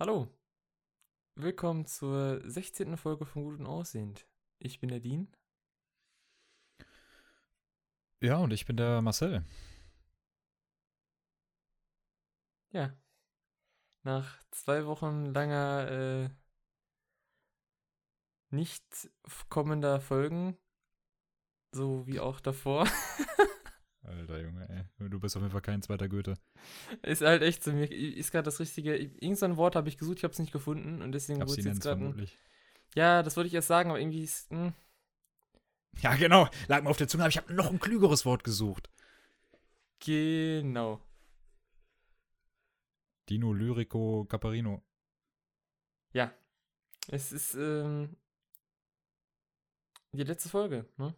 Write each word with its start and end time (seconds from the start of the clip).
Hallo, 0.00 0.28
willkommen 1.34 1.84
zur 1.84 2.40
16. 2.48 2.96
Folge 2.96 3.26
von 3.26 3.42
Gut 3.42 3.58
und 3.58 3.66
Aussehend. 3.66 4.28
Ich 4.60 4.78
bin 4.78 4.90
der 4.90 5.00
Dean. 5.00 5.26
Ja, 8.20 8.36
und 8.36 8.52
ich 8.52 8.64
bin 8.64 8.76
der 8.76 9.02
Marcel. 9.02 9.44
Ja, 12.70 12.96
nach 14.04 14.40
zwei 14.52 14.86
Wochen 14.86 15.26
langer 15.34 15.90
äh, 15.90 16.30
nicht 18.50 19.10
kommender 19.48 20.00
Folgen, 20.00 20.56
so 21.72 22.06
wie 22.06 22.20
auch 22.20 22.38
davor. 22.38 22.86
Alter 24.08 24.40
Junge, 24.40 24.68
ey. 24.98 25.08
Du 25.08 25.20
bist 25.20 25.36
auf 25.36 25.42
jeden 25.42 25.52
Fall 25.52 25.60
kein 25.60 25.82
zweiter 25.82 26.08
Goethe. 26.08 26.34
Ist 27.02 27.22
halt 27.22 27.42
echt 27.42 27.62
so. 27.62 27.72
Mir 27.72 27.90
ist 27.90 28.32
gerade 28.32 28.44
das 28.44 28.60
richtige. 28.60 28.96
Irgendein 28.96 29.56
Wort 29.56 29.76
habe 29.76 29.88
ich 29.88 29.98
gesucht, 29.98 30.18
ich 30.18 30.24
habe 30.24 30.32
es 30.32 30.38
nicht 30.38 30.52
gefunden 30.52 31.02
und 31.02 31.12
deswegen 31.12 31.40
wurde 31.40 31.60
es 31.60 31.64
jetzt 31.64 31.80
gerade. 31.82 32.14
Ja, 32.94 33.22
das 33.22 33.36
wollte 33.36 33.48
ich 33.48 33.54
erst 33.54 33.68
sagen, 33.68 33.90
aber 33.90 34.00
irgendwie 34.00 34.24
ist. 34.24 34.50
Mh. 34.50 34.66
Hm. 34.66 34.72
Ja, 36.00 36.14
genau. 36.14 36.48
Lag 36.68 36.82
mir 36.82 36.90
auf 36.90 36.96
der 36.96 37.08
Zunge, 37.08 37.24
aber 37.24 37.30
ich 37.30 37.36
habe 37.36 37.52
noch 37.52 37.70
ein 37.70 37.80
klügeres 37.80 38.24
Wort 38.24 38.44
gesucht. 38.44 38.88
Genau. 40.00 41.00
Dino 43.28 43.52
Lyrico 43.52 44.24
Caparino. 44.28 44.82
Ja. 46.12 46.32
Es 47.08 47.32
ist 47.32 47.54
ähm, 47.54 48.16
die 50.12 50.24
letzte 50.24 50.48
Folge, 50.48 50.86
ne? 50.96 51.14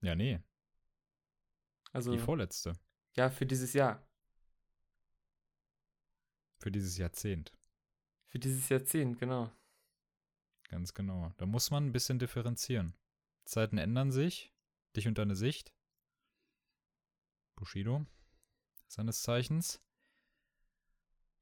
Ja, 0.00 0.14
nee. 0.14 0.40
Also. 1.92 2.12
Die 2.12 2.18
vorletzte. 2.18 2.78
Ja, 3.16 3.30
für 3.30 3.46
dieses 3.46 3.72
Jahr. 3.72 4.06
Für 6.58 6.70
dieses 6.70 6.98
Jahrzehnt. 6.98 7.52
Für 8.26 8.38
dieses 8.38 8.68
Jahrzehnt, 8.68 9.18
genau. 9.18 9.50
Ganz 10.68 10.92
genau. 10.92 11.32
Da 11.38 11.46
muss 11.46 11.70
man 11.70 11.86
ein 11.86 11.92
bisschen 11.92 12.18
differenzieren. 12.18 12.94
Zeiten 13.44 13.78
ändern 13.78 14.12
sich. 14.12 14.52
Dich 14.94 15.08
und 15.08 15.18
deine 15.18 15.34
Sicht. 15.34 15.72
Bushido. 17.56 18.06
Seines 18.86 19.22
Zeichens. 19.22 19.80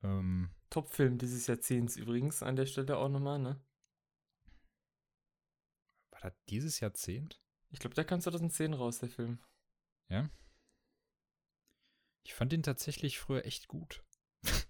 Ähm, 0.03 0.51
Top-Film 0.71 1.19
dieses 1.19 1.47
Jahrzehnts 1.47 1.97
übrigens 1.97 2.43
an 2.43 2.57
der 2.57 2.67
Stelle 2.67 2.97
auch 2.97 3.09
nochmal, 3.09 3.39
ne? 3.39 3.61
War 6.11 6.21
das 6.21 6.35
dieses 6.49 6.81
Jahrzehnt? 6.81 7.43
Ich 7.71 7.79
glaube, 7.79 7.95
der 7.95 8.05
kam 8.05 8.21
2010 8.21 8.75
raus, 8.75 8.99
der 8.99 9.09
Film. 9.09 9.39
Ja? 10.09 10.31
Ich 12.23 12.35
fand 12.35 12.53
ihn 12.53 12.63
tatsächlich 12.63 13.19
früher 13.19 13.45
echt 13.45 13.69
gut. 13.69 14.05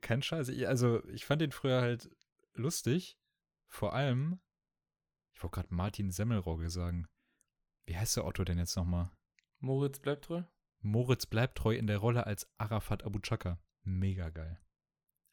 Kein 0.00 0.22
Scheiß. 0.22 0.50
Also, 0.66 1.04
ich 1.08 1.24
fand 1.24 1.42
ihn 1.42 1.52
früher 1.52 1.80
halt 1.80 2.10
lustig. 2.54 3.18
Vor 3.66 3.92
allem, 3.94 4.40
ich 5.32 5.42
wollte 5.42 5.54
gerade 5.54 5.74
Martin 5.74 6.10
Semmelrogge 6.10 6.70
sagen. 6.70 7.06
Wie 7.86 7.96
heißt 7.96 8.16
der 8.16 8.24
Otto 8.24 8.44
denn 8.44 8.58
jetzt 8.58 8.76
nochmal? 8.76 9.10
Moritz 9.58 9.98
bleibt 9.98 10.24
treu? 10.24 10.42
Moritz 10.80 11.26
bleibt 11.26 11.58
treu 11.58 11.74
in 11.74 11.86
der 11.86 11.98
Rolle 11.98 12.26
als 12.26 12.48
Arafat 12.58 13.04
Abu 13.04 13.18
Chaka. 13.20 13.58
Mega 13.82 14.30
geil. 14.30 14.60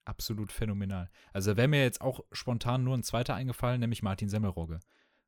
Absolut 0.08 0.54
phänomenal. 0.54 1.10
Also 1.34 1.58
wäre 1.58 1.68
mir 1.68 1.84
jetzt 1.84 2.00
auch 2.00 2.24
spontan 2.32 2.86
nur 2.86 2.96
ein 2.96 3.04
zweiter 3.04 3.36
eingefallen, 3.36 3.82
nämlich 3.82 4.04
Martin 4.04 4.30
Semmelrogge. 4.30 4.80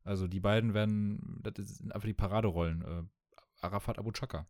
Also 0.06 0.26
die 0.26 0.40
beiden 0.40 0.74
werden, 0.74 1.42
das 1.44 1.56
sind 1.80 1.94
einfach 1.94 2.08
die 2.08 2.14
Paraderollen. 2.14 2.82
Äh, 2.82 3.04
Arafat 3.60 4.00
Abu 4.00 4.14
Chaka. 4.14 4.48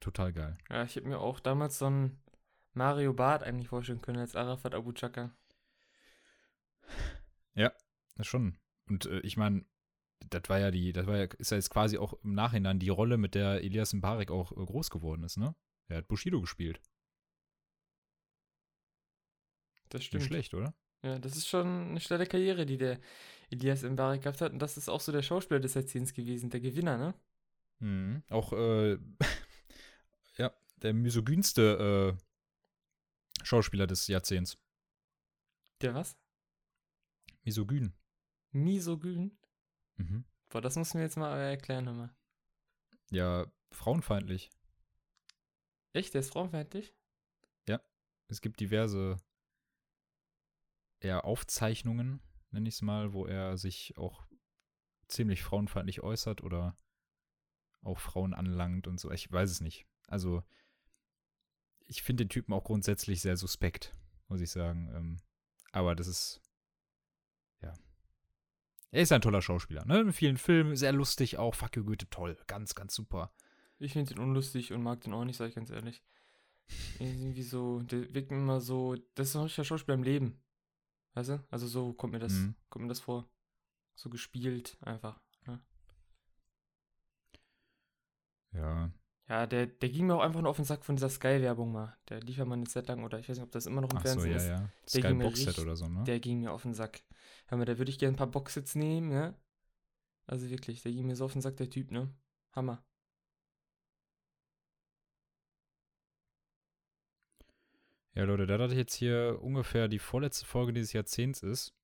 Total 0.00 0.32
geil. 0.32 0.56
Ja, 0.70 0.82
ich 0.82 0.96
hätte 0.96 1.08
mir 1.08 1.18
auch 1.18 1.40
damals 1.40 1.78
so 1.78 1.88
einen 1.88 2.22
Mario 2.72 3.12
Barth 3.12 3.42
eigentlich 3.42 3.68
vorstellen 3.68 4.00
können 4.00 4.20
als 4.20 4.34
Arafat 4.34 4.74
Abu 4.74 4.92
Chaka. 4.92 5.36
Ja, 7.52 7.70
das 8.16 8.26
schon. 8.26 8.56
Und 8.88 9.04
äh, 9.04 9.20
ich 9.20 9.36
meine, 9.36 9.66
das 10.30 10.44
war 10.48 10.58
ja 10.58 10.70
die, 10.70 10.94
das 10.94 11.06
war 11.06 11.18
ja, 11.18 11.24
ist 11.24 11.50
ja 11.50 11.58
jetzt 11.58 11.68
quasi 11.68 11.98
auch 11.98 12.14
im 12.22 12.32
Nachhinein 12.32 12.78
die 12.78 12.88
Rolle, 12.88 13.18
mit 13.18 13.34
der 13.34 13.62
Elias 13.62 13.92
Mbarek 13.92 14.30
auch 14.30 14.52
äh, 14.52 14.64
groß 14.64 14.88
geworden 14.88 15.22
ist, 15.22 15.36
ne? 15.36 15.54
Er 15.88 15.98
hat 15.98 16.08
Bushido 16.08 16.40
gespielt. 16.40 16.80
Das 19.90 20.04
stimmt. 20.04 20.22
Nicht 20.22 20.28
schlecht, 20.28 20.54
oder? 20.54 20.74
Ja, 21.02 21.18
das 21.18 21.36
ist 21.36 21.48
schon 21.48 21.90
eine 21.90 22.00
schnelle 22.00 22.26
Karriere, 22.26 22.66
die 22.66 22.78
der 22.78 23.00
Elias 23.50 23.82
Mbarek 23.82 24.22
gehabt 24.22 24.40
hat. 24.40 24.52
Und 24.52 24.60
das 24.60 24.76
ist 24.76 24.88
auch 24.88 25.00
so 25.00 25.12
der 25.12 25.22
Schauspieler 25.22 25.60
des 25.60 25.74
Jahrzehnts 25.74 26.12
gewesen, 26.12 26.50
der 26.50 26.60
Gewinner, 26.60 26.96
ne? 26.96 27.14
Mhm. 27.80 28.22
Auch, 28.28 28.52
äh, 28.52 28.98
ja, 30.36 30.52
der 30.76 30.92
misogynste 30.92 32.16
äh, 32.18 33.44
Schauspieler 33.44 33.86
des 33.86 34.06
Jahrzehnts. 34.06 34.58
Der 35.80 35.94
was? 35.94 36.16
Misogyn. 37.42 37.94
Misogyn? 38.52 39.36
Mhm. 39.96 40.24
Boah, 40.50 40.60
das 40.60 40.76
muss 40.76 40.94
mir 40.94 41.02
jetzt 41.02 41.16
mal 41.16 41.36
erklären, 41.38 41.86
hör 41.86 41.94
mal. 41.94 42.14
Ja, 43.10 43.50
frauenfeindlich. 43.72 44.50
Echt? 45.92 46.12
Der 46.14 46.20
ist 46.20 46.32
frauenfeindlich? 46.32 46.94
Ja. 47.66 47.80
Es 48.28 48.40
gibt 48.40 48.60
diverse 48.60 49.16
ja, 51.02 51.20
Aufzeichnungen, 51.20 52.20
nenne 52.50 52.68
ich 52.68 52.76
es 52.76 52.82
mal, 52.82 53.12
wo 53.12 53.26
er 53.26 53.56
sich 53.56 53.96
auch 53.96 54.26
ziemlich 55.08 55.42
frauenfeindlich 55.42 56.02
äußert 56.02 56.42
oder 56.42 56.76
auch 57.82 57.98
Frauen 57.98 58.34
anlangt 58.34 58.86
und 58.86 59.00
so. 59.00 59.10
Ich 59.10 59.30
weiß 59.30 59.50
es 59.50 59.60
nicht. 59.60 59.86
Also, 60.06 60.42
ich 61.86 62.02
finde 62.02 62.24
den 62.24 62.28
Typen 62.28 62.52
auch 62.52 62.64
grundsätzlich 62.64 63.20
sehr 63.20 63.36
suspekt, 63.36 63.92
muss 64.28 64.40
ich 64.40 64.50
sagen. 64.50 64.90
Ähm, 64.94 65.20
aber 65.72 65.94
das 65.94 66.06
ist, 66.06 66.40
ja. 67.62 67.72
Er 68.90 69.02
ist 69.02 69.12
ein 69.12 69.22
toller 69.22 69.42
Schauspieler, 69.42 69.84
ne? 69.84 70.00
In 70.00 70.12
vielen 70.12 70.36
Filmen, 70.36 70.76
sehr 70.76 70.92
lustig 70.92 71.38
auch. 71.38 71.54
Fuck 71.54 71.76
you 71.76 71.84
Goethe, 71.84 72.08
toll. 72.10 72.36
Ganz, 72.46 72.74
ganz 72.74 72.94
super. 72.94 73.32
Ich 73.78 73.94
finde 73.94 74.14
den 74.14 74.22
unlustig 74.22 74.72
und 74.72 74.82
mag 74.82 75.00
den 75.00 75.14
auch 75.14 75.24
nicht, 75.24 75.36
sag 75.36 75.48
ich 75.48 75.54
ganz 75.54 75.70
ehrlich. 75.70 76.02
Irgendwie 76.98 77.42
so, 77.42 77.80
der 77.80 78.12
wirkt 78.14 78.30
immer 78.30 78.60
so, 78.60 78.96
das 79.14 79.30
ist 79.30 79.36
ein 79.36 79.42
richtiger 79.42 79.64
Schauspieler 79.64 79.94
im 79.94 80.02
Leben. 80.02 80.42
Weißt 81.14 81.30
du? 81.30 81.44
Also 81.50 81.66
so 81.66 81.92
kommt 81.92 82.12
mir 82.12 82.18
das, 82.18 82.32
mhm. 82.32 82.54
kommt 82.68 82.84
mir 82.84 82.88
das 82.88 83.00
vor. 83.00 83.28
So 83.94 84.10
gespielt 84.10 84.78
einfach. 84.80 85.20
Ne? 85.46 85.60
Ja. 88.52 88.90
Ja, 89.28 89.46
der, 89.46 89.66
der 89.66 89.88
ging 89.90 90.08
mir 90.08 90.16
auch 90.16 90.22
einfach 90.22 90.40
nur 90.40 90.50
auf 90.50 90.56
den 90.56 90.64
Sack 90.64 90.84
von 90.84 90.96
dieser 90.96 91.08
Sky-Werbung 91.08 91.70
mal. 91.70 91.96
Der 92.08 92.20
lief 92.20 92.38
ja 92.38 92.44
mal 92.44 92.54
eine 92.54 92.64
Zeit 92.64 92.88
lang, 92.88 93.04
oder 93.04 93.20
ich 93.20 93.28
weiß 93.28 93.36
nicht, 93.36 93.44
ob 93.44 93.52
das 93.52 93.66
immer 93.66 93.80
noch 93.80 93.90
im 93.90 93.98
Ach 93.98 94.02
Fernsehen 94.02 94.32
so, 94.32 94.36
ist. 94.36 94.48
ja, 94.48 94.54
ja. 94.54 94.68
Der 94.92 95.02
Sky 95.02 95.14
Boxset 95.14 95.58
oder 95.60 95.76
so, 95.76 95.86
ne? 95.86 96.02
Der 96.02 96.18
ging 96.18 96.40
mir 96.40 96.50
auf 96.50 96.62
den 96.62 96.74
Sack. 96.74 97.04
Hör 97.46 97.56
mal, 97.56 97.64
da 97.64 97.78
würde 97.78 97.92
ich 97.92 97.98
gerne 98.00 98.14
ein 98.14 98.18
paar 98.18 98.26
Boxsets 98.26 98.74
nehmen, 98.74 99.08
ne? 99.08 99.36
Also 100.26 100.50
wirklich, 100.50 100.82
der 100.82 100.90
ging 100.90 101.06
mir 101.06 101.14
so 101.14 101.26
auf 101.26 101.32
den 101.32 101.42
Sack, 101.42 101.56
der 101.58 101.70
Typ, 101.70 101.92
ne? 101.92 102.12
Hammer. 102.52 102.84
Ja, 108.14 108.24
Leute, 108.24 108.46
da 108.46 108.58
das 108.58 108.72
jetzt 108.74 108.94
hier 108.94 109.38
ungefähr 109.40 109.88
die 109.88 110.00
vorletzte 110.00 110.44
Folge 110.44 110.72
dieses 110.72 110.92
Jahrzehnts 110.92 111.42
ist, 111.42 111.74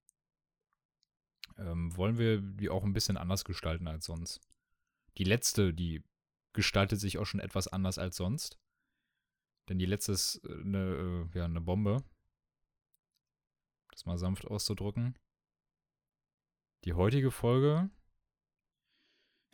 ähm, 1.56 1.96
wollen 1.96 2.18
wir 2.18 2.40
die 2.40 2.68
auch 2.68 2.84
ein 2.84 2.92
bisschen 2.92 3.16
anders 3.16 3.44
gestalten 3.44 3.86
als 3.86 4.06
sonst. 4.06 4.40
Die 5.18 5.24
letzte, 5.24 5.72
die 5.72 6.02
gestaltet 6.52 7.00
sich 7.00 7.18
auch 7.18 7.26
schon 7.26 7.40
etwas 7.40 7.68
anders 7.68 7.98
als 7.98 8.16
sonst. 8.16 8.58
Denn 9.68 9.78
die 9.78 9.86
letzte 9.86 10.12
ist 10.12 10.44
eine, 10.44 11.28
äh, 11.32 11.38
ja, 11.38 11.44
eine 11.44 11.60
Bombe. 11.60 12.04
Das 13.90 14.04
mal 14.04 14.18
sanft 14.18 14.46
auszudrücken. 14.46 15.18
Die 16.84 16.94
heutige 16.94 17.30
Folge, 17.30 17.90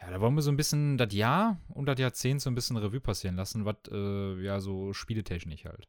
ja, 0.01 0.11
da 0.11 0.21
wollen 0.21 0.35
wir 0.35 0.43
so 0.43 0.51
ein 0.51 0.57
bisschen 0.57 0.99
das 0.99 1.15
Jahr 1.15 1.61
und 1.69 1.87
das 1.87 1.99
Jahrzehnt 1.99 2.41
so 2.43 2.51
ein 2.51 2.55
bisschen 2.55 2.77
Revue 2.77 3.01
passieren 3.01 3.37
lassen, 3.37 3.65
was 3.65 3.77
äh, 3.91 4.43
ja 4.43 4.61
so 4.61 4.93
spieletechnisch 4.93 5.65
halt. 5.65 5.89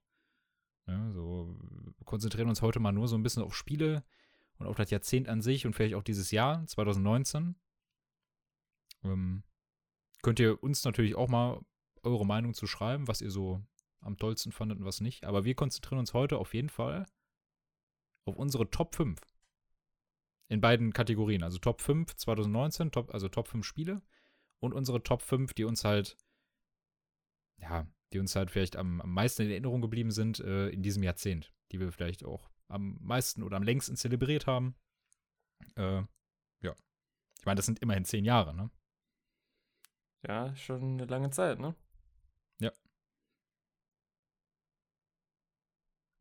Ja, 0.88 1.12
so 1.12 1.58
konzentrieren 2.06 2.50
uns 2.50 2.62
heute 2.62 2.80
mal 2.80 2.92
nur 2.92 3.08
so 3.08 3.16
ein 3.16 3.24
bisschen 3.24 3.44
auf 3.44 3.56
Spiele 3.56 4.04
und 4.58 4.68
auf 4.68 4.76
das 4.76 4.90
Jahrzehnt 4.90 5.30
an 5.30 5.42
sich 5.42 5.66
und 5.66 5.74
vielleicht 5.74 5.96
auch 5.96 6.04
dieses 6.04 6.32
Jahr, 6.32 6.66
2019. 6.66 7.56
Ähm, 9.04 9.44
könnt 10.22 10.40
ihr 10.40 10.62
uns 10.62 10.84
natürlich 10.84 11.16
auch 11.16 11.28
mal 11.28 11.62
eure 12.04 12.26
Meinung 12.26 12.54
zu 12.54 12.68
schreiben, 12.68 13.08
was 13.08 13.22
ihr 13.22 13.32
so 13.32 13.62
am 14.02 14.18
tollsten 14.18 14.52
fandet 14.52 14.80
und 14.80 14.86
was 14.86 15.02
nicht. 15.02 15.26
Aber 15.26 15.46
wir 15.46 15.56
konzentrieren 15.56 16.00
uns 16.00 16.14
heute 16.14 16.38
auf 16.38 16.54
jeden 16.54 16.70
Fall 16.70 17.06
auf 18.26 18.36
unsere 18.36 18.70
Top 18.70 18.96
5. 18.96 19.20
In 20.50 20.62
beiden 20.62 20.94
Kategorien. 20.94 21.44
Also 21.44 21.58
Top 21.58 21.82
5 21.82 22.16
2019, 22.16 22.92
Top, 22.92 23.14
also 23.14 23.30
Top 23.30 23.48
5 23.48 23.66
Spiele 23.66 24.02
und 24.60 24.74
unsere 24.74 25.02
Top 25.02 25.22
5, 25.22 25.54
die 25.54 25.64
uns 25.64 25.84
halt, 25.84 26.18
ja, 27.58 27.88
die 28.14 28.20
uns 28.20 28.36
halt 28.36 28.52
vielleicht 28.52 28.76
am, 28.76 29.02
am 29.02 29.12
meisten 29.12 29.42
in 29.44 29.52
Erinnerung 29.52 29.82
geblieben 29.82 30.12
sind 30.12 30.40
äh, 30.40 30.70
in 30.70 30.84
diesem 30.84 31.04
Jahrzehnt, 31.04 31.54
die 31.72 31.80
wir 31.80 31.92
vielleicht 31.92 32.24
auch 32.24 32.50
am 32.68 32.98
meisten 33.02 33.44
oder 33.44 33.58
am 33.58 33.64
längsten 33.64 33.96
zelebriert 33.96 34.48
haben. 34.48 34.76
Äh, 35.76 36.04
ja. 36.62 36.76
Ich 37.40 37.46
meine, 37.46 37.58
das 37.58 37.66
sind 37.66 37.80
immerhin 37.80 38.06
zehn 38.06 38.26
Jahre, 38.26 38.56
ne? 38.56 38.70
Ja, 40.26 40.56
schon 40.56 40.82
eine 40.82 41.06
lange 41.06 41.32
Zeit, 41.32 41.60
ne? 41.60 41.76
Ja. 42.60 42.72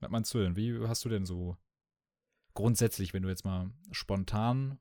Was 0.00 0.10
meinst 0.10 0.34
du 0.34 0.38
denn? 0.38 0.56
Wie 0.56 0.86
hast 0.86 1.04
du 1.04 1.08
denn 1.08 1.26
so 1.26 1.56
grundsätzlich, 2.54 3.14
wenn 3.14 3.22
du 3.22 3.28
jetzt 3.28 3.44
mal 3.44 3.70
spontan 3.92 4.80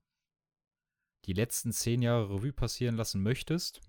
die 1.25 1.33
letzten 1.33 1.71
zehn 1.71 2.01
Jahre 2.01 2.33
Revue 2.33 2.53
passieren 2.53 2.95
lassen 2.95 3.21
möchtest, 3.21 3.81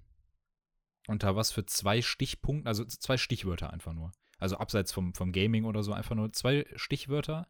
unter 1.07 1.37
was 1.37 1.53
für 1.53 1.67
zwei 1.67 2.03
Stichpunkten, 2.03 2.67
also 2.67 2.85
zwei 2.85 3.17
Stichwörter 3.17 3.73
einfach 3.73 3.93
nur. 3.93 4.13
Also 4.39 4.57
abseits 4.57 4.93
vom, 4.93 5.15
vom 5.15 5.33
Gaming 5.33 5.65
oder 5.65 5.83
so, 5.83 5.93
einfach 5.93 6.15
nur 6.15 6.33
zwei 6.33 6.67
Stichwörter, 6.75 7.49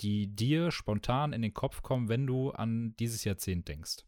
die 0.00 0.34
dir 0.34 0.70
spontan 0.70 1.32
in 1.32 1.42
den 1.42 1.54
Kopf 1.54 1.82
kommen, 1.82 2.08
wenn 2.08 2.26
du 2.26 2.50
an 2.50 2.94
dieses 2.96 3.24
Jahrzehnt 3.24 3.68
denkst. 3.68 4.04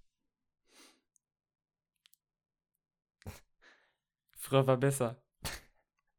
Früher 4.37 4.67
war 4.67 4.79
besser. 4.79 5.23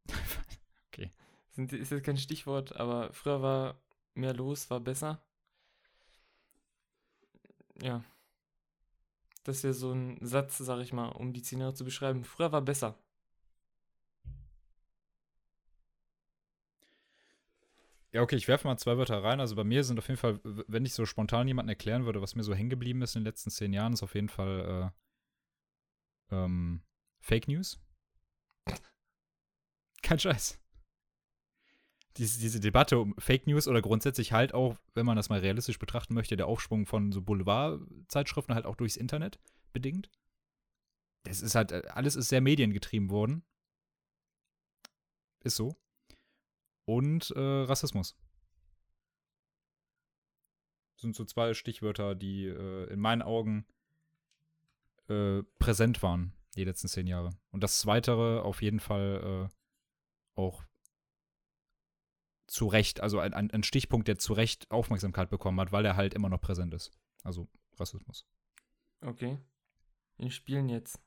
okay. 0.88 1.12
Ist 1.56 1.92
jetzt 1.92 2.04
kein 2.04 2.18
Stichwort, 2.18 2.76
aber 2.76 3.12
früher 3.14 3.42
war 3.42 3.82
mehr 4.14 4.34
los, 4.34 4.70
war 4.70 4.80
besser. 4.80 5.24
Ja. 7.82 8.04
Das 9.44 9.58
ist 9.58 9.64
ja 9.64 9.74
so 9.74 9.92
ein 9.92 10.18
Satz, 10.22 10.58
sag 10.60 10.80
ich 10.82 10.94
mal, 10.94 11.10
um 11.10 11.34
die 11.34 11.42
zehn 11.42 11.60
Jahre 11.60 11.74
zu 11.74 11.84
beschreiben. 11.84 12.24
Früher 12.24 12.52
war 12.52 12.62
besser. 12.62 12.98
Ja, 18.14 18.22
okay, 18.22 18.36
ich 18.36 18.48
werfe 18.48 18.68
mal 18.68 18.78
zwei 18.78 18.98
Wörter 18.98 19.24
rein. 19.24 19.40
Also 19.40 19.56
bei 19.56 19.64
mir 19.64 19.84
sind 19.84 19.98
auf 19.98 20.08
jeden 20.08 20.20
Fall, 20.20 20.40
wenn 20.44 20.86
ich 20.86 20.94
so 20.94 21.06
spontan 21.06 21.48
jemanden 21.48 21.70
erklären 21.70 22.06
würde, 22.06 22.22
was 22.22 22.36
mir 22.36 22.44
so 22.44 22.54
hängen 22.54 22.70
geblieben 22.70 23.02
ist 23.02 23.16
in 23.16 23.22
den 23.22 23.28
letzten 23.28 23.50
zehn 23.52 23.72
Jahren, 23.74 23.94
ist 23.94 24.04
auf 24.04 24.16
jeden 24.16 24.30
Fall 24.30 24.92
äh, 26.32 26.36
ähm, 26.36 26.82
Fake 27.20 27.48
News. 27.48 27.80
Kein 30.04 30.20
Scheiß. 30.20 30.60
Diese, 32.18 32.40
diese 32.40 32.60
Debatte 32.60 33.00
um 33.00 33.16
Fake 33.18 33.48
News 33.48 33.68
oder 33.68 33.82
grundsätzlich 33.82 34.34
halt 34.34 34.54
auch, 34.54 34.78
wenn 34.94 35.06
man 35.06 35.16
das 35.16 35.30
mal 35.30 35.40
realistisch 35.40 35.80
betrachten 35.80 36.14
möchte, 36.14 36.36
der 36.36 36.48
Aufschwung 36.48 36.86
von 36.86 37.12
so 37.12 37.22
Boulevardzeitschriften 37.22 38.54
halt 38.54 38.66
auch 38.66 38.76
durchs 38.76 38.98
Internet 38.98 39.40
bedingt. 39.72 40.10
Das 41.24 41.42
ist 41.42 41.56
halt, 41.56 41.72
alles 41.72 42.16
ist 42.16 42.30
sehr 42.30 42.42
mediengetrieben 42.42 43.10
worden. 43.10 43.44
Ist 45.44 45.56
so. 45.56 45.76
Und 46.86 47.32
äh, 47.32 47.40
Rassismus. 47.40 48.18
Sind 50.98 51.16
so 51.16 51.26
zwei 51.26 51.54
Stichwörter, 51.54 52.16
die 52.16 52.48
äh, 52.48 52.92
in 52.92 53.00
meinen 53.00 53.22
Augen 53.22 53.66
äh, 55.08 55.44
präsent 55.60 56.04
waren 56.04 56.34
die 56.56 56.64
letzten 56.64 56.88
zehn 56.88 57.08
Jahre. 57.08 57.32
Und 57.52 57.64
das 57.64 57.80
Zweitere 57.80 58.44
auf 58.44 58.62
jeden 58.62 58.80
Fall 58.80 59.50
äh, 59.50 60.40
auch 60.40 60.64
zu 62.52 62.68
Recht, 62.68 63.00
also 63.00 63.20
ein, 63.20 63.34
ein 63.34 63.64
Stichpunkt, 63.64 64.10
der 64.10 64.18
zu 64.18 64.34
Recht 64.34 64.70
Aufmerksamkeit 64.70 65.30
bekommen 65.30 65.60
hat, 65.62 65.72
weil 65.72 65.86
er 65.86 65.96
halt 65.96 66.14
immer 66.14 66.28
noch 66.28 66.42
präsent 66.42 66.74
ist. 66.74 66.92
Also 67.24 67.48
Rassismus. 67.80 68.26
Okay. 69.00 69.38
In 70.18 70.30
Spielen 70.32 70.68
jetzt. 70.68 71.00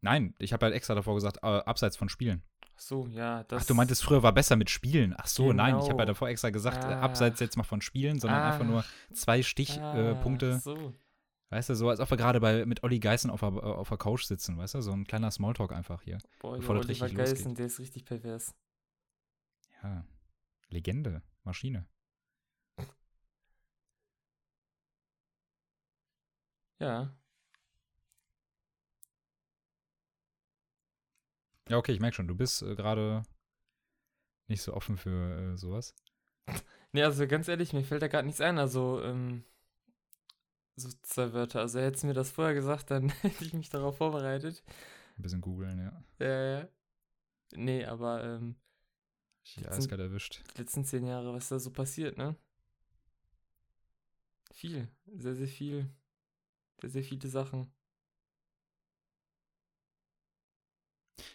Nein, 0.00 0.34
ich 0.38 0.52
habe 0.52 0.66
halt 0.66 0.74
extra 0.76 0.94
davor 0.94 1.14
gesagt, 1.14 1.38
äh, 1.38 1.46
abseits 1.46 1.96
von 1.96 2.08
Spielen. 2.08 2.42
Ach 2.76 2.80
so, 2.80 3.06
ja. 3.08 3.44
Ach, 3.50 3.64
du 3.64 3.74
meintest, 3.74 4.04
früher 4.04 4.22
war 4.22 4.32
besser 4.32 4.54
mit 4.54 4.70
Spielen. 4.70 5.14
Ach 5.18 5.26
so, 5.26 5.48
genau. 5.48 5.62
nein, 5.64 5.78
ich 5.80 5.88
habe 5.88 5.98
ja 5.98 6.06
davor 6.06 6.28
extra 6.28 6.50
gesagt, 6.50 6.84
ah. 6.84 7.00
abseits 7.00 7.40
jetzt 7.40 7.56
mal 7.56 7.64
von 7.64 7.80
Spielen, 7.80 8.20
sondern 8.20 8.40
ah. 8.40 8.52
einfach 8.52 8.64
nur 8.64 8.84
zwei 9.12 9.42
Stichpunkte. 9.42 10.46
Äh, 10.46 10.54
ah, 10.54 10.58
so. 10.60 10.94
Weißt 11.50 11.68
du, 11.68 11.74
so 11.74 11.88
als 11.88 11.98
ob 11.98 12.10
wir 12.10 12.16
gerade 12.16 12.64
mit 12.64 12.84
Olli 12.84 13.00
Geißen 13.00 13.30
auf 13.30 13.40
der, 13.40 13.48
auf 13.52 13.88
der 13.88 13.98
Couch 13.98 14.24
sitzen, 14.24 14.56
weißt 14.56 14.74
du? 14.74 14.82
So 14.82 14.92
ein 14.92 15.04
kleiner 15.04 15.30
Smalltalk 15.32 15.72
einfach 15.72 16.02
hier. 16.02 16.18
Boah, 16.40 16.56
bevor 16.56 16.76
das 16.76 16.88
richtig 16.88 17.14
Geißen, 17.14 17.36
losgeht. 17.36 17.58
der 17.58 17.66
ist 17.66 17.78
richtig 17.80 18.04
pervers. 18.04 18.54
Ja. 19.84 20.04
Legende, 20.70 21.22
Maschine. 21.44 21.86
Ja. 26.80 27.14
Ja, 31.68 31.78
okay, 31.78 31.92
ich 31.92 32.00
merke 32.00 32.14
schon, 32.16 32.28
du 32.28 32.34
bist 32.34 32.62
äh, 32.62 32.74
gerade 32.74 33.22
nicht 34.48 34.62
so 34.62 34.74
offen 34.74 34.96
für 34.96 35.54
äh, 35.54 35.56
sowas. 35.56 35.94
Nee, 36.92 37.02
also 37.02 37.26
ganz 37.26 37.48
ehrlich, 37.48 37.72
mir 37.72 37.82
fällt 37.82 38.02
da 38.02 38.06
gerade 38.06 38.24
nichts 38.24 38.40
ein. 38.40 38.56
Also, 38.56 39.02
ähm, 39.02 39.42
so 40.76 40.88
zwei 41.02 41.32
Wörter. 41.32 41.60
Also 41.60 41.80
hättest 41.80 42.04
du 42.04 42.06
mir 42.06 42.14
das 42.14 42.30
vorher 42.30 42.54
gesagt, 42.54 42.92
dann 42.92 43.08
hätte 43.22 43.44
ich 43.44 43.52
mich 43.52 43.68
darauf 43.68 43.96
vorbereitet. 43.96 44.62
Ein 45.18 45.22
bisschen 45.22 45.40
googeln, 45.40 45.78
ja. 45.80 46.04
Ja, 46.24 46.60
ja. 46.60 46.68
Nee, 47.56 47.84
aber 47.84 48.24
ähm, 48.24 48.56
ich 49.44 49.68
eiskalt 49.68 50.00
erwischt. 50.00 50.42
Die 50.54 50.62
letzten 50.62 50.84
zehn 50.84 51.06
Jahre, 51.06 51.32
was 51.34 51.48
da 51.48 51.58
so 51.58 51.70
passiert, 51.70 52.16
ne? 52.16 52.36
Viel. 54.52 54.88
Sehr, 55.06 55.34
sehr 55.34 55.48
viel. 55.48 55.90
Sehr, 56.80 56.90
sehr 56.90 57.04
viele 57.04 57.28
Sachen. 57.28 57.72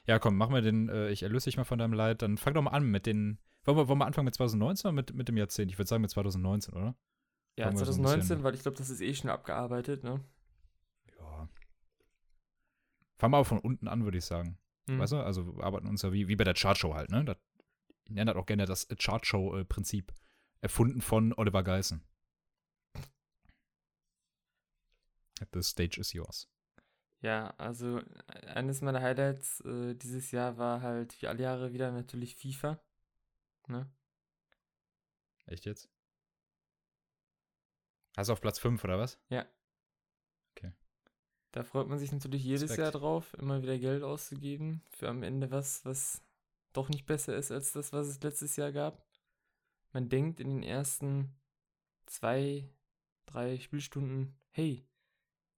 Ja, 0.05 0.19
komm, 0.19 0.37
mach 0.37 0.49
mal 0.49 0.61
den, 0.61 0.89
äh, 0.89 1.09
ich 1.11 1.23
erlöse 1.23 1.45
dich 1.45 1.57
mal 1.57 1.65
von 1.65 1.79
deinem 1.79 1.93
Leid. 1.93 2.21
Dann 2.21 2.37
fang 2.37 2.53
doch 2.53 2.61
mal 2.61 2.71
an 2.71 2.85
mit 2.85 3.05
den. 3.05 3.39
Wollen 3.63 3.77
wir, 3.77 3.87
wollen 3.87 3.99
wir 3.99 4.05
anfangen 4.05 4.25
mit 4.25 4.35
2019 4.35 4.87
oder 4.87 4.95
mit, 4.95 5.13
mit 5.13 5.27
dem 5.27 5.37
Jahrzehnt? 5.37 5.71
Ich 5.71 5.77
würde 5.77 5.87
sagen 5.87 6.01
mit 6.01 6.11
2019, 6.11 6.73
oder? 6.73 6.95
Ja, 7.57 7.73
2019, 7.73 8.37
so 8.37 8.43
weil 8.43 8.55
ich 8.55 8.61
glaube, 8.61 8.77
das 8.77 8.89
ist 8.89 9.01
eh 9.01 9.13
schon 9.13 9.29
abgearbeitet, 9.29 10.03
ne? 10.03 10.23
Ja. 11.17 11.49
Fangen 13.17 13.33
wir 13.33 13.37
aber 13.37 13.45
von 13.45 13.59
unten 13.59 13.87
an, 13.87 14.03
würde 14.05 14.17
ich 14.17 14.25
sagen. 14.25 14.57
Hm. 14.89 14.99
Weißt 14.99 15.11
du? 15.11 15.17
Also 15.17 15.57
wir 15.57 15.63
arbeiten 15.63 15.87
uns 15.87 16.01
ja 16.01 16.13
wie, 16.13 16.27
wie 16.27 16.35
bei 16.35 16.45
der 16.45 16.53
Chartshow 16.53 16.93
halt, 16.93 17.11
ne? 17.11 17.25
Das, 17.25 17.37
ich 18.09 18.15
nenne 18.15 18.33
das 18.33 18.41
auch 18.41 18.47
gerne 18.47 18.65
das 18.65 18.87
Chartshow-Prinzip. 18.87 20.13
Erfunden 20.61 21.01
von 21.01 21.33
Oliver 21.33 21.63
Geissen. 21.63 22.03
The 25.53 25.61
stage 25.61 25.99
is 25.99 26.11
yours. 26.11 26.49
Ja, 27.21 27.53
also 27.57 28.01
eines 28.47 28.81
meiner 28.81 29.01
Highlights 29.01 29.61
äh, 29.61 29.93
dieses 29.93 30.31
Jahr 30.31 30.57
war 30.57 30.81
halt 30.81 31.21
wie 31.21 31.27
alle 31.27 31.43
Jahre 31.43 31.71
wieder 31.71 31.91
natürlich 31.91 32.35
FIFA. 32.35 32.81
Ne? 33.67 33.89
Echt 35.45 35.65
jetzt? 35.65 35.89
Hast 38.17 38.27
du 38.27 38.33
auf 38.33 38.41
Platz 38.41 38.59
5 38.59 38.83
oder 38.83 38.97
was? 38.97 39.19
Ja. 39.29 39.45
Okay. 40.51 40.73
Da 41.51 41.63
freut 41.63 41.87
man 41.87 41.99
sich 41.99 42.11
natürlich 42.11 42.43
jedes 42.43 42.63
Respekt. 42.63 42.79
Jahr 42.79 42.91
drauf, 42.91 43.33
immer 43.35 43.61
wieder 43.61 43.77
Geld 43.77 44.03
auszugeben 44.03 44.81
für 44.89 45.07
am 45.07 45.23
Ende 45.23 45.51
was, 45.51 45.85
was 45.85 46.21
doch 46.73 46.89
nicht 46.89 47.05
besser 47.05 47.35
ist 47.35 47.51
als 47.51 47.71
das, 47.71 47.93
was 47.93 48.07
es 48.07 48.21
letztes 48.21 48.55
Jahr 48.55 48.71
gab. 48.71 49.05
Man 49.91 50.09
denkt 50.09 50.39
in 50.39 50.49
den 50.49 50.63
ersten 50.63 51.35
zwei, 52.05 52.69
drei 53.25 53.59
Spielstunden, 53.59 54.37
hey, 54.51 54.85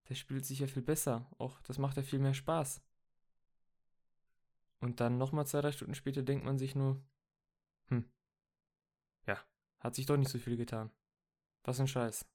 der 0.10 0.16
spielt 0.16 0.46
sich 0.46 0.60
ja 0.60 0.68
viel 0.68 0.82
besser. 0.82 1.30
Auch 1.38 1.62
das 1.64 1.78
macht 1.78 1.98
ja 1.98 2.04
viel 2.04 2.20
mehr 2.20 2.34
Spaß. 2.34 2.82
Und 4.80 5.00
dann 5.00 5.18
nochmal 5.18 5.46
zwei, 5.46 5.62
drei 5.62 5.72
Stunden 5.72 5.96
später 5.96 6.24
denkt 6.24 6.44
man 6.44 6.58
sich 6.58 6.76
nur, 6.76 7.02
hm, 7.88 8.10
ja, 9.28 9.38
hat 9.80 9.96
sich 9.96 10.06
doch 10.06 10.18
nicht 10.18 10.32
so 10.32 10.40
viel 10.40 10.58
getan. 10.58 10.92
Was 11.64 11.80
ein 11.80 11.88
Scheiß. 11.88 12.26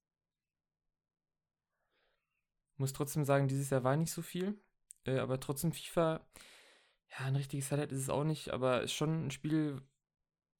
Muss 2.76 2.92
trotzdem 2.92 3.24
sagen, 3.24 3.48
dieses 3.48 3.70
Jahr 3.70 3.84
war 3.84 3.96
nicht 3.96 4.12
so 4.12 4.22
viel. 4.22 4.60
Äh, 5.04 5.18
aber 5.18 5.40
trotzdem 5.40 5.72
FIFA, 5.72 6.26
ja, 7.18 7.26
ein 7.26 7.36
richtiges 7.36 7.70
Highlight 7.70 7.92
ist 7.92 8.02
es 8.02 8.10
auch 8.10 8.24
nicht, 8.24 8.50
aber 8.50 8.82
ist 8.82 8.92
schon 8.92 9.26
ein 9.26 9.30
Spiel, 9.30 9.80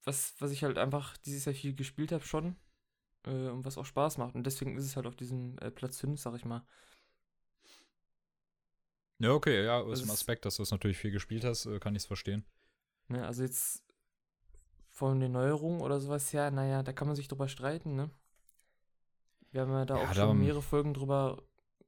was, 0.03 0.35
was 0.39 0.51
ich 0.51 0.63
halt 0.63 0.77
einfach 0.77 1.17
dieses 1.17 1.45
Jahr 1.45 1.55
viel 1.55 1.75
gespielt 1.75 2.11
habe 2.11 2.23
schon. 2.23 2.55
Äh, 3.27 3.49
und 3.49 3.65
was 3.65 3.77
auch 3.77 3.85
Spaß 3.85 4.17
macht. 4.17 4.35
Und 4.35 4.45
deswegen 4.45 4.77
ist 4.77 4.85
es 4.85 4.95
halt 4.95 5.05
auf 5.05 5.15
diesem 5.15 5.57
äh, 5.59 5.69
Platz 5.69 5.99
5, 5.99 6.19
sag 6.19 6.35
ich 6.35 6.45
mal. 6.45 6.65
Ja, 9.19 9.31
okay, 9.31 9.65
ja, 9.65 9.79
aus 9.79 9.89
also 9.89 10.05
dem 10.05 10.11
Aspekt, 10.11 10.45
dass 10.45 10.57
du 10.57 10.63
es 10.63 10.71
natürlich 10.71 10.97
viel 10.97 11.11
gespielt 11.11 11.43
hast, 11.43 11.65
äh, 11.65 11.79
kann 11.79 11.95
ich 11.95 12.03
es 12.03 12.07
verstehen. 12.07 12.45
Ne, 13.07 13.25
also 13.25 13.43
jetzt 13.43 13.83
von 14.89 15.19
den 15.19 15.31
Neuerungen 15.31 15.81
oder 15.81 15.99
sowas 15.99 16.31
ja, 16.31 16.51
naja, 16.51 16.83
da 16.83 16.93
kann 16.93 17.07
man 17.07 17.15
sich 17.15 17.27
drüber 17.27 17.47
streiten, 17.47 17.95
ne? 17.95 18.09
Wir 19.51 19.61
haben 19.61 19.71
ja 19.71 19.85
da 19.85 19.97
ja, 19.97 20.09
auch 20.09 20.13
schon 20.13 20.39
mehrere 20.39 20.61
Folgen 20.61 20.93
drüber 20.93 21.41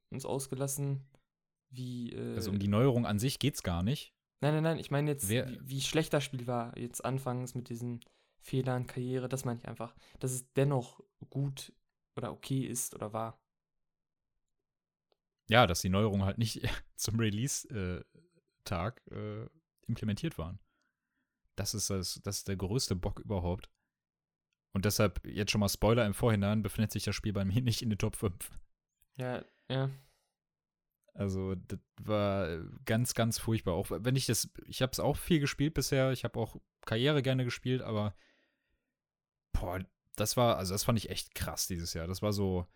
uns 0.10 0.26
ausgelassen, 0.26 1.06
wie. 1.70 2.14
Äh, 2.14 2.36
also 2.36 2.52
um 2.52 2.60
die 2.60 2.68
Neuerung 2.68 3.06
an 3.06 3.20
sich 3.20 3.38
geht's 3.38 3.64
gar 3.64 3.84
nicht. 3.84 4.14
Nein, 4.42 4.54
nein, 4.54 4.64
nein, 4.64 4.78
ich 4.80 4.90
meine 4.92 5.12
jetzt, 5.12 5.28
Wer, 5.28 5.50
wie, 5.50 5.60
wie, 5.64 5.82
schlecht 5.82 6.14
das 6.14 6.24
Spiel 6.24 6.48
war, 6.48 6.78
jetzt 6.78 7.04
anfangs 7.04 7.56
mit 7.56 7.70
diesen 7.70 8.00
Fehlern, 8.42 8.88
Karriere, 8.88 9.28
das 9.28 9.44
meine 9.44 9.60
ich 9.60 9.68
einfach. 9.68 9.94
Dass 10.20 10.32
es 10.32 10.52
dennoch 10.54 11.04
gut 11.30 11.74
oder 12.16 12.32
okay 12.32 12.66
ist 12.66 12.96
oder 12.96 13.12
war. 13.12 13.40
Ja, 15.50 15.68
dass 15.68 15.82
die 15.82 15.90
Neuerungen 15.90 16.26
halt 16.26 16.38
nicht 16.38 16.62
zum 16.96 17.20
Release-Tag 17.20 19.02
äh, 19.12 19.42
äh, 19.42 19.50
implementiert 19.88 20.38
waren. 20.38 20.60
Das 21.56 21.74
ist, 21.74 21.90
das, 21.90 22.22
das 22.24 22.38
ist 22.38 22.48
der 22.48 22.56
größte 22.56 22.96
Bock 22.96 23.20
überhaupt. 23.20 23.70
Und 24.72 24.86
deshalb, 24.86 25.26
jetzt 25.26 25.52
schon 25.52 25.60
mal 25.60 25.68
Spoiler 25.68 26.06
im 26.06 26.14
Vorhinein, 26.14 26.62
befindet 26.62 26.92
sich 26.92 27.04
das 27.04 27.16
Spiel 27.16 27.34
bei 27.34 27.44
mir 27.44 27.62
nicht 27.62 27.82
in 27.82 27.90
den 27.90 27.98
Top 27.98 28.16
5. 28.16 28.52
Ja, 29.18 29.44
ja. 29.68 29.90
Also, 31.20 31.54
das 31.56 31.80
war 32.02 32.62
ganz, 32.86 33.14
ganz 33.14 33.40
furchtbar. 33.40 33.74
Auch 33.74 33.88
wenn 33.90 34.16
ich 34.16 34.26
das, 34.26 34.50
ich 34.68 34.82
habe 34.82 34.94
es 34.94 35.02
auch 35.02 35.18
viel 35.18 35.42
gespielt 35.42 35.74
bisher. 35.74 36.14
Ich 36.14 36.24
habe 36.24 36.40
auch 36.40 36.56
Karriere 36.86 37.22
gerne 37.22 37.44
gespielt, 37.44 37.82
aber 37.82 38.16
boah, 39.52 39.84
das 40.16 40.38
war, 40.38 40.56
also 40.56 40.74
das 40.74 40.86
fand 40.86 40.98
ich 40.98 41.10
echt 41.10 41.36
krass 41.36 41.68
dieses 41.68 41.94
Jahr. 41.94 42.08
Das 42.08 42.22
war 42.22 42.32
so, 42.32 42.68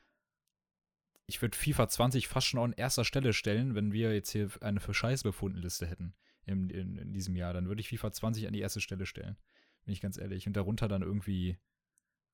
ich 1.26 1.42
würde 1.42 1.58
FIFA 1.58 1.88
20 1.88 2.28
fast 2.28 2.48
schon 2.48 2.60
an 2.60 2.74
erster 2.74 3.06
Stelle 3.06 3.32
stellen, 3.32 3.76
wenn 3.76 3.94
wir 3.94 4.14
jetzt 4.14 4.32
hier 4.32 4.50
eine 4.60 4.82
für 4.82 4.94
Scheiß 4.94 5.24
befunden 5.24 5.60
Liste 5.60 5.88
hätten 5.88 6.14
in, 6.46 6.70
in, 6.70 6.98
in 6.98 7.14
diesem 7.14 7.38
Jahr. 7.38 7.54
Dann 7.54 7.70
würde 7.70 7.80
ich 7.80 7.88
FIFA 7.88 8.12
20 8.12 8.46
an 8.46 8.52
die 8.52 8.60
erste 8.60 8.82
Stelle 8.82 9.06
stellen. 9.06 9.38
Bin 9.86 9.94
ich 9.94 10.02
ganz 10.02 10.18
ehrlich. 10.18 10.48
Und 10.48 10.58
darunter 10.58 10.90
dann 10.90 11.02
irgendwie, 11.02 11.60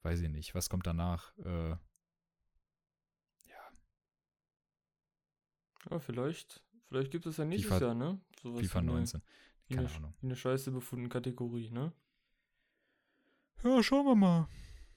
weiß 0.02 0.22
ich 0.22 0.30
nicht, 0.30 0.56
was 0.56 0.72
kommt 0.72 0.88
danach? 0.88 1.38
Äh, 1.38 1.76
Ja, 5.90 6.00
vielleicht, 6.00 6.64
vielleicht 6.88 7.12
gibt 7.12 7.26
es 7.26 7.38
ja 7.38 7.46
nächstes 7.46 7.72
FIFA, 7.72 7.86
Jahr, 7.86 7.96
ne? 7.96 8.20
Sowas 8.42 8.62
FIFA 8.62 8.82
19. 8.82 9.22
Wie 9.68 9.76
Keine 9.76 9.88
eine, 9.88 9.98
Ahnung. 9.98 10.14
Eine 10.22 10.36
Scheiße 10.36 10.72
befunden 10.72 11.10
Kategorie, 11.10 11.70
ne? 11.70 11.94
Ja, 13.64 13.84
schauen 13.84 14.06
wir 14.06 14.16
mal. 14.16 14.48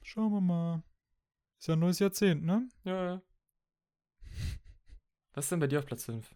Schauen 0.01 0.31
wir 0.31 0.41
mal. 0.41 0.83
Ist 1.59 1.67
ja 1.67 1.75
ein 1.75 1.79
neues 1.79 1.99
Jahrzehnt, 1.99 2.43
ne? 2.43 2.67
Ja, 2.83 3.05
ja. 3.05 3.21
Was 5.33 5.45
ist 5.45 5.51
denn 5.51 5.59
bei 5.59 5.67
dir 5.67 5.79
auf 5.79 5.85
Platz 5.85 6.05
5? 6.05 6.35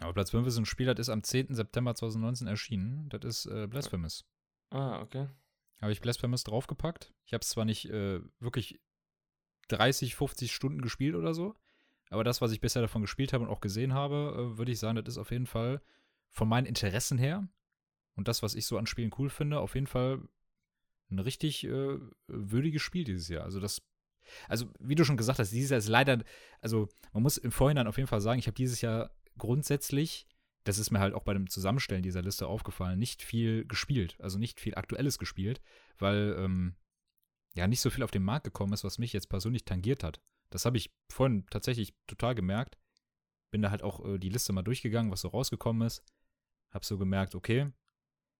Aber 0.00 0.14
Platz 0.14 0.30
5 0.30 0.46
ist 0.46 0.56
ein 0.56 0.66
Spiel, 0.66 0.86
das 0.86 0.98
ist 0.98 1.08
am 1.08 1.22
10. 1.22 1.54
September 1.54 1.94
2019 1.94 2.46
erschienen. 2.46 3.08
Das 3.10 3.24
ist 3.24 3.46
äh, 3.46 3.66
Blasphemous. 3.66 4.24
Ah, 4.70 5.00
okay. 5.00 5.28
Habe 5.80 5.92
ich 5.92 6.00
Blasphemous 6.00 6.44
draufgepackt. 6.44 7.12
Ich 7.24 7.32
habe 7.32 7.42
es 7.42 7.48
zwar 7.48 7.64
nicht 7.64 7.86
äh, 7.90 8.20
wirklich 8.38 8.80
30, 9.68 10.14
50 10.14 10.52
Stunden 10.52 10.80
gespielt 10.80 11.14
oder 11.14 11.34
so, 11.34 11.54
aber 12.10 12.24
das, 12.24 12.40
was 12.40 12.52
ich 12.52 12.60
bisher 12.60 12.82
davon 12.82 13.02
gespielt 13.02 13.32
habe 13.32 13.44
und 13.44 13.50
auch 13.50 13.60
gesehen 13.60 13.94
habe, 13.94 14.52
äh, 14.54 14.58
würde 14.58 14.72
ich 14.72 14.78
sagen, 14.78 14.96
das 14.96 15.14
ist 15.14 15.18
auf 15.18 15.30
jeden 15.30 15.46
Fall 15.46 15.80
von 16.28 16.48
meinen 16.48 16.66
Interessen 16.66 17.18
her 17.18 17.48
und 18.16 18.28
das, 18.28 18.42
was 18.42 18.54
ich 18.54 18.66
so 18.66 18.76
an 18.76 18.86
Spielen 18.86 19.14
cool 19.18 19.30
finde, 19.30 19.60
auf 19.60 19.74
jeden 19.74 19.86
Fall 19.86 20.20
ein 21.10 21.18
richtig 21.18 21.64
äh, 21.64 21.98
würdiges 22.26 22.82
Spiel 22.82 23.04
dieses 23.04 23.28
Jahr. 23.28 23.44
Also 23.44 23.60
das, 23.60 23.82
also 24.48 24.66
wie 24.78 24.94
du 24.94 25.04
schon 25.04 25.16
gesagt 25.16 25.38
hast, 25.38 25.50
dieses 25.50 25.70
Jahr 25.70 25.78
ist 25.78 25.88
leider, 25.88 26.22
also 26.60 26.88
man 27.12 27.22
muss 27.22 27.38
im 27.38 27.52
Vorhinein 27.52 27.86
auf 27.86 27.96
jeden 27.96 28.08
Fall 28.08 28.20
sagen, 28.20 28.38
ich 28.38 28.46
habe 28.46 28.54
dieses 28.54 28.80
Jahr 28.80 29.10
grundsätzlich, 29.38 30.26
das 30.64 30.78
ist 30.78 30.90
mir 30.90 31.00
halt 31.00 31.14
auch 31.14 31.22
bei 31.22 31.32
dem 31.32 31.48
Zusammenstellen 31.48 32.02
dieser 32.02 32.22
Liste 32.22 32.46
aufgefallen, 32.46 32.98
nicht 32.98 33.22
viel 33.22 33.64
gespielt, 33.66 34.16
also 34.20 34.38
nicht 34.38 34.60
viel 34.60 34.74
Aktuelles 34.74 35.18
gespielt, 35.18 35.60
weil 35.98 36.36
ähm, 36.38 36.74
ja 37.54 37.66
nicht 37.66 37.80
so 37.80 37.90
viel 37.90 38.04
auf 38.04 38.10
den 38.10 38.22
Markt 38.22 38.44
gekommen 38.44 38.72
ist, 38.72 38.84
was 38.84 38.98
mich 38.98 39.12
jetzt 39.12 39.28
persönlich 39.28 39.64
tangiert 39.64 40.04
hat. 40.04 40.20
Das 40.50 40.64
habe 40.64 40.76
ich 40.76 40.92
vorhin 41.08 41.46
tatsächlich 41.50 41.94
total 42.06 42.34
gemerkt. 42.34 42.78
Bin 43.50 43.62
da 43.62 43.70
halt 43.70 43.82
auch 43.82 44.04
äh, 44.04 44.18
die 44.18 44.28
Liste 44.28 44.52
mal 44.52 44.62
durchgegangen, 44.62 45.10
was 45.10 45.22
so 45.22 45.28
rausgekommen 45.28 45.86
ist. 45.86 46.04
Hab 46.70 46.84
so 46.84 46.98
gemerkt, 46.98 47.34
okay, 47.34 47.72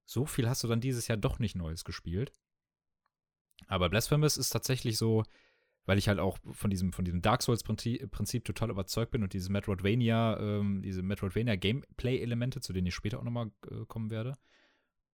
so 0.05 0.25
viel 0.25 0.47
hast 0.47 0.63
du 0.63 0.67
dann 0.67 0.81
dieses 0.81 1.07
Jahr 1.07 1.17
doch 1.17 1.39
nicht 1.39 1.55
Neues 1.55 1.83
gespielt. 1.83 2.33
Aber 3.67 3.89
Blasphemous 3.89 4.37
ist 4.37 4.49
tatsächlich 4.49 4.97
so, 4.97 5.23
weil 5.85 5.97
ich 5.97 6.07
halt 6.07 6.19
auch 6.19 6.37
von 6.51 6.69
diesem, 6.69 6.93
von 6.93 7.05
diesem 7.05 7.21
Dark 7.21 7.41
Souls-Prinzip 7.41 8.11
Prinzip 8.11 8.45
total 8.45 8.69
überzeugt 8.69 9.11
bin 9.11 9.23
und 9.23 9.33
diese 9.33 9.51
Metroidvania, 9.51 10.37
ähm, 10.39 10.81
diese 10.81 11.01
Metroidvania-Gameplay-Elemente, 11.01 12.61
zu 12.61 12.73
denen 12.73 12.87
ich 12.87 12.95
später 12.95 13.19
auch 13.19 13.23
nochmal 13.23 13.51
äh, 13.69 13.85
kommen 13.87 14.09
werde, 14.09 14.37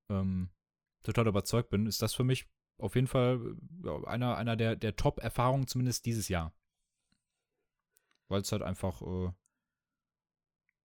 ähm, 0.10 0.50
total 1.04 1.27
überzeugt 1.27 1.70
bin, 1.70 1.86
ist 1.86 2.01
das 2.01 2.13
für 2.13 2.24
mich 2.24 2.48
auf 2.77 2.96
jeden 2.96 3.08
Fall 3.08 3.56
ja, 3.84 4.04
einer, 4.06 4.38
einer 4.38 4.56
der, 4.56 4.75
der 4.75 4.96
Top-Erfahrungen, 4.96 5.68
zumindest 5.68 6.06
dieses 6.06 6.27
Jahr. 6.27 6.54
Weil 8.28 8.42
es 8.42 8.52
halt 8.52 8.62
einfach, 8.62 9.02
äh, 9.02 9.32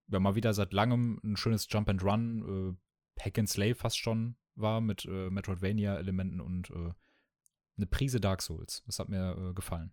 ja, 0.09 0.21
mal 0.21 0.35
wieder 0.35 0.55
seit 0.55 0.73
langem 0.73 1.21
ein 1.25 1.37
schönes 1.37 1.67
Jump 1.71 1.89
and 1.89 2.03
Run, 2.03 2.77
äh, 3.19 3.23
Hack 3.23 3.39
and 3.39 3.49
Slay 3.49 3.75
fast 3.75 3.99
schon 3.99 4.37
war 4.55 4.81
mit 4.81 5.05
äh, 5.07 5.31
Metroidvania-Elementen 5.31 6.41
und 6.41 6.71
äh, 6.71 6.93
eine 7.77 7.87
Prise 7.87 8.21
Dark 8.21 8.43
Souls. 8.43 8.83
Das 8.87 8.99
hat 8.99 9.09
mir 9.09 9.37
äh, 9.37 9.55
gefallen. 9.55 9.93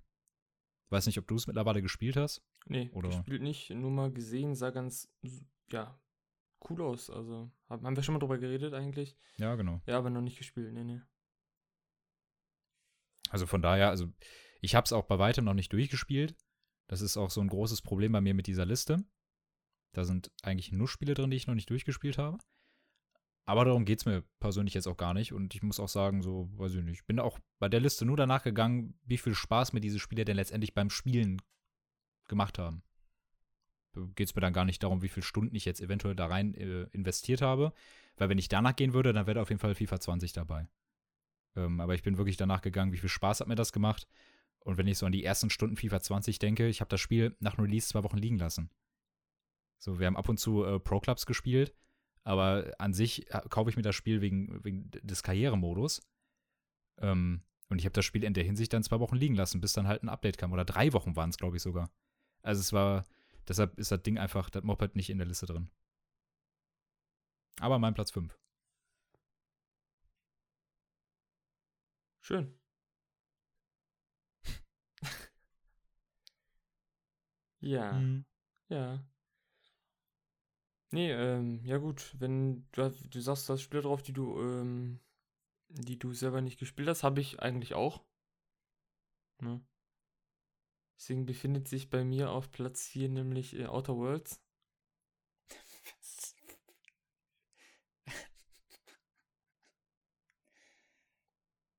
Weiß 0.90 1.06
nicht, 1.06 1.20
ob 1.20 1.28
du 1.28 1.36
es 1.36 1.48
mittlerweile 1.48 1.82
gespielt 1.82 2.18
hast. 2.18 2.44
Nee, 2.66 2.90
oder? 2.94 3.10
gespielt 3.10 3.42
nicht, 3.42 3.70
nur 3.70 3.92
mal 3.92 4.12
gesehen, 4.12 4.56
sah 4.56 4.72
ganz, 4.72 5.08
ja, 5.72 6.00
cool 6.70 6.82
aus. 6.82 7.10
Also, 7.10 7.52
haben 7.70 7.96
wir 7.96 8.04
schon 8.04 8.14
mal 8.14 8.20
drüber 8.20 8.38
geredet 8.38 8.74
eigentlich? 8.74 9.18
Ja, 9.38 9.56
genau. 9.56 9.82
Ja, 9.86 9.98
aber 9.98 10.10
noch 10.10 10.22
nicht 10.22 10.38
gespielt, 10.38 10.74
nee, 10.74 10.84
nee. 10.84 11.02
Also 13.30 13.46
von 13.46 13.62
daher, 13.62 13.90
also 13.90 14.12
ich 14.62 14.76
habe 14.76 14.86
es 14.86 14.94
auch 14.94 15.06
bei 15.06 15.20
weitem 15.20 15.46
noch 15.46 15.54
nicht 15.54 15.72
durchgespielt. 15.72 16.36
Das 16.90 17.02
ist 17.02 17.18
auch 17.18 17.30
so 17.30 17.40
ein 17.40 17.48
großes 17.48 17.84
Problem 17.84 18.12
bei 18.12 18.20
mir 18.20 18.34
mit 18.34 18.48
dieser 18.48 18.66
Liste. 18.66 19.06
Da 19.94 20.04
sind 20.04 20.32
eigentlich 20.42 20.72
nur 20.72 20.88
Spiele 20.88 21.14
drin, 21.14 21.30
die 21.30 21.38
ich 21.38 21.46
noch 21.46 21.54
nicht 21.54 21.70
durchgespielt 21.70 22.18
habe. 22.18 22.40
Aber 23.46 23.64
darum 23.64 23.86
geht 23.86 24.00
es 24.00 24.06
mir 24.06 24.24
persönlich 24.40 24.74
jetzt 24.74 24.88
auch 24.88 24.98
gar 24.98 25.14
nicht. 25.14 25.32
Und 25.32 25.54
ich 25.54 25.62
muss 25.62 25.80
auch 25.80 25.88
sagen, 25.88 26.24
so, 26.24 26.50
weiß 26.58 26.74
ich 26.74 26.84
nicht, 26.84 27.02
ich 27.02 27.06
bin 27.06 27.20
auch 27.20 27.40
bei 27.60 27.70
der 27.70 27.80
Liste 27.80 28.06
nur 28.06 28.18
danach 28.18 28.44
gegangen, 28.44 29.00
wie 29.06 29.20
viel 29.20 29.36
Spaß 29.36 29.72
mir 29.74 29.82
diese 29.82 30.00
Spiele 30.00 30.26
denn 30.26 30.36
letztendlich 30.36 30.74
beim 30.74 30.90
Spielen 30.90 31.42
gemacht 32.28 32.58
haben. 32.58 32.82
Geht 34.16 34.30
es 34.30 34.36
mir 34.36 34.42
dann 34.42 34.54
gar 34.54 34.66
nicht 34.66 34.82
darum, 34.82 35.04
wie 35.04 35.10
viele 35.10 35.26
Stunden 35.26 35.56
ich 35.56 35.66
jetzt 35.66 35.82
eventuell 35.82 36.16
da 36.16 36.26
rein 36.26 36.56
äh, 36.56 36.84
investiert 36.92 37.44
habe. 37.44 37.72
Weil 38.18 38.30
wenn 38.30 38.38
ich 38.40 38.50
danach 38.50 38.76
gehen 38.76 38.94
würde, 38.94 39.14
dann 39.14 39.28
wäre 39.28 39.42
auf 39.42 39.50
jeden 39.50 39.60
Fall 39.60 39.76
FIFA 39.76 40.00
20 40.00 40.34
dabei. 40.34 40.68
Ähm, 41.56 41.82
aber 41.82 41.94
ich 41.94 42.02
bin 42.02 42.18
wirklich 42.18 42.38
danach 42.38 42.62
gegangen, 42.62 42.94
wie 42.94 42.98
viel 42.98 43.10
Spaß 43.10 43.42
hat 43.42 43.48
mir 43.48 43.56
das 43.56 43.74
gemacht. 43.74 44.08
Und 44.60 44.78
wenn 44.78 44.88
ich 44.88 44.98
so 44.98 45.06
an 45.06 45.12
die 45.12 45.24
ersten 45.24 45.50
Stunden 45.50 45.78
FIFA 45.78 46.02
20 46.02 46.40
denke, 46.40 46.68
ich 46.68 46.82
habe 46.82 46.90
das 46.90 47.02
Spiel 47.02 47.36
nach 47.40 47.58
Release 47.58 47.88
zwei 47.88 48.04
Wochen 48.04 48.18
liegen 48.18 48.38
lassen. 48.38 48.70
So, 49.78 50.00
wir 50.00 50.08
haben 50.08 50.18
ab 50.18 50.30
und 50.30 50.38
zu 50.38 50.64
äh, 50.66 50.80
Pro 50.80 51.00
Clubs 51.00 51.26
gespielt 51.26 51.74
aber 52.24 52.74
an 52.78 52.94
sich 52.94 53.28
äh, 53.34 53.42
kaufe 53.50 53.70
ich 53.70 53.76
mir 53.76 53.82
das 53.82 53.96
Spiel 53.96 54.22
wegen, 54.22 54.64
wegen 54.64 54.92
des 54.92 55.24
Karrieremodus. 55.24 56.02
Ähm, 57.00 57.44
und 57.70 57.80
ich 57.80 57.86
habe 57.86 57.94
das 57.94 58.06
Spiel 58.06 58.24
in 58.24 58.34
der 58.34 58.44
Hinsicht 58.44 58.74
dann 58.74 58.84
zwei 58.84 59.00
Wochen 59.00 59.16
liegen 59.16 59.36
lassen, 59.36 59.62
bis 59.62 59.74
dann 59.74 59.88
halt 59.88 60.04
ein 60.04 60.10
Update 60.10 60.38
kam. 60.38 60.52
Oder 60.52 60.66
drei 60.66 60.94
Wochen 60.94 61.16
waren 61.16 61.30
es, 61.30 61.38
glaube 61.38 61.58
ich, 61.58 61.64
sogar. 61.64 61.92
Also 62.42 62.60
es 62.62 62.74
war, 62.74 63.06
deshalb 63.48 63.78
ist 63.80 63.92
das 63.92 64.04
Ding 64.04 64.18
einfach, 64.20 64.50
das 64.50 64.64
Moped 64.64 64.96
nicht 64.96 65.10
in 65.10 65.18
der 65.18 65.28
Liste 65.28 65.46
drin. 65.46 65.70
Aber 67.60 67.80
mein 67.80 67.94
Platz 67.94 68.12
5. 68.12 68.38
Schön. 72.22 72.59
Ja. 77.62 77.94
Mhm. 77.94 78.26
Ja. 78.70 79.04
Nee, 80.92 81.12
ähm, 81.12 81.62
ja 81.66 81.78
gut, 81.78 82.16
wenn 82.20 82.68
du, 82.72 82.90
du 82.92 83.20
sagst, 83.22 83.48
du 83.48 83.54
hast 83.54 83.62
Spiele 83.62 83.84
drauf, 83.84 84.02
die 84.02 84.14
du, 84.14 84.40
ähm, 84.42 85.00
die 85.70 86.00
du 86.00 86.14
selber 86.14 86.42
nicht 86.42 86.60
gespielt 86.60 86.90
hast, 86.90 87.04
habe 87.04 87.22
ich 87.22 87.42
eigentlich 87.42 87.76
auch. 87.76 88.02
Ne? 89.42 89.60
Deswegen 91.00 91.26
befindet 91.26 91.68
sich 91.68 91.90
bei 91.90 92.04
mir 92.06 92.30
auf 92.30 92.52
Platz 92.52 92.86
4 92.86 93.10
nämlich 93.10 93.56
äh, 93.58 93.66
Outer 93.66 93.96
Worlds. 93.98 94.40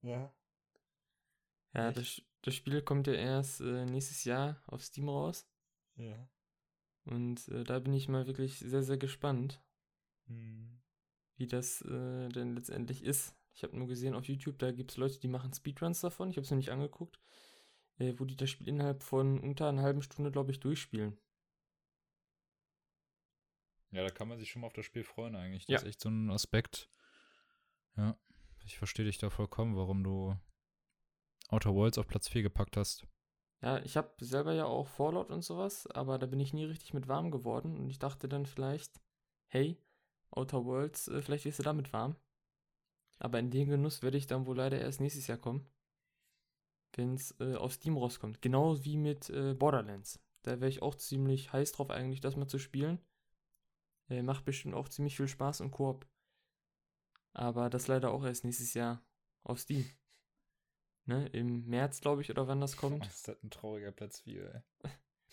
ja. 0.02 0.32
Ja, 1.74 1.90
das, 1.92 2.22
das 2.42 2.54
Spiel 2.54 2.80
kommt 2.82 3.06
ja 3.08 3.14
erst 3.14 3.60
äh, 3.60 3.84
nächstes 3.84 4.22
Jahr 4.24 4.62
auf 4.66 4.82
Steam 4.84 5.08
raus. 5.08 5.49
Ja. 6.00 6.28
Und 7.04 7.48
äh, 7.48 7.64
da 7.64 7.78
bin 7.78 7.92
ich 7.92 8.08
mal 8.08 8.26
wirklich 8.26 8.58
sehr, 8.58 8.82
sehr 8.82 8.98
gespannt, 8.98 9.62
hm. 10.26 10.80
wie 11.36 11.46
das 11.46 11.82
äh, 11.82 12.28
denn 12.28 12.54
letztendlich 12.54 13.04
ist. 13.04 13.34
Ich 13.54 13.62
habe 13.62 13.76
nur 13.76 13.88
gesehen 13.88 14.14
auf 14.14 14.26
YouTube, 14.26 14.58
da 14.58 14.70
gibt 14.72 14.92
es 14.92 14.96
Leute, 14.96 15.18
die 15.18 15.28
machen 15.28 15.52
Speedruns 15.52 16.00
davon. 16.00 16.30
Ich 16.30 16.36
habe 16.36 16.44
es 16.44 16.50
mir 16.50 16.56
nicht 16.56 16.70
angeguckt, 16.70 17.20
äh, 17.98 18.14
wo 18.16 18.24
die 18.24 18.36
das 18.36 18.50
Spiel 18.50 18.68
innerhalb 18.68 19.02
von 19.02 19.38
unter 19.40 19.68
einer 19.68 19.82
halben 19.82 20.02
Stunde, 20.02 20.30
glaube 20.30 20.50
ich, 20.50 20.60
durchspielen. 20.60 21.18
Ja, 23.90 24.04
da 24.04 24.10
kann 24.10 24.28
man 24.28 24.38
sich 24.38 24.50
schon 24.50 24.60
mal 24.60 24.68
auf 24.68 24.72
das 24.72 24.86
Spiel 24.86 25.02
freuen 25.02 25.34
eigentlich. 25.34 25.66
Das 25.66 25.72
ja. 25.72 25.78
ist 25.78 25.86
echt 25.86 26.00
so 26.00 26.08
ein 26.08 26.30
Aspekt. 26.30 26.88
Ja, 27.96 28.16
ich 28.64 28.78
verstehe 28.78 29.04
dich 29.04 29.18
da 29.18 29.30
vollkommen, 29.30 29.76
warum 29.76 30.04
du 30.04 30.38
Outer 31.48 31.74
Worlds 31.74 31.98
auf 31.98 32.06
Platz 32.06 32.28
4 32.28 32.42
gepackt 32.42 32.76
hast. 32.76 33.06
Ja, 33.62 33.78
ich 33.84 33.96
habe 33.96 34.10
selber 34.24 34.52
ja 34.54 34.64
auch 34.64 34.88
Fallout 34.88 35.30
und 35.30 35.42
sowas, 35.42 35.86
aber 35.88 36.18
da 36.18 36.26
bin 36.26 36.40
ich 36.40 36.54
nie 36.54 36.64
richtig 36.64 36.94
mit 36.94 37.08
warm 37.08 37.30
geworden 37.30 37.76
und 37.76 37.90
ich 37.90 37.98
dachte 37.98 38.28
dann 38.28 38.46
vielleicht, 38.46 39.00
hey, 39.48 39.76
Outer 40.30 40.64
Worlds, 40.64 41.08
äh, 41.08 41.20
vielleicht 41.22 41.44
wirst 41.44 41.58
du 41.58 41.62
damit 41.62 41.92
warm. 41.92 42.16
Aber 43.18 43.38
in 43.38 43.50
den 43.50 43.68
Genuss 43.68 44.02
werde 44.02 44.16
ich 44.16 44.26
dann 44.26 44.46
wohl 44.46 44.56
leider 44.56 44.80
erst 44.80 45.00
nächstes 45.00 45.26
Jahr 45.26 45.36
kommen, 45.38 45.68
wenn 46.96 47.14
es 47.14 47.34
äh, 47.40 47.54
auf 47.56 47.74
Steam 47.74 47.96
rauskommt. 47.96 48.40
Genau 48.40 48.82
wie 48.84 48.96
mit 48.96 49.28
äh, 49.30 49.54
Borderlands. 49.54 50.20
Da 50.42 50.60
wäre 50.60 50.70
ich 50.70 50.80
auch 50.80 50.94
ziemlich 50.94 51.52
heiß 51.52 51.72
drauf 51.72 51.90
eigentlich, 51.90 52.20
das 52.20 52.36
mal 52.36 52.48
zu 52.48 52.58
spielen. 52.58 52.98
Äh, 54.08 54.22
macht 54.22 54.44
bestimmt 54.46 54.74
auch 54.74 54.88
ziemlich 54.88 55.16
viel 55.16 55.28
Spaß 55.28 55.60
und 55.60 55.70
Koop. 55.70 56.06
Aber 57.32 57.68
das 57.70 57.88
leider 57.88 58.10
auch 58.10 58.24
erst 58.24 58.44
nächstes 58.44 58.74
Jahr 58.74 59.02
auf 59.44 59.60
Steam. 59.60 59.84
Ne, 61.06 61.26
Im 61.28 61.66
März, 61.66 62.00
glaube 62.00 62.22
ich, 62.22 62.30
oder 62.30 62.46
wann 62.46 62.60
das 62.60 62.76
kommt. 62.76 63.04
Das 63.04 63.16
ist 63.16 63.28
halt 63.28 63.42
ein 63.42 63.50
trauriger 63.50 63.90
Platz 63.92 64.20
4, 64.20 64.54
ey. 64.54 64.90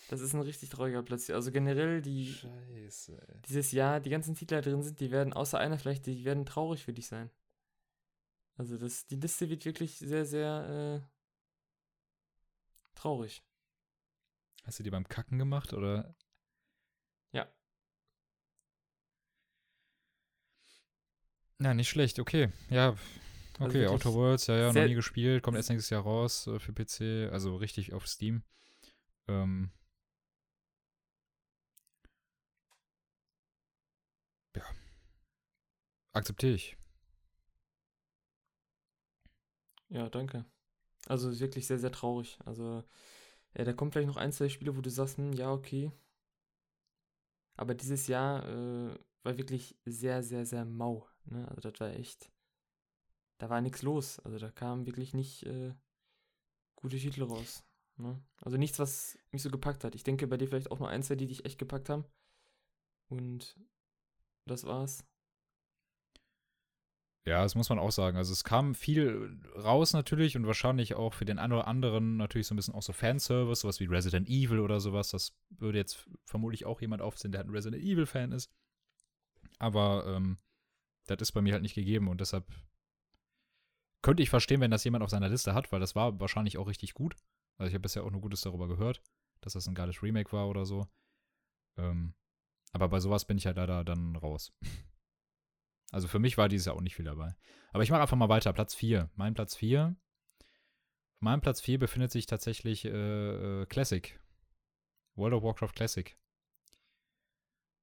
Das 0.09 0.21
ist 0.21 0.33
ein 0.33 0.41
richtig 0.41 0.69
trauriger 0.69 1.03
Platz. 1.03 1.29
Also 1.29 1.51
generell 1.51 2.01
die 2.01 2.33
Scheiße, 2.33 3.21
ey. 3.27 3.41
dieses 3.47 3.71
Jahr, 3.71 3.99
die 3.99 4.09
ganzen 4.09 4.35
Titel, 4.35 4.61
die 4.61 4.69
drin 4.69 4.81
sind, 4.81 4.99
die 4.99 5.11
werden, 5.11 5.33
außer 5.33 5.59
einer 5.59 5.77
vielleicht, 5.77 6.05
die 6.05 6.23
werden 6.23 6.45
traurig 6.45 6.83
für 6.83 6.93
dich 6.93 7.07
sein. 7.07 7.29
Also 8.55 8.77
das, 8.77 9.05
die 9.05 9.17
Liste 9.17 9.49
wird 9.49 9.65
wirklich 9.65 9.99
sehr, 9.99 10.25
sehr 10.25 11.03
äh, 11.03 11.07
traurig. 12.95 13.43
Hast 14.63 14.79
du 14.79 14.83
die 14.83 14.89
beim 14.89 15.07
Kacken 15.07 15.37
gemacht 15.37 15.73
oder? 15.73 16.15
Ja. 17.31 17.47
Ja, 21.59 21.73
nicht 21.73 21.89
schlecht, 21.89 22.19
okay. 22.19 22.51
Ja, 22.69 22.95
okay, 23.59 23.73
wirklich 23.73 23.89
Outer 23.89 24.13
Worlds, 24.13 24.47
ja, 24.47 24.57
ja, 24.57 24.73
noch 24.73 24.85
nie 24.85 24.93
gespielt, 24.93 25.43
kommt 25.43 25.57
erst 25.57 25.69
nächstes 25.69 25.89
Jahr 25.89 26.03
raus 26.03 26.47
äh, 26.47 26.59
für 26.59 26.73
PC, 26.73 27.31
also 27.31 27.55
richtig 27.55 27.93
auf 27.93 28.07
Steam. 28.07 28.43
Ähm. 29.27 29.71
Ja. 34.55 34.63
Akzeptiere 36.13 36.53
ich. 36.53 36.77
Ja, 39.89 40.09
danke. 40.09 40.45
Also 41.07 41.29
ist 41.29 41.39
wirklich 41.39 41.67
sehr, 41.67 41.79
sehr 41.79 41.91
traurig. 41.91 42.37
Also, 42.45 42.83
ja, 43.55 43.63
da 43.63 43.73
kommt 43.73 43.93
vielleicht 43.93 44.07
noch 44.09 44.17
ein, 44.17 44.31
zwei 44.31 44.49
Spiele, 44.49 44.75
wo 44.75 44.81
du 44.81 44.89
sagst, 44.89 45.17
hm, 45.17 45.33
ja, 45.33 45.51
okay. 45.51 45.91
Aber 47.55 47.73
dieses 47.73 48.07
Jahr 48.07 48.45
äh, 48.47 48.95
war 49.23 49.37
wirklich 49.37 49.75
sehr, 49.85 50.23
sehr, 50.23 50.45
sehr 50.45 50.65
mau. 50.65 51.07
Ne? 51.25 51.47
Also 51.49 51.69
das 51.69 51.79
war 51.79 51.89
echt. 51.89 52.29
Da 53.37 53.49
war 53.49 53.61
nichts 53.61 53.81
los. 53.81 54.19
Also 54.19 54.39
da 54.39 54.49
kamen 54.51 54.85
wirklich 54.85 55.13
nicht 55.13 55.45
äh, 55.45 55.73
gute 56.75 56.97
Titel 56.97 57.23
raus. 57.23 57.63
Ne? 57.97 58.21
Also 58.41 58.57
nichts, 58.57 58.79
was 58.79 59.17
mich 59.31 59.41
so 59.41 59.49
gepackt 59.49 59.83
hat. 59.83 59.95
Ich 59.95 60.03
denke 60.03 60.27
bei 60.27 60.37
dir 60.37 60.47
vielleicht 60.47 60.71
auch 60.71 60.79
nur 60.79 60.89
ein, 60.89 61.03
zwei, 61.03 61.15
die 61.15 61.27
dich 61.27 61.45
echt 61.45 61.59
gepackt 61.59 61.89
haben. 61.89 62.05
Und 63.09 63.55
das 64.45 64.65
war's. 64.65 65.05
Ja, 67.25 67.43
das 67.43 67.55
muss 67.55 67.67
man 67.67 67.77
auch 67.77 67.91
sagen. 67.91 68.15
Also 68.15 68.31
es 68.31 68.45
kam 68.45 68.73
viel 68.73 69.37
raus 69.57 69.91
natürlich 69.91 70.37
und 70.37 70.47
wahrscheinlich 70.47 70.95
auch 70.95 71.13
für 71.13 71.25
den 71.25 71.39
einen 71.39 71.51
oder 71.51 71.67
anderen 71.67 72.15
natürlich 72.15 72.47
so 72.47 72.53
ein 72.53 72.55
bisschen 72.55 72.73
auch 72.73 72.81
so 72.81 72.93
Fanservice, 72.93 73.61
sowas 73.61 73.81
wie 73.81 73.85
Resident 73.85 74.29
Evil 74.29 74.59
oder 74.59 74.79
sowas. 74.79 75.09
Das 75.09 75.35
würde 75.49 75.77
jetzt 75.77 76.07
vermutlich 76.23 76.65
auch 76.65 76.79
jemand 76.79 77.01
aufsehen, 77.01 77.33
der 77.33 77.39
halt 77.39 77.49
ein 77.49 77.53
Resident 77.53 77.83
Evil-Fan 77.83 78.31
ist. 78.31 78.49
Aber 79.59 80.05
ähm, 80.07 80.37
das 81.07 81.17
ist 81.19 81.33
bei 81.33 81.41
mir 81.41 81.51
halt 81.51 81.63
nicht 81.63 81.75
gegeben 81.75 82.07
und 82.07 82.21
deshalb 82.21 82.45
könnte 84.07 84.23
ich 84.23 84.29
verstehen, 84.29 84.61
wenn 84.61 84.71
das 84.71 84.85
jemand 84.85 85.03
auf 85.03 85.09
seiner 85.09 85.27
Liste 85.27 85.53
hat, 85.53 85.69
weil 85.73 85.81
das 85.81 85.93
war 85.93 86.17
wahrscheinlich 86.21 86.57
auch 86.57 86.69
richtig 86.69 86.93
gut. 86.93 87.17
Also 87.57 87.67
ich 87.67 87.73
habe 87.73 87.81
bisher 87.81 88.05
auch 88.05 88.09
nur 88.09 88.21
Gutes 88.21 88.39
darüber 88.39 88.69
gehört, 88.69 89.01
dass 89.41 89.51
das 89.51 89.67
ein 89.67 89.75
geiles 89.75 90.01
Remake 90.01 90.31
war 90.31 90.47
oder 90.47 90.65
so. 90.65 90.87
Ähm, 91.75 92.13
aber 92.71 92.87
bei 92.87 93.01
sowas 93.01 93.25
bin 93.25 93.37
ich 93.37 93.45
halt 93.47 93.57
leider 93.57 93.83
dann 93.83 94.15
raus. 94.15 94.53
Also 95.91 96.09
für 96.09 96.19
mich 96.19 96.37
war 96.37 96.49
dieses 96.49 96.65
Jahr 96.65 96.75
auch 96.75 96.81
nicht 96.81 96.95
viel 96.97 97.05
dabei. 97.05 97.33
Aber 97.71 97.81
ich 97.81 97.89
mache 97.89 98.01
einfach 98.01 98.17
mal 98.17 98.27
weiter. 98.27 98.51
Platz 98.51 98.75
4. 98.75 99.09
Mein 99.15 99.33
Platz 99.33 99.55
4. 99.55 99.95
Auf 101.21 101.41
Platz 101.41 101.61
4 101.61 101.79
befindet 101.79 102.11
sich 102.11 102.25
tatsächlich 102.25 102.83
äh, 102.83 103.61
äh, 103.61 103.65
Classic. 103.67 104.19
World 105.15 105.33
of 105.33 105.43
Warcraft 105.43 105.71
Classic. 105.75 106.17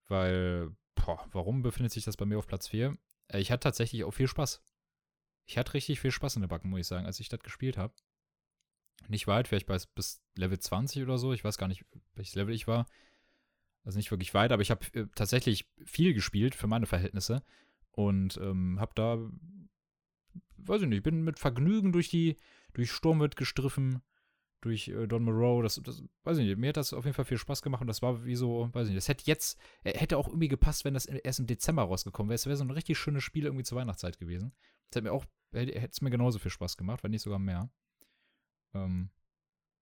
Weil, 0.09 0.77
boah, 0.95 1.27
warum 1.33 1.63
befindet 1.63 1.93
sich 1.93 2.05
das 2.05 2.19
bei 2.19 2.27
mir 2.27 2.39
auf 2.39 2.47
Platz 2.47 2.69
4? 2.69 2.95
Äh, 3.29 3.41
ich 3.41 3.51
hatte 3.51 3.61
tatsächlich 3.61 4.05
auch 4.05 4.13
viel 4.13 4.29
Spaß. 4.29 4.63
Ich 5.47 5.59
hatte 5.59 5.75
richtig 5.75 6.01
viel 6.01 6.11
Spaß 6.11 6.37
in 6.37 6.43
der 6.43 6.49
Backen, 6.49 6.71
muss 6.71 6.81
ich 6.81 6.87
sagen, 6.87 7.07
als 7.07 7.21
ich 7.21 7.29
das 7.29 7.41
gespielt 7.41 7.77
habe. 7.77 7.95
Nicht 9.09 9.27
weit, 9.27 9.49
vielleicht 9.49 9.67
bis, 9.67 9.87
bis 9.87 10.23
Level 10.37 10.59
20 10.59 11.03
oder 11.03 11.19
so. 11.19 11.33
Ich 11.33 11.45
weiß 11.45 11.59
gar 11.59 11.69
nicht, 11.69 11.85
welches 12.15 12.35
Level 12.35 12.55
ich 12.55 12.67
war. 12.67 12.87
Also 13.85 13.99
nicht 13.99 14.11
wirklich 14.11 14.33
weit, 14.33 14.53
aber 14.53 14.63
ich 14.63 14.71
habe 14.71 14.87
äh, 14.95 15.07
tatsächlich 15.15 15.69
viel 15.85 16.15
gespielt 16.15 16.55
für 16.55 16.67
meine 16.67 16.87
Verhältnisse. 16.87 17.43
Und 17.91 18.39
ähm, 18.39 18.81
habe 18.81 18.93
da, 18.95 19.19
weiß 20.57 20.83
ich 20.83 20.89
nicht, 20.89 21.03
bin 21.03 21.23
mit 21.23 21.39
Vergnügen 21.39 21.93
durch 21.93 22.09
die, 22.09 22.37
durch 22.73 22.91
Sturmwind 22.91 23.37
gestriffen, 23.37 24.03
durch 24.65 24.89
äh, 24.89 25.07
Don 25.07 25.25
Moreau. 25.25 25.63
Das, 25.63 25.81
das, 25.83 26.03
weiß 26.25 26.39
ich 26.39 26.47
nicht, 26.47 26.59
mir 26.59 26.69
hat 26.69 26.77
das 26.77 26.93
auf 26.93 27.05
jeden 27.05 27.15
Fall 27.15 27.25
viel 27.25 27.39
Spaß 27.39 27.63
gemacht 27.63 27.81
und 27.81 27.87
das 27.87 28.03
war 28.03 28.25
wie 28.25 28.37
so, 28.37 28.71
weiß 28.73 28.87
ich 28.87 28.95
nicht, 28.95 29.03
das 29.03 29.09
hätte 29.09 29.25
jetzt, 29.27 29.59
äh, 29.85 29.97
hätte 29.99 30.19
auch 30.19 30.29
irgendwie 30.29 30.49
gepasst, 30.49 30.85
wenn 30.85 30.95
das 30.95 31.07
erst 31.07 31.41
im 31.41 31.47
Dezember 31.47 31.83
rausgekommen 31.83 32.31
wäre. 32.31 32.37
Es 32.37 32.47
wäre 32.47 32.57
so 32.57 32.65
ein 32.65 32.71
richtig 32.71 32.99
schönes 32.99 33.23
Spiel 33.23 33.45
irgendwie 33.45 33.65
zur 33.65 33.79
Weihnachtszeit 33.79 34.19
gewesen. 34.19 34.53
Das 34.91 34.97
hätte 34.97 35.05
mir 35.05 35.13
auch, 35.13 35.27
hätte 35.53 35.89
es 35.91 36.01
mir 36.01 36.11
genauso 36.11 36.39
viel 36.39 36.51
Spaß 36.51 36.77
gemacht, 36.77 37.05
wenn 37.05 37.11
nicht 37.11 37.23
sogar 37.23 37.39
mehr. 37.39 37.71
Ähm, 38.75 39.11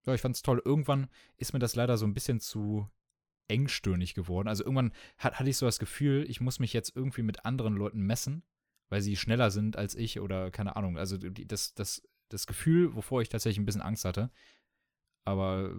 ja, 0.06 0.14
ich 0.14 0.20
fand 0.20 0.34
es 0.34 0.42
toll. 0.42 0.60
Irgendwann 0.64 1.08
ist 1.36 1.52
mir 1.52 1.58
das 1.58 1.76
leider 1.76 1.96
so 1.96 2.06
ein 2.06 2.14
bisschen 2.14 2.40
zu 2.40 2.88
engstirnig 3.48 4.14
geworden. 4.14 4.48
Also 4.48 4.64
irgendwann 4.64 4.92
hat, 5.18 5.38
hatte 5.38 5.50
ich 5.50 5.56
so 5.56 5.66
das 5.66 5.78
Gefühl, 5.78 6.24
ich 6.28 6.40
muss 6.40 6.58
mich 6.58 6.72
jetzt 6.72 6.96
irgendwie 6.96 7.22
mit 7.22 7.44
anderen 7.44 7.74
Leuten 7.74 8.00
messen, 8.00 8.42
weil 8.88 9.02
sie 9.02 9.16
schneller 9.16 9.50
sind 9.50 9.76
als 9.76 9.94
ich 9.94 10.20
oder 10.20 10.50
keine 10.50 10.76
Ahnung. 10.76 10.98
Also 10.98 11.16
das, 11.18 11.74
das, 11.74 12.02
das 12.28 12.46
Gefühl, 12.46 12.94
wovor 12.94 13.22
ich 13.22 13.28
tatsächlich 13.28 13.58
ein 13.58 13.66
bisschen 13.66 13.82
Angst 13.82 14.04
hatte. 14.04 14.30
Aber 15.24 15.70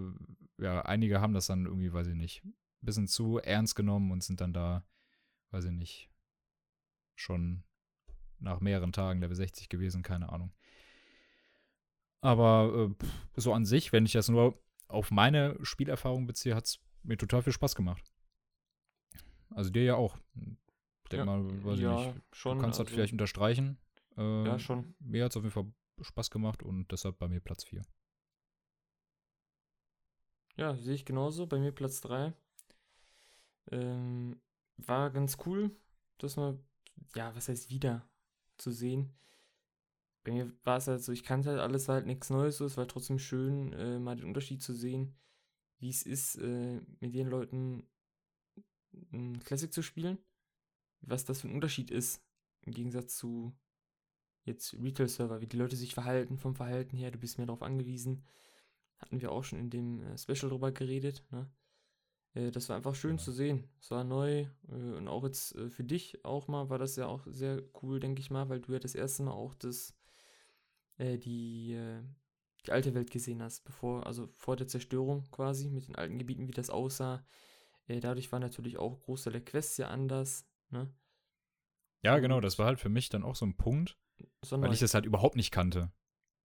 äh, 0.60 0.64
ja, 0.64 0.82
einige 0.84 1.22
haben 1.22 1.34
das 1.34 1.48
dann 1.48 1.66
irgendwie, 1.66 1.92
weiß 1.92 2.08
ich 2.08 2.16
nicht, 2.16 2.44
ein 2.46 2.56
bisschen 2.82 3.08
zu 3.08 3.40
ernst 3.40 3.76
genommen 3.76 4.12
und 4.12 4.24
sind 4.24 4.42
dann 4.42 4.54
da, 4.54 4.86
weiß 5.52 5.66
ich 5.66 5.72
nicht, 5.72 6.10
schon 7.16 7.64
nach 8.40 8.60
mehreren 8.60 8.92
Tagen 8.92 9.22
Level 9.22 9.36
60 9.36 9.70
gewesen, 9.70 10.04
keine 10.04 10.30
Ahnung. 10.30 10.54
Aber 12.22 12.90
äh, 13.02 13.06
so 13.36 13.54
an 13.54 13.66
sich, 13.66 13.92
wenn 13.92 14.06
ich 14.06 14.14
das 14.14 14.30
nur 14.30 14.62
auf 14.88 15.12
meine 15.12 15.58
Spielerfahrung 15.64 16.26
beziehe, 16.28 16.56
hat 16.56 16.66
es 16.66 16.80
mir 17.04 17.18
total 17.18 17.42
viel 17.42 17.54
Spaß 17.54 17.76
gemacht. 17.76 18.14
Also 19.50 19.70
dir 19.70 19.84
ja 19.84 19.96
auch. 19.96 20.18
Ich 20.36 21.10
denke 21.12 21.18
Ja. 21.18 21.26
mal, 21.26 21.66
weiß 21.66 21.80
ja, 21.80 22.00
ich 22.00 22.16
nicht. 22.16 22.26
schon. 22.32 22.58
Du 22.58 22.62
kannst 22.64 22.80
das 22.80 22.86
also, 22.88 22.96
vielleicht 22.96 23.12
unterstreichen. 23.14 23.78
Äh, 24.18 24.46
Ja, 24.46 24.60
schon. 24.60 24.96
Mir 25.00 25.26
hat 25.26 25.32
es 25.32 25.38
auf 25.38 25.44
jeden 25.44 25.54
Fall 25.54 25.72
Spaß 26.02 26.32
gemacht 26.32 26.64
und 26.64 26.92
deshalb 26.92 27.20
bei 27.20 27.28
mir 27.28 27.40
Platz 27.40 27.64
4. 27.66 27.82
Ja, 30.58 30.76
sehe 30.76 30.96
ich 30.96 31.06
genauso. 31.06 31.48
Bei 31.48 31.60
mir 31.60 31.72
Platz 31.72 32.02
3. 32.02 32.34
Ähm, 33.72 34.40
war 34.78 35.10
ganz 35.12 35.38
cool, 35.46 35.72
das 36.18 36.36
mal, 36.36 36.60
ja, 37.16 37.34
was 37.36 37.48
heißt 37.48 37.70
wieder 37.70 38.08
zu 38.58 38.72
sehen. 38.72 39.14
Bei 40.24 40.32
mir 40.32 40.52
war 40.64 40.78
es 40.78 40.88
halt 40.88 41.02
so, 41.04 41.12
ich 41.12 41.24
kannte 41.24 41.50
halt 41.50 41.60
alles, 41.60 41.88
war 41.88 41.96
halt 41.96 42.06
nichts 42.06 42.30
Neues, 42.30 42.58
so, 42.58 42.66
es 42.66 42.78
war 42.78 42.88
trotzdem 42.88 43.20
schön, 43.20 43.74
äh, 43.74 44.00
mal 44.00 44.16
den 44.16 44.26
Unterschied 44.26 44.62
zu 44.62 44.74
sehen, 44.74 45.16
wie 45.80 45.90
es 45.90 46.04
ist, 46.04 46.36
äh, 46.38 46.82
mit 47.00 47.14
den 47.14 47.28
Leuten 47.28 47.84
ein 49.12 49.40
Classic 49.40 49.72
zu 49.72 49.82
spielen. 49.82 50.18
Was 51.02 51.26
das 51.26 51.42
für 51.42 51.48
ein 51.50 51.56
Unterschied 51.56 51.92
ist, 51.92 52.22
im 52.62 52.74
Gegensatz 52.74 53.18
zu 53.18 53.54
jetzt 54.46 54.74
Retail-Server, 54.74 55.42
wie 55.42 55.48
die 55.48 55.58
Leute 55.58 55.76
sich 55.76 55.94
verhalten, 55.94 56.38
vom 56.38 56.56
Verhalten 56.56 56.96
her, 56.98 57.12
du 57.12 57.20
bist 57.20 57.38
mehr 57.38 57.48
darauf 57.48 57.62
angewiesen. 57.62 58.24
Hatten 59.04 59.20
wir 59.20 59.34
auch 59.34 59.44
schon 59.44 59.60
in 59.60 59.70
dem 59.70 60.02
äh, 60.02 60.18
Special 60.18 60.50
drüber 60.50 60.72
geredet, 60.72 61.26
ne? 61.30 61.52
Äh, 62.36 62.52
das 62.52 62.70
war 62.70 62.78
einfach 62.78 62.96
schön 62.96 63.18
Genau. 63.18 63.22
zu 63.24 63.34
sehen. 63.34 63.68
Es 63.82 63.92
war 63.92 64.06
neu 64.06 64.46
äh, 64.70 64.74
und 64.74 65.10
auch 65.10 65.26
jetzt 65.26 65.58
für 65.70 65.84
dich 65.84 66.24
auch 66.24 66.48
mal 66.48 66.70
war 66.70 66.78
das 66.78 66.96
ja 66.96 67.06
auch 67.08 67.28
sehr 67.28 67.62
cool, 67.82 68.00
denke 68.00 68.22
ich 68.22 68.32
mal, 68.32 68.48
weil 68.48 68.62
du 68.62 68.72
ja 68.72 68.80
das 68.80 68.96
erste 68.96 69.24
Mal 69.24 69.34
auch 69.34 69.56
das, 69.56 69.94
äh, 70.98 71.18
die, 71.18 71.74
äh, 71.74 72.02
die 72.66 72.72
alte 72.72 72.94
Welt 72.94 73.12
gesehen 73.12 73.42
hast, 73.44 73.66
bevor, 73.66 74.08
also 74.08 74.30
vor 74.38 74.56
der 74.56 74.68
Zerstörung 74.68 75.30
quasi, 75.32 75.70
mit 75.70 75.90
den 75.90 75.96
alten 75.96 76.18
Gebieten, 76.18 76.48
wie 76.48 76.54
das 76.54 76.70
aussah. 76.70 77.26
Dadurch 77.88 78.32
war 78.32 78.40
natürlich 78.40 78.78
auch 78.78 79.02
Großteil 79.02 79.34
der 79.34 79.44
Quests 79.44 79.76
ja 79.76 79.90
anders, 79.90 80.48
ne? 80.70 80.90
Ja, 82.02 82.20
genau, 82.20 82.40
das 82.40 82.58
war 82.58 82.68
halt 82.68 82.80
für 82.80 82.88
mich 82.88 83.10
dann 83.10 83.24
auch 83.24 83.36
so 83.36 83.46
ein 83.46 83.58
Punkt, 83.58 83.98
Sondern 84.42 84.70
weil 84.70 84.74
ich 84.74 84.80
das 84.80 84.94
halt 84.94 85.06
überhaupt 85.06 85.36
nicht 85.36 85.52
kannte. 85.52 85.92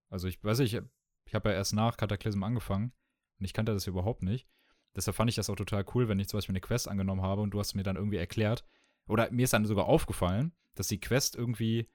Also 0.08 0.26
ich 0.26 0.42
weiß 0.42 0.58
nicht, 0.58 0.80
ich, 1.28 1.34
habe 1.34 1.50
ja 1.50 1.54
erst 1.54 1.74
nach 1.74 1.96
Cataclysm 1.96 2.42
angefangen 2.42 2.92
und 3.38 3.44
ich 3.44 3.52
kannte 3.52 3.72
das 3.72 3.86
überhaupt 3.86 4.22
nicht. 4.22 4.48
Deshalb 4.96 5.16
fand 5.16 5.30
ich 5.30 5.36
das 5.36 5.48
auch 5.50 5.56
total 5.56 5.84
cool, 5.94 6.08
wenn 6.08 6.18
ich 6.18 6.28
zum 6.28 6.38
Beispiel 6.38 6.54
eine 6.54 6.60
Quest 6.60 6.88
angenommen 6.88 7.22
habe 7.22 7.42
und 7.42 7.50
du 7.50 7.60
hast 7.60 7.74
mir 7.74 7.82
dann 7.82 7.96
irgendwie 7.96 8.16
erklärt, 8.16 8.64
oder 9.06 9.30
mir 9.30 9.44
ist 9.44 9.52
dann 9.52 9.64
sogar 9.64 9.86
aufgefallen, 9.86 10.52
dass 10.74 10.88
die 10.88 11.00
Quest 11.00 11.36
irgendwie 11.36 11.88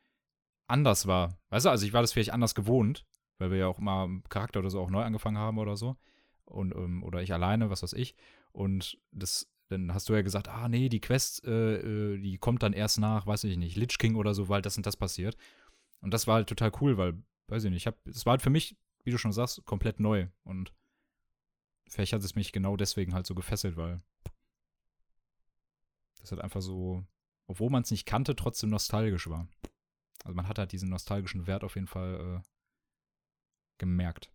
anders 0.67 1.07
war. 1.07 1.37
Weißt 1.49 1.65
du, 1.65 1.69
also 1.69 1.85
ich 1.85 1.93
war 1.93 2.01
das 2.01 2.13
vielleicht 2.13 2.33
anders 2.33 2.55
gewohnt, 2.55 3.05
weil 3.37 3.51
wir 3.51 3.57
ja 3.57 3.67
auch 3.67 3.79
mal 3.79 4.21
Charakter 4.29 4.59
oder 4.59 4.69
so 4.69 4.81
auch 4.81 4.89
neu 4.89 5.03
angefangen 5.03 5.37
haben 5.37 5.57
oder 5.57 5.75
so. 5.75 5.97
Und, 6.45 6.75
ähm, 6.75 7.03
oder 7.03 7.21
ich 7.21 7.33
alleine, 7.33 7.69
was 7.69 7.83
weiß 7.83 7.93
ich. 7.93 8.15
Und 8.51 8.97
das, 9.11 9.49
dann 9.69 9.93
hast 9.93 10.09
du 10.09 10.13
ja 10.13 10.21
gesagt, 10.21 10.47
ah 10.47 10.67
nee, 10.67 10.89
die 10.89 11.01
Quest, 11.01 11.45
äh, 11.45 12.13
äh, 12.13 12.17
die 12.19 12.37
kommt 12.37 12.63
dann 12.63 12.73
erst 12.73 12.99
nach, 12.99 13.25
weiß 13.25 13.43
ich 13.45 13.57
nicht, 13.57 13.75
Lich 13.75 13.97
King 13.97 14.15
oder 14.15 14.33
so, 14.33 14.49
weil 14.49 14.61
das 14.61 14.77
und 14.77 14.85
das 14.85 14.97
passiert. 14.97 15.37
Und 16.01 16.13
das 16.13 16.27
war 16.27 16.35
halt 16.35 16.49
total 16.49 16.71
cool, 16.81 16.97
weil, 16.97 17.13
weiß 17.47 17.63
ich 17.63 17.71
nicht, 17.71 17.83
ich 17.83 17.87
hab, 17.87 17.95
es 18.07 18.25
war 18.25 18.31
halt 18.31 18.41
für 18.41 18.49
mich, 18.49 18.75
wie 19.03 19.11
du 19.11 19.17
schon 19.17 19.33
sagst, 19.33 19.65
komplett 19.65 19.99
neu. 19.99 20.27
Und 20.43 20.73
vielleicht 21.87 22.13
hat 22.13 22.23
es 22.23 22.35
mich 22.35 22.51
genau 22.51 22.77
deswegen 22.77 23.13
halt 23.13 23.25
so 23.25 23.35
gefesselt, 23.35 23.77
weil 23.77 24.01
das 26.19 26.31
halt 26.31 26.41
einfach 26.41 26.61
so, 26.61 27.03
obwohl 27.47 27.69
man 27.69 27.83
es 27.83 27.91
nicht 27.91 28.05
kannte, 28.05 28.35
trotzdem 28.35 28.69
nostalgisch 28.69 29.29
war. 29.29 29.47
Also 30.23 30.35
man 30.35 30.47
hat 30.47 30.57
halt 30.57 30.71
diesen 30.71 30.89
nostalgischen 30.89 31.47
Wert 31.47 31.63
auf 31.63 31.75
jeden 31.75 31.87
Fall 31.87 32.41
äh, 32.41 32.49
gemerkt. 33.77 34.31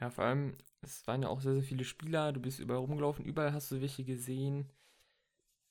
Ja, 0.00 0.10
vor 0.10 0.24
allem, 0.24 0.56
es 0.80 1.06
waren 1.06 1.22
ja 1.22 1.28
auch 1.28 1.40
sehr, 1.40 1.52
sehr 1.52 1.62
viele 1.62 1.84
Spieler, 1.84 2.32
du 2.32 2.40
bist 2.40 2.58
überall 2.58 2.80
rumgelaufen, 2.80 3.24
überall 3.24 3.52
hast 3.52 3.70
du 3.70 3.80
welche 3.80 4.02
gesehen. 4.02 4.72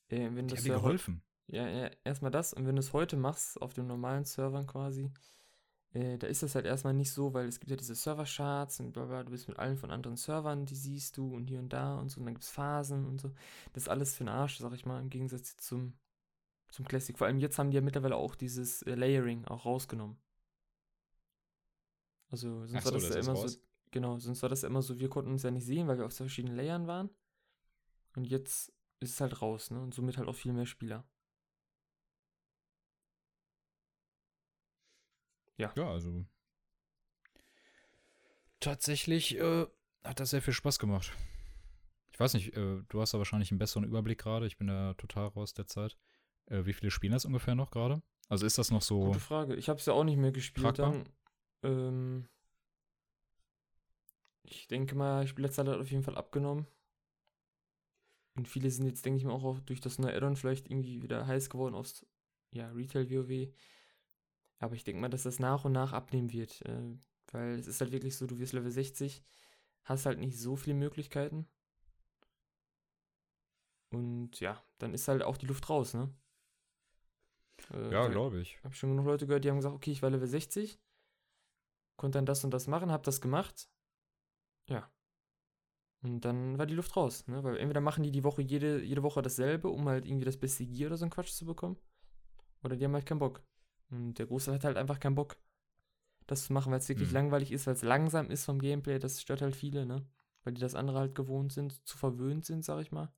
Äh, 0.08 0.30
wenn 0.34 0.48
Die 0.48 0.56
das 0.56 0.60
haben 0.60 0.65
dir 0.65 0.74
geholfen. 0.76 1.24
Ja, 1.48 1.67
ja, 1.67 1.89
erstmal 2.04 2.32
das. 2.32 2.54
Und 2.54 2.67
wenn 2.67 2.76
du 2.76 2.80
es 2.80 2.93
heute 2.93 3.17
machst, 3.17 3.60
auf 3.60 3.74
den 3.74 3.88
normalen 3.88 4.24
Servern 4.24 4.67
quasi, 4.67 5.12
äh, 5.93 6.17
da 6.17 6.28
ist 6.28 6.43
das 6.43 6.56
halt 6.56 6.65
erstmal 6.65 6.93
nicht 6.93 7.12
so, 7.12 7.34
weil 7.34 7.47
es 7.47 7.60
gibt 7.60 7.71
ja 7.71 7.78
diese 7.78 7.95
Server-Charts 7.95 8.80
und 8.80 8.91
bla 8.93 9.06
bla, 9.06 9.23
du 9.23 9.32
bist 9.32 9.47
mit 9.47 9.58
allen 9.58 9.78
von 9.78 9.91
anderen 9.91 10.17
Servern, 10.17 10.65
die 10.65 10.75
siehst 10.75 11.17
du 11.17 11.36
und 11.36 11.47
hier 11.47 11.60
und 11.60 11.73
da 11.73 11.99
und 11.99 12.10
so, 12.10 12.19
und 12.19 12.25
dann 12.25 12.36
gibt 12.36 12.43
es 12.43 12.52
Phasen 12.52 13.06
und 13.06 13.19
so. 13.21 13.32
Das 13.73 13.84
ist 13.84 13.89
alles 13.89 14.15
für 14.15 14.23
den 14.23 14.30
Arsch, 14.30 14.58
sag 14.60 14.73
ich 14.73 14.86
mal, 14.86 15.02
im 15.02 15.10
Gegensatz 15.10 15.58
zum, 15.58 15.97
zum 16.69 16.86
Classic. 16.86 17.17
Vor 17.17 17.28
allem 17.28 17.39
jetzt 17.39 17.58
haben 17.60 17.71
die 17.71 17.75
ja 17.75 17.82
mittlerweile 17.82 18.15
auch 18.17 18.36
dieses 18.36 18.84
äh, 18.84 18.95
Layering 18.95 19.45
auch 19.45 19.65
rausgenommen. 19.65 20.17
Also 22.30 22.65
sonst 22.67 22.86
Ach 22.86 22.86
war 22.86 22.91
so, 22.91 22.99
das 22.99 23.08
das 23.08 23.15
ja 23.15 23.19
immer 23.19 23.36
so, 23.36 23.41
raus? 23.43 23.60
genau, 23.91 24.19
sonst 24.19 24.41
war 24.43 24.49
das 24.49 24.62
ja 24.62 24.69
immer 24.69 24.82
so, 24.82 24.99
wir 24.99 25.10
konnten 25.10 25.32
uns 25.32 25.43
ja 25.43 25.52
nicht 25.52 25.65
sehen, 25.65 25.88
weil 25.88 25.97
wir 25.97 26.06
auf 26.06 26.13
verschiedenen 26.13 26.56
Layern 26.56 26.88
waren. 26.88 27.10
Und 28.15 28.25
jetzt 28.25 28.73
ist 28.99 29.13
es 29.13 29.21
halt 29.21 29.41
raus, 29.41 29.71
ne? 29.71 29.82
Und 29.82 29.93
somit 29.93 30.17
halt 30.17 30.28
auch 30.28 30.36
viel 30.36 30.54
mehr 30.54 30.65
Spieler. 30.65 31.06
Ja, 35.60 35.89
also. 35.91 36.26
Tatsächlich 38.60 39.38
äh, 39.38 39.67
hat 40.04 40.19
das 40.19 40.32
sehr 40.32 40.41
viel 40.41 40.54
Spaß 40.54 40.80
gemacht. 40.80 41.13
Ich 42.12 42.19
weiß 42.19 42.34
nicht, 42.34 42.56
äh, 42.58 42.82
du 42.89 43.02
hast 43.02 43.13
da 43.13 43.17
wahrscheinlich 43.17 43.52
einen 43.52 43.60
besseren 43.60 43.86
Überblick 43.86 44.19
gerade. 44.19 44.48
Ich 44.48 44.58
bin 44.58 44.67
da 44.67 44.93
total 44.95 45.28
raus 45.28 45.54
der 45.54 45.67
Zeit. 45.67 45.98
Äh, 46.48 46.65
wie 46.65 46.74
viele 46.74 46.91
spielen 46.91 47.13
das 47.13 47.26
ungefähr 47.26 47.56
noch 47.56 47.72
gerade? 47.72 48.02
Also 48.28 48.45
ist 48.45 48.58
das 48.58 48.72
noch 48.72 48.82
so. 48.82 49.06
Gute 49.06 49.19
Frage. 49.19 49.56
Ich 49.56 49.69
habe 49.69 49.80
es 49.80 49.86
ja 49.86 49.93
auch 49.93 50.04
nicht 50.04 50.17
mehr 50.17 50.32
gespielt 50.32 50.78
Tragbar? 50.78 50.91
dann. 50.91 51.10
Ähm, 51.63 52.30
ich 54.43 54.67
denke 54.67 54.95
mal, 54.95 55.28
Spielerzeit 55.28 55.67
hat 55.67 55.80
auf 55.80 55.91
jeden 55.91 56.04
Fall 56.04 56.17
abgenommen. 56.17 56.67
Und 58.36 58.48
viele 58.48 58.69
sind 58.69 58.86
jetzt, 58.86 59.06
denke 59.06 59.17
ich 59.17 59.26
mal, 59.26 59.34
auch 59.34 59.43
auf- 59.43 59.62
durch 59.62 59.82
das 59.82 60.00
neue 60.00 60.15
Addon 60.15 60.36
vielleicht 60.36 60.69
irgendwie 60.69 61.02
wieder 61.02 61.26
heiß 61.28 61.50
geworden 61.50 61.76
aufs 61.76 62.06
ja, 62.52 62.69
Retail-WoW. 62.72 63.54
Aber 64.60 64.76
ich 64.76 64.84
denke 64.84 65.02
mal, 65.02 65.10
dass 65.10 65.24
das 65.24 65.39
nach 65.39 65.65
und 65.65 65.72
nach 65.72 65.93
abnehmen 65.93 66.32
wird. 66.32 66.62
Äh, 66.65 66.98
weil 67.32 67.60
es 67.60 67.67
ist 67.67 67.82
halt 67.82 67.91
wirklich 67.91 68.15
so, 68.15 68.28
du 68.28 68.39
wirst 68.39 68.54
Level 68.54 68.72
60, 68.72 69.24
hast 69.84 70.06
halt 70.06 70.19
nicht 70.19 70.38
so 70.38 70.56
viele 70.56 70.76
Möglichkeiten. 70.76 71.48
Und 73.91 74.39
ja, 74.39 74.62
dann 74.78 74.93
ist 74.93 75.08
halt 75.08 75.24
auch 75.24 75.38
die 75.38 75.48
Luft 75.48 75.69
raus, 75.69 75.93
ne? 75.93 76.13
Äh, 77.74 77.91
ja, 77.91 78.08
glaube 78.08 78.39
ich. 78.39 78.62
habe 78.63 78.74
schon 78.74 78.91
genug 78.91 79.06
Leute 79.06 79.26
gehört, 79.26 79.43
die 79.43 79.50
haben 79.50 79.58
gesagt, 79.58 79.76
okay, 79.76 79.91
ich 79.91 80.02
war 80.02 80.10
Level 80.10 80.28
60, 80.28 80.80
konnte 81.98 82.17
dann 82.17 82.26
das 82.26 82.43
und 82.43 82.52
das 82.52 82.67
machen, 82.67 82.91
habe 82.91 83.04
das 83.04 83.22
gemacht. 83.22 83.69
Ja. 84.67 84.91
Und 86.02 86.22
dann 86.22 86.58
war 86.58 86.65
die 86.65 86.76
Luft 86.76 86.95
raus, 86.95 87.28
ne? 87.28 87.43
Weil 87.43 87.58
entweder 87.58 87.82
machen 87.82 88.04
die 88.04 88.12
die 88.12 88.24
Woche 88.24 88.41
jede, 88.41 88.82
jede 88.84 89.04
Woche 89.04 89.22
dasselbe, 89.22 89.69
um 89.69 89.88
halt 89.89 90.06
irgendwie 90.06 90.26
das 90.26 90.38
beste 90.38 90.65
Gear 90.65 90.88
oder 90.88 90.98
so 90.98 91.06
ein 91.06 91.12
Quatsch 91.12 91.34
zu 91.34 91.45
bekommen. 91.45 91.78
Oder 92.63 92.76
die 92.76 92.86
haben 92.86 92.93
halt 92.93 93.06
keinen 93.06 93.19
Bock. 93.19 93.43
Und 93.89 94.15
der 94.19 94.28
Großteil 94.28 94.56
hat 94.56 94.63
halt 94.63 94.78
einfach 94.78 94.99
keinen 94.99 95.15
Bock, 95.15 95.38
das 96.28 96.45
zu 96.45 96.54
machen, 96.54 96.71
weil 96.71 96.80
es 96.80 96.89
wirklich 96.89 97.10
Hm. 97.10 97.15
langweilig 97.15 97.52
ist, 97.52 97.65
weil 97.67 97.73
es 97.73 97.82
langsam 97.82 98.30
ist 98.30 98.45
vom 98.45 98.60
Gameplay. 98.60 98.99
Das 98.99 99.21
stört 99.21 99.41
halt 99.41 99.56
viele, 99.56 99.86
ne? 99.86 100.06
Weil 100.43 100.54
die 100.54 100.62
das 100.62 100.75
andere 100.75 100.99
halt 100.99 101.15
gewohnt 101.15 101.52
sind, 101.52 101.86
zu 101.88 101.97
verwöhnt 101.97 102.45
sind, 102.45 102.63
sag 102.63 102.82
ich 102.82 102.91
mal. 102.91 103.12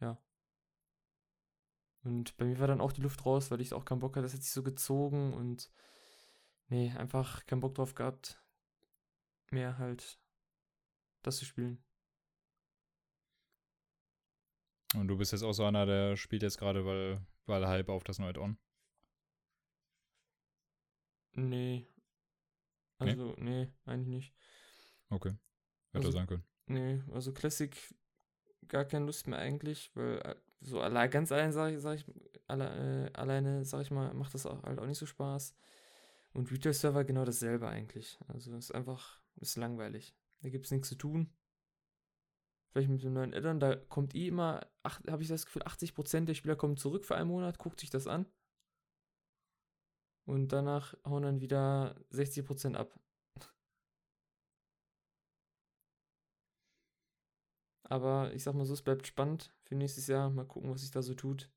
Ja. 0.00 0.18
Und 2.04 2.36
bei 2.36 2.44
mir 2.46 2.58
war 2.60 2.68
dann 2.68 2.80
auch 2.80 2.92
die 2.92 3.00
Luft 3.02 3.26
raus, 3.26 3.50
weil 3.50 3.60
ich 3.60 3.74
auch 3.74 3.84
keinen 3.84 3.98
Bock 3.98 4.16
hatte. 4.16 4.22
Das 4.22 4.34
hat 4.34 4.42
sich 4.42 4.52
so 4.52 4.62
gezogen 4.62 5.34
und 5.34 5.70
nee, 6.68 6.92
einfach 6.96 7.44
keinen 7.46 7.60
Bock 7.60 7.74
drauf 7.74 7.94
gehabt, 7.94 8.40
mehr 9.50 9.78
halt 9.78 10.18
das 11.22 11.38
zu 11.38 11.44
spielen. 11.44 11.82
Und 14.94 15.08
du 15.08 15.16
bist 15.18 15.32
jetzt 15.32 15.42
auch 15.42 15.52
so 15.52 15.64
einer, 15.64 15.84
der 15.86 16.16
spielt 16.16 16.42
jetzt 16.42 16.58
gerade, 16.58 16.84
weil, 16.86 17.20
weil 17.46 17.66
Hype 17.66 17.88
auf 17.90 18.04
das 18.04 18.18
neue 18.18 18.38
On. 18.40 18.56
Nee. 21.38 21.86
Nee? 23.00 23.10
Also, 23.10 23.34
nee, 23.38 23.68
eigentlich 23.84 24.08
nicht. 24.08 24.34
Okay. 25.10 25.30
Hätte 25.92 26.06
Also- 26.06 26.10
sein 26.10 26.26
können. 26.26 26.44
Nee, 26.66 27.02
also 27.12 27.32
Classic 27.32 27.74
gar 28.66 28.84
keine 28.84 29.06
Lust 29.06 29.26
mehr 29.26 29.38
eigentlich, 29.38 29.90
weil 29.94 30.18
äh, 30.18 30.36
so 30.60 30.80
allein, 30.80 31.10
ganz 31.10 31.32
allein 31.32 31.52
sag 31.52 31.72
ich, 31.72 31.80
sag 31.80 31.94
ich 31.96 32.04
alle, 32.46 33.06
äh, 33.08 33.12
alleine, 33.14 33.64
sag 33.64 33.82
ich 33.82 33.90
mal, 33.90 34.12
macht 34.12 34.34
das 34.34 34.44
auch 34.44 34.62
halt 34.64 34.78
auch 34.78 34.86
nicht 34.86 34.98
so 34.98 35.06
Spaß. 35.06 35.54
Und 36.34 36.50
Retail-Server 36.50 37.04
genau 37.04 37.24
dasselbe 37.24 37.68
eigentlich. 37.68 38.18
Also 38.28 38.54
ist 38.54 38.74
einfach, 38.74 39.20
ist 39.36 39.56
langweilig. 39.56 40.14
Da 40.42 40.50
gibt's 40.50 40.70
nichts 40.70 40.88
zu 40.88 40.94
tun. 40.96 41.32
Vielleicht 42.70 42.90
mit 42.90 43.02
dem 43.02 43.14
neuen 43.14 43.32
Addon, 43.32 43.60
da 43.60 43.76
kommt 43.76 44.14
eh 44.14 44.28
immer, 44.28 44.60
habe 44.84 45.22
ich 45.22 45.28
das 45.28 45.46
Gefühl, 45.46 45.62
80% 45.62 46.26
der 46.26 46.34
Spieler 46.34 46.54
kommen 46.56 46.76
zurück 46.76 47.06
für 47.06 47.16
einen 47.16 47.28
Monat, 47.30 47.58
guckt 47.58 47.80
sich 47.80 47.88
das 47.88 48.06
an. 48.06 48.26
Und 50.28 50.48
danach 50.52 50.94
hauen 51.06 51.22
dann 51.22 51.40
wieder 51.40 51.98
60% 52.12 52.74
ab. 52.74 52.94
Aber 57.84 58.34
ich 58.34 58.42
sag 58.42 58.54
mal 58.54 58.66
so, 58.66 58.74
es 58.74 58.82
bleibt 58.82 59.06
spannend 59.06 59.54
für 59.62 59.74
nächstes 59.74 60.06
Jahr. 60.06 60.28
Mal 60.28 60.44
gucken, 60.44 60.70
was 60.70 60.82
sich 60.82 60.90
da 60.90 61.00
so 61.00 61.14
tut. 61.14 61.50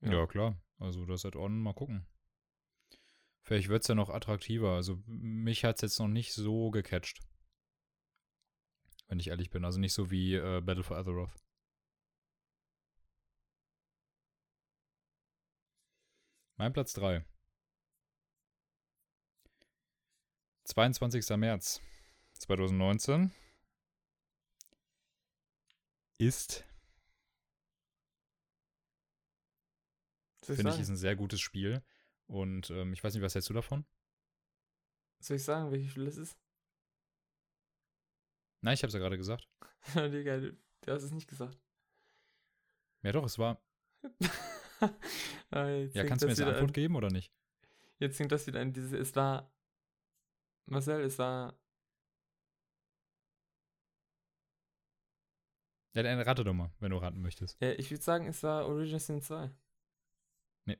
Ja. 0.00 0.10
Ja. 0.10 0.26
klar. 0.26 0.60
Also 0.80 1.06
das 1.06 1.24
Add-on, 1.24 1.62
mal 1.62 1.72
gucken. 1.72 2.04
Vielleicht 3.42 3.68
wird 3.68 3.82
es 3.82 3.88
ja 3.88 3.94
noch 3.94 4.10
attraktiver. 4.10 4.72
Also 4.72 5.00
mich 5.06 5.64
hat 5.64 5.76
es 5.76 5.82
jetzt 5.82 6.00
noch 6.00 6.08
nicht 6.08 6.32
so 6.32 6.72
gecatcht. 6.72 7.20
Wenn 9.06 9.20
ich 9.20 9.28
ehrlich 9.28 9.50
bin. 9.50 9.64
Also 9.64 9.78
nicht 9.78 9.92
so 9.94 10.10
wie 10.10 10.34
äh, 10.34 10.60
Battle 10.60 10.82
for 10.82 10.96
Azeroth. 10.96 11.30
Mein 16.58 16.72
Platz 16.72 16.92
3. 16.94 17.24
22. 20.64 21.36
März 21.36 21.80
2019 22.32 23.30
ist, 26.18 26.64
finde 30.42 30.72
ich, 30.72 30.80
ist 30.80 30.88
ein 30.88 30.96
sehr 30.96 31.14
gutes 31.14 31.40
Spiel. 31.40 31.80
Und 32.26 32.70
ähm, 32.70 32.92
ich 32.92 33.04
weiß 33.04 33.14
nicht, 33.14 33.22
was 33.22 33.36
hältst 33.36 33.50
du 33.50 33.54
davon? 33.54 33.86
Soll 35.20 35.36
ich 35.36 35.44
sagen, 35.44 35.70
welches 35.70 35.92
Spiel 35.92 36.06
das 36.06 36.16
ist? 36.16 36.36
Nein, 38.62 38.74
ich 38.74 38.82
habe 38.82 38.88
es 38.88 38.94
ja 38.94 39.00
gerade 39.00 39.16
gesagt. 39.16 39.48
Digga, 39.94 40.40
du 40.40 40.56
hast 40.88 41.04
es 41.04 41.12
nicht 41.12 41.28
gesagt. 41.28 41.56
Ja, 43.02 43.12
doch, 43.12 43.24
es 43.24 43.38
war. 43.38 43.62
Ah, 45.50 45.66
Ja, 45.68 46.04
kannst 46.04 46.22
du 46.22 46.26
mir 46.26 46.32
jetzt 46.32 46.40
eine 46.42 46.50
Antwort 46.52 46.70
an. 46.70 46.72
geben 46.72 46.96
oder 46.96 47.10
nicht? 47.10 47.32
Jetzt 47.98 48.16
fängt 48.16 48.30
das 48.32 48.46
wieder 48.46 48.60
an. 48.60 48.72
Diese, 48.72 48.96
es 48.98 49.14
war. 49.16 49.50
Marcel, 50.66 51.00
es 51.00 51.18
war. 51.18 51.58
Ja, 55.94 56.02
dann 56.02 56.20
rate 56.20 56.44
doch 56.44 56.52
mal, 56.54 56.70
wenn 56.80 56.90
du 56.90 56.98
raten 56.98 57.20
möchtest. 57.22 57.60
Ja, 57.60 57.72
ich 57.72 57.90
würde 57.90 58.02
sagen, 58.02 58.26
es 58.26 58.42
war 58.42 58.66
Origin 58.66 58.98
Sin 58.98 59.20
2. 59.22 59.50
Nee. 60.66 60.78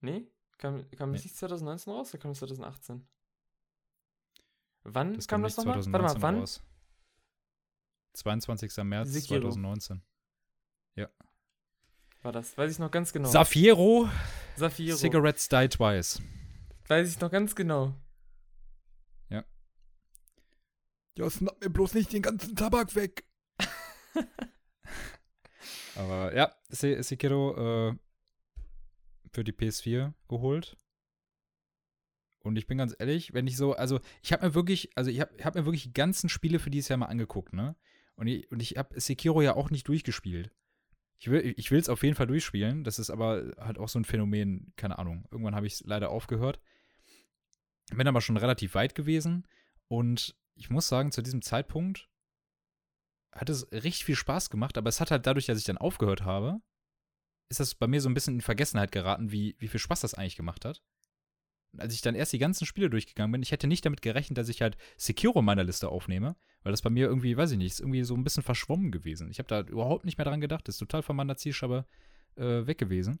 Nee? 0.00 0.26
Kam, 0.56 0.88
kam 0.90 1.12
das 1.12 1.22
Nee. 1.22 1.26
nicht 1.26 1.36
2019 1.36 1.92
raus 1.92 2.10
oder 2.14 2.22
kam 2.22 2.30
das 2.30 2.38
2018? 2.38 3.06
Wann 4.84 5.14
Das 5.14 5.26
kam 5.26 5.38
kam 5.40 5.42
das 5.42 5.56
nochmal? 5.56 5.74
Warte 5.76 5.90
2019 5.90 6.20
mal, 6.20 6.22
wann? 6.22 6.38
raus. 6.40 6.62
22. 8.14 8.84
März 8.84 9.08
Sekiro. 9.10 9.40
2019. 9.50 10.02
War 12.24 12.32
das? 12.32 12.56
Weiß 12.58 12.72
ich 12.72 12.78
noch 12.78 12.90
ganz 12.90 13.12
genau. 13.12 13.28
Safiro, 13.28 14.08
Safiro. 14.56 14.96
Cigarettes 14.96 15.48
Die 15.48 15.68
Twice. 15.68 16.20
Weiß 16.88 17.10
ich 17.10 17.20
noch 17.20 17.30
ganz 17.30 17.54
genau. 17.54 17.94
Ja, 21.16 21.30
schnapp 21.30 21.60
mir 21.62 21.70
bloß 21.70 21.94
nicht 21.94 22.12
den 22.12 22.22
ganzen 22.22 22.56
Tabak 22.56 22.96
weg. 22.96 23.24
Aber 25.94 26.34
ja, 26.34 26.52
Se- 26.70 27.00
Sekiro 27.04 27.90
äh, 27.90 27.96
für 29.32 29.44
die 29.44 29.52
PS4 29.52 30.12
geholt. 30.28 30.76
Und 32.40 32.56
ich 32.56 32.66
bin 32.66 32.78
ganz 32.78 32.96
ehrlich, 32.98 33.32
wenn 33.32 33.46
ich 33.46 33.56
so, 33.56 33.74
also 33.74 34.00
ich 34.22 34.32
habe 34.32 34.44
mir 34.46 34.54
wirklich, 34.54 34.90
also 34.96 35.08
ich 35.08 35.20
habe 35.20 35.32
hab 35.44 35.54
mir 35.54 35.64
wirklich 35.64 35.84
die 35.84 35.92
ganzen 35.94 36.28
Spiele 36.28 36.58
für 36.58 36.70
dieses 36.70 36.88
Jahr 36.88 36.98
mal 36.98 37.06
angeguckt, 37.06 37.52
ne? 37.52 37.76
Und 38.16 38.26
ich, 38.26 38.50
und 38.50 38.60
ich 38.60 38.76
habe 38.76 39.00
Sekiro 39.00 39.40
ja 39.40 39.54
auch 39.54 39.70
nicht 39.70 39.86
durchgespielt. 39.86 40.50
Ich 41.18 41.30
will 41.30 41.54
ich 41.56 41.70
es 41.70 41.88
auf 41.88 42.02
jeden 42.02 42.16
Fall 42.16 42.26
durchspielen. 42.26 42.84
Das 42.84 42.98
ist 42.98 43.10
aber 43.10 43.52
halt 43.58 43.78
auch 43.78 43.88
so 43.88 43.98
ein 43.98 44.04
Phänomen, 44.04 44.72
keine 44.76 44.98
Ahnung. 44.98 45.26
Irgendwann 45.30 45.54
habe 45.54 45.66
ich 45.66 45.74
es 45.74 45.80
leider 45.84 46.10
aufgehört. 46.10 46.60
Bin 47.94 48.08
aber 48.08 48.20
schon 48.20 48.36
relativ 48.36 48.74
weit 48.74 48.94
gewesen. 48.94 49.46
Und 49.88 50.36
ich 50.54 50.70
muss 50.70 50.88
sagen, 50.88 51.12
zu 51.12 51.22
diesem 51.22 51.42
Zeitpunkt 51.42 52.08
hat 53.32 53.50
es 53.50 53.70
richtig 53.72 54.04
viel 54.04 54.16
Spaß 54.16 54.50
gemacht, 54.50 54.78
aber 54.78 54.88
es 54.88 55.00
hat 55.00 55.10
halt 55.10 55.26
dadurch, 55.26 55.46
dass 55.46 55.58
ich 55.58 55.64
dann 55.64 55.78
aufgehört 55.78 56.22
habe, 56.22 56.60
ist 57.48 57.60
das 57.60 57.74
bei 57.74 57.86
mir 57.86 58.00
so 58.00 58.08
ein 58.08 58.14
bisschen 58.14 58.34
in 58.34 58.40
Vergessenheit 58.40 58.92
geraten, 58.92 59.32
wie, 59.32 59.56
wie 59.58 59.68
viel 59.68 59.80
Spaß 59.80 60.00
das 60.00 60.14
eigentlich 60.14 60.36
gemacht 60.36 60.64
hat. 60.64 60.82
Als 61.78 61.94
ich 61.94 62.02
dann 62.02 62.14
erst 62.14 62.32
die 62.32 62.38
ganzen 62.38 62.66
Spiele 62.66 62.90
durchgegangen 62.90 63.32
bin, 63.32 63.42
ich 63.42 63.52
hätte 63.52 63.66
nicht 63.66 63.84
damit 63.84 64.02
gerechnet, 64.02 64.38
dass 64.38 64.48
ich 64.48 64.62
halt 64.62 64.76
Sekiro 64.96 65.38
in 65.38 65.44
meiner 65.44 65.64
Liste 65.64 65.88
aufnehme, 65.88 66.36
weil 66.62 66.72
das 66.72 66.82
bei 66.82 66.90
mir 66.90 67.06
irgendwie, 67.06 67.36
weiß 67.36 67.52
ich 67.52 67.58
nicht, 67.58 67.72
ist 67.72 67.80
irgendwie 67.80 68.04
so 68.04 68.14
ein 68.14 68.24
bisschen 68.24 68.42
verschwommen 68.42 68.90
gewesen. 68.90 69.30
Ich 69.30 69.38
habe 69.38 69.48
da 69.48 69.60
überhaupt 69.60 70.04
nicht 70.04 70.18
mehr 70.18 70.24
dran 70.24 70.40
gedacht, 70.40 70.68
ist 70.68 70.78
total 70.78 71.02
von 71.02 71.16
meiner 71.16 71.36
Zielscheibe 71.36 71.84
äh, 72.36 72.66
weg 72.66 72.78
gewesen. 72.78 73.20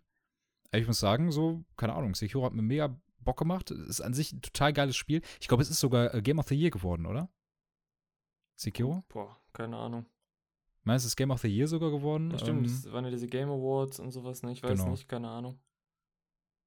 Aber 0.70 0.80
ich 0.80 0.86
muss 0.86 0.98
sagen, 0.98 1.30
so, 1.30 1.64
keine 1.76 1.94
Ahnung, 1.94 2.14
Sekiro 2.14 2.44
hat 2.44 2.52
mir 2.52 2.62
mega 2.62 2.96
Bock 3.18 3.38
gemacht. 3.38 3.70
Ist 3.70 4.00
an 4.00 4.14
sich 4.14 4.32
ein 4.32 4.42
total 4.42 4.72
geiles 4.72 4.96
Spiel. 4.96 5.22
Ich 5.40 5.48
glaube, 5.48 5.62
es 5.62 5.70
ist 5.70 5.80
sogar 5.80 6.14
äh, 6.14 6.22
Game 6.22 6.38
of 6.38 6.48
the 6.48 6.54
Year 6.54 6.70
geworden, 6.70 7.06
oder? 7.06 7.28
Sekiro? 8.56 9.04
Boah, 9.08 9.40
keine 9.52 9.76
Ahnung. 9.76 10.06
Meinst 10.82 11.04
du, 11.04 11.06
es 11.06 11.12
ist 11.12 11.16
Game 11.16 11.30
of 11.30 11.40
the 11.40 11.48
Year 11.48 11.66
sogar 11.66 11.90
geworden? 11.90 12.30
Ja, 12.30 12.38
stimmt, 12.38 12.66
ähm, 12.66 12.72
das 12.82 12.92
waren 12.92 13.04
ja 13.04 13.10
diese 13.10 13.26
Game 13.26 13.48
Awards 13.48 14.00
und 14.00 14.10
sowas, 14.10 14.42
ne? 14.42 14.52
Ich 14.52 14.62
weiß 14.62 14.78
genau. 14.78 14.90
nicht, 14.90 15.08
keine 15.08 15.28
Ahnung. 15.28 15.58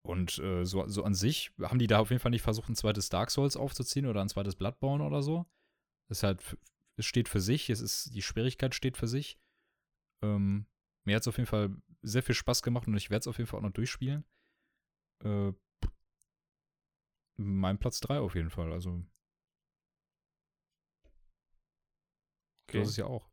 Und 0.08 0.40
äh, 0.40 0.64
so, 0.64 0.88
so 0.88 1.04
an 1.04 1.14
sich 1.14 1.52
haben 1.62 1.80
die 1.80 1.88
da 1.88 2.00
auf 2.00 2.12
jeden 2.12 2.22
Fall 2.22 2.32
nicht 2.32 2.42
versucht, 2.42 2.70
ein 2.70 2.76
zweites 2.76 3.10
Dark 3.10 3.30
Souls 3.30 3.58
aufzuziehen 3.58 4.06
oder 4.06 4.22
ein 4.22 4.30
zweites 4.30 4.56
Bloodborne 4.56 5.04
oder 5.04 5.22
so. 5.22 5.46
Es 6.08 6.24
halt, 6.24 6.42
es 6.96 7.06
steht 7.06 7.28
für 7.28 7.42
sich, 7.42 7.70
es 7.70 7.82
ist, 7.82 8.16
die 8.16 8.22
Schwierigkeit 8.22 8.74
steht 8.74 8.96
für 8.96 9.08
sich. 9.08 9.38
Ähm, 10.24 10.66
mir 11.04 11.18
hat 11.18 11.24
es 11.24 11.28
auf 11.28 11.36
jeden 11.36 11.48
Fall 11.48 11.76
sehr 12.04 12.24
viel 12.24 12.36
Spaß 12.36 12.64
gemacht 12.64 12.88
und 12.88 12.96
ich 12.96 13.10
werde 13.10 13.20
es 13.20 13.28
auf 13.28 13.38
jeden 13.38 13.50
Fall 13.50 13.60
auch 13.60 13.64
noch 13.64 13.74
durchspielen. 13.74 14.24
Äh, 15.26 15.52
mein 17.36 17.78
Platz 17.78 18.00
3 18.00 18.20
auf 18.20 18.34
jeden 18.34 18.50
Fall, 18.50 18.72
also. 18.72 19.04
Okay. 22.70 22.80
Das 22.80 22.88
ist 22.88 22.98
ja 22.98 23.08
auch. 23.08 23.30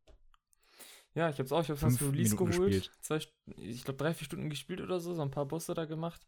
Ja, 1.13 1.29
ich 1.29 1.39
hab's 1.39 1.53
auch. 1.53 1.61
Ich 1.61 1.69
hab's 1.69 1.79
das 1.79 2.01
Release 2.01 2.35
Minuten 2.35 2.51
geholt. 2.51 2.91
Zwei, 2.99 3.19
ich 3.55 3.85
glaube, 3.85 3.97
drei, 3.97 4.13
vier 4.13 4.25
Stunden 4.25 4.49
gespielt 4.49 4.81
oder 4.81 4.99
so, 4.99 5.13
so 5.13 5.21
ein 5.21 5.31
paar 5.31 5.45
Bosse 5.45 5.73
da 5.73 5.85
gemacht. 5.85 6.27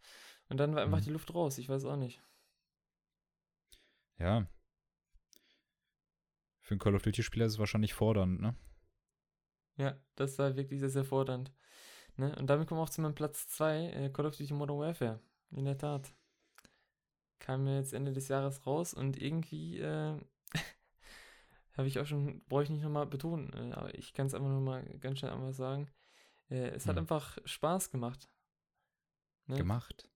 Und 0.50 0.58
dann 0.58 0.76
war 0.76 0.84
einfach 0.84 1.00
mhm. 1.00 1.04
die 1.04 1.12
Luft 1.12 1.34
raus. 1.34 1.58
Ich 1.58 1.70
weiß 1.70 1.86
auch 1.86 1.98
nicht. 1.98 2.22
Ja. 4.18 4.48
Für 6.60 6.74
einen 6.74 6.80
Call 6.80 6.96
of 6.96 7.02
Duty-Spieler 7.02 7.46
ist 7.46 7.54
es 7.54 7.60
wahrscheinlich 7.60 7.94
fordernd, 7.94 8.42
ne? 8.42 8.56
Ja, 9.78 9.98
das 10.16 10.38
war 10.40 10.56
wirklich 10.56 10.80
sehr, 10.80 10.90
sehr 10.90 11.06
fordernd. 11.06 11.52
Ne? 12.18 12.36
Und 12.36 12.48
damit 12.48 12.68
kommen 12.68 12.80
wir 12.80 12.84
auch 12.84 12.90
zu 12.90 13.02
meinem 13.02 13.16
Platz 13.16 13.48
2, 13.48 13.92
äh, 13.92 14.10
Call 14.10 14.26
of 14.26 14.36
Duty 14.36 14.54
Modern 14.54 14.80
Warfare. 14.80 15.20
In 15.52 15.66
der 15.66 15.78
Tat. 15.78 16.14
Kam 17.40 17.64
mir 17.64 17.78
jetzt 17.78 17.94
Ende 17.94 18.12
des 18.12 18.28
Jahres 18.28 18.66
raus 18.66 18.94
und 18.94 19.22
irgendwie 19.22 19.78
äh, 19.78 20.20
habe 21.78 21.88
ich 21.88 22.00
auch 22.00 22.06
schon, 22.08 22.44
brauche 22.48 22.64
ich 22.64 22.70
nicht 22.70 22.82
nochmal 22.82 23.06
betonen, 23.06 23.54
äh, 23.54 23.74
aber 23.74 23.94
ich 23.94 24.14
kann 24.14 24.26
es 24.26 24.34
einfach 24.34 24.50
nochmal 24.50 24.84
ganz 25.00 25.20
schnell 25.20 25.32
einmal 25.32 25.54
sagen. 25.54 25.88
Äh, 26.50 26.70
es 26.70 26.86
hm. 26.86 26.90
hat 26.90 26.98
einfach 26.98 27.38
Spaß 27.46 27.92
gemacht. 27.92 28.28
Ne? 29.46 29.58
Gemacht? 29.58 30.10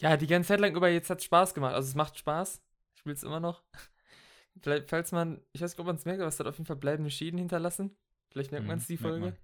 Ja, 0.00 0.16
die 0.16 0.26
ganze 0.26 0.48
Zeit 0.48 0.60
lang 0.60 0.74
über 0.74 0.88
jetzt 0.88 1.10
hat 1.10 1.18
es 1.18 1.24
Spaß 1.24 1.54
gemacht. 1.54 1.74
Also 1.74 1.88
es 1.88 1.94
macht 1.94 2.18
Spaß. 2.18 2.62
Ich 2.94 3.06
will 3.06 3.14
es 3.14 3.22
immer 3.22 3.40
noch. 3.40 3.62
Vielleicht, 4.60 4.88
falls 4.88 5.12
man, 5.12 5.40
ich 5.52 5.60
weiß 5.60 5.72
nicht, 5.72 5.80
ob 5.80 5.86
man 5.86 5.96
es 5.96 6.04
merkt, 6.04 6.20
aber 6.20 6.28
es 6.28 6.38
hat 6.38 6.46
auf 6.46 6.56
jeden 6.56 6.66
Fall 6.66 6.76
bleibende 6.76 7.10
Schäden 7.10 7.38
hinterlassen. 7.38 7.96
Vielleicht 8.30 8.50
merkt 8.50 8.64
mhm, 8.64 8.68
man 8.68 8.78
es 8.78 8.86
die 8.86 8.96
Folge. 8.96 9.36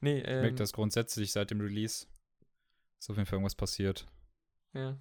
nee, 0.00 0.20
ähm, 0.20 0.36
ich 0.36 0.42
merke 0.42 0.56
das 0.56 0.72
grundsätzlich 0.72 1.32
seit 1.32 1.50
dem 1.50 1.60
Release. 1.60 2.06
Ist 2.98 3.10
auf 3.10 3.16
jeden 3.16 3.26
Fall 3.26 3.36
irgendwas 3.36 3.54
passiert. 3.54 4.06
Ja. 4.74 4.98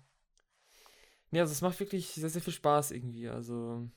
Nee, 1.31 1.41
also 1.41 1.51
es 1.51 1.61
macht 1.61 1.79
wirklich 1.79 2.07
sehr, 2.09 2.29
sehr 2.29 2.41
viel 2.41 2.53
Spaß 2.53 2.91
irgendwie. 2.91 3.27
Also 3.27 3.89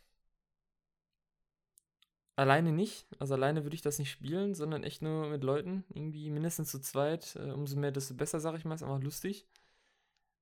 Alleine 2.41 2.73
nicht. 2.73 3.07
Also 3.19 3.35
alleine 3.35 3.65
würde 3.65 3.75
ich 3.75 3.83
das 3.83 3.99
nicht 3.99 4.11
spielen, 4.11 4.55
sondern 4.55 4.83
echt 4.83 5.03
nur 5.03 5.29
mit 5.29 5.45
Leuten. 5.45 5.85
Irgendwie 5.91 6.31
mindestens 6.31 6.71
zu 6.71 6.81
zweit. 6.81 7.37
Äh, 7.37 7.51
umso 7.51 7.79
mehr, 7.79 7.93
desto 7.93 8.15
besser, 8.15 8.41
sag 8.41 8.57
ich 8.57 8.65
mal. 8.65 8.77
Ist 8.77 8.83
einfach 8.83 9.03
lustig. 9.03 9.47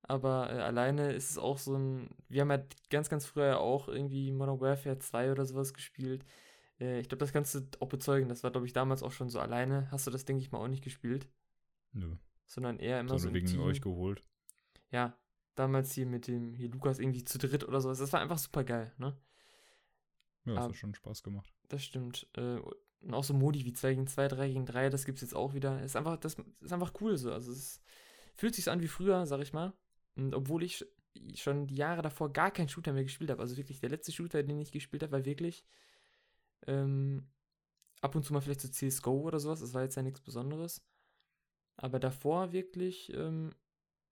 Aber 0.09 0.51
äh, 0.51 0.61
alleine 0.61 1.12
ist 1.12 1.31
es 1.31 1.38
auch 1.38 1.59
so 1.59 1.77
ein. 1.77 2.09
Wir 2.29 2.40
haben 2.40 2.51
ja 2.51 2.62
ganz, 2.88 3.11
ganz 3.11 3.27
früher 3.27 3.61
auch 3.61 3.88
irgendwie 3.88 4.33
Modern 4.33 4.61
Warfare 4.61 4.99
2 4.99 5.33
oder 5.33 5.44
sowas 5.44 5.75
gespielt. 5.75 6.25
Äh, 6.81 7.01
ich 7.01 7.09
glaube, 7.09 7.21
das 7.21 7.33
kannst 7.33 7.55
du 7.55 7.61
auch 7.81 7.88
bezeugen. 7.88 8.29
Das 8.29 8.42
war, 8.42 8.51
glaube 8.51 8.66
ich, 8.66 8.73
damals 8.73 9.03
auch 9.03 9.12
schon 9.12 9.29
so 9.29 9.38
alleine. 9.38 9.87
Hast 9.90 10.07
du 10.07 10.11
das, 10.11 10.25
denke 10.25 10.42
ich 10.42 10.51
mal, 10.51 10.59
auch 10.59 10.68
nicht 10.68 10.83
gespielt? 10.83 11.29
Nö. 11.92 12.16
Sondern 12.47 12.79
eher 12.79 13.01
immer 13.01 13.18
so. 13.18 13.33
wegen 13.35 13.47
Team. 13.47 13.61
euch 13.61 13.83
geholt. 13.83 14.23
Ja, 14.90 15.14
damals 15.55 15.92
hier 15.92 16.07
mit 16.07 16.27
dem 16.27 16.55
hier 16.55 16.71
Lukas 16.71 16.99
irgendwie 16.99 17.25
zu 17.25 17.37
dritt 17.37 17.68
oder 17.68 17.83
sowas. 17.83 17.99
Das 17.99 18.12
war 18.14 18.21
einfach 18.21 18.38
super 18.38 18.64
geil, 18.64 18.92
ne? 18.97 19.14
Ja, 20.47 20.55
das 20.55 20.64
hat 20.64 20.77
schon 20.77 20.94
Spaß 20.94 21.23
gemacht. 21.23 21.53
Das 21.68 21.85
stimmt. 21.85 22.27
Äh, 22.35 22.61
und 23.01 23.14
auch 23.14 23.25
so 23.25 23.35
Modi 23.35 23.66
wie 23.66 23.75
2 23.75 23.90
gegen 23.90 24.07
2, 24.07 24.29
3 24.29 24.49
gegen 24.49 24.66
3, 24.66 24.88
das 24.88 25.05
gibt 25.05 25.16
es 25.16 25.23
jetzt 25.23 25.37
auch 25.37 25.53
wieder. 25.53 25.83
Ist 25.83 25.97
einfach, 25.97 26.16
das 26.16 26.37
ist 26.61 26.73
einfach 26.73 26.94
cool 27.03 27.18
so. 27.18 27.31
Also 27.31 27.53
es 27.53 27.83
fühlt 28.35 28.55
sich 28.55 28.71
an 28.71 28.81
wie 28.81 28.88
früher, 28.88 29.27
sag 29.27 29.40
ich 29.40 29.53
mal. 29.53 29.75
Und 30.18 30.35
obwohl 30.35 30.64
ich 30.64 30.85
schon 31.35 31.66
die 31.66 31.76
Jahre 31.76 32.02
davor 32.02 32.33
gar 32.33 32.50
keinen 32.50 32.68
Shooter 32.68 32.92
mehr 32.92 33.04
gespielt 33.04 33.31
habe. 33.31 33.40
Also 33.40 33.57
wirklich 33.57 33.81
der 33.81 33.90
letzte 33.90 34.12
Shooter, 34.12 34.42
den 34.42 34.61
ich 34.61 34.72
gespielt 34.72 35.02
habe, 35.02 35.12
war 35.12 35.24
wirklich 35.24 35.64
ähm, 36.66 37.28
ab 38.00 38.14
und 38.14 38.24
zu 38.24 38.33
mal 38.33 38.40
vielleicht 38.40 38.61
so 38.61 38.68
CSGO 38.68 39.22
oder 39.22 39.40
sowas. 39.40 39.61
Das 39.61 39.74
war 39.74 39.83
jetzt 39.83 39.96
ja 39.96 40.02
nichts 40.02 40.20
Besonderes. 40.20 40.85
Aber 41.76 42.00
davor 42.00 42.52
wirklich 42.52 43.12
ähm, 43.14 43.54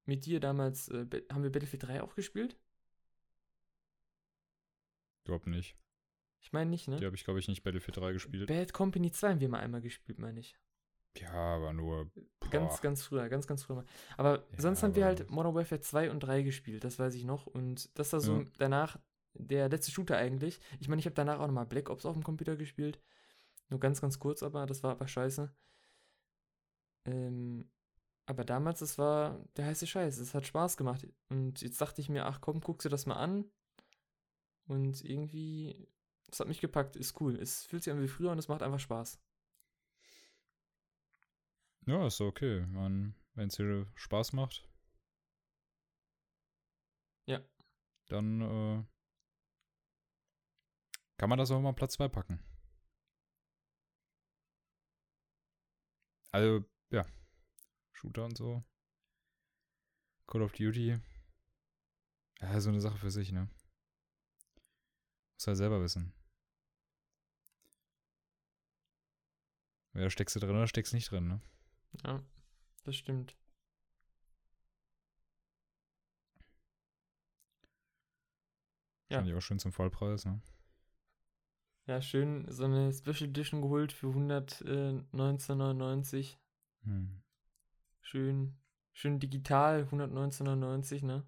mit 0.05 0.27
dir 0.27 0.41
damals, 0.41 0.89
äh, 0.89 1.07
haben 1.33 1.43
wir 1.43 1.51
Battlefield 1.51 1.83
3 1.83 2.03
auch 2.03 2.15
gespielt? 2.15 2.57
Glaub 5.25 5.47
nicht. 5.47 5.77
Ich 6.41 6.53
meine 6.53 6.71
nicht, 6.71 6.87
ne? 6.87 6.99
Die 7.01 7.05
habe 7.05 7.17
ich, 7.17 7.25
glaube 7.25 7.41
ich, 7.41 7.49
nicht 7.49 7.65
Battlefield 7.65 7.97
3 7.97 8.13
gespielt. 8.13 8.47
Bad 8.47 8.73
Company 8.73 9.11
2 9.11 9.31
haben 9.31 9.41
wir 9.41 9.49
mal 9.49 9.59
einmal 9.59 9.81
gespielt, 9.81 10.21
meine 10.21 10.39
ich. 10.39 10.57
Ja, 11.21 11.33
aber 11.33 11.73
nur. 11.73 12.11
Boah. 12.41 12.51
Ganz, 12.51 12.81
ganz 12.81 13.03
früher, 13.03 13.29
ganz, 13.29 13.47
ganz 13.47 13.63
früher 13.63 13.77
mal. 13.77 13.85
Aber 14.17 14.39
ja, 14.39 14.61
sonst 14.61 14.83
haben 14.83 14.95
wir 14.95 15.05
halt 15.05 15.31
Modern 15.31 15.55
Warfare 15.55 15.81
2 15.81 16.11
und 16.11 16.21
3 16.21 16.43
gespielt, 16.43 16.85
das 16.85 16.99
weiß 16.99 17.15
ich 17.15 17.25
noch. 17.25 17.47
Und 17.47 17.97
das 17.99 18.13
war 18.13 18.21
so 18.21 18.41
ja. 18.41 18.47
danach 18.59 18.99
der 19.35 19.69
letzte 19.69 19.91
Shooter 19.91 20.17
eigentlich. 20.17 20.61
Ich 20.81 20.89
meine, 20.89 21.01
ich 21.01 21.07
habe 21.07 21.15
danach 21.15 21.39
auch 21.39 21.47
nochmal 21.47 21.67
Black 21.67 21.91
Ops 21.91 22.07
auf 22.07 22.15
dem 22.15 22.23
Computer 22.23 22.57
gespielt. 22.57 23.01
Nur 23.69 23.81
ganz, 23.81 24.01
ganz 24.01 24.19
kurz, 24.19 24.43
aber 24.43 24.67
das 24.67 24.83
war 24.83 24.93
aber 24.93 25.09
scheiße. 25.09 25.53
Ähm, 27.07 27.69
aber 28.27 28.45
damals, 28.45 28.81
das 28.81 28.99
war 28.99 29.45
der 29.57 29.67
heiße 29.67 29.87
Scheiß. 29.87 30.19
Es 30.19 30.35
hat 30.35 30.47
Spaß 30.47 30.77
gemacht. 30.77 31.07
Und 31.29 31.61
jetzt 31.63 31.81
dachte 31.81 32.01
ich 32.01 32.09
mir, 32.09 32.27
ach 32.27 32.41
komm, 32.41 32.61
guck 32.61 32.81
dir 32.81 32.89
das 32.89 33.07
mal 33.07 33.17
an. 33.17 33.45
Und 34.67 35.05
irgendwie 35.05 35.89
das 36.29 36.41
hat 36.41 36.49
mich 36.49 36.61
gepackt, 36.61 36.97
ist 36.97 37.21
cool. 37.21 37.37
Es 37.37 37.65
fühlt 37.65 37.85
sich 37.85 37.93
an 37.93 38.03
wie 38.03 38.09
früher 38.09 38.31
und 38.33 38.39
es 38.39 38.49
macht 38.49 38.63
einfach 38.63 38.81
Spaß. 38.81 39.19
Ja, 41.87 42.07
ist 42.07 42.21
okay. 42.21 42.67
Wenn 43.35 43.49
es 43.49 43.57
dir 43.57 43.87
Spaß 43.95 44.33
macht. 44.33 44.69
Ja. 47.27 47.41
Dann 48.09 48.41
äh, 48.41 48.85
kann 51.17 51.29
man 51.31 51.39
das 51.39 51.51
auch 51.51 51.61
mal 51.61 51.73
Platz 51.75 51.95
2 51.95 52.09
packen. 52.09 52.41
Also, 56.33 56.65
ja. 56.91 57.07
Shooter 57.93 58.25
und 58.25 58.37
so. 58.37 58.65
Call 60.27 60.43
of 60.43 60.53
Duty. 60.53 60.99
Ja, 62.41 62.61
so 62.61 62.69
eine 62.71 62.81
Sache 62.81 62.99
für 62.99 63.11
sich, 63.11 63.33
ne? 63.33 63.49
Muss 65.35 65.47
halt 65.47 65.57
selber 65.57 65.81
wissen. 65.83 66.13
Ja, 69.95 70.11
steckst 70.11 70.37
du 70.37 70.41
drin 70.41 70.57
oder 70.57 70.67
steckst 70.67 70.93
nicht 70.93 71.11
drin, 71.11 71.29
ne? 71.29 71.41
Ja, 72.05 72.23
das 72.85 72.97
stimmt. 72.97 73.37
Ja. 79.09 79.19
Fand 79.19 79.29
ich 79.29 79.35
auch 79.35 79.41
schön 79.41 79.59
zum 79.59 79.73
Vollpreis, 79.73 80.25
ne? 80.25 80.41
Ja, 81.87 82.01
schön 82.03 82.51
so 82.51 82.65
eine 82.65 82.93
Special 82.93 83.31
Edition 83.31 83.63
geholt 83.63 83.93
für 83.93 84.09
119,99. 84.09 86.17
Äh, 86.17 86.37
hm. 86.83 87.23
Schön, 88.01 88.59
schön 88.93 89.21
digital, 89.21 89.85
119,99, 89.85 91.05
ne? 91.05 91.25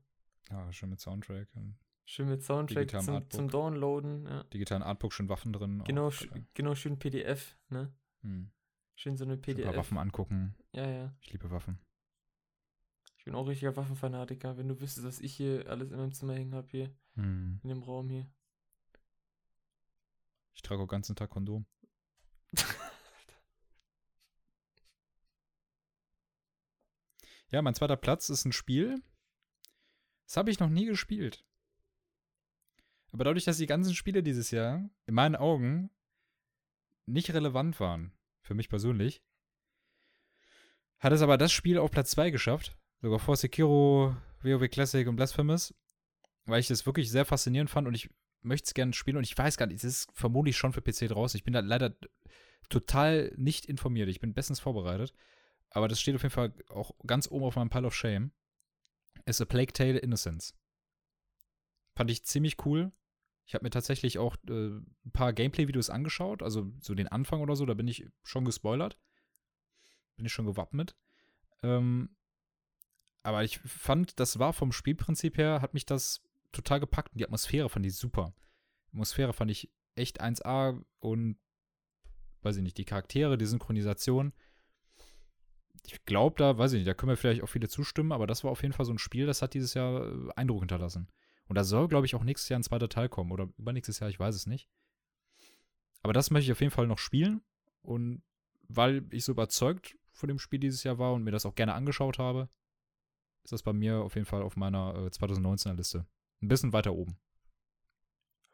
Ja, 0.50 0.72
schön 0.72 0.90
mit 0.90 1.00
Soundtrack. 1.00 1.48
Und 1.54 1.78
Schön 2.10 2.30
mit 2.30 2.42
Soundtrack 2.42 2.90
zum, 3.02 3.30
zum, 3.30 3.50
Downloaden. 3.50 4.24
Ja. 4.24 4.42
Digitalen 4.44 4.82
Artbook, 4.82 5.12
schön 5.12 5.28
Waffen 5.28 5.52
drin. 5.52 5.82
Genau, 5.84 6.10
sch 6.10 6.26
genau 6.54 6.74
schön 6.74 6.98
PDF, 6.98 7.54
ne? 7.68 7.92
Hm. 8.22 8.50
Schön 8.98 9.16
so 9.16 9.24
eine 9.24 9.36
PDF. 9.36 9.64
Paar 9.64 9.76
Waffen 9.76 9.96
angucken. 9.96 10.56
Ja, 10.72 10.90
ja. 10.90 11.14
Ich 11.20 11.30
liebe 11.30 11.52
Waffen. 11.52 11.78
Ich 13.16 13.24
bin 13.24 13.36
auch 13.36 13.46
richtiger 13.46 13.76
Waffenfanatiker. 13.76 14.58
Wenn 14.58 14.66
du 14.66 14.80
wüsstest, 14.80 15.06
was 15.06 15.20
ich 15.20 15.36
hier 15.36 15.70
alles 15.70 15.92
in 15.92 15.98
meinem 15.98 16.10
Zimmer 16.12 16.34
hängen 16.34 16.52
habe, 16.52 16.66
hier. 16.68 16.92
Hm. 17.14 17.60
In 17.62 17.68
dem 17.68 17.84
Raum 17.84 18.10
hier. 18.10 18.28
Ich 20.52 20.62
trage 20.62 20.82
auch 20.82 20.86
den 20.86 20.90
ganzen 20.90 21.14
Tag 21.14 21.30
Kondom. 21.30 21.64
ja, 27.50 27.62
mein 27.62 27.76
zweiter 27.76 27.96
Platz 27.96 28.30
ist 28.30 28.46
ein 28.46 28.52
Spiel. 28.52 29.00
Das 30.26 30.36
habe 30.36 30.50
ich 30.50 30.58
noch 30.58 30.70
nie 30.70 30.86
gespielt. 30.86 31.44
Aber 33.12 33.22
dadurch, 33.22 33.44
dass 33.44 33.58
die 33.58 33.66
ganzen 33.66 33.94
Spiele 33.94 34.24
dieses 34.24 34.50
Jahr 34.50 34.90
in 35.06 35.14
meinen 35.14 35.36
Augen 35.36 35.88
nicht 37.06 37.32
relevant 37.32 37.78
waren, 37.78 38.17
für 38.48 38.54
mich 38.54 38.68
persönlich, 38.68 39.22
hat 40.98 41.12
es 41.12 41.22
aber 41.22 41.38
das 41.38 41.52
Spiel 41.52 41.78
auf 41.78 41.92
Platz 41.92 42.10
2 42.10 42.30
geschafft, 42.30 42.76
Sogar 43.00 43.20
vor 43.20 43.36
Sekiro, 43.36 44.16
WoW 44.42 44.68
Classic 44.68 45.06
und 45.06 45.16
Blasphemous. 45.16 45.74
Weil 46.46 46.60
ich 46.60 46.68
das 46.68 46.84
wirklich 46.84 47.10
sehr 47.10 47.24
faszinierend 47.24 47.70
fand 47.70 47.86
und 47.86 47.94
ich 47.94 48.10
möchte 48.40 48.66
es 48.66 48.74
gerne 48.74 48.92
spielen 48.92 49.16
und 49.16 49.24
ich 49.24 49.36
weiß 49.36 49.56
gar 49.56 49.66
nicht, 49.66 49.76
es 49.76 49.84
ist 49.84 50.10
vermutlich 50.12 50.56
schon 50.56 50.72
für 50.72 50.82
PC 50.82 51.08
draußen. 51.08 51.38
Ich 51.38 51.44
bin 51.44 51.52
da 51.54 51.60
leider 51.60 51.96
total 52.68 53.32
nicht 53.36 53.66
informiert. 53.66 54.08
Ich 54.08 54.20
bin 54.20 54.34
bestens 54.34 54.58
vorbereitet. 54.58 55.14
Aber 55.70 55.86
das 55.86 56.00
steht 56.00 56.14
auf 56.14 56.22
jeden 56.22 56.34
Fall 56.34 56.52
auch 56.70 56.92
ganz 57.06 57.30
oben 57.30 57.44
auf 57.44 57.56
meinem 57.56 57.70
Pile 57.70 57.86
of 57.86 57.94
Shame. 57.94 58.32
Ist 59.26 59.40
A 59.40 59.44
Plague 59.44 59.72
Tale 59.72 59.98
Innocence. 59.98 60.54
Fand 61.94 62.10
ich 62.10 62.24
ziemlich 62.24 62.64
cool. 62.64 62.90
Ich 63.48 63.54
habe 63.54 63.64
mir 63.64 63.70
tatsächlich 63.70 64.18
auch 64.18 64.36
äh, 64.46 64.52
ein 64.52 65.12
paar 65.14 65.32
Gameplay-Videos 65.32 65.88
angeschaut, 65.88 66.42
also 66.42 66.70
so 66.80 66.94
den 66.94 67.08
Anfang 67.08 67.40
oder 67.40 67.56
so, 67.56 67.64
da 67.64 67.72
bin 67.72 67.88
ich 67.88 68.06
schon 68.22 68.44
gespoilert. 68.44 68.98
Bin 70.16 70.26
ich 70.26 70.32
schon 70.34 70.44
gewappnet. 70.44 70.94
Ähm, 71.62 72.10
aber 73.22 73.44
ich 73.44 73.58
fand, 73.60 74.20
das 74.20 74.38
war 74.38 74.52
vom 74.52 74.70
Spielprinzip 74.70 75.38
her, 75.38 75.62
hat 75.62 75.72
mich 75.72 75.86
das 75.86 76.22
total 76.52 76.78
gepackt 76.78 77.14
und 77.14 77.20
die 77.20 77.24
Atmosphäre 77.24 77.70
fand 77.70 77.86
ich 77.86 77.96
super. 77.96 78.34
Die 78.88 78.96
Atmosphäre 78.96 79.32
fand 79.32 79.50
ich 79.50 79.70
echt 79.94 80.20
1A 80.20 80.84
und 80.98 81.38
weiß 82.42 82.58
ich 82.58 82.62
nicht, 82.62 82.76
die 82.76 82.84
Charaktere, 82.84 83.38
die 83.38 83.46
Synchronisation. 83.46 84.34
Ich 85.86 86.04
glaube, 86.04 86.36
da, 86.36 86.58
weiß 86.58 86.74
ich 86.74 86.80
nicht, 86.80 86.88
da 86.88 86.92
können 86.92 87.10
wir 87.10 87.16
vielleicht 87.16 87.42
auch 87.42 87.48
viele 87.48 87.68
zustimmen, 87.68 88.12
aber 88.12 88.26
das 88.26 88.44
war 88.44 88.50
auf 88.50 88.60
jeden 88.60 88.74
Fall 88.74 88.84
so 88.84 88.92
ein 88.92 88.98
Spiel, 88.98 89.24
das 89.24 89.40
hat 89.40 89.54
dieses 89.54 89.72
Jahr 89.72 90.06
äh, 90.06 90.32
Eindruck 90.36 90.60
hinterlassen. 90.60 91.08
Und 91.48 91.56
da 91.56 91.64
soll, 91.64 91.88
glaube 91.88 92.06
ich, 92.06 92.14
auch 92.14 92.24
nächstes 92.24 92.48
Jahr 92.48 92.58
ein 92.58 92.64
zweiter 92.64 92.88
Teil 92.88 93.08
kommen 93.08 93.32
oder 93.32 93.48
übernächstes 93.56 93.98
Jahr, 93.98 94.10
ich 94.10 94.20
weiß 94.20 94.34
es 94.34 94.46
nicht. 94.46 94.68
Aber 96.02 96.12
das 96.12 96.30
möchte 96.30 96.44
ich 96.44 96.52
auf 96.52 96.60
jeden 96.60 96.72
Fall 96.72 96.86
noch 96.86 96.98
spielen. 96.98 97.42
Und 97.82 98.22
weil 98.68 99.06
ich 99.10 99.24
so 99.24 99.32
überzeugt 99.32 99.96
von 100.12 100.28
dem 100.28 100.38
Spiel 100.38 100.60
dieses 100.60 100.84
Jahr 100.84 100.98
war 100.98 101.14
und 101.14 101.24
mir 101.24 101.30
das 101.30 101.46
auch 101.46 101.54
gerne 101.54 101.74
angeschaut 101.74 102.18
habe, 102.18 102.48
ist 103.44 103.52
das 103.52 103.62
bei 103.62 103.72
mir 103.72 103.98
auf 104.00 104.14
jeden 104.14 104.26
Fall 104.26 104.42
auf 104.42 104.56
meiner 104.56 104.94
äh, 104.94 105.06
2019er 105.08 105.74
Liste. 105.74 106.06
Ein 106.42 106.48
bisschen 106.48 106.72
weiter 106.72 106.94
oben. 106.94 107.16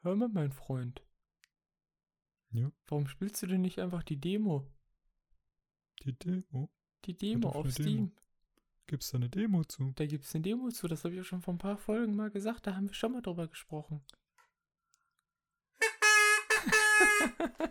Hör 0.02 0.14
mal, 0.14 0.28
mein 0.28 0.52
Freund. 0.52 1.02
Ja. 2.50 2.70
Warum 2.86 3.08
spielst 3.08 3.42
du 3.42 3.46
denn 3.48 3.62
nicht 3.62 3.80
einfach 3.80 4.04
die 4.04 4.20
Demo? 4.20 4.70
Die 6.04 6.16
Demo? 6.16 6.70
Die 7.04 7.16
Demo 7.16 7.48
auf 7.48 7.70
Steam. 7.72 8.12
Gibt 8.86 9.02
es 9.02 9.10
da 9.10 9.16
eine 9.16 9.30
Demo 9.30 9.64
zu? 9.64 9.92
Da 9.96 10.04
gibt 10.04 10.24
es 10.24 10.34
eine 10.34 10.42
Demo 10.42 10.68
zu, 10.68 10.88
das 10.88 11.04
habe 11.04 11.14
ich 11.14 11.18
ja 11.18 11.24
schon 11.24 11.40
vor 11.40 11.54
ein 11.54 11.58
paar 11.58 11.78
Folgen 11.78 12.14
mal 12.16 12.30
gesagt, 12.30 12.66
da 12.66 12.76
haben 12.76 12.88
wir 12.88 12.94
schon 12.94 13.12
mal 13.12 13.22
drüber 13.22 13.48
gesprochen. 13.48 14.04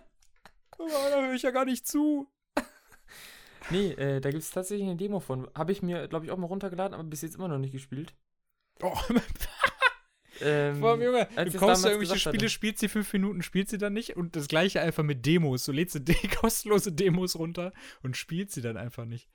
oh, 0.80 0.88
da 0.88 1.22
höre 1.22 1.34
ich 1.36 1.44
ja 1.44 1.52
gar 1.52 1.66
nicht 1.66 1.88
zu. 1.88 2.32
nee, 3.70 3.92
äh, 3.92 4.22
da 4.22 4.32
gibt 4.32 4.42
es 4.42 4.50
tatsächlich 4.50 4.88
eine 4.88 4.96
Demo 4.96 5.20
von. 5.20 5.48
Habe 5.54 5.72
ich 5.72 5.84
mir, 5.84 6.08
glaube 6.08 6.26
ich, 6.26 6.32
auch 6.32 6.38
mal 6.38 6.48
runtergeladen, 6.48 6.96
aber 6.96 7.04
bis 7.04 7.22
jetzt 7.22 7.36
immer 7.36 7.48
noch 7.48 7.60
nicht 7.60 7.74
gespielt. 7.74 8.16
Oh, 8.82 8.98
ähm, 10.42 10.80
Vor 10.80 10.92
allem, 10.92 11.02
Junge, 11.04 11.28
du 11.36 11.58
kaufst 11.60 11.86
ja 11.86 11.92
irgendwelche 11.92 12.20
Spiele, 12.20 12.38
hatte. 12.38 12.50
spielst 12.50 12.80
sie 12.80 12.90
fünf 12.90 13.14
Minuten, 13.14 13.44
spielst 13.44 13.70
sie 13.70 13.78
dann 13.78 13.94
nicht 13.94 14.18
und 14.18 14.36
das 14.36 14.48
gleiche 14.48 14.82
einfach 14.82 15.04
mit 15.04 15.28
Demos. 15.28 15.66
Du 15.66 15.72
lädst 15.74 15.96
die 16.08 16.28
kostenlose 16.28 16.92
Demos 16.92 17.38
runter 17.38 17.72
und 18.02 18.18
spielst 18.18 18.56
sie 18.56 18.62
dann 18.62 18.78
einfach 18.78 19.06
nicht. 19.06 19.30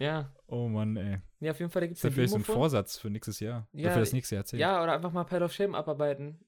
Ja. 0.00 0.34
Oh 0.46 0.66
Mann, 0.66 0.96
ey. 0.96 1.20
Ja, 1.40 1.50
auf 1.50 1.60
jeden 1.60 1.70
Fall, 1.70 1.80
da 1.80 1.86
gibt 1.86 1.98
es 1.98 2.04
eine 2.04 2.14
Demo 2.14 2.36
ein 2.36 2.44
Vorsatz 2.44 2.96
für 2.96 3.10
nächstes 3.10 3.38
Jahr. 3.38 3.68
Ja, 3.72 3.84
oder 3.86 3.92
für 3.94 4.00
das 4.00 4.12
nächste 4.14 4.34
Jahr. 4.34 4.44
Ja, 4.54 4.82
oder 4.82 4.94
einfach 4.94 5.12
mal 5.12 5.24
Pile 5.24 5.44
of 5.44 5.52
Shame 5.52 5.74
abarbeiten. 5.74 6.42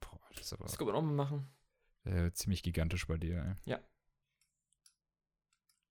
Boah, 0.00 0.18
das 0.34 0.46
ist 0.46 0.52
aber. 0.54 0.64
Das 0.64 0.78
kann 0.78 0.86
man 0.86 0.96
auch 0.96 1.02
mal 1.02 1.12
machen. 1.12 1.46
Äh, 2.04 2.32
ziemlich 2.32 2.62
gigantisch 2.62 3.06
bei 3.06 3.18
dir, 3.18 3.36
ey. 3.36 3.70
Ja. 3.70 3.80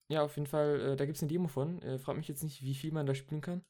Ja, 0.10 0.24
auf 0.24 0.36
jeden 0.36 0.48
Fall, 0.48 0.80
äh, 0.80 0.96
da 0.96 1.06
gibt 1.06 1.16
es 1.18 1.24
eine 1.24 1.30
Demo 1.32 1.48
von. 1.48 1.82
Äh, 1.84 2.00
frag 2.00 2.18
mich 2.18 2.28
jetzt 2.28 2.44
nicht, 2.44 2.64
wie 2.64 2.76
viel 2.76 2.92
man 2.92 3.06
da 3.06 3.14
spielen 3.14 3.42
kann. 3.42 3.64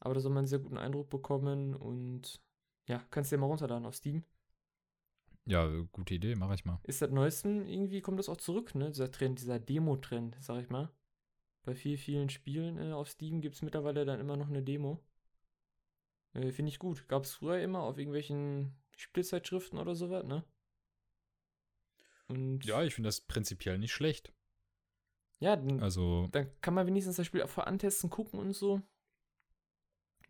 Aber 0.00 0.14
da 0.14 0.20
soll 0.20 0.30
man 0.30 0.38
einen 0.38 0.46
sehr 0.48 0.58
guten 0.58 0.78
Eindruck 0.78 1.10
bekommen 1.10 1.74
und 1.74 2.40
ja, 2.88 3.04
kannst 3.10 3.30
du 3.30 3.36
dir 3.36 3.40
mal 3.40 3.46
runterladen 3.46 3.86
auf 3.86 3.94
Steam. 3.94 4.24
Ja, 5.44 5.66
gute 5.92 6.14
Idee, 6.14 6.34
mache 6.34 6.54
ich 6.54 6.64
mal. 6.64 6.78
Ist 6.84 6.98
seit 6.98 7.10
neuestem, 7.12 7.66
irgendwie 7.66 8.00
kommt 8.00 8.18
das 8.18 8.28
auch 8.28 8.36
zurück, 8.36 8.74
ne? 8.74 8.90
Dieser 8.90 9.10
Trend, 9.10 9.40
dieser 9.40 9.58
Demo-Trend, 9.58 10.36
sag 10.40 10.60
ich 10.60 10.68
mal. 10.68 10.90
Bei 11.68 11.74
vielen, 11.74 11.98
vielen 11.98 12.30
Spielen 12.30 12.78
äh, 12.78 12.94
auf 12.94 13.10
Steam 13.10 13.42
gibt 13.42 13.56
es 13.56 13.60
mittlerweile 13.60 14.06
dann 14.06 14.20
immer 14.20 14.38
noch 14.38 14.48
eine 14.48 14.62
Demo. 14.62 15.04
Äh, 16.32 16.50
Finde 16.50 16.70
ich 16.70 16.78
gut. 16.78 17.06
Gab 17.08 17.24
es 17.24 17.34
früher 17.34 17.60
immer 17.60 17.80
auf 17.80 17.98
irgendwelchen 17.98 18.72
Spielzeitschriften 18.96 19.78
oder 19.78 19.94
sowas, 19.94 20.24
ne? 20.24 20.44
Und 22.26 22.64
ja, 22.64 22.82
ich 22.84 22.94
finde 22.94 23.08
das 23.08 23.20
prinzipiell 23.20 23.76
nicht 23.76 23.92
schlecht. 23.92 24.32
Ja, 25.40 25.56
dann, 25.56 25.82
also, 25.82 26.28
dann 26.32 26.48
kann 26.62 26.72
man 26.72 26.86
wenigstens 26.86 27.16
das 27.16 27.26
Spiel 27.26 27.46
vor 27.46 27.66
antesten, 27.66 28.08
gucken 28.08 28.40
und 28.40 28.54
so. 28.54 28.80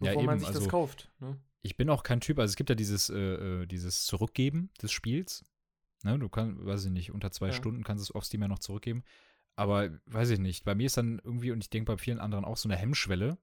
Bevor 0.01 0.07
ja, 0.09 0.15
eben, 0.15 0.27
man 0.27 0.41
sich 0.41 0.49
also, 0.49 0.59
das 0.59 0.69
kauft. 0.69 1.09
Ne? 1.21 1.41
Ich 1.63 1.77
bin 1.77 1.89
auch 1.89 2.03
kein 2.03 2.21
Typ, 2.21 2.41
also 2.41 2.51
es 2.51 2.57
gibt 2.57 2.69
ja 2.69 2.75
dieses, 2.75 3.11
äh, 3.11 3.17
äh 3.63 3.67
dieses 3.67 4.07
Zurückgeben 4.07 4.71
des 4.83 4.91
Spiels. 4.91 5.45
Ne, 6.03 6.19
du 6.19 6.29
kannst, 6.29 6.65
weiß 6.65 6.87
ich 6.87 6.91
nicht, 6.91 7.13
unter 7.13 7.31
zwei 7.31 7.49
ja. 7.49 7.53
Stunden 7.53 7.85
kannst 7.85 8.09
du 8.09 8.11
es 8.11 8.17
auf 8.17 8.25
Steam 8.25 8.43
ja 8.43 8.49
noch 8.49 8.59
zurückgeben. 8.59 9.05
Aber 9.59 9.91
weiß 10.07 10.31
ich 10.31 10.39
nicht, 10.39 10.65
bei 10.65 10.77
mir 10.77 10.87
ist 10.87 10.99
dann 10.99 11.21
irgendwie, 11.25 11.51
und 11.51 11.65
ich 11.65 11.69
denke 11.69 11.93
bei 11.93 11.99
vielen 11.99 12.21
anderen 12.21 12.45
auch 12.45 12.57
so 12.57 12.69
eine 12.69 12.79
Hemmschwelle, 12.79 13.39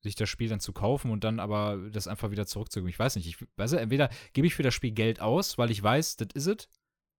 sich 0.00 0.14
das 0.14 0.28
Spiel 0.28 0.48
dann 0.48 0.60
zu 0.60 0.72
kaufen 0.72 1.10
und 1.10 1.24
dann 1.24 1.40
aber 1.40 1.90
das 1.90 2.06
einfach 2.06 2.30
wieder 2.30 2.46
zurückzugeben. 2.46 2.88
Ich 2.88 2.98
weiß 2.98 3.16
nicht, 3.16 3.26
ich 3.26 3.44
weiß, 3.56 3.72
entweder 3.72 4.08
gebe 4.34 4.46
ich 4.46 4.54
für 4.54 4.62
das 4.62 4.72
Spiel 4.72 4.92
Geld 4.92 5.20
aus, 5.20 5.58
weil 5.58 5.72
ich 5.72 5.82
weiß, 5.82 6.14
das 6.14 6.28
ist 6.34 6.46
es, 6.46 6.68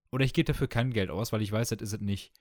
oder 0.10 0.24
ich 0.24 0.32
gebe 0.32 0.46
dafür 0.46 0.70
kein 0.70 0.92
Geld 0.94 1.10
aus, 1.10 1.34
weil 1.34 1.42
ich 1.42 1.52
weiß, 1.52 1.68
das 1.70 1.82
ist 1.82 1.94
es 1.96 2.00
nicht. 2.00 2.32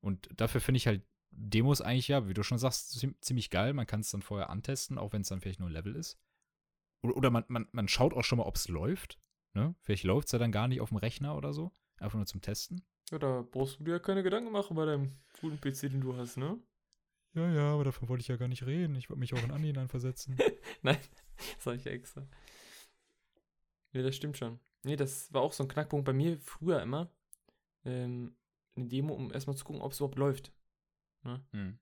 Und 0.00 0.28
dafür 0.36 0.60
finde 0.60 0.76
ich 0.76 0.86
halt 0.86 1.06
Demos 1.30 1.80
eigentlich 1.80 2.08
ja, 2.08 2.28
wie 2.28 2.34
du 2.34 2.42
schon 2.42 2.58
sagst, 2.58 3.06
ziemlich 3.22 3.48
geil. 3.48 3.72
Man 3.72 3.86
kann 3.86 4.00
es 4.00 4.10
dann 4.10 4.20
vorher 4.20 4.50
antesten, 4.50 4.98
auch 4.98 5.14
wenn 5.14 5.22
es 5.22 5.28
dann 5.28 5.40
vielleicht 5.40 5.60
nur 5.60 5.70
ein 5.70 5.72
Level 5.72 5.96
ist. 5.96 6.18
Oder, 7.02 7.16
oder 7.16 7.30
man, 7.30 7.44
man, 7.48 7.66
man 7.72 7.88
schaut 7.88 8.12
auch 8.12 8.24
schon 8.24 8.36
mal, 8.36 8.44
ob 8.44 8.56
es 8.56 8.68
läuft. 8.68 9.18
Ne? 9.54 9.74
Vielleicht 9.80 10.04
läuft 10.04 10.28
es 10.28 10.32
ja 10.32 10.38
dann 10.38 10.52
gar 10.52 10.68
nicht 10.68 10.82
auf 10.82 10.90
dem 10.90 10.98
Rechner 10.98 11.34
oder 11.34 11.54
so. 11.54 11.72
Einfach 11.96 12.18
nur 12.18 12.26
zum 12.26 12.42
Testen. 12.42 12.82
Ja, 13.10 13.18
da 13.18 13.42
brauchst 13.42 13.80
du 13.80 13.84
dir 13.84 13.92
ja 13.92 13.98
keine 13.98 14.22
Gedanken 14.22 14.52
machen 14.52 14.76
bei 14.76 14.86
deinem 14.86 15.10
guten 15.40 15.60
PC, 15.60 15.90
den 15.90 16.00
du 16.00 16.16
hast, 16.16 16.36
ne? 16.36 16.58
Ja, 17.34 17.48
ja, 17.52 17.72
aber 17.72 17.84
davon 17.84 18.08
wollte 18.08 18.22
ich 18.22 18.28
ja 18.28 18.36
gar 18.36 18.48
nicht 18.48 18.66
reden. 18.66 18.94
Ich 18.96 19.08
wollte 19.08 19.20
mich 19.20 19.34
auch 19.34 19.42
in 19.42 19.50
Andi 19.50 19.68
hineinversetzen. 19.68 20.36
Nein, 20.82 20.98
das 21.36 21.64
sag 21.64 21.76
ich 21.76 21.84
ja 21.84 21.92
extra. 21.92 22.26
Nee, 23.92 24.02
das 24.02 24.16
stimmt 24.16 24.36
schon. 24.36 24.58
Nee, 24.82 24.96
das 24.96 25.32
war 25.32 25.42
auch 25.42 25.52
so 25.52 25.64
ein 25.64 25.68
Knackpunkt 25.68 26.04
bei 26.06 26.12
mir 26.12 26.38
früher 26.38 26.82
immer. 26.82 27.10
Ähm, 27.84 28.36
eine 28.76 28.86
Demo, 28.86 29.14
um 29.14 29.32
erstmal 29.32 29.56
zu 29.56 29.64
gucken, 29.64 29.82
ob 29.82 29.92
es 29.92 29.98
überhaupt 29.98 30.18
läuft. 30.18 30.52
Ne? 31.22 31.44
Hm. 31.52 31.78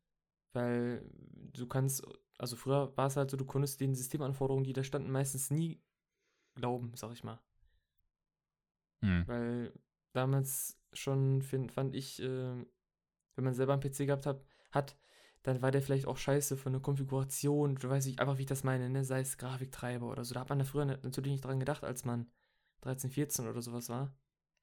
Weil 0.52 1.08
du 1.52 1.66
kannst, 1.66 2.06
also 2.38 2.56
früher 2.56 2.96
war 2.96 3.06
es 3.06 3.16
halt 3.16 3.30
so, 3.30 3.36
du 3.36 3.44
konntest 3.44 3.80
den 3.80 3.94
Systemanforderungen, 3.94 4.64
die 4.64 4.72
da 4.72 4.82
standen, 4.82 5.10
meistens 5.10 5.50
nie 5.50 5.80
glauben, 6.54 6.92
sag 6.94 7.12
ich 7.12 7.24
mal. 7.24 7.38
Hm. 9.02 9.26
Weil 9.26 9.72
damals 10.12 10.78
schon 10.92 11.42
find, 11.42 11.72
fand 11.72 11.94
ich, 11.94 12.22
äh, 12.22 12.54
wenn 13.34 13.44
man 13.44 13.54
selber 13.54 13.72
einen 13.72 13.82
PC 13.82 14.06
gehabt 14.06 14.26
hat, 14.26 14.44
hat, 14.72 14.96
dann 15.42 15.62
war 15.62 15.70
der 15.70 15.82
vielleicht 15.82 16.06
auch 16.06 16.16
scheiße 16.16 16.56
von 16.56 16.72
der 16.72 16.82
Konfiguration. 16.82 17.76
Du 17.76 17.88
weißt 17.88 18.06
nicht 18.06 18.20
einfach, 18.20 18.38
wie 18.38 18.42
ich 18.42 18.48
das 18.48 18.64
meine, 18.64 18.90
ne? 18.90 19.04
sei 19.04 19.20
es 19.20 19.38
Grafiktreiber 19.38 20.06
oder 20.06 20.24
so. 20.24 20.34
Da 20.34 20.40
hat 20.40 20.48
man 20.48 20.58
da 20.58 20.64
früher 20.64 20.84
natürlich 20.84 21.32
nicht 21.32 21.44
dran 21.44 21.60
gedacht, 21.60 21.84
als 21.84 22.04
man 22.04 22.30
13, 22.82 23.10
14 23.10 23.46
oder 23.48 23.62
sowas 23.62 23.88
war. 23.88 24.14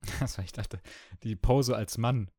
Also 0.20 0.42
ich 0.42 0.52
dachte, 0.52 0.82
die 1.24 1.36
Pose 1.36 1.76
als 1.76 1.98
Mann. 1.98 2.30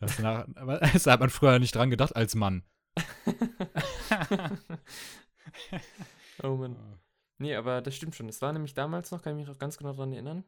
Das, 0.00 0.18
nach, 0.18 0.46
das 0.92 1.06
hat 1.06 1.20
man 1.20 1.30
früher 1.30 1.58
nicht 1.58 1.74
dran 1.74 1.88
gedacht, 1.88 2.14
als 2.14 2.34
Mann. 2.34 2.62
oh 6.42 6.56
Mann. 6.56 6.76
Nee, 7.38 7.54
aber 7.54 7.80
das 7.80 7.94
stimmt 7.94 8.14
schon. 8.14 8.28
Es 8.28 8.42
war 8.42 8.52
nämlich 8.52 8.74
damals 8.74 9.10
noch, 9.10 9.22
kann 9.22 9.32
ich 9.32 9.38
mich 9.38 9.48
noch 9.48 9.58
ganz 9.58 9.78
genau 9.78 9.92
daran 9.92 10.12
erinnern. 10.12 10.44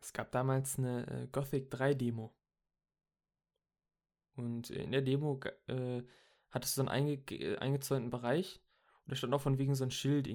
Es 0.00 0.12
gab 0.12 0.30
damals 0.32 0.78
eine 0.78 1.06
äh, 1.06 1.26
Gothic 1.32 1.70
3 1.70 1.94
Demo. 1.94 2.32
Und 4.36 4.70
in 4.70 4.92
der 4.92 5.02
Demo 5.02 5.40
äh, 5.66 6.02
hattest 6.50 6.76
du 6.76 6.82
so 6.82 6.88
einen 6.88 6.88
einge 6.88 7.34
äh, 7.34 7.58
eingezäunten 7.58 8.10
Bereich 8.10 8.60
und 9.08 9.12
da 9.12 9.16
stand 9.16 9.32
auch 9.32 9.40
von 9.40 9.56
wegen 9.56 9.74
so 9.74 9.84
ein 9.84 9.90
Schild. 9.90 10.28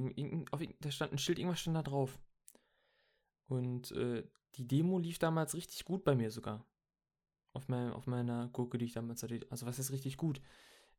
Auf, 0.51 0.61
da 0.79 0.89
stand 0.89 1.13
ein 1.13 1.19
Schild, 1.19 1.37
irgendwas 1.37 1.59
stand 1.59 1.77
da 1.77 1.83
drauf. 1.83 2.19
Und 3.47 3.91
äh, 3.91 4.23
die 4.55 4.67
Demo 4.67 4.97
lief 4.97 5.19
damals 5.19 5.53
richtig 5.53 5.85
gut 5.85 6.03
bei 6.03 6.15
mir 6.15 6.31
sogar. 6.31 6.65
Auf, 7.53 7.67
mein, 7.67 7.93
auf 7.93 8.07
meiner 8.07 8.49
Gurke, 8.49 8.79
die 8.79 8.85
ich 8.85 8.93
damals 8.93 9.21
hatte. 9.21 9.45
Also 9.51 9.67
was 9.67 9.77
ist 9.77 9.91
richtig 9.91 10.17
gut? 10.17 10.41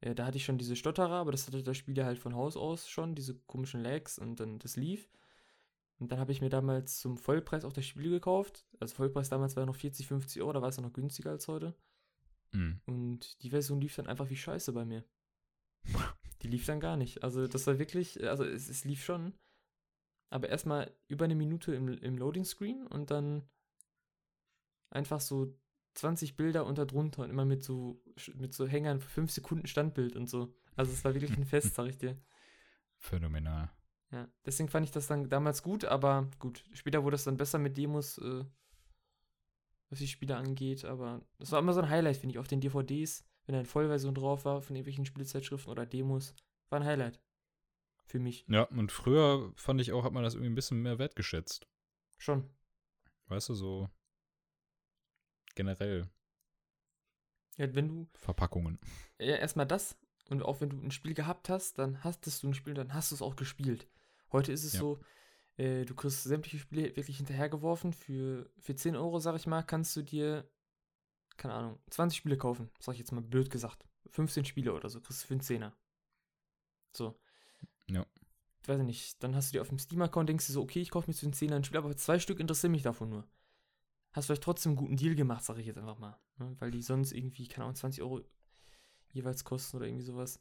Äh, 0.00 0.14
da 0.14 0.26
hatte 0.26 0.36
ich 0.36 0.44
schon 0.44 0.56
diese 0.56 0.76
Stotterer, 0.76 1.16
aber 1.16 1.32
das 1.32 1.48
hatte 1.48 1.64
das 1.64 1.76
Spiel 1.76 1.98
ja 1.98 2.04
halt 2.04 2.20
von 2.20 2.36
Haus 2.36 2.56
aus 2.56 2.88
schon, 2.88 3.16
diese 3.16 3.34
komischen 3.34 3.82
Lags 3.82 4.20
und 4.20 4.38
dann 4.38 4.60
das 4.60 4.76
lief. 4.76 5.10
Und 5.98 6.10
dann 6.10 6.18
habe 6.18 6.32
ich 6.32 6.40
mir 6.40 6.48
damals 6.48 6.98
zum 6.98 7.16
Vollpreis 7.16 7.64
auch 7.64 7.72
das 7.72 7.86
Spiel 7.86 8.10
gekauft. 8.10 8.66
Also 8.80 8.94
Vollpreis 8.96 9.28
damals 9.28 9.56
war 9.56 9.64
noch 9.66 9.76
40, 9.76 10.06
50 10.06 10.42
Euro, 10.42 10.52
da 10.52 10.62
war 10.62 10.68
es 10.68 10.80
noch 10.80 10.92
günstiger 10.92 11.30
als 11.30 11.48
heute. 11.48 11.74
Mhm. 12.52 12.80
Und 12.86 13.42
die 13.42 13.50
Version 13.50 13.80
lief 13.80 13.94
dann 13.96 14.06
einfach 14.06 14.28
wie 14.30 14.36
scheiße 14.36 14.72
bei 14.72 14.84
mir. 14.84 15.04
die 16.42 16.48
lief 16.48 16.66
dann 16.66 16.80
gar 16.80 16.96
nicht. 16.96 17.22
Also 17.22 17.46
das 17.46 17.66
war 17.66 17.78
wirklich, 17.78 18.26
also 18.28 18.44
es, 18.44 18.68
es 18.68 18.84
lief 18.84 19.04
schon, 19.04 19.34
aber 20.30 20.48
erstmal 20.48 20.92
über 21.08 21.24
eine 21.26 21.36
Minute 21.36 21.74
im, 21.74 21.88
im 21.88 22.18
Loading 22.18 22.44
Screen 22.44 22.86
und 22.86 23.10
dann 23.10 23.48
einfach 24.90 25.20
so 25.20 25.56
20 25.94 26.36
Bilder 26.36 26.66
unter 26.66 26.86
drunter 26.86 27.22
und 27.22 27.30
immer 27.30 27.44
mit 27.44 27.62
so, 27.62 28.02
mit 28.34 28.52
so 28.52 28.66
Hängern 28.66 29.00
für 29.00 29.08
5 29.08 29.30
Sekunden 29.30 29.66
Standbild 29.66 30.16
und 30.16 30.28
so. 30.28 30.54
Also 30.76 30.92
es 30.92 31.04
war 31.04 31.14
wirklich 31.14 31.36
ein 31.36 31.44
Fest, 31.44 31.74
sag 31.74 31.86
ich 31.86 31.98
dir. 31.98 32.20
Phänomenal. 32.98 33.70
Ja, 34.14 34.28
deswegen 34.46 34.68
fand 34.68 34.86
ich 34.86 34.92
das 34.92 35.08
dann 35.08 35.28
damals 35.28 35.64
gut, 35.64 35.84
aber 35.84 36.30
gut, 36.38 36.62
später 36.72 37.02
wurde 37.02 37.16
es 37.16 37.24
dann 37.24 37.36
besser 37.36 37.58
mit 37.58 37.76
Demos, 37.76 38.18
äh, 38.18 38.44
was 39.90 39.98
die 39.98 40.06
Spiele 40.06 40.36
angeht, 40.36 40.84
aber 40.84 41.20
das 41.38 41.50
war 41.50 41.58
immer 41.58 41.72
so 41.72 41.80
ein 41.80 41.90
Highlight, 41.90 42.18
finde 42.18 42.34
ich, 42.34 42.38
auf 42.38 42.46
den 42.46 42.60
DVDs, 42.60 43.24
wenn 43.44 43.54
da 43.54 43.58
eine 43.58 43.66
Vollversion 43.66 44.14
drauf 44.14 44.44
war 44.44 44.62
von 44.62 44.76
irgendwelchen 44.76 45.04
Spielzeitschriften 45.04 45.68
oder 45.68 45.84
Demos, 45.84 46.32
war 46.68 46.78
ein 46.78 46.86
Highlight. 46.86 47.20
Für 48.04 48.20
mich. 48.20 48.44
Ja, 48.48 48.62
und 48.62 48.92
früher 48.92 49.52
fand 49.56 49.80
ich 49.80 49.90
auch, 49.90 50.04
hat 50.04 50.12
man 50.12 50.22
das 50.22 50.34
irgendwie 50.34 50.50
ein 50.50 50.54
bisschen 50.54 50.80
mehr 50.80 51.00
wertgeschätzt. 51.00 51.66
Schon. 52.18 52.48
Weißt 53.26 53.48
du, 53.48 53.54
so 53.54 53.90
generell. 55.56 56.08
Ja, 57.56 57.74
wenn 57.74 57.88
du. 57.88 58.08
Verpackungen. 58.14 58.78
Ja, 59.18 59.36
erstmal 59.36 59.66
das. 59.66 59.96
Und 60.28 60.42
auch 60.42 60.60
wenn 60.60 60.70
du 60.70 60.76
ein 60.76 60.92
Spiel 60.92 61.14
gehabt 61.14 61.48
hast, 61.48 61.78
dann 61.78 62.04
hast 62.04 62.26
du 62.26 62.48
ein 62.48 62.54
Spiel, 62.54 62.74
dann 62.74 62.94
hast 62.94 63.10
du 63.10 63.16
es 63.16 63.22
auch 63.22 63.34
gespielt. 63.34 63.88
Heute 64.32 64.52
ist 64.52 64.64
es 64.64 64.74
ja. 64.74 64.80
so, 64.80 65.00
äh, 65.56 65.84
du 65.84 65.94
kriegst 65.94 66.24
sämtliche 66.24 66.58
Spiele 66.58 66.96
wirklich 66.96 67.18
hinterhergeworfen. 67.18 67.92
Für, 67.92 68.50
für 68.58 68.74
10 68.74 68.96
Euro, 68.96 69.18
sag 69.20 69.36
ich 69.36 69.46
mal, 69.46 69.62
kannst 69.62 69.94
du 69.96 70.02
dir, 70.02 70.48
keine 71.36 71.54
Ahnung, 71.54 71.78
20 71.90 72.18
Spiele 72.18 72.36
kaufen. 72.36 72.70
Sag 72.80 72.94
ich 72.94 73.00
jetzt 73.00 73.12
mal 73.12 73.22
blöd 73.22 73.50
gesagt. 73.50 73.86
15 74.10 74.44
Spiele 74.44 74.74
oder 74.74 74.88
so, 74.88 75.00
kriegst 75.00 75.22
du 75.22 75.26
für 75.26 75.34
einen 75.34 75.40
Zehner. 75.40 75.76
So. 76.92 77.18
Ja. 77.88 78.04
Ich 78.62 78.68
weiß 78.68 78.80
nicht, 78.82 79.22
dann 79.22 79.34
hast 79.34 79.50
du 79.50 79.52
dir 79.58 79.60
auf 79.60 79.68
dem 79.68 79.78
Steam-Account, 79.78 80.28
denkst 80.28 80.46
du 80.46 80.52
so, 80.52 80.62
okay, 80.62 80.80
ich 80.80 80.90
kaufe 80.90 81.10
mir 81.10 81.14
zu 81.14 81.26
den 81.26 81.34
Zehner 81.34 81.56
ein 81.56 81.64
Spiel, 81.64 81.78
aber 81.78 81.96
zwei 81.96 82.18
Stück 82.18 82.40
interessieren 82.40 82.72
mich 82.72 82.82
davon 82.82 83.10
nur 83.10 83.28
hast 84.14 84.26
vielleicht 84.26 84.44
trotzdem 84.44 84.70
einen 84.70 84.76
guten 84.76 84.96
Deal 84.96 85.14
gemacht, 85.14 85.44
sage 85.44 85.60
ich 85.60 85.66
jetzt 85.66 85.78
einfach 85.78 85.98
mal. 85.98 86.16
Ne? 86.38 86.56
Weil 86.60 86.70
die 86.70 86.82
sonst 86.82 87.12
irgendwie, 87.12 87.48
keine 87.48 87.64
Ahnung, 87.64 87.74
20 87.74 88.02
Euro 88.02 88.22
jeweils 89.12 89.44
kosten 89.44 89.76
oder 89.76 89.86
irgendwie 89.86 90.04
sowas. 90.04 90.40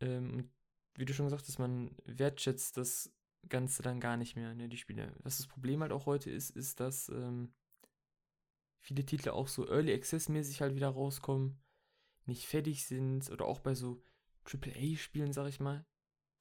Ähm, 0.00 0.34
und 0.34 0.50
wie 0.98 1.04
du 1.04 1.14
schon 1.14 1.26
gesagt 1.26 1.46
hast, 1.46 1.58
man 1.58 1.94
wertschätzt 2.04 2.76
das 2.76 3.12
Ganze 3.48 3.82
dann 3.82 4.00
gar 4.00 4.16
nicht 4.16 4.36
mehr, 4.36 4.54
ne, 4.54 4.68
die 4.68 4.76
Spiele. 4.76 5.14
Was 5.22 5.38
das 5.38 5.46
Problem 5.46 5.80
halt 5.80 5.92
auch 5.92 6.06
heute 6.06 6.30
ist, 6.30 6.50
ist, 6.50 6.80
dass 6.80 7.08
ähm, 7.08 7.54
viele 8.80 9.06
Titel 9.06 9.30
auch 9.30 9.48
so 9.48 9.66
Early 9.68 9.94
Access-mäßig 9.94 10.60
halt 10.60 10.74
wieder 10.74 10.88
rauskommen, 10.88 11.60
nicht 12.26 12.46
fertig 12.46 12.84
sind 12.84 13.30
oder 13.30 13.46
auch 13.46 13.60
bei 13.60 13.74
so 13.74 14.02
AAA-Spielen, 14.44 15.32
sag 15.32 15.48
ich 15.48 15.60
mal, 15.60 15.86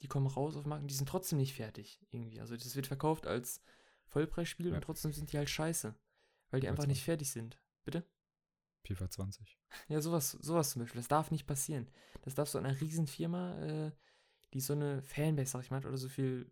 die 0.02 0.08
kommen 0.08 0.28
raus 0.28 0.56
auf 0.56 0.66
und 0.66 0.88
die 0.88 0.96
sind 0.96 1.08
trotzdem 1.08 1.38
nicht 1.38 1.54
fertig 1.54 2.00
irgendwie. 2.10 2.40
Also 2.40 2.56
das 2.56 2.76
wird 2.76 2.88
verkauft 2.88 3.28
als 3.28 3.62
Vollpreisspiel 4.08 4.70
ja. 4.70 4.76
und 4.76 4.82
trotzdem 4.82 5.14
sind 5.14 5.32
die 5.32 5.38
halt 5.38 5.50
scheiße. 5.50 5.96
Weil 6.50 6.62
die 6.62 6.68
einfach 6.68 6.84
20. 6.86 6.98
nicht 6.98 7.04
fertig 7.04 7.30
sind. 7.30 7.60
Bitte? 7.84 8.08
FIFA 8.86 9.10
20. 9.10 9.60
Ja, 9.90 10.02
sowas, 10.02 10.32
sowas 10.32 10.72
zum 10.72 10.82
Beispiel. 10.82 11.00
Das 11.00 11.10
darf 11.10 11.30
nicht 11.30 11.46
passieren. 11.46 11.90
Das 12.22 12.36
darf 12.36 12.48
so 12.48 12.58
einer 12.58 12.80
Riesenfirma, 12.80 13.60
äh, 13.60 13.92
die 14.54 14.62
so 14.62 14.74
eine 14.74 15.02
Fanbase, 15.02 15.52
sag 15.52 15.64
ich 15.64 15.72
mal, 15.72 15.86
oder 15.86 15.98
so 15.98 16.10
viel 16.10 16.50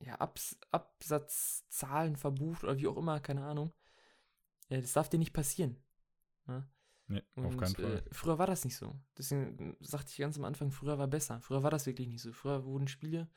ja, 0.00 0.14
Abs 0.16 0.58
Absatzzahlen 0.70 2.16
verbucht 2.16 2.64
oder 2.64 2.78
wie 2.78 2.88
auch 2.88 2.96
immer, 2.96 3.20
keine 3.20 3.44
Ahnung. 3.44 3.72
Äh, 4.68 4.80
das 4.80 4.92
darf 4.92 5.08
dir 5.08 5.18
nicht 5.18 5.32
passieren. 5.32 5.76
Ne? 6.46 6.66
Nee, 7.08 7.22
Und, 7.34 7.46
auf 7.46 7.56
keinen 7.56 7.74
Fall. 7.74 7.98
Äh, 7.98 8.14
früher 8.14 8.38
war 8.38 8.46
das 8.46 8.64
nicht 8.64 8.76
so. 8.76 8.94
Deswegen 9.18 9.76
sagte 9.80 10.10
ich 10.10 10.18
ganz 10.18 10.38
am 10.38 10.44
Anfang, 10.44 10.70
früher 10.70 10.98
war 10.98 11.08
besser. 11.08 11.40
Früher 11.40 11.62
war 11.62 11.70
das 11.70 11.86
wirklich 11.86 12.08
nicht 12.08 12.22
so. 12.22 12.32
Früher 12.32 12.64
wurden 12.64 12.88
Spiele 12.88 13.28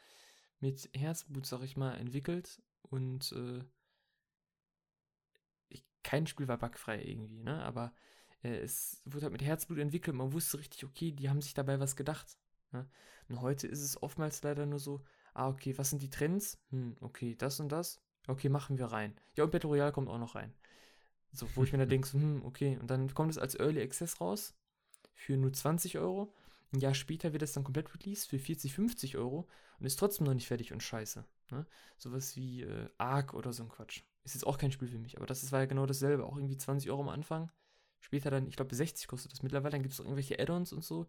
mit 0.59 0.89
Herzblut, 0.95 1.45
sag 1.45 1.61
ich 1.63 1.75
mal, 1.75 1.95
entwickelt 1.95 2.61
und 2.83 3.31
äh, 3.33 3.63
kein 6.03 6.27
Spiel 6.27 6.47
war 6.47 6.57
bugfrei 6.57 7.01
irgendwie, 7.03 7.41
ne? 7.41 7.63
Aber 7.63 7.93
äh, 8.43 8.57
es 8.57 9.01
wurde 9.05 9.23
halt 9.23 9.33
mit 9.33 9.41
Herzblut 9.41 9.79
entwickelt. 9.79 10.15
Man 10.15 10.33
wusste 10.33 10.59
richtig, 10.59 10.85
okay, 10.85 11.11
die 11.11 11.29
haben 11.29 11.41
sich 11.41 11.53
dabei 11.53 11.79
was 11.79 11.95
gedacht. 11.95 12.37
Ne? 12.73 12.87
Und 13.29 13.41
heute 13.41 13.67
ist 13.67 13.81
es 13.81 14.01
oftmals 14.01 14.41
leider 14.43 14.65
nur 14.65 14.79
so, 14.79 15.01
ah, 15.33 15.47
okay, 15.47 15.77
was 15.77 15.89
sind 15.89 16.01
die 16.01 16.09
Trends? 16.09 16.59
Hm, 16.69 16.97
okay, 16.99 17.35
das 17.35 17.59
und 17.59 17.69
das. 17.69 18.01
Okay, 18.27 18.49
machen 18.49 18.77
wir 18.77 18.87
rein. 18.87 19.15
Ja, 19.35 19.43
und 19.43 19.51
Battle 19.51 19.69
Royale 19.69 19.91
kommt 19.91 20.09
auch 20.09 20.17
noch 20.17 20.35
rein. 20.35 20.53
So, 21.31 21.47
wo 21.55 21.63
ich 21.63 21.71
mir 21.71 21.79
da 21.79 21.85
denke, 21.87 22.07
so, 22.07 22.17
hm, 22.17 22.43
okay. 22.45 22.77
Und 22.79 22.89
dann 22.89 23.13
kommt 23.13 23.31
es 23.31 23.37
als 23.37 23.55
Early 23.55 23.81
Access 23.81 24.19
raus 24.19 24.53
für 25.13 25.37
nur 25.37 25.53
20 25.53 25.97
Euro. 25.97 26.33
Ein 26.73 26.79
Jahr 26.79 26.95
später 26.95 27.33
wird 27.33 27.43
es 27.43 27.53
dann 27.53 27.63
komplett 27.63 27.93
released 27.93 28.29
für 28.29 28.39
40, 28.39 28.73
50 28.73 29.17
Euro 29.17 29.47
und 29.79 29.85
ist 29.85 29.99
trotzdem 29.99 30.25
noch 30.25 30.33
nicht 30.33 30.47
fertig 30.47 30.73
und 30.73 30.81
scheiße. 30.81 31.23
Ne? 31.51 31.65
Sowas 31.97 32.35
wie 32.35 32.63
äh, 32.63 32.89
Ark 32.97 33.33
oder 33.33 33.53
so 33.53 33.63
ein 33.63 33.69
Quatsch. 33.69 34.01
Ist 34.23 34.33
jetzt 34.33 34.47
auch 34.47 34.57
kein 34.57 34.71
Spiel 34.71 34.87
für 34.87 34.97
mich, 34.97 35.17
aber 35.17 35.25
das 35.25 35.51
war 35.51 35.59
ja 35.59 35.65
genau 35.65 35.85
dasselbe. 35.85 36.25
Auch 36.25 36.37
irgendwie 36.37 36.57
20 36.57 36.89
Euro 36.89 37.01
am 37.01 37.09
Anfang. 37.09 37.51
Später 37.99 38.31
dann, 38.31 38.47
ich 38.47 38.55
glaube, 38.55 38.73
60 38.73 39.07
kostet 39.07 39.31
das 39.31 39.43
mittlerweile. 39.43 39.71
Dann 39.71 39.81
gibt 39.81 39.93
es 39.93 39.99
auch 39.99 40.05
irgendwelche 40.05 40.39
Add-ons 40.39 40.73
und 40.73 40.83
so. 40.83 41.07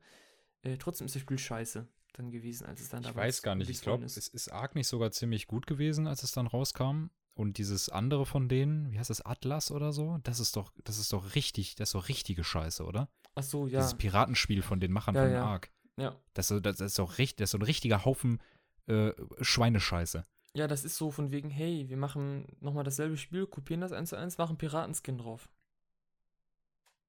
Äh, 0.65 0.77
trotzdem 0.79 1.07
ist 1.07 1.15
das 1.15 1.23
Spiel 1.23 1.39
scheiße 1.39 1.87
dann 2.15 2.31
gewesen, 2.31 2.67
als 2.67 2.81
es 2.81 2.89
dann 2.89 3.03
da 3.03 3.11
Ich 3.11 3.17
weiß 3.17 3.43
gar 3.43 3.55
nicht. 3.55 3.69
Ich 3.71 3.81
glaube, 3.81 4.05
es 4.05 4.17
ist 4.17 4.53
Ark 4.53 4.75
nicht 4.75 4.89
sogar 4.89 5.11
ziemlich 5.13 5.47
gut 5.47 5.67
gewesen, 5.67 6.07
als 6.07 6.23
es 6.23 6.33
dann 6.33 6.47
rauskam. 6.47 7.11
Und 7.35 7.59
dieses 7.59 7.89
andere 7.89 8.27
von 8.27 8.49
denen, 8.49 8.93
wie 8.93 8.99
heißt 8.99 9.11
das, 9.11 9.21
Atlas 9.21 9.73
oder 9.73 9.93
so? 9.93 10.19
Das 10.23 10.39
ist 10.39 10.55
doch, 10.55 10.73
das 10.85 10.99
ist 10.99 11.13
doch 11.13 11.35
richtig, 11.35 11.75
das 11.75 11.89
ist 11.89 11.95
doch 11.95 12.09
richtige 12.09 12.45
Scheiße, 12.45 12.85
oder? 12.85 13.09
Ach 13.35 13.43
so, 13.43 13.67
ja. 13.67 13.81
Dieses 13.81 13.95
Piratenspiel 13.95 14.63
von 14.63 14.79
den 14.79 14.93
Machern 14.93 15.17
ja, 15.17 15.23
von 15.23 15.33
ja. 15.33 15.45
Ark. 15.45 15.71
Ja. 15.97 16.17
Das, 16.35 16.55
das, 16.63 16.81
ist 16.81 16.99
doch 16.99 17.19
richtig, 17.19 17.39
das 17.39 17.49
ist 17.49 17.53
so 17.53 17.59
ein 17.59 17.63
richtiger 17.63 18.05
Haufen 18.05 18.41
äh, 18.87 19.13
Schweinescheiße. 19.41 20.23
Ja, 20.55 20.69
das 20.69 20.85
ist 20.85 20.97
so 20.97 21.11
von 21.11 21.33
wegen, 21.33 21.51
hey, 21.51 21.89
wir 21.89 21.97
machen 21.97 22.47
nochmal 22.61 22.85
dasselbe 22.85 23.17
Spiel, 23.17 23.49
kopieren 23.49 23.81
das 23.81 23.91
eins 23.91 24.11
zu 24.11 24.17
eins, 24.17 24.39
machen 24.39 24.57
Piratenskin 24.57 25.19
drauf. 25.19 25.49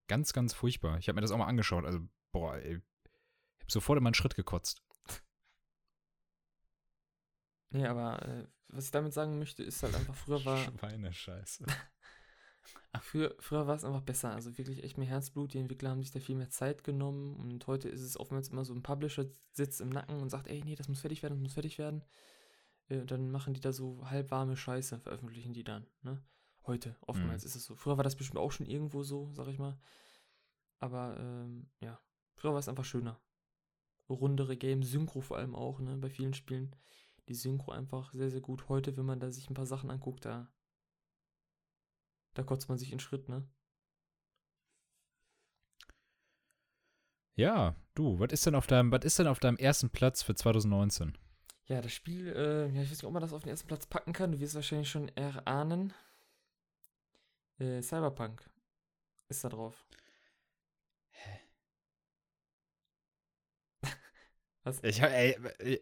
Ganz, 0.07 0.33
ganz 0.33 0.53
furchtbar. 0.53 0.97
Ich 0.97 1.07
habe 1.07 1.15
mir 1.15 1.21
das 1.21 1.31
auch 1.31 1.37
mal 1.37 1.45
angeschaut. 1.45 1.85
Also, 1.85 1.99
boah, 2.31 2.55
ey. 2.57 2.81
Habe 3.65 3.71
sofort 3.71 3.97
in 3.97 4.03
meinen 4.03 4.13
Schritt 4.13 4.35
gekotzt. 4.35 4.83
Nee, 7.71 7.87
aber 7.87 8.21
äh, 8.21 8.47
was 8.67 8.85
ich 8.85 8.91
damit 8.91 9.11
sagen 9.11 9.39
möchte, 9.39 9.63
ist 9.63 9.81
halt 9.81 9.95
einfach, 9.95 10.13
früher 10.13 10.45
war. 10.45 10.57
Schweinescheiße. 10.79 11.65
früher, 13.01 13.35
früher 13.39 13.65
war 13.65 13.75
es 13.75 13.83
einfach 13.83 14.01
besser. 14.01 14.31
Also 14.31 14.55
wirklich 14.59 14.83
echt 14.83 14.99
mehr 14.99 15.07
Herzblut. 15.07 15.53
Die 15.53 15.57
Entwickler 15.57 15.89
haben 15.89 16.03
sich 16.03 16.11
da 16.11 16.19
viel 16.19 16.35
mehr 16.35 16.51
Zeit 16.51 16.83
genommen. 16.83 17.35
Und 17.37 17.65
heute 17.65 17.89
ist 17.89 18.01
es 18.01 18.19
oftmals 18.19 18.49
immer 18.49 18.65
so 18.65 18.73
ein 18.73 18.83
Publisher 18.83 19.25
sitzt 19.51 19.81
im 19.81 19.89
Nacken 19.89 20.21
und 20.21 20.29
sagt, 20.29 20.47
ey, 20.47 20.61
nee, 20.63 20.75
das 20.75 20.87
muss 20.87 21.01
fertig 21.01 21.23
werden, 21.23 21.33
das 21.33 21.41
muss 21.41 21.53
fertig 21.53 21.79
werden. 21.79 22.05
Äh, 22.87 23.03
dann 23.05 23.31
machen 23.31 23.55
die 23.55 23.61
da 23.61 23.73
so 23.73 24.07
halbwarme 24.07 24.55
Scheiße, 24.55 24.99
veröffentlichen 24.99 25.53
die 25.53 25.63
dann, 25.63 25.87
ne? 26.03 26.23
Heute, 26.67 26.95
oftmals 27.01 27.43
mhm. 27.43 27.47
ist 27.47 27.55
es 27.55 27.65
so. 27.65 27.75
Früher 27.75 27.97
war 27.97 28.03
das 28.03 28.15
bestimmt 28.15 28.39
auch 28.39 28.51
schon 28.51 28.67
irgendwo 28.67 29.03
so, 29.03 29.31
sag 29.33 29.47
ich 29.47 29.59
mal. 29.59 29.77
Aber, 30.79 31.17
ähm, 31.19 31.69
ja, 31.79 31.99
früher 32.35 32.53
war 32.53 32.59
es 32.59 32.69
einfach 32.69 32.85
schöner. 32.85 33.19
Rundere 34.09 34.57
Game, 34.57 34.83
Synchro 34.83 35.21
vor 35.21 35.37
allem 35.37 35.55
auch, 35.55 35.79
ne, 35.79 35.97
bei 35.97 36.09
vielen 36.09 36.33
Spielen. 36.33 36.75
Die 37.27 37.33
Synchro 37.33 37.71
einfach 37.71 38.13
sehr, 38.13 38.29
sehr 38.29 38.41
gut. 38.41 38.69
Heute, 38.69 38.95
wenn 38.97 39.05
man 39.05 39.19
da 39.19 39.31
sich 39.31 39.49
ein 39.49 39.55
paar 39.55 39.65
Sachen 39.65 39.89
anguckt, 39.89 40.25
da, 40.25 40.47
da 42.35 42.43
kotzt 42.43 42.69
man 42.69 42.77
sich 42.77 42.91
in 42.91 42.99
Schritt, 42.99 43.29
ne? 43.29 43.47
Ja, 47.37 47.75
du, 47.95 48.19
was 48.19 48.31
ist 48.31 48.45
denn 48.45 48.55
auf 48.55 48.67
deinem, 48.67 48.91
was 48.91 49.03
ist 49.03 49.19
denn 49.19 49.27
auf 49.27 49.39
deinem 49.39 49.57
ersten 49.57 49.89
Platz 49.89 50.21
für 50.21 50.35
2019? 50.35 51.17
Ja, 51.67 51.81
das 51.81 51.91
Spiel, 51.91 52.27
äh, 52.27 52.67
ja, 52.67 52.81
ich 52.83 52.91
weiß 52.91 52.97
nicht, 52.97 53.03
ob 53.03 53.13
man 53.13 53.21
das 53.21 53.33
auf 53.33 53.41
den 53.41 53.49
ersten 53.49 53.67
Platz 53.67 53.87
packen 53.87 54.13
kann. 54.13 54.31
Du 54.31 54.39
wirst 54.39 54.55
wahrscheinlich 54.55 54.89
schon 54.89 55.09
erahnen. 55.17 55.93
Äh, 57.57 57.81
Cyberpunk 57.81 58.47
ist 59.29 59.43
da 59.43 59.49
drauf. 59.49 59.85
Was? 64.65 64.83
Ich, 64.83 64.99
ey, 64.99 65.37
ey, 65.59 65.81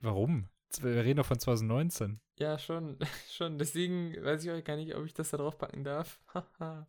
warum? 0.00 0.48
Wir 0.80 1.04
reden 1.04 1.18
doch 1.18 1.26
von 1.26 1.38
2019. 1.38 2.20
Ja, 2.38 2.58
schon, 2.58 2.98
schon. 3.30 3.58
Deswegen 3.58 4.12
weiß 4.24 4.44
ich 4.44 4.50
auch 4.50 4.64
gar 4.64 4.76
nicht, 4.76 4.94
ob 4.96 5.04
ich 5.06 5.14
das 5.14 5.30
da 5.30 5.36
drauf 5.36 5.56
packen 5.56 5.84
darf. 5.84 6.20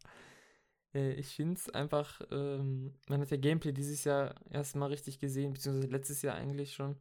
äh, 0.95 1.14
ich 1.14 1.36
finde 1.36 1.53
es 1.53 1.70
einfach, 1.70 2.20
ähm, 2.32 2.95
man 3.07 3.22
hat 3.22 3.30
ja 3.30 3.38
Gameplay 3.38 3.74
dieses 3.74 4.03
Jahr 4.05 4.34
erstmal 4.49 4.89
richtig 4.89 5.20
gesehen, 5.20 5.53
beziehungsweise 5.53 5.88
letztes 5.88 6.24
Jahr 6.24 6.36
eigentlich 6.36 6.74
schon. 6.74 6.99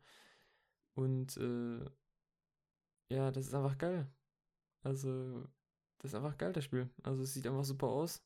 Und 0.95 1.39
äh, 1.39 1.81
ja, 3.09 3.31
das 3.31 3.47
ist 3.47 3.55
einfach 3.55 3.79
geil. 3.79 4.07
Also, 4.83 5.49
das 6.01 6.11
ist 6.11 6.15
einfach 6.17 6.37
geil, 6.37 6.53
das 6.53 6.65
Spiel. 6.65 6.91
Also, 7.03 7.23
es 7.23 7.33
sieht 7.33 7.47
einfach 7.47 7.65
super 7.65 7.87
aus. 7.87 8.23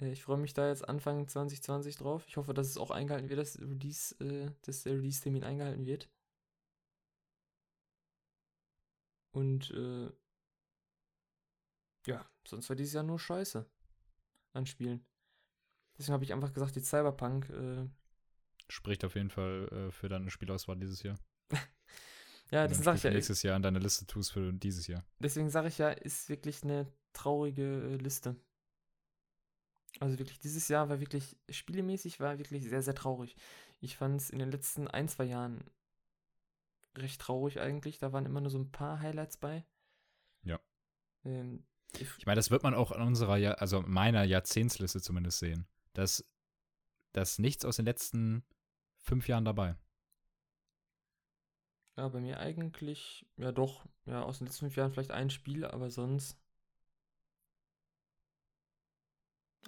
Äh, 0.00 0.12
ich 0.12 0.22
freue 0.22 0.38
mich 0.38 0.54
da 0.54 0.68
jetzt 0.68 0.88
Anfang 0.88 1.26
2020 1.26 1.96
drauf. 1.96 2.24
Ich 2.28 2.36
hoffe, 2.36 2.54
dass 2.54 2.68
es 2.68 2.78
auch 2.78 2.90
eingehalten 2.90 3.28
wird, 3.28 3.40
dass, 3.40 3.58
Release, 3.60 4.14
äh, 4.24 4.50
dass 4.62 4.82
der 4.82 4.94
Release-Termin 4.94 5.44
eingehalten 5.44 5.86
wird. 5.86 6.08
Und 9.32 9.70
äh, 9.70 10.10
ja, 12.06 12.24
sonst 12.46 12.68
war 12.68 12.76
dieses 12.76 12.92
Jahr 12.92 13.02
nur 13.02 13.18
Scheiße 13.18 13.66
an 14.52 14.66
Spielen. 14.66 15.04
Deswegen 15.98 16.14
habe 16.14 16.24
ich 16.24 16.32
einfach 16.32 16.52
gesagt, 16.52 16.76
die 16.76 16.80
Cyberpunk 16.80 17.50
äh, 17.50 17.88
Spricht 18.68 19.04
auf 19.04 19.14
jeden 19.14 19.30
Fall 19.30 19.68
äh, 19.68 19.90
für 19.90 20.08
deine 20.08 20.30
Spielauswahl 20.30 20.76
dieses 20.76 21.02
Jahr. 21.02 21.18
ja, 22.50 22.66
das 22.66 22.78
sage 22.78 22.96
ich 22.96 23.02
ja. 23.02 23.10
nächstes 23.10 23.42
Jahr 23.42 23.56
an 23.56 23.62
deine 23.62 23.78
Liste 23.78 24.06
tust 24.06 24.32
für 24.32 24.52
dieses 24.52 24.86
Jahr. 24.86 25.04
Deswegen 25.18 25.50
sage 25.50 25.68
ich 25.68 25.78
ja, 25.78 25.90
ist 25.90 26.28
wirklich 26.28 26.62
eine 26.62 26.90
traurige 27.12 27.62
äh, 27.62 27.96
Liste. 27.96 28.36
Also 30.00 30.18
wirklich, 30.18 30.40
dieses 30.40 30.68
Jahr 30.68 30.88
war 30.88 31.00
wirklich, 31.00 31.36
spielemäßig 31.48 32.20
war 32.20 32.38
wirklich 32.38 32.64
sehr, 32.64 32.82
sehr 32.82 32.94
traurig. 32.94 33.36
Ich 33.80 33.96
fand 33.96 34.20
es 34.20 34.30
in 34.30 34.38
den 34.38 34.50
letzten 34.50 34.88
ein, 34.88 35.08
zwei 35.08 35.24
Jahren 35.24 35.62
recht 36.96 37.20
traurig 37.20 37.60
eigentlich. 37.60 37.98
Da 37.98 38.12
waren 38.12 38.26
immer 38.26 38.40
nur 38.40 38.50
so 38.50 38.58
ein 38.58 38.70
paar 38.70 39.00
Highlights 39.00 39.36
bei. 39.36 39.64
Ja. 40.42 40.60
Ähm, 41.24 41.64
ich 41.98 42.26
meine, 42.26 42.36
das 42.36 42.50
wird 42.50 42.62
man 42.62 42.74
auch 42.74 42.90
an 42.92 43.02
unserer, 43.02 43.36
ja 43.36 43.52
also 43.52 43.82
meiner 43.82 44.24
Jahrzehntsliste 44.24 45.00
zumindest 45.00 45.38
sehen. 45.38 45.66
Dass, 45.92 46.24
dass 47.12 47.38
nichts 47.38 47.64
aus 47.64 47.76
den 47.76 47.84
letzten 47.84 48.44
fünf 48.98 49.28
Jahren 49.28 49.44
dabei. 49.44 49.76
Ja, 51.96 52.08
bei 52.08 52.20
mir 52.20 52.40
eigentlich, 52.40 53.24
ja 53.36 53.52
doch, 53.52 53.86
ja, 54.06 54.22
aus 54.22 54.38
den 54.38 54.48
letzten 54.48 54.66
fünf 54.66 54.76
Jahren 54.76 54.92
vielleicht 54.92 55.12
ein 55.12 55.30
Spiel, 55.30 55.64
aber 55.64 55.90
sonst. 55.90 56.36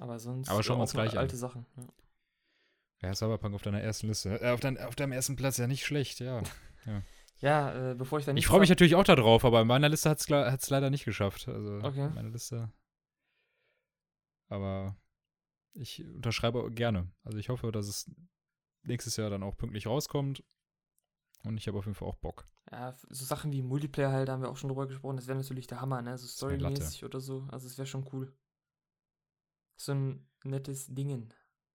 Aber 0.01 0.19
sonst. 0.19 0.49
Aber 0.49 0.63
schauen 0.63 0.79
wir 0.79 0.83
uns 0.83 0.93
gleich 0.93 1.19
alte 1.19 1.35
an. 1.35 1.39
Sachen. 1.39 1.67
Ja. 1.77 3.09
ja, 3.09 3.15
Cyberpunk 3.15 3.55
auf 3.55 3.63
deiner 3.63 3.81
ersten 3.81 4.09
Liste. 4.09 4.41
Äh, 4.41 4.51
auf, 4.51 4.61
dein, 4.61 4.79
auf 4.79 4.97
deinem 4.97 5.13
ersten 5.13 5.37
Platz 5.37 5.57
ja 5.57 5.67
nicht 5.67 5.85
schlecht, 5.85 6.21
ja. 6.21 6.43
ja. 6.87 7.03
Ja, 7.39 7.91
äh, 7.91 7.95
bevor 7.95 8.19
ich 8.19 8.25
dann 8.25 8.35
nicht. 8.35 8.45
Ich 8.45 8.49
freue 8.49 8.61
mich 8.61 8.71
natürlich 8.71 8.95
auch 8.95 9.05
darauf, 9.05 9.45
aber 9.45 9.61
in 9.61 9.67
meiner 9.67 9.89
Liste 9.89 10.09
hat 10.09 10.21
es 10.21 10.71
leider 10.71 10.91
nicht 10.91 11.05
geschafft. 11.05 11.49
Also, 11.49 11.81
okay. 11.83 12.09
meine 12.15 12.31
Liste. 12.31 12.73
Aber 14.49 14.97
ich 15.75 16.05
unterschreibe 16.05 16.71
gerne. 16.71 17.11
Also, 17.25 17.39
ich 17.39 17.49
hoffe, 17.49 17.73
dass 17.73 17.89
es 17.89 18.11
nächstes 18.85 19.17
Jahr 19.17 19.29
dann 19.29 19.43
auch 19.43 19.57
pünktlich 19.57 19.87
rauskommt. 19.87 20.43
Und 21.45 21.59
ich 21.59 21.69
habe 21.69 21.79
auf 21.79 21.85
jeden 21.85 21.95
Fall 21.95 22.09
auch 22.09 22.17
Bock. 22.17 22.47
Ja, 22.73 22.93
so 22.93 23.25
Sachen 23.25 23.53
wie 23.53 23.63
Multiplayer 23.63 24.11
halt, 24.11 24.29
da 24.29 24.33
haben 24.33 24.43
wir 24.43 24.49
auch 24.49 24.57
schon 24.57 24.69
drüber 24.69 24.87
gesprochen. 24.87 25.17
Das 25.17 25.27
wäre 25.27 25.39
natürlich 25.39 25.67
der 25.67 25.81
Hammer, 25.81 26.01
ne? 26.03 26.17
So 26.17 26.27
storymäßig 26.27 27.05
oder 27.05 27.21
so. 27.21 27.47
Also, 27.51 27.67
es 27.67 27.77
wäre 27.77 27.87
schon 27.87 28.09
cool. 28.13 28.35
So 29.77 29.93
ein 29.93 30.27
nettes 30.45 30.87
Dingen 30.87 31.33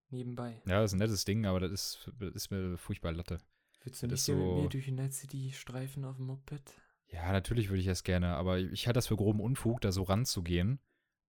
nebenbei. 0.10 0.62
Ja, 0.66 0.82
das 0.82 0.92
ist 0.92 0.96
ein 0.96 1.00
nettes 1.00 1.26
Ding, 1.26 1.46
aber 1.46 1.60
das 1.60 1.72
ist, 1.72 2.12
das 2.20 2.34
ist 2.34 2.52
mir 2.52 2.78
furchtbar 2.78 3.12
Latte. 3.12 3.40
Willst 3.84 4.04
du 4.04 4.08
nicht 4.08 4.22
so, 4.22 4.36
mit 4.36 4.64
mir 4.64 4.70
durch 4.70 4.86
die 4.86 4.92
Night 4.92 5.14
City 5.14 5.52
streifen 5.54 6.06
auf 6.06 6.18
dem 6.18 6.28
Moped? 6.28 6.74
Ja, 7.08 7.32
natürlich 7.32 7.70
würde 7.70 7.80
ich 7.80 7.88
das 7.88 8.04
gerne, 8.04 8.36
aber 8.36 8.60
ich 8.60 8.88
halte 8.88 8.98
das 8.98 9.08
für 9.08 9.18
groben 9.18 9.42
Unfug, 9.42 9.82
da 9.82 9.92
so 9.92 10.04
ranzugehen 10.04 10.80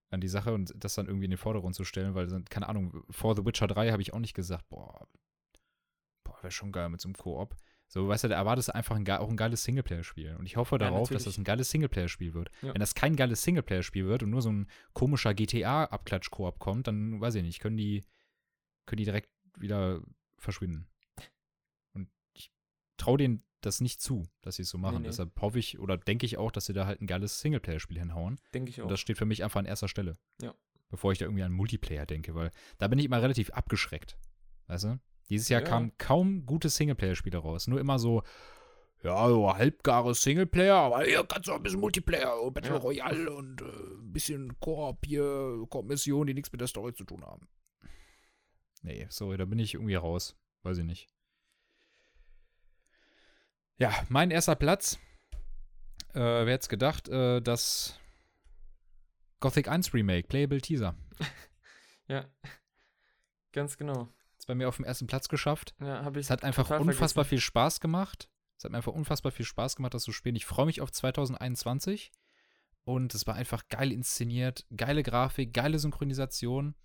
an 0.09 0.21
die 0.21 0.27
Sache 0.27 0.53
und 0.53 0.73
das 0.77 0.93
dann 0.93 1.07
irgendwie 1.07 1.25
in 1.25 1.31
den 1.31 1.37
Vordergrund 1.37 1.75
zu 1.75 1.83
stellen, 1.83 2.13
weil, 2.13 2.27
keine 2.45 2.69
Ahnung, 2.69 3.03
vor 3.09 3.35
The 3.35 3.45
Witcher 3.45 3.67
3 3.67 3.91
habe 3.91 4.01
ich 4.01 4.13
auch 4.13 4.19
nicht 4.19 4.35
gesagt, 4.35 4.69
boah, 4.69 5.07
boah, 6.23 6.37
wäre 6.41 6.51
schon 6.51 6.71
geil 6.71 6.89
mit 6.89 7.01
so 7.01 7.07
einem 7.07 7.15
Koop. 7.15 7.55
So, 7.87 8.07
weißt 8.07 8.23
du, 8.23 8.27
da 8.29 8.35
erwartest 8.35 8.69
du 8.69 8.75
einfach 8.75 8.95
ein, 8.95 9.07
auch 9.11 9.29
ein 9.29 9.37
geiles 9.37 9.63
Singleplayer-Spiel. 9.63 10.35
Und 10.37 10.47
ich 10.47 10.57
hoffe 10.57 10.79
darauf, 10.79 11.09
ja, 11.09 11.13
dass 11.13 11.25
das 11.25 11.37
ein 11.37 11.43
geiles 11.43 11.69
Singleplayer-Spiel 11.69 12.33
wird. 12.33 12.49
Ja. 12.61 12.73
Wenn 12.73 12.79
das 12.79 12.95
kein 12.95 13.15
geiles 13.15 13.43
Singleplayer-Spiel 13.43 14.05
wird 14.05 14.23
und 14.23 14.31
nur 14.31 14.41
so 14.41 14.51
ein 14.51 14.67
komischer 14.93 15.33
GTA-Abklatsch-Koop 15.33 16.57
kommt, 16.57 16.87
dann 16.87 17.21
weiß 17.21 17.35
ich 17.35 17.43
nicht, 17.43 17.59
können 17.59 17.77
die, 17.77 18.03
können 18.87 18.97
die 18.97 19.05
direkt 19.05 19.29
wieder 19.59 20.01
verschwinden 20.37 20.87
traue 23.03 23.17
denen 23.17 23.43
das 23.61 23.81
nicht 23.81 24.01
zu, 24.01 24.27
dass 24.41 24.57
sie 24.57 24.63
es 24.63 24.69
so 24.69 24.77
machen. 24.77 24.95
Nee, 24.95 25.01
nee. 25.01 25.07
Deshalb 25.07 25.39
hoffe 25.39 25.59
ich 25.59 25.79
oder 25.79 25.97
denke 25.97 26.25
ich 26.25 26.37
auch, 26.37 26.51
dass 26.51 26.65
sie 26.65 26.73
da 26.73 26.85
halt 26.85 27.01
ein 27.01 27.07
geiles 27.07 27.39
Singleplayer-Spiel 27.39 27.99
hinhauen. 27.99 28.39
Denke 28.53 28.69
ich 28.69 28.81
auch. 28.81 28.85
Und 28.85 28.91
das 28.91 28.99
steht 28.99 29.17
für 29.17 29.25
mich 29.25 29.43
einfach 29.43 29.59
an 29.59 29.65
erster 29.65 29.87
Stelle. 29.87 30.15
Ja. 30.41 30.53
Bevor 30.89 31.11
ich 31.11 31.17
da 31.17 31.25
irgendwie 31.25 31.43
an 31.43 31.51
Multiplayer 31.51 32.05
denke, 32.05 32.35
weil 32.35 32.51
da 32.77 32.87
bin 32.87 32.99
ich 32.99 33.05
immer 33.05 33.21
relativ 33.21 33.49
abgeschreckt. 33.51 34.17
Weißt 34.67 34.83
du? 34.83 34.99
Dieses 35.29 35.49
Jahr 35.49 35.61
ja. 35.61 35.67
kamen 35.67 35.97
kaum 35.97 36.45
gute 36.45 36.69
Singleplayer-Spiele 36.69 37.37
raus. 37.37 37.67
Nur 37.67 37.79
immer 37.79 37.99
so, 37.99 38.23
ja, 39.03 39.27
so 39.27 39.53
halbgare 39.53 40.15
Singleplayer, 40.15 40.75
aber 40.75 41.03
hier 41.03 41.23
kannst 41.23 41.47
du 41.47 41.51
auch 41.51 41.57
ein 41.57 41.63
bisschen 41.63 41.79
Multiplayer, 41.79 42.41
oh, 42.41 42.51
Battle 42.51 42.71
ja. 42.71 42.77
Royale 42.77 43.31
und 43.33 43.61
äh, 43.61 43.65
ein 43.65 44.13
bisschen 44.13 44.59
Koop 44.59 45.05
hier, 45.05 45.65
Koop-Missionen, 45.69 46.27
die 46.27 46.33
nichts 46.33 46.51
mit 46.51 46.61
der 46.61 46.67
Story 46.67 46.93
zu 46.93 47.03
tun 47.03 47.23
haben. 47.25 47.47
Nee, 48.81 49.07
sorry, 49.09 49.37
da 49.37 49.45
bin 49.45 49.59
ich 49.59 49.73
irgendwie 49.73 49.95
raus. 49.95 50.35
Weiß 50.63 50.77
ich 50.77 50.85
nicht. 50.85 51.09
Ja, 53.77 53.91
mein 54.09 54.31
erster 54.31 54.55
Platz. 54.55 54.99
Äh, 56.13 56.19
wer 56.19 56.53
hätte 56.53 56.63
es 56.63 56.69
gedacht, 56.69 57.09
äh, 57.09 57.41
das 57.41 57.99
Gothic 59.39 59.67
1 59.67 59.93
Remake, 59.93 60.27
Playable 60.27 60.61
Teaser. 60.61 60.95
ja, 62.07 62.25
ganz 63.51 63.77
genau. 63.77 64.07
Ist 64.43 64.47
bei 64.47 64.55
mir 64.55 64.67
auf 64.67 64.75
dem 64.75 64.83
ersten 64.83 65.07
Platz 65.07 65.29
geschafft. 65.29 65.73
Ja, 65.79 66.03
habe 66.03 66.19
ich. 66.19 66.25
Es 66.25 66.29
hat 66.29 66.43
einfach 66.43 66.69
unfassbar 66.69 67.23
vergessen. 67.23 67.29
viel 67.29 67.39
Spaß 67.39 67.79
gemacht. 67.79 68.29
Es 68.57 68.65
hat 68.65 68.71
mir 68.71 68.77
einfach 68.77 68.91
unfassbar 68.91 69.31
viel 69.31 69.45
Spaß 69.45 69.77
gemacht, 69.77 69.93
das 69.93 70.03
zu 70.03 70.11
spielen. 70.11 70.35
Ich 70.35 70.45
freue 70.45 70.65
mich 70.65 70.81
auf 70.81 70.91
2021. 70.91 72.11
Und 72.83 73.15
es 73.15 73.25
war 73.25 73.35
einfach 73.35 73.69
geil 73.69 73.93
inszeniert, 73.93 74.65
geile 74.75 75.01
Grafik, 75.01 75.53
geile 75.53 75.79
Synchronisation. 75.79 76.75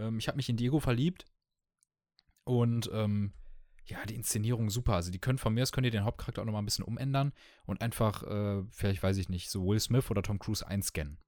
Ähm, 0.00 0.18
ich 0.18 0.26
habe 0.26 0.34
mich 0.34 0.48
in 0.48 0.56
Diego 0.56 0.80
verliebt. 0.80 1.24
Und 2.42 2.90
ähm, 2.92 3.32
ja, 3.84 4.04
die 4.06 4.16
Inszenierung 4.16 4.68
super. 4.68 4.94
Also 4.94 5.12
die 5.12 5.20
können 5.20 5.38
von 5.38 5.54
mir 5.54 5.62
aus 5.62 5.70
könnt 5.70 5.84
ihr 5.84 5.92
den 5.92 6.02
Hauptcharakter 6.02 6.42
auch 6.42 6.46
nochmal 6.46 6.62
ein 6.62 6.66
bisschen 6.66 6.84
umändern 6.84 7.32
und 7.64 7.80
einfach, 7.80 8.24
äh, 8.24 8.64
vielleicht 8.72 9.04
weiß 9.04 9.18
ich 9.18 9.28
nicht, 9.28 9.50
so 9.50 9.64
Will 9.64 9.78
Smith 9.78 10.10
oder 10.10 10.22
Tom 10.22 10.40
Cruise 10.40 10.66
einscannen. 10.66 11.18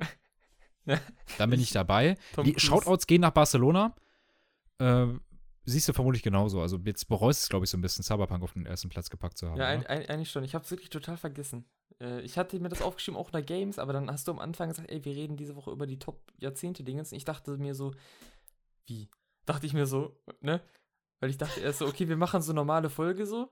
Dann 1.38 1.50
bin 1.50 1.60
ich 1.60 1.70
dabei. 1.70 2.16
Tom 2.32 2.44
die 2.44 2.54
Cruise. 2.54 2.66
Shoutouts 2.66 3.06
gehen 3.06 3.20
nach 3.20 3.30
Barcelona. 3.30 3.94
Äh, 4.78 5.06
siehst 5.66 5.88
du 5.88 5.92
vermutlich 5.92 6.22
genauso. 6.22 6.60
Also 6.60 6.78
jetzt 6.84 7.08
bereust 7.08 7.42
es, 7.42 7.48
glaube 7.48 7.64
ich, 7.64 7.70
so 7.70 7.76
ein 7.76 7.82
bisschen, 7.82 8.04
Cyberpunk 8.04 8.42
auf 8.42 8.52
den 8.52 8.66
ersten 8.66 8.88
Platz 8.88 9.10
gepackt 9.10 9.36
zu 9.36 9.48
haben. 9.48 9.58
Ja, 9.58 9.66
ein, 9.66 9.84
ein, 9.86 10.06
eigentlich 10.08 10.30
schon. 10.30 10.44
Ich 10.44 10.54
habe 10.54 10.64
es 10.64 10.70
wirklich 10.70 10.90
total 10.90 11.16
vergessen. 11.16 11.64
Äh, 12.00 12.20
ich 12.22 12.38
hatte 12.38 12.58
mir 12.60 12.68
das 12.68 12.82
aufgeschrieben, 12.82 13.18
auch 13.18 13.32
nach 13.32 13.44
Games, 13.44 13.78
aber 13.78 13.92
dann 13.92 14.10
hast 14.10 14.28
du 14.28 14.32
am 14.32 14.38
Anfang 14.38 14.68
gesagt, 14.68 14.90
ey, 14.90 15.04
wir 15.04 15.14
reden 15.14 15.36
diese 15.36 15.56
Woche 15.56 15.70
über 15.70 15.86
die 15.86 15.98
Top-Jahrzehnte-Dingens. 15.98 17.12
Ich 17.12 17.24
dachte 17.24 17.56
mir 17.58 17.74
so, 17.74 17.92
wie? 18.86 19.08
Dachte 19.44 19.66
ich 19.66 19.74
mir 19.74 19.86
so, 19.86 20.18
ne? 20.40 20.62
Weil 21.20 21.30
ich 21.30 21.38
dachte 21.38 21.60
erst 21.60 21.80
so, 21.80 21.86
okay, 21.86 22.08
wir 22.08 22.16
machen 22.16 22.42
so 22.42 22.52
normale 22.52 22.90
Folge 22.90 23.26
so. 23.26 23.50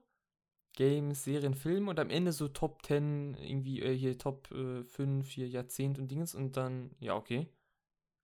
Games, 0.76 1.22
Serien, 1.22 1.54
Filme 1.54 1.90
und 1.90 2.00
am 2.00 2.10
Ende 2.10 2.32
so 2.32 2.48
Top 2.48 2.84
10, 2.84 3.34
irgendwie 3.34 3.80
äh, 3.80 3.96
hier 3.96 4.18
Top 4.18 4.50
äh, 4.50 4.82
5, 4.82 5.30
hier 5.30 5.48
Jahrzehnt 5.48 5.98
und 5.98 6.10
Dingens 6.10 6.34
und 6.34 6.56
dann, 6.56 6.90
ja, 6.98 7.14
okay. 7.14 7.48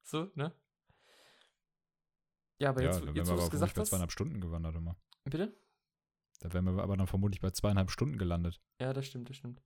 So, 0.03 0.29
ne? 0.35 0.53
Ja, 2.61 2.71
aber 2.71 2.83
ja, 2.83 2.91
jetzt, 2.91 3.05
jetzt 3.15 3.31
wo 3.31 3.37
du 3.37 3.43
es 3.43 3.51
gesagt 3.51 3.71
hast. 3.71 3.77
bei 3.77 3.85
zweieinhalb 3.85 4.13
Stunden 4.13 4.41
gewandert 4.41 4.77
immer. 4.77 4.97
Bitte? 5.25 5.57
Da 6.41 6.53
wären 6.53 6.65
wir 6.65 6.83
aber 6.83 6.97
dann 6.97 7.07
vermutlich 7.07 7.41
bei 7.41 7.51
zweieinhalb 7.51 7.91
Stunden 7.91 8.19
gelandet. 8.19 8.61
Ja, 8.81 8.93
das 8.93 9.07
stimmt, 9.07 9.29
das 9.29 9.37
stimmt. 9.37 9.63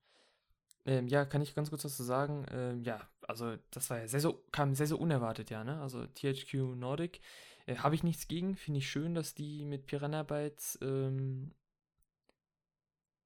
Ähm, 0.86 1.08
ja, 1.08 1.24
kann 1.24 1.40
ich 1.40 1.54
ganz 1.54 1.70
kurz 1.70 1.84
was 1.84 1.96
zu 1.96 2.02
sagen? 2.02 2.46
Ähm, 2.50 2.82
ja, 2.82 3.00
also 3.26 3.56
das 3.70 3.88
war 3.90 3.98
ja 3.98 4.08
sehr, 4.08 4.20
so, 4.20 4.44
kam 4.52 4.74
sehr, 4.74 4.86
sehr 4.86 5.00
unerwartet, 5.00 5.50
ja, 5.50 5.64
ne? 5.64 5.80
Also 5.80 6.06
THQ 6.06 6.76
Nordic 6.76 7.20
äh, 7.66 7.76
Habe 7.76 7.94
ich 7.94 8.02
nichts 8.02 8.28
gegen. 8.28 8.56
Finde 8.56 8.78
ich 8.78 8.90
schön, 8.90 9.14
dass 9.14 9.34
die 9.34 9.64
mit 9.64 9.86
Piranha 9.86 10.22
Bytes, 10.22 10.78
ähm, 10.82 11.54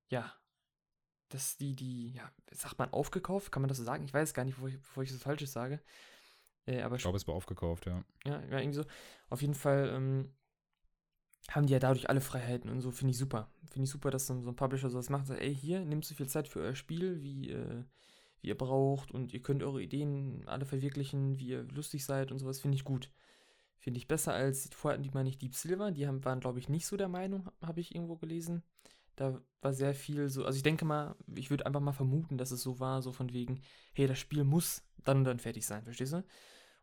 ja, 0.08 0.32
dass 1.28 1.56
die, 1.56 1.74
die, 1.74 2.12
ja, 2.12 2.30
sagt 2.52 2.78
man 2.78 2.92
aufgekauft? 2.92 3.52
Kann 3.52 3.62
man 3.62 3.68
das 3.68 3.78
so 3.78 3.84
sagen? 3.84 4.04
Ich 4.04 4.14
weiß 4.14 4.34
gar 4.34 4.44
nicht, 4.44 4.54
bevor 4.54 4.68
ich, 4.68 4.80
bevor 4.80 5.02
ich 5.02 5.12
das 5.12 5.22
Falsches 5.22 5.52
sage. 5.52 5.80
Äh, 6.68 6.82
aber 6.82 6.96
ich 6.96 7.02
glaube, 7.02 7.16
es 7.16 7.26
war 7.26 7.34
aufgekauft, 7.34 7.86
ja. 7.86 8.04
Ja, 8.26 8.42
ja, 8.50 8.58
irgendwie 8.58 8.76
so. 8.76 8.84
Auf 9.30 9.40
jeden 9.40 9.54
Fall 9.54 9.90
ähm, 9.94 10.30
haben 11.50 11.66
die 11.66 11.72
ja 11.72 11.78
dadurch 11.78 12.10
alle 12.10 12.20
Freiheiten 12.20 12.70
und 12.70 12.80
so. 12.80 12.90
Finde 12.90 13.12
ich 13.12 13.18
super. 13.18 13.50
Finde 13.70 13.84
ich 13.84 13.90
super, 13.90 14.10
dass 14.10 14.26
so, 14.26 14.38
so 14.42 14.50
ein 14.50 14.56
Publisher 14.56 14.90
sowas 14.90 15.08
macht. 15.08 15.26
Sagt, 15.26 15.40
ey, 15.40 15.54
hier, 15.54 15.84
nehmt 15.84 16.04
so 16.04 16.14
viel 16.14 16.28
Zeit 16.28 16.46
für 16.46 16.60
euer 16.60 16.74
Spiel, 16.74 17.22
wie, 17.22 17.50
äh, 17.50 17.84
wie 18.42 18.48
ihr 18.48 18.58
braucht 18.58 19.10
und 19.12 19.32
ihr 19.32 19.40
könnt 19.40 19.62
eure 19.62 19.82
Ideen 19.82 20.42
alle 20.46 20.66
verwirklichen, 20.66 21.38
wie 21.38 21.48
ihr 21.48 21.62
lustig 21.62 22.04
seid 22.04 22.32
und 22.32 22.38
sowas. 22.38 22.60
Finde 22.60 22.76
ich 22.76 22.84
gut. 22.84 23.10
Finde 23.78 23.98
ich 23.98 24.08
besser 24.08 24.34
als, 24.34 24.68
vorher 24.74 24.98
hatten 24.98 25.04
die 25.08 25.14
mal 25.14 25.24
nicht 25.24 25.40
Deep 25.40 25.54
Silver, 25.54 25.92
die 25.92 26.06
haben, 26.06 26.24
waren, 26.24 26.40
glaube 26.40 26.58
ich, 26.58 26.68
nicht 26.68 26.86
so 26.86 26.96
der 26.96 27.08
Meinung, 27.08 27.48
habe 27.62 27.80
ich 27.80 27.94
irgendwo 27.94 28.16
gelesen. 28.16 28.62
Da 29.14 29.40
war 29.62 29.72
sehr 29.72 29.94
viel 29.94 30.28
so, 30.28 30.44
also 30.44 30.56
ich 30.56 30.64
denke 30.64 30.84
mal, 30.84 31.14
ich 31.34 31.48
würde 31.48 31.64
einfach 31.64 31.80
mal 31.80 31.92
vermuten, 31.92 32.38
dass 32.38 32.50
es 32.50 32.62
so 32.62 32.80
war, 32.80 33.02
so 33.02 33.12
von 33.12 33.32
wegen, 33.32 33.62
hey, 33.94 34.08
das 34.08 34.18
Spiel 34.18 34.44
muss 34.44 34.82
dann 35.04 35.18
und 35.18 35.24
dann 35.24 35.38
fertig 35.38 35.64
sein, 35.64 35.84
verstehst 35.84 36.12
du? 36.12 36.24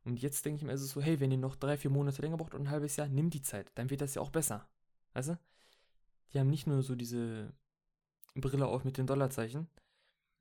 Und 0.05 0.21
jetzt 0.21 0.45
denke 0.45 0.57
ich 0.57 0.63
mir, 0.63 0.71
ist 0.71 0.81
es 0.81 0.91
so, 0.91 1.01
hey, 1.01 1.19
wenn 1.19 1.31
ihr 1.31 1.37
noch 1.37 1.55
drei, 1.55 1.77
vier 1.77 1.89
Monate 1.89 2.21
länger 2.21 2.37
braucht 2.37 2.53
und 2.53 2.61
ein 2.61 2.69
halbes 2.69 2.95
Jahr, 2.95 3.07
nimm 3.07 3.31
die 3.31 3.41
Zeit, 3.41 3.71
dann 3.75 3.89
wird 3.89 4.01
das 4.01 4.15
ja 4.15 4.21
auch 4.21 4.29
besser. 4.29 4.67
Weißt 5.13 5.29
du? 5.29 5.39
Die 6.31 6.39
haben 6.39 6.49
nicht 6.49 6.67
nur 6.67 6.83
so 6.83 6.95
diese 6.95 7.51
Brille 8.35 8.67
auf 8.67 8.83
mit 8.83 8.97
den 8.97 9.07
Dollarzeichen, 9.07 9.67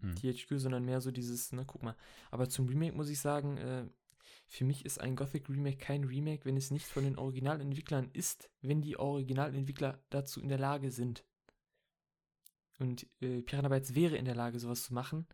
hm. 0.01 0.17
THQ, 0.17 0.59
sondern 0.59 0.85
mehr 0.85 1.01
so 1.01 1.11
dieses, 1.11 1.51
na 1.53 1.65
guck 1.65 1.83
mal. 1.83 1.97
Aber 2.31 2.49
zum 2.49 2.69
Remake 2.69 2.95
muss 2.95 3.09
ich 3.09 3.21
sagen, 3.21 3.57
äh, 3.57 3.87
für 4.49 4.65
mich 4.65 4.85
ist 4.85 5.01
ein 5.01 5.17
Gothic 5.17 5.49
Remake 5.49 5.79
kein 5.79 6.05
Remake, 6.05 6.45
wenn 6.45 6.57
es 6.57 6.71
nicht 6.71 6.87
von 6.87 7.05
den 7.05 7.17
Originalentwicklern 7.17 8.11
ist, 8.13 8.51
wenn 8.61 8.83
die 8.83 8.99
Originalentwickler 8.99 9.99
dazu 10.11 10.41
in 10.41 10.49
der 10.49 10.59
Lage 10.59 10.91
sind. 10.91 11.25
Und 12.79 13.07
äh, 13.21 13.41
Piranha 13.41 13.69
Bytes 13.69 13.95
wäre 13.95 14.17
in 14.17 14.27
der 14.27 14.35
Lage, 14.35 14.59
sowas 14.59 14.83
zu 14.83 14.93
machen. 14.93 15.27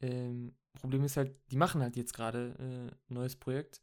Ähm, 0.00 0.56
Problem 0.80 1.04
ist 1.04 1.16
halt, 1.16 1.34
die 1.50 1.56
machen 1.56 1.82
halt 1.82 1.96
jetzt 1.96 2.14
gerade 2.14 2.54
äh, 2.58 2.94
ein 3.10 3.14
neues 3.14 3.36
Projekt. 3.36 3.82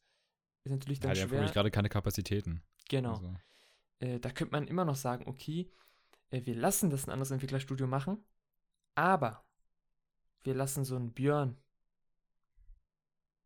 Ist 0.64 0.72
natürlich 0.72 1.00
dann 1.00 1.16
ja, 1.16 1.24
die 1.24 1.30
schwer. 1.30 1.44
haben 1.44 1.52
gerade 1.52 1.72
keine 1.72 1.90
Kapazitäten. 1.90 2.62
Genau. 2.90 3.14
Also. 3.14 3.36
Äh, 4.00 4.20
da 4.20 4.32
könnte 4.32 4.52
man 4.52 4.68
immer 4.68 4.86
noch 4.86 4.96
sagen, 4.96 5.28
okay, 5.28 5.72
äh, 6.30 6.46
wir 6.46 6.56
lassen 6.56 6.90
das 6.90 7.08
ein 7.08 7.12
anderes 7.12 7.32
Entwicklerstudio 7.32 7.88
machen, 7.88 8.24
aber 8.96 9.46
wir 10.44 10.56
lassen 10.56 10.86
so 10.86 10.96
einen 10.96 11.14
Björn, 11.14 11.58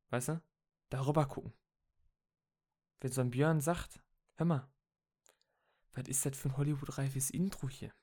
weißt 0.10 0.30
du, 0.30 0.42
darüber 0.90 1.26
gucken. 1.28 1.54
wenn 3.02 3.12
so 3.12 3.22
ein 3.22 3.32
Björn 3.32 3.62
sagt, 3.62 4.02
hör 4.36 4.46
mal, 4.46 4.70
was 5.94 6.08
ist 6.08 6.26
das 6.26 6.38
für 6.38 6.50
ein 6.50 6.58
Hollywood-reifes 6.58 7.30
Intro 7.30 7.70
hier? 7.70 7.94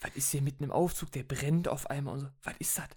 Was 0.00 0.14
ist 0.16 0.30
hier 0.30 0.42
mitten 0.42 0.64
im 0.64 0.70
Aufzug, 0.70 1.12
der 1.12 1.22
brennt 1.22 1.68
auf 1.68 1.88
einmal 1.88 2.14
und 2.14 2.20
so, 2.20 2.28
was 2.42 2.54
ist 2.58 2.78
das? 2.78 2.88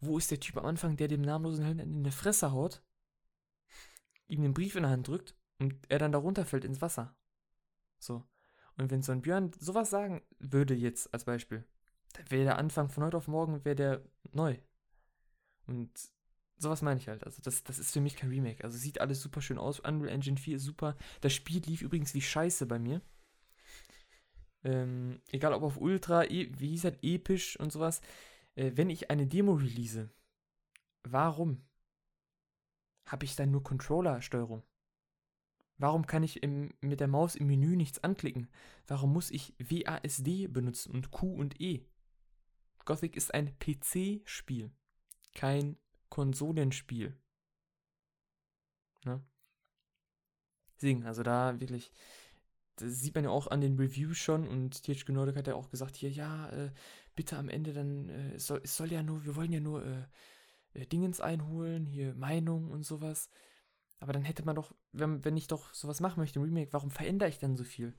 Wo 0.00 0.18
ist 0.18 0.30
der 0.30 0.40
Typ 0.40 0.56
am 0.56 0.66
Anfang, 0.66 0.96
der 0.96 1.08
dem 1.08 1.22
namenlosen 1.22 1.64
Helden 1.64 1.80
in 1.80 2.04
die 2.04 2.10
Fresse 2.10 2.52
haut, 2.52 2.82
ihm 4.26 4.42
den 4.42 4.54
Brief 4.54 4.76
in 4.76 4.82
der 4.82 4.90
Hand 4.90 5.08
drückt 5.08 5.34
und 5.58 5.74
er 5.88 5.98
dann 5.98 6.12
da 6.12 6.18
runterfällt 6.18 6.64
ins 6.64 6.80
Wasser? 6.80 7.16
So. 7.98 8.24
Und 8.76 8.90
wenn 8.90 9.02
so 9.02 9.12
ein 9.12 9.22
Björn 9.22 9.52
sowas 9.58 9.90
sagen 9.90 10.22
würde 10.38 10.74
jetzt 10.74 11.12
als 11.12 11.24
Beispiel, 11.24 11.64
dann 12.14 12.30
wäre 12.30 12.44
der 12.44 12.58
Anfang 12.58 12.88
von 12.88 13.04
heute 13.04 13.16
auf 13.16 13.28
morgen, 13.28 13.64
wäre 13.64 13.76
der 13.76 14.02
neu. 14.32 14.58
Und 15.66 15.90
sowas 16.56 16.82
meine 16.82 17.00
ich 17.00 17.08
halt. 17.08 17.24
Also 17.24 17.42
das, 17.42 17.64
das 17.64 17.78
ist 17.78 17.92
für 17.92 18.00
mich 18.00 18.16
kein 18.16 18.30
Remake. 18.30 18.64
Also 18.64 18.78
sieht 18.78 19.00
alles 19.00 19.20
super 19.20 19.40
schön 19.40 19.58
aus. 19.58 19.80
Unreal 19.80 20.12
Engine 20.12 20.36
4 20.36 20.56
ist 20.56 20.64
super. 20.64 20.96
Das 21.20 21.32
Spiel 21.32 21.62
lief 21.62 21.82
übrigens 21.82 22.14
wie 22.14 22.20
scheiße 22.20 22.66
bei 22.66 22.78
mir. 22.78 23.00
Ähm, 24.64 25.20
egal 25.30 25.52
ob 25.52 25.62
auf 25.62 25.76
Ultra, 25.76 26.24
e 26.24 26.50
wie 26.58 26.68
hieß 26.68 26.82
das, 26.82 26.94
episch 27.02 27.58
und 27.60 27.70
sowas. 27.70 28.00
Äh, 28.54 28.72
wenn 28.74 28.90
ich 28.90 29.10
eine 29.10 29.26
Demo 29.26 29.52
release, 29.52 30.10
warum 31.02 31.62
habe 33.06 33.24
ich 33.24 33.36
dann 33.36 33.50
nur 33.50 33.62
Controller-Steuerung? 33.62 34.62
Warum 35.76 36.06
kann 36.06 36.22
ich 36.22 36.42
im, 36.42 36.72
mit 36.80 37.00
der 37.00 37.08
Maus 37.08 37.34
im 37.34 37.48
Menü 37.48 37.76
nichts 37.76 38.02
anklicken? 38.02 38.48
Warum 38.86 39.12
muss 39.12 39.30
ich 39.30 39.54
WASD 39.58 40.46
benutzen 40.46 40.92
und 40.92 41.10
Q 41.10 41.34
und 41.34 41.60
E? 41.60 41.84
Gothic 42.84 43.16
ist 43.16 43.34
ein 43.34 43.58
PC-Spiel, 43.58 44.70
kein 45.34 45.76
Konsolenspiel. 46.10 47.16
Ne? 49.04 49.22
Deswegen, 50.76 51.04
also 51.04 51.22
da 51.22 51.58
wirklich, 51.60 51.90
das 52.76 53.00
sieht 53.00 53.14
man 53.14 53.24
ja 53.24 53.30
auch 53.30 53.46
an 53.48 53.60
den 53.60 53.76
Reviews 53.76 54.18
schon 54.18 54.48
und 54.48 54.82
THQ 54.82 55.10
Nordic 55.10 55.36
hat 55.36 55.46
ja 55.46 55.54
auch 55.54 55.70
gesagt, 55.70 55.96
hier, 55.96 56.10
ja, 56.10 56.48
äh, 56.50 56.70
bitte 57.14 57.36
am 57.36 57.48
Ende 57.48 57.72
dann, 57.72 58.08
äh, 58.08 58.34
es, 58.34 58.46
soll, 58.46 58.60
es 58.64 58.76
soll 58.76 58.92
ja 58.92 59.02
nur, 59.02 59.24
wir 59.24 59.36
wollen 59.36 59.52
ja 59.52 59.60
nur 59.60 59.84
äh, 59.84 60.04
äh, 60.74 60.86
Dingens 60.86 61.20
einholen, 61.20 61.86
hier 61.86 62.14
Meinung 62.14 62.70
und 62.70 62.84
sowas. 62.84 63.30
Aber 64.00 64.12
dann 64.12 64.24
hätte 64.24 64.44
man 64.44 64.56
doch, 64.56 64.74
wenn, 64.92 65.24
wenn 65.24 65.36
ich 65.36 65.46
doch 65.46 65.72
sowas 65.72 66.00
machen 66.00 66.20
möchte, 66.20 66.40
ein 66.40 66.44
Remake, 66.44 66.72
warum 66.72 66.90
verändere 66.90 67.28
ich 67.28 67.38
dann 67.38 67.56
so 67.56 67.64
viel? 67.64 67.94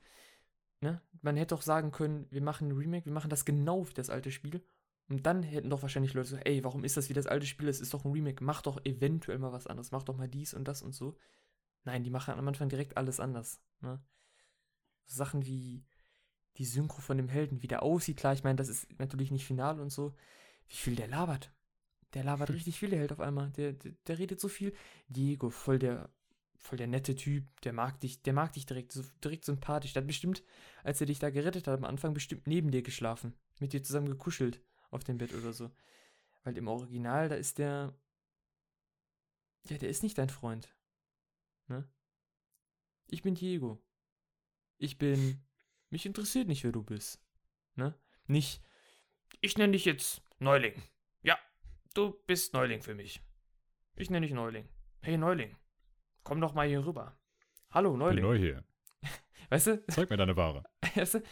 Ne? 0.80 1.00
Man 1.22 1.36
hätte 1.36 1.54
doch 1.54 1.62
sagen 1.62 1.90
können, 1.90 2.26
wir 2.30 2.42
machen 2.42 2.68
ein 2.68 2.76
Remake, 2.76 3.06
wir 3.06 3.12
machen 3.12 3.30
das 3.30 3.44
genau 3.44 3.88
wie 3.88 3.94
das 3.94 4.10
alte 4.10 4.30
Spiel. 4.30 4.62
Und 5.08 5.24
dann 5.24 5.42
hätten 5.42 5.70
doch 5.70 5.82
wahrscheinlich 5.82 6.14
Leute 6.14 6.28
so, 6.28 6.36
ey, 6.36 6.64
warum 6.64 6.84
ist 6.84 6.96
das 6.96 7.08
wie 7.08 7.14
das 7.14 7.26
alte 7.26 7.46
Spiel? 7.46 7.68
Es 7.68 7.80
ist 7.80 7.94
doch 7.94 8.04
ein 8.04 8.12
Remake, 8.12 8.42
mach 8.44 8.62
doch 8.62 8.84
eventuell 8.84 9.38
mal 9.38 9.52
was 9.52 9.66
anderes, 9.66 9.92
mach 9.92 10.02
doch 10.02 10.16
mal 10.16 10.28
dies 10.28 10.52
und 10.52 10.66
das 10.66 10.82
und 10.82 10.94
so. 10.94 11.16
Nein, 11.84 12.02
die 12.02 12.10
machen 12.10 12.34
am 12.34 12.46
Anfang 12.46 12.68
direkt 12.68 12.96
alles 12.96 13.20
anders. 13.20 13.60
Ne? 13.80 14.00
Sachen 15.06 15.46
wie 15.46 15.84
die 16.58 16.64
Synchro 16.64 17.00
von 17.00 17.16
dem 17.16 17.28
Helden, 17.28 17.62
wie 17.62 17.68
der 17.68 17.82
aussieht, 17.82 18.16
klar, 18.16 18.32
ich 18.32 18.44
meine, 18.44 18.56
das 18.56 18.68
ist 18.68 18.86
natürlich 18.98 19.30
nicht 19.30 19.44
final 19.44 19.80
und 19.80 19.90
so. 19.90 20.14
Wie 20.68 20.76
viel 20.76 20.96
der 20.96 21.08
labert. 21.08 21.52
Der 22.14 22.24
labert 22.24 22.50
richtig 22.52 22.78
viel, 22.78 22.90
der 22.90 23.00
Held 23.00 23.12
auf 23.12 23.20
einmal. 23.20 23.50
Der, 23.52 23.72
der, 23.72 23.92
der, 24.06 24.18
redet 24.18 24.40
so 24.40 24.48
viel. 24.48 24.74
Diego, 25.08 25.50
voll 25.50 25.78
der, 25.78 26.10
voll 26.56 26.78
der 26.78 26.86
nette 26.86 27.14
Typ, 27.14 27.44
der 27.62 27.72
mag 27.72 28.00
dich, 28.00 28.22
der 28.22 28.32
mag 28.32 28.52
dich 28.52 28.66
direkt, 28.66 28.92
so, 28.92 29.02
direkt 29.22 29.44
sympathisch. 29.44 29.92
Der 29.92 30.02
hat 30.02 30.06
bestimmt, 30.06 30.42
als 30.82 31.00
er 31.00 31.06
dich 31.06 31.18
da 31.18 31.30
gerettet 31.30 31.66
hat, 31.66 31.78
am 31.78 31.84
Anfang 31.84 32.14
bestimmt 32.14 32.46
neben 32.46 32.70
dir 32.70 32.82
geschlafen. 32.82 33.34
Mit 33.60 33.72
dir 33.72 33.82
zusammen 33.82 34.08
gekuschelt 34.08 34.60
auf 34.90 35.04
dem 35.04 35.18
Bett 35.18 35.34
oder 35.34 35.52
so. 35.52 35.70
Weil 36.44 36.56
im 36.56 36.68
Original, 36.68 37.28
da 37.28 37.34
ist 37.34 37.58
der. 37.58 37.94
Ja, 39.68 39.78
der 39.78 39.88
ist 39.88 40.02
nicht 40.02 40.16
dein 40.16 40.28
Freund. 40.30 40.74
Ne? 41.66 41.88
Ich 43.08 43.22
bin 43.22 43.34
Diego. 43.34 43.82
Ich 44.78 44.98
bin. 44.98 45.42
Mich 45.90 46.04
interessiert 46.04 46.48
nicht, 46.48 46.64
wer 46.64 46.72
du 46.72 46.82
bist. 46.82 47.20
Ne? 47.74 47.94
Nicht. 48.26 48.62
Ich 49.40 49.56
nenne 49.56 49.72
dich 49.72 49.84
jetzt 49.84 50.22
Neuling. 50.38 50.82
Ja, 51.22 51.38
du 51.94 52.12
bist 52.26 52.52
Neuling 52.52 52.82
für 52.82 52.94
mich. 52.94 53.22
Ich 53.94 54.10
nenne 54.10 54.26
dich 54.26 54.34
Neuling. 54.34 54.68
Hey 55.00 55.16
Neuling, 55.16 55.56
komm 56.24 56.40
doch 56.40 56.52
mal 56.52 56.66
hier 56.66 56.84
rüber. 56.84 57.16
Hallo 57.70 57.96
Neuling. 57.96 58.16
Bin 58.16 58.24
neu 58.24 58.38
hier. 58.38 58.64
Weißt 59.50 59.68
du? 59.68 59.84
Zeig 59.88 60.10
mir 60.10 60.16
deine 60.16 60.36
Ware. 60.36 60.64
Weißt 60.94 61.14
du? 61.14 61.22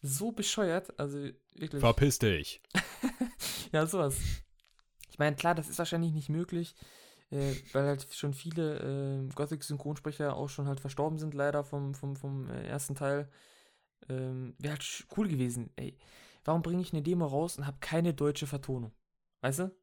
So 0.00 0.32
bescheuert, 0.32 0.98
also 0.98 1.18
wirklich. 1.54 1.80
Verpiss 1.80 2.18
dich. 2.18 2.62
ja, 3.72 3.86
sowas. 3.86 4.20
Ich 5.10 5.18
meine, 5.18 5.36
klar, 5.36 5.54
das 5.54 5.68
ist 5.68 5.78
wahrscheinlich 5.78 6.12
nicht 6.12 6.28
möglich, 6.28 6.74
äh, 7.34 7.54
weil 7.72 7.84
halt 7.84 8.06
schon 8.12 8.32
viele 8.32 9.26
äh, 9.26 9.34
Gothic-Synchronsprecher 9.34 10.34
auch 10.36 10.48
schon 10.48 10.68
halt 10.68 10.80
verstorben 10.80 11.18
sind, 11.18 11.34
leider 11.34 11.64
vom, 11.64 11.94
vom, 11.94 12.16
vom 12.16 12.48
äh, 12.48 12.66
ersten 12.66 12.94
Teil. 12.94 13.28
Ähm, 14.08 14.54
Wäre 14.58 14.74
halt 14.74 15.06
cool 15.16 15.28
gewesen. 15.28 15.70
Ey, 15.76 15.98
warum 16.44 16.62
bringe 16.62 16.80
ich 16.82 16.92
eine 16.92 17.02
Demo 17.02 17.26
raus 17.26 17.58
und 17.58 17.66
habe 17.66 17.78
keine 17.80 18.14
deutsche 18.14 18.46
Vertonung? 18.46 18.92
Weißt 19.40 19.58
du? 19.60 19.76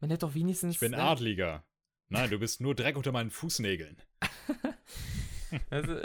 Man 0.00 0.10
hätte 0.10 0.26
doch 0.26 0.34
wenigstens. 0.34 0.74
Ich 0.74 0.80
bin 0.80 0.92
ne? 0.92 1.02
Adliger. 1.02 1.64
Nein, 2.08 2.30
du 2.30 2.38
bist 2.38 2.60
nur 2.60 2.74
Dreck 2.74 2.96
unter 2.96 3.12
meinen 3.12 3.30
Fußnägeln. 3.30 3.96
also, 5.70 5.96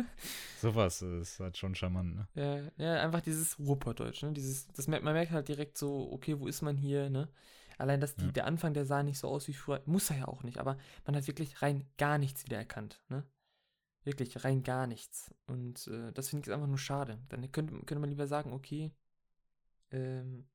Sowas 0.60 1.02
ist 1.02 1.38
halt 1.38 1.56
schon 1.56 1.74
charmant, 1.74 2.16
ne? 2.16 2.28
Ja, 2.34 2.84
ja 2.84 3.02
einfach 3.02 3.20
dieses 3.20 3.58
Ruhrpottdeutsch, 3.58 4.22
ne? 4.22 4.32
Dieses, 4.32 4.66
das 4.68 4.88
merkt, 4.88 5.04
man 5.04 5.12
merkt 5.12 5.32
halt 5.32 5.48
direkt 5.48 5.76
so, 5.76 6.10
okay, 6.12 6.38
wo 6.40 6.46
ist 6.46 6.62
man 6.62 6.76
hier, 6.76 7.10
ne? 7.10 7.28
Allein, 7.78 8.00
dass 8.00 8.16
die, 8.16 8.26
ja. 8.26 8.32
der 8.32 8.46
Anfang, 8.46 8.74
der 8.74 8.86
sah 8.86 9.02
nicht 9.02 9.18
so 9.18 9.28
aus 9.28 9.48
wie 9.48 9.52
früher, 9.52 9.82
muss 9.86 10.10
er 10.10 10.18
ja 10.18 10.28
auch 10.28 10.42
nicht, 10.42 10.58
aber 10.58 10.78
man 11.04 11.14
hat 11.14 11.26
wirklich 11.26 11.60
rein 11.62 11.84
gar 11.98 12.18
nichts 12.18 12.44
wiedererkannt, 12.44 13.02
ne? 13.08 13.24
Wirklich 14.04 14.44
rein 14.44 14.62
gar 14.62 14.86
nichts. 14.86 15.34
Und 15.46 15.88
äh, 15.88 16.12
das 16.12 16.28
finde 16.28 16.48
ich 16.48 16.54
einfach 16.54 16.68
nur 16.68 16.78
schade. 16.78 17.18
Dann 17.28 17.50
könnte, 17.50 17.74
könnte 17.74 17.98
man 17.98 18.08
lieber 18.08 18.28
sagen, 18.28 18.52
okay, 18.52 18.92
ähm, 19.90 20.46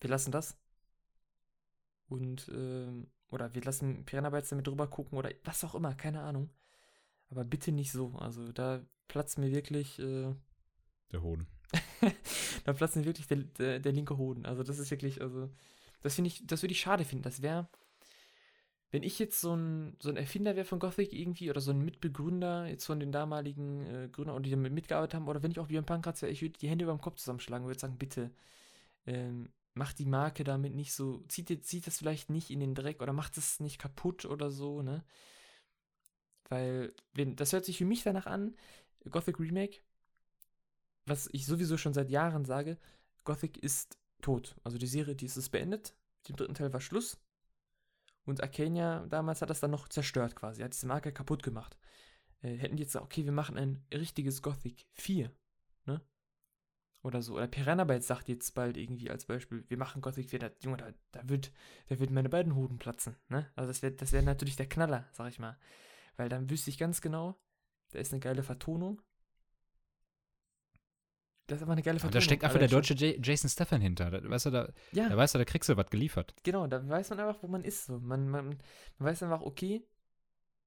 wir 0.00 0.10
lassen 0.10 0.32
das. 0.32 0.56
Und, 2.08 2.50
ähm, 2.54 3.06
oder 3.30 3.54
wir 3.54 3.62
lassen 3.62 4.04
Piranha 4.04 4.30
damit 4.30 4.66
drüber 4.66 4.88
gucken 4.88 5.18
oder 5.18 5.30
was 5.44 5.62
auch 5.62 5.74
immer, 5.74 5.94
keine 5.94 6.22
Ahnung. 6.22 6.50
Aber 7.28 7.44
bitte 7.44 7.70
nicht 7.70 7.92
so. 7.92 8.14
Also 8.16 8.50
da 8.52 8.80
platzt 9.08 9.38
mir 9.38 9.52
wirklich. 9.52 9.98
Äh, 9.98 10.34
der 11.12 11.22
Hoden. 11.22 11.46
da 12.64 12.72
platzt 12.72 12.96
mir 12.96 13.04
wirklich 13.04 13.28
der, 13.28 13.38
der, 13.38 13.78
der, 13.78 13.92
linke 13.92 14.16
Hoden. 14.16 14.46
Also 14.46 14.62
das 14.62 14.78
ist 14.78 14.90
wirklich, 14.90 15.20
also. 15.20 15.50
Das 16.02 16.14
finde 16.14 16.28
ich, 16.28 16.46
das 16.46 16.62
würde 16.62 16.72
ich 16.72 16.80
schade 16.80 17.04
finden. 17.04 17.22
Das 17.22 17.42
wäre. 17.42 17.68
Wenn 18.92 19.04
ich 19.04 19.20
jetzt 19.20 19.40
so 19.40 19.54
ein, 19.54 19.96
so 20.00 20.08
ein 20.08 20.16
Erfinder 20.16 20.56
wäre 20.56 20.64
von 20.64 20.80
Gothic 20.80 21.12
irgendwie 21.12 21.48
oder 21.48 21.60
so 21.60 21.70
ein 21.70 21.84
Mitbegründer 21.84 22.66
jetzt 22.66 22.86
von 22.86 22.98
den 22.98 23.12
damaligen 23.12 23.86
äh, 23.86 24.08
Gründern 24.10 24.34
und 24.34 24.44
die 24.44 24.50
damit 24.50 24.72
mitgearbeitet 24.72 25.14
haben, 25.14 25.28
oder 25.28 25.42
wenn 25.44 25.52
ich 25.52 25.60
auch 25.60 25.68
wie 25.68 25.78
ein 25.78 25.86
Pankratz 25.86 26.22
wäre, 26.22 26.32
ich 26.32 26.42
würde 26.42 26.58
die 26.58 26.68
Hände 26.68 26.84
über 26.84 26.92
dem 26.92 27.00
Kopf 27.00 27.16
zusammenschlagen 27.16 27.64
und 27.64 27.68
würde 27.68 27.80
sagen, 27.80 27.98
bitte, 27.98 28.32
ähm, 29.06 29.50
macht 29.74 30.00
die 30.00 30.06
Marke 30.06 30.42
damit 30.42 30.74
nicht 30.74 30.92
so, 30.92 31.22
zieht, 31.28 31.64
zieht 31.64 31.86
das 31.86 31.98
vielleicht 31.98 32.30
nicht 32.30 32.50
in 32.50 32.58
den 32.60 32.74
Dreck 32.74 33.00
oder 33.00 33.12
macht 33.12 33.36
es 33.36 33.60
nicht 33.60 33.78
kaputt 33.78 34.24
oder 34.24 34.50
so, 34.50 34.82
ne? 34.82 35.04
Weil, 36.48 36.92
wenn, 37.14 37.36
das 37.36 37.52
hört 37.52 37.64
sich 37.64 37.78
für 37.78 37.84
mich 37.84 38.02
danach 38.02 38.26
an, 38.26 38.56
Gothic 39.08 39.38
Remake, 39.38 39.78
was 41.06 41.28
ich 41.32 41.46
sowieso 41.46 41.76
schon 41.76 41.94
seit 41.94 42.10
Jahren 42.10 42.44
sage, 42.44 42.76
Gothic 43.24 43.56
ist 43.58 43.98
tot. 44.20 44.56
Also 44.64 44.78
die 44.78 44.86
Serie, 44.86 45.14
die 45.14 45.26
ist 45.26 45.36
es 45.36 45.48
beendet. 45.48 45.94
Mit 46.18 46.28
dem 46.28 46.36
dritten 46.36 46.54
Teil 46.54 46.72
war 46.72 46.80
Schluss. 46.80 47.18
Und 48.24 48.42
Arcania 48.42 49.06
damals 49.08 49.42
hat 49.42 49.50
das 49.50 49.60
dann 49.60 49.70
noch 49.70 49.88
zerstört 49.88 50.36
quasi, 50.36 50.62
hat 50.62 50.72
diese 50.72 50.86
Marke 50.86 51.12
kaputt 51.12 51.42
gemacht. 51.42 51.76
Äh, 52.42 52.56
hätten 52.56 52.76
die 52.76 52.82
jetzt 52.82 52.92
gesagt, 52.92 53.06
okay, 53.06 53.24
wir 53.24 53.32
machen 53.32 53.56
ein 53.56 53.84
richtiges 53.92 54.42
Gothic 54.42 54.86
4, 54.94 55.32
ne? 55.86 56.00
Oder 57.02 57.22
so. 57.22 57.34
Oder 57.34 57.48
Piranha 57.48 57.84
Bytes 57.84 58.06
sagt 58.06 58.28
jetzt 58.28 58.54
bald 58.54 58.76
irgendwie 58.76 59.10
als 59.10 59.24
Beispiel, 59.24 59.64
wir 59.68 59.78
machen 59.78 60.02
Gothic 60.02 60.30
4, 60.30 60.38
da, 60.38 60.50
Junge, 60.62 60.76
da, 60.76 60.92
da, 61.12 61.28
wird, 61.28 61.52
da 61.88 61.98
wird 61.98 62.10
meine 62.10 62.28
beiden 62.28 62.54
Hoden 62.54 62.78
platzen, 62.78 63.16
ne? 63.28 63.50
Also 63.56 63.68
das 63.68 63.82
wäre 63.82 63.94
das 63.94 64.12
wär 64.12 64.22
natürlich 64.22 64.56
der 64.56 64.68
Knaller, 64.68 65.08
sag 65.12 65.30
ich 65.30 65.38
mal. 65.38 65.58
Weil 66.16 66.28
dann 66.28 66.50
wüsste 66.50 66.70
ich 66.70 66.78
ganz 66.78 67.00
genau, 67.00 67.40
da 67.90 67.98
ist 67.98 68.12
eine 68.12 68.20
geile 68.20 68.42
Vertonung. 68.42 69.00
Das 71.50 71.56
ist 71.56 71.62
einfach 71.62 71.72
eine 71.72 71.82
geile 71.82 71.98
Vertonung. 71.98 72.12
da 72.12 72.20
steckt 72.20 72.44
einfach 72.44 72.60
der 72.60 72.68
deutsche 72.68 72.94
J 72.94 73.26
Jason 73.26 73.50
Stefan 73.50 73.80
hinter. 73.80 74.08
Da, 74.08 74.30
weißt 74.30 74.46
du, 74.46 74.50
da, 74.50 74.72
ja. 74.92 75.08
da 75.08 75.16
weißt 75.16 75.34
du, 75.34 75.38
da 75.38 75.44
kriegst 75.44 75.68
du 75.68 75.76
was 75.76 75.90
geliefert. 75.90 76.32
Genau, 76.44 76.68
da 76.68 76.88
weiß 76.88 77.10
man 77.10 77.18
einfach, 77.18 77.42
wo 77.42 77.48
man 77.48 77.64
ist. 77.64 77.86
So. 77.86 77.98
Man, 77.98 78.28
man, 78.28 78.46
man 78.46 78.58
weiß 78.98 79.24
einfach, 79.24 79.40
okay, 79.40 79.82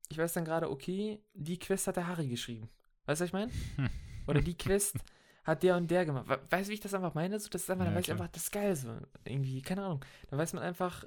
ich 0.10 0.18
weiß 0.18 0.34
dann 0.34 0.44
gerade, 0.44 0.70
okay, 0.70 1.24
die 1.34 1.58
Quest 1.58 1.88
hat 1.88 1.96
der 1.96 2.08
Harry 2.08 2.28
geschrieben. 2.28 2.70
Weißt 3.06 3.22
du, 3.22 3.24
was 3.24 3.30
ich 3.30 3.34
meine? 3.34 3.52
Oder 4.28 4.42
die 4.42 4.58
Quest 4.58 4.98
hat 5.46 5.64
der 5.64 5.78
und 5.78 5.90
der 5.90 6.06
gemacht. 6.06 6.28
Weißt 6.50 6.68
du, 6.68 6.72
wie 6.72 6.74
ich 6.74 6.82
das 6.82 6.94
einfach 6.94 7.14
meine? 7.14 7.40
So, 7.40 7.48
das 7.50 7.64
ist 7.64 7.70
einfach, 7.70 7.86
ja, 7.86 7.92
dann 7.92 7.98
weiß 7.98 8.06
klar. 8.06 8.18
ich 8.18 8.22
einfach, 8.22 8.34
das 8.34 8.44
ist 8.44 8.52
geil 8.52 8.76
so. 8.76 8.90
Irgendwie, 9.24 9.62
keine 9.62 9.86
Ahnung. 9.86 10.04
Da 10.30 10.38
weiß 10.38 10.52
man 10.52 10.64
einfach, 10.64 11.06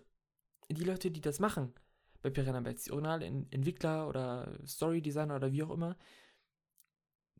die 0.70 0.84
Leute, 0.84 1.10
die 1.10 1.20
das 1.20 1.38
machen, 1.38 1.74
bei 2.22 2.30
Piranha 2.30 2.60
Bytes, 2.60 2.84
die 2.84 2.92
Originalentwickler 2.92 4.08
oder 4.08 4.58
Story-Designer 4.66 5.36
oder 5.36 5.52
wie 5.52 5.62
auch 5.62 5.70
immer, 5.70 5.96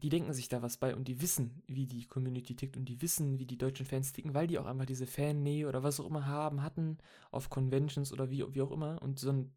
die 0.02 0.08
denken 0.08 0.32
sich 0.32 0.48
da 0.48 0.62
was 0.62 0.76
bei 0.76 0.94
und 0.94 1.08
die 1.08 1.20
wissen, 1.20 1.62
wie 1.66 1.86
die 1.86 2.06
Community 2.06 2.54
tickt 2.54 2.76
und 2.76 2.84
die 2.84 3.00
wissen, 3.00 3.38
wie 3.38 3.46
die 3.46 3.58
deutschen 3.58 3.86
Fans 3.86 4.12
ticken, 4.12 4.34
weil 4.34 4.46
die 4.46 4.58
auch 4.58 4.66
einfach 4.66 4.86
diese 4.86 5.06
Fan-Nähe 5.06 5.68
oder 5.68 5.82
was 5.82 6.00
auch 6.00 6.06
immer 6.06 6.26
haben, 6.26 6.62
hatten 6.62 6.98
auf 7.30 7.48
Conventions 7.50 8.12
oder 8.12 8.30
wie, 8.30 8.44
wie 8.54 8.62
auch 8.62 8.72
immer 8.72 9.00
und 9.02 9.18
so 9.18 9.30
ein 9.30 9.54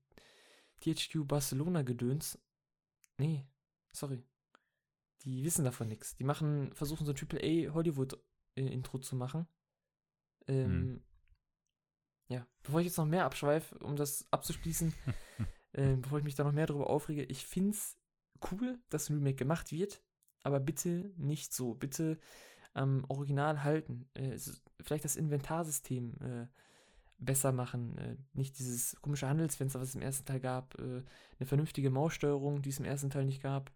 THQ 0.81 1.27
Barcelona-Gedöns, 1.27 2.39
nee, 3.17 3.45
Sorry. 3.91 4.23
Die 5.23 5.43
wissen 5.43 5.65
davon 5.65 5.87
nichts. 5.87 6.15
Die 6.15 6.23
machen, 6.23 6.71
versuchen 6.73 7.05
so 7.05 7.11
ein 7.11 7.17
AAA 7.17 7.73
Hollywood-Intro 7.73 8.97
äh, 8.97 9.01
zu 9.01 9.15
machen. 9.15 9.47
Ähm, 10.47 10.65
hm. 10.65 11.03
Ja, 12.29 12.47
bevor 12.63 12.79
ich 12.79 12.87
jetzt 12.87 12.97
noch 12.97 13.05
mehr 13.05 13.25
abschweife, 13.25 13.77
um 13.79 13.95
das 13.95 14.27
abzuschließen, 14.31 14.93
äh, 15.73 15.95
bevor 15.95 16.19
ich 16.19 16.23
mich 16.23 16.35
da 16.35 16.43
noch 16.43 16.53
mehr 16.53 16.67
darüber 16.67 16.89
aufrege, 16.89 17.23
ich 17.23 17.45
finde 17.45 17.71
es 17.71 17.97
cool, 18.51 18.79
dass 18.89 19.09
ein 19.09 19.15
Remake 19.15 19.35
gemacht 19.35 19.71
wird, 19.71 20.01
aber 20.43 20.59
bitte 20.59 21.11
nicht 21.17 21.53
so. 21.53 21.73
Bitte 21.73 22.19
am 22.73 22.99
ähm, 22.99 23.05
Original 23.09 23.63
halten. 23.63 24.09
Äh, 24.13 24.37
vielleicht 24.81 25.05
das 25.05 25.15
Inventarsystem 25.15 26.15
äh, 26.21 26.47
besser 27.17 27.51
machen. 27.51 27.97
Äh, 27.97 28.17
nicht 28.33 28.57
dieses 28.59 28.95
komische 29.01 29.27
Handelsfenster, 29.27 29.79
was 29.79 29.89
es 29.89 29.95
im 29.95 30.01
ersten 30.01 30.25
Teil 30.25 30.39
gab. 30.39 30.79
Äh, 30.79 31.03
eine 31.39 31.45
vernünftige 31.45 31.89
Maussteuerung, 31.89 32.61
die 32.61 32.69
es 32.69 32.79
im 32.79 32.85
ersten 32.85 33.09
Teil 33.09 33.25
nicht 33.25 33.41
gab. 33.41 33.71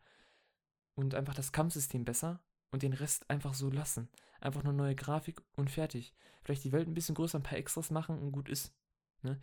Und 0.96 1.16
einfach 1.16 1.34
das 1.34 1.52
Kampfsystem 1.52 2.06
besser 2.06 2.42
und 2.72 2.84
den 2.84 2.94
Rest 2.94 3.30
einfach 3.30 3.54
so 3.54 3.70
lassen. 3.70 4.10
Einfach 4.40 4.64
nur 4.64 4.74
neue 4.74 4.96
Grafik 4.96 5.42
und 5.56 5.72
fertig. 5.72 6.14
Vielleicht 6.44 6.64
die 6.64 6.72
Welt 6.72 6.88
ein 6.88 6.94
bisschen 6.94 7.16
größer, 7.16 7.40
ein 7.40 7.44
paar 7.44 7.58
Extras 7.58 7.92
machen 7.92 8.20
und 8.20 8.32
gut 8.32 8.50
ist. 8.50 8.74
Ne? 9.22 9.40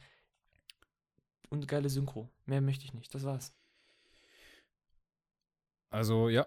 Und 1.49 1.67
geile 1.67 1.89
Synchro. 1.89 2.31
Mehr 2.47 2.61
möchte 2.61 2.85
ich 2.85 2.95
nicht. 2.95 3.15
Das 3.15 3.25
war's. 3.25 3.53
Also, 5.91 6.29
ja. 6.29 6.47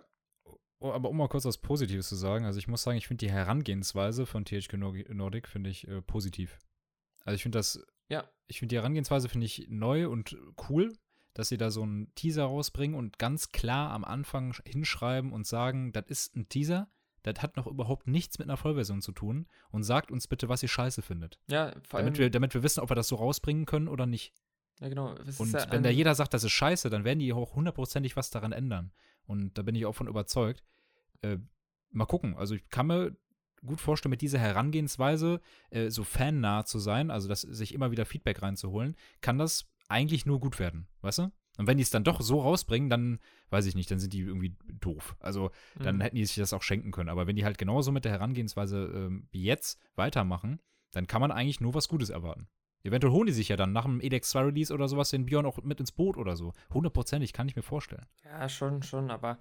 Aber 0.91 1.09
um 1.09 1.17
mal 1.17 1.29
kurz 1.29 1.45
was 1.45 1.57
Positives 1.57 2.09
zu 2.09 2.15
sagen, 2.15 2.45
also 2.45 2.59
ich 2.59 2.67
muss 2.67 2.83
sagen, 2.83 2.97
ich 2.97 3.07
finde 3.07 3.25
die 3.25 3.31
Herangehensweise 3.31 4.25
von 4.25 4.45
THQ 4.45 4.73
Nordic 5.09 5.47
finde 5.47 5.69
ich 5.69 5.87
äh, 5.87 6.01
positiv. 6.01 6.59
Also 7.23 7.35
ich 7.35 7.43
finde 7.43 7.59
das, 7.59 7.85
ja, 8.09 8.29
ich 8.47 8.59
finde 8.59 8.73
die 8.73 8.77
Herangehensweise 8.77 9.29
finde 9.29 9.45
ich 9.45 9.67
neu 9.69 10.09
und 10.09 10.37
cool, 10.69 10.93
dass 11.33 11.49
sie 11.49 11.57
da 11.57 11.71
so 11.71 11.83
einen 11.83 12.13
Teaser 12.15 12.43
rausbringen 12.43 12.97
und 12.97 13.17
ganz 13.17 13.49
klar 13.49 13.91
am 13.91 14.03
Anfang 14.03 14.55
hinschreiben 14.65 15.31
und 15.31 15.47
sagen, 15.47 15.93
das 15.93 16.05
ist 16.07 16.35
ein 16.35 16.49
Teaser, 16.49 16.89
das 17.23 17.41
hat 17.41 17.55
noch 17.55 17.67
überhaupt 17.67 18.07
nichts 18.07 18.37
mit 18.37 18.49
einer 18.49 18.57
Vollversion 18.57 19.01
zu 19.01 19.13
tun 19.13 19.47
und 19.71 19.83
sagt 19.83 20.11
uns 20.11 20.27
bitte, 20.27 20.49
was 20.49 20.61
ihr 20.61 20.69
scheiße 20.69 21.01
findet. 21.01 21.39
Ja, 21.47 21.73
vor 21.87 21.99
allem. 21.99 22.07
Damit 22.07 22.19
wir, 22.19 22.29
damit 22.29 22.53
wir 22.53 22.63
wissen, 22.63 22.81
ob 22.81 22.91
wir 22.91 22.95
das 22.95 23.07
so 23.07 23.15
rausbringen 23.15 23.65
können 23.65 23.87
oder 23.87 24.05
nicht. 24.05 24.33
Ja, 24.79 24.89
genau. 24.89 25.15
Das 25.15 25.39
und 25.39 25.53
ja 25.53 25.71
wenn 25.71 25.83
da 25.83 25.89
jeder 25.89 26.13
sagt, 26.15 26.33
das 26.33 26.43
ist 26.43 26.51
scheiße, 26.51 26.89
dann 26.89 27.05
werden 27.05 27.19
die 27.19 27.31
auch 27.31 27.55
hundertprozentig 27.55 28.17
was 28.17 28.29
daran 28.29 28.51
ändern. 28.51 28.91
Und 29.25 29.57
da 29.57 29.61
bin 29.61 29.75
ich 29.75 29.85
auch 29.85 29.93
von 29.93 30.07
überzeugt. 30.07 30.63
Äh, 31.23 31.37
mal 31.91 32.05
gucken. 32.05 32.35
Also 32.35 32.55
ich 32.55 32.69
kann 32.69 32.87
mir 32.87 33.15
gut 33.65 33.79
vorstellen, 33.79 34.11
mit 34.11 34.21
dieser 34.21 34.39
Herangehensweise 34.39 35.41
äh, 35.69 35.89
so 35.89 36.03
fannah 36.03 36.65
zu 36.65 36.79
sein, 36.79 37.11
also 37.11 37.27
das, 37.27 37.41
sich 37.41 37.73
immer 37.73 37.91
wieder 37.91 38.05
Feedback 38.05 38.41
reinzuholen, 38.41 38.95
kann 39.21 39.37
das 39.37 39.69
eigentlich 39.87 40.25
nur 40.25 40.39
gut 40.39 40.59
werden, 40.59 40.87
weißt 41.01 41.19
du? 41.19 41.31
Und 41.57 41.67
wenn 41.67 41.77
die 41.77 41.83
es 41.83 41.91
dann 41.91 42.03
doch 42.03 42.19
so 42.21 42.41
rausbringen, 42.41 42.89
dann 42.89 43.19
weiß 43.51 43.67
ich 43.67 43.75
nicht, 43.75 43.89
dann 43.91 43.99
sind 43.99 44.13
die 44.13 44.21
irgendwie 44.21 44.55
doof. 44.81 45.15
Also 45.19 45.51
dann 45.77 45.97
mhm. 45.97 46.01
hätten 46.01 46.15
die 46.15 46.25
sich 46.25 46.35
das 46.37 46.51
auch 46.51 46.63
schenken 46.63 46.91
können. 46.91 47.09
Aber 47.09 47.27
wenn 47.27 47.35
die 47.35 47.45
halt 47.45 47.59
genauso 47.59 47.91
mit 47.91 48.05
der 48.05 48.11
Herangehensweise 48.11 48.91
ähm, 48.95 49.27
wie 49.31 49.43
jetzt 49.43 49.79
weitermachen, 49.95 50.59
dann 50.91 51.05
kann 51.05 51.21
man 51.21 51.31
eigentlich 51.31 51.61
nur 51.61 51.75
was 51.75 51.89
Gutes 51.89 52.09
erwarten. 52.09 52.47
Eventuell 52.83 53.13
holen 53.13 53.27
die 53.27 53.33
sich 53.33 53.49
ja 53.49 53.55
dann 53.55 53.71
nach 53.71 53.85
dem 53.85 54.01
Edex 54.01 54.29
2 54.31 54.41
Release 54.41 54.73
oder 54.73 54.87
sowas 54.87 55.11
den 55.11 55.25
Björn 55.25 55.45
auch 55.45 55.61
mit 55.63 55.79
ins 55.79 55.91
Boot 55.91 56.17
oder 56.17 56.35
so. 56.35 56.53
Hundertprozentig 56.73 57.33
kann 57.33 57.47
ich 57.47 57.55
mir 57.55 57.61
vorstellen. 57.61 58.05
Ja, 58.25 58.49
schon, 58.49 58.81
schon, 58.81 59.09
aber 59.09 59.37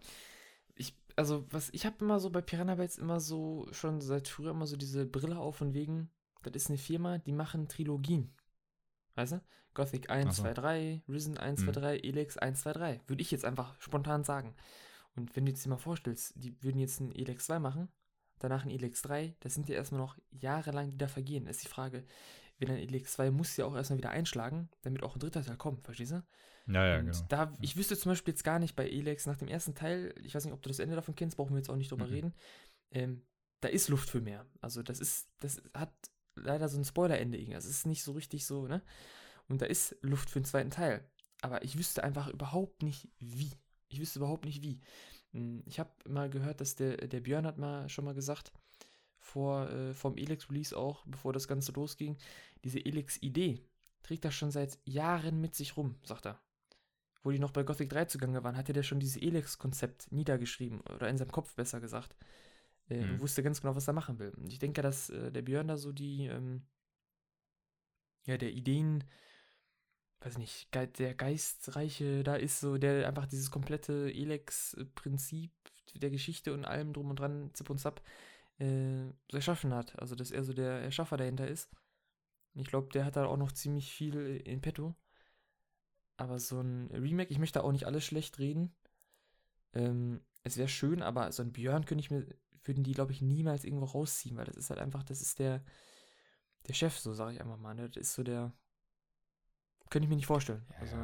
also 1.17 1.47
was, 1.51 1.71
ich 1.73 1.87
habe 1.87 1.97
immer 2.01 2.21
so 2.21 2.31
bei 2.31 2.41
Piranha 2.41 2.75
Bytes 2.75 2.99
immer 2.99 3.21
so, 3.21 3.67
schon 3.73 4.01
seit 4.01 4.29
früher 4.29 4.51
immer 4.51 4.67
so 4.67 4.77
diese 4.77 5.07
Brille 5.07 5.39
auf 5.39 5.61
und 5.61 5.75
wegen, 5.75 6.11
das 6.43 6.55
ist 6.55 6.69
eine 6.69 6.79
Firma, 6.79 7.19
die 7.19 7.33
machen 7.33 7.69
Trilogien. 7.69 8.35
Weißt 9.15 9.33
du? 9.33 9.43
Gothic 9.75 10.11
1, 10.11 10.37
so. 10.37 10.43
2, 10.43 10.55
3, 10.55 11.03
Risen 11.09 11.39
1, 11.39 11.61
mhm. 11.61 11.65
2, 11.65 11.73
3, 11.73 11.97
Elex 11.99 12.37
1, 12.37 12.61
2, 12.63 12.73
3. 12.73 13.01
Würde 13.07 13.23
ich 13.23 13.31
jetzt 13.31 13.45
einfach 13.45 13.81
spontan 13.81 14.25
sagen. 14.25 14.55
Und 15.15 15.35
wenn 15.37 15.47
du 15.47 15.53
dir 15.53 15.69
mal 15.69 15.77
vorstellst, 15.77 16.35
die 16.37 16.63
würden 16.63 16.79
jetzt 16.79 17.01
ein 17.01 17.13
Elex 17.13 17.47
2 17.47 17.59
machen, 17.59 17.89
danach 18.39 18.65
ein 18.65 18.71
Elex 18.71 19.03
3, 19.03 19.37
das 19.41 19.55
sind 19.55 19.69
ja 19.69 19.77
erstmal 19.77 20.01
noch 20.01 20.19
jahrelang, 20.31 20.91
die 20.91 20.99
da 20.99 21.09
vergehen. 21.09 21.45
Das 21.45 21.57
ist 21.57 21.65
die 21.65 21.71
Frage, 21.71 22.05
wenn 22.59 22.71
ein 22.71 22.79
Elex 22.79 23.15
2 23.15 23.31
muss 23.31 23.57
ja 23.57 23.65
auch 23.67 23.75
erstmal 23.75 23.99
wieder 23.99 24.11
einschlagen, 24.11 24.69
damit 24.83 25.03
auch 25.03 25.17
ein 25.17 25.21
dritter 25.21 25.45
Teil 25.45 25.57
kommt, 25.57 25.85
verstehst 25.85 26.13
du? 26.13 26.23
Ja, 26.67 26.87
ja, 26.87 27.01
genau. 27.01 27.19
Da, 27.29 27.53
ich 27.61 27.77
wüsste 27.77 27.97
zum 27.97 28.13
Beispiel 28.13 28.33
jetzt 28.33 28.45
gar 28.45 28.59
nicht 28.59 28.77
bei 28.77 28.89
Elex 28.89 29.27
nach 29.27 29.37
dem 29.37 29.49
ersten 29.49 29.75
Teil, 29.75 30.15
ich 30.23 30.35
weiß 30.35 30.45
nicht, 30.45 30.55
ob 30.55 30.63
du 30.63 30.69
das 30.69 30.79
Ende 30.79 30.95
davon 30.95 31.15
kennst, 31.15 31.37
brauchen 31.37 31.51
wir 31.51 31.59
jetzt 31.59 31.71
auch 31.71 31.77
nicht 31.77 31.91
drüber 31.91 32.07
mhm. 32.07 32.13
reden. 32.13 32.35
Ähm, 32.93 33.23
da 33.61 33.69
ist 33.69 33.89
Luft 33.89 34.11
für 34.11 34.21
mehr. 34.21 34.47
Also 34.61 34.83
das 34.83 35.01
ist, 35.01 35.29
das 35.41 35.63
hat 35.75 35.93
leider 36.35 36.69
so 36.69 36.79
ein 36.79 36.85
Spoiler-Ende 36.85 37.39
irgendwie. 37.39 37.55
Also 37.55 37.69
es 37.69 37.79
ist 37.79 37.87
nicht 37.87 38.03
so 38.03 38.13
richtig 38.13 38.47
so, 38.47 38.67
ne? 38.67 38.83
Und 39.49 39.63
da 39.63 39.67
ist 39.67 39.97
Luft 40.03 40.31
für 40.31 40.41
den 40.41 40.45
zweiten 40.45 40.71
Teil. 40.71 41.09
Aber 41.41 41.63
ich 41.65 41.77
wüsste 41.77 42.05
einfach 42.05 42.29
überhaupt 42.29 42.83
nicht 42.83 43.09
wie. 43.19 43.51
Ich 43.89 44.01
wüsste 44.01 44.21
überhaupt 44.21 44.45
nicht 44.45 44.63
wie. 44.63 44.81
Hm, 45.33 45.63
ich 45.67 45.79
habe 45.81 45.91
mal 46.09 46.31
gehört, 46.31 46.61
dass 46.61 46.77
der, 46.77 46.97
der 46.97 47.21
Björn 47.21 47.47
hat 47.47 47.59
mal 47.59 47.89
schon 47.89 48.05
mal 48.05 48.15
gesagt, 48.15 48.53
vor 49.23 49.71
äh, 49.71 49.95
vom 49.95 50.17
Elex-Release 50.17 50.77
auch, 50.77 51.05
bevor 51.07 51.33
das 51.33 51.49
Ganze 51.49 51.73
losging, 51.73 52.19
diese 52.65 52.85
Elex-Idee 52.85 53.63
trägt 54.03 54.25
er 54.25 54.33
schon 54.33 54.51
seit 54.51 54.79
Jahren 54.85 55.41
mit 55.41 55.55
sich 55.55 55.77
rum, 55.77 55.97
sagt 56.05 56.27
er 56.27 56.41
wo 57.23 57.31
die 57.31 57.39
noch 57.39 57.53
bei 57.53 57.63
Gothic 57.63 57.89
3 57.91 58.07
zugange 58.07 58.43
waren, 58.43 58.57
hatte 58.57 58.73
der 58.73 58.83
schon 58.83 59.01
dieses 59.01 59.21
Elex-Konzept 59.21 60.11
niedergeschrieben 60.11 60.81
oder 60.81 61.09
in 61.09 61.19
seinem 61.19 61.31
Kopf 61.31 61.55
besser 61.55 61.81
gesagt. 61.81 62.17
Äh, 62.89 62.97
mhm. 62.97 63.11
Und 63.13 63.21
wusste 63.21 63.43
ganz 63.43 63.61
genau, 63.61 63.77
was 63.77 63.87
er 63.87 63.95
machen 63.95 64.19
will. 64.19 64.31
Und 64.31 64.53
ich 64.53 64.59
denke, 64.59 64.83
dass 64.83 65.11
äh, 65.11 65.31
der 65.31 65.43
Björn 65.43 65.69
da 65.69 65.77
so 65.77 65.93
die, 65.93 66.27
ähm, 66.27 66.67
ja, 68.25 68.37
der 68.37 68.53
Ideen, 68.53 69.05
weiß 70.21 70.39
nicht, 70.39 70.69
der 70.75 71.15
Geistreiche 71.15 72.23
da 72.25 72.37
ist, 72.37 72.61
so 72.61 72.77
der 72.77 73.07
einfach 73.07 73.27
dieses 73.27 73.51
komplette 73.51 74.13
Elex-Prinzip 74.13 75.53
der 75.95 76.11
Geschichte 76.11 76.55
und 76.55 76.65
allem 76.65 76.93
drum 76.93 77.11
und 77.11 77.21
dran, 77.21 77.51
zip 77.55 77.71
und 77.71 77.79
zap, 77.79 78.03
äh, 78.59 79.11
erschaffen 79.33 79.75
hat. 79.75 79.99
Also, 79.99 80.15
dass 80.15 80.31
er 80.31 80.45
so 80.45 80.53
der 80.53 80.83
Erschaffer 80.83 81.17
dahinter 81.17 81.49
ist. 81.49 81.71
Ich 82.55 82.67
glaube, 82.67 82.89
der 82.93 83.05
hat 83.05 83.17
da 83.17 83.25
auch 83.25 83.37
noch 83.37 83.53
ziemlich 83.53 83.93
viel 83.93 84.15
in 84.45 84.61
petto. 84.61 84.95
Aber 86.17 86.39
so 86.39 86.61
ein 86.61 86.91
Remake, 86.93 87.31
ich 87.31 87.39
möchte 87.39 87.65
auch 87.65 87.73
nicht 87.73 87.87
alles 87.87 88.05
schlecht 88.05 88.39
reden. 88.39 88.75
Ähm, 89.73 90.21
es 90.45 90.57
wäre 90.57 90.69
schön, 90.69 91.03
aber 91.03 91.33
so 91.33 91.43
ein 91.43 91.53
Björn 91.53 91.87
könnte 91.87 92.05
ich 92.05 92.11
mir, 92.11 92.27
würden 92.65 92.85
die, 92.85 92.93
glaube 92.93 93.13
ich, 93.13 93.23
niemals 93.23 93.65
irgendwo 93.65 93.87
rausziehen, 93.87 94.37
weil 94.37 94.45
das 94.45 94.57
ist 94.57 94.71
halt 94.71 94.81
einfach, 94.81 95.03
das 95.03 95.23
ist 95.23 95.39
der, 95.39 95.65
der 96.69 96.75
Chef, 96.75 96.99
so 96.99 97.15
sage 97.15 97.35
ich 97.35 97.41
einfach 97.41 97.57
mal. 97.57 97.75
Ne? 97.75 97.89
Das 97.89 98.03
ist 98.03 98.15
so 98.15 98.23
der, 98.23 98.53
könnte 99.89 100.05
ich 100.05 100.11
mir 100.11 100.17
nicht 100.17 100.27
vorstellen. 100.27 100.65
Ja, 100.71 100.77
also, 100.79 100.97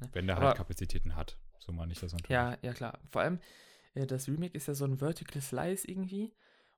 Ne? 0.00 0.08
Wenn 0.12 0.26
der 0.26 0.36
halt 0.36 0.46
aber, 0.46 0.54
Kapazitäten 0.54 1.16
hat, 1.16 1.38
so 1.58 1.72
meine 1.72 1.92
ich 1.92 2.00
das 2.00 2.12
natürlich. 2.12 2.30
Ja, 2.30 2.56
ja, 2.62 2.72
klar. 2.72 2.98
Vor 3.10 3.22
allem, 3.22 3.40
äh, 3.94 4.06
das 4.06 4.28
Remake 4.28 4.56
ist 4.56 4.68
ja 4.68 4.74
so 4.74 4.84
ein 4.84 4.98
Vertical 4.98 5.40
Slice 5.40 5.88
irgendwie. 5.88 6.32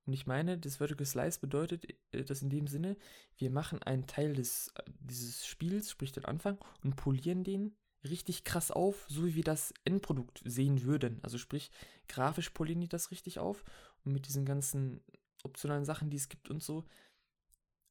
Und 0.06 0.12
ich 0.12 0.26
meine, 0.26 0.56
das 0.56 0.76
Vertical 0.76 1.04
Slice 1.04 1.40
bedeutet 1.40 1.86
äh, 2.12 2.24
das 2.24 2.42
in 2.42 2.50
dem 2.50 2.66
Sinne, 2.66 2.96
wir 3.36 3.50
machen 3.50 3.82
einen 3.82 4.06
Teil 4.06 4.34
des, 4.34 4.68
äh, 4.76 4.82
dieses 5.00 5.46
Spiels, 5.46 5.90
sprich 5.90 6.12
den 6.12 6.24
Anfang, 6.24 6.58
und 6.84 6.96
polieren 6.96 7.44
den 7.44 7.76
richtig 8.04 8.44
krass 8.44 8.70
auf, 8.70 9.04
so 9.08 9.26
wie 9.26 9.34
wir 9.34 9.44
das 9.44 9.74
Endprodukt 9.84 10.40
sehen 10.44 10.84
würden. 10.84 11.18
Also 11.22 11.38
sprich, 11.38 11.70
grafisch 12.08 12.50
polieren 12.50 12.80
die 12.80 12.88
das 12.88 13.10
richtig 13.10 13.40
auf 13.40 13.64
und 14.04 14.12
mit 14.12 14.28
diesen 14.28 14.44
ganzen 14.44 15.02
optionalen 15.42 15.84
Sachen, 15.84 16.08
die 16.08 16.16
es 16.16 16.28
gibt 16.28 16.50
und 16.50 16.62
so. 16.62 16.84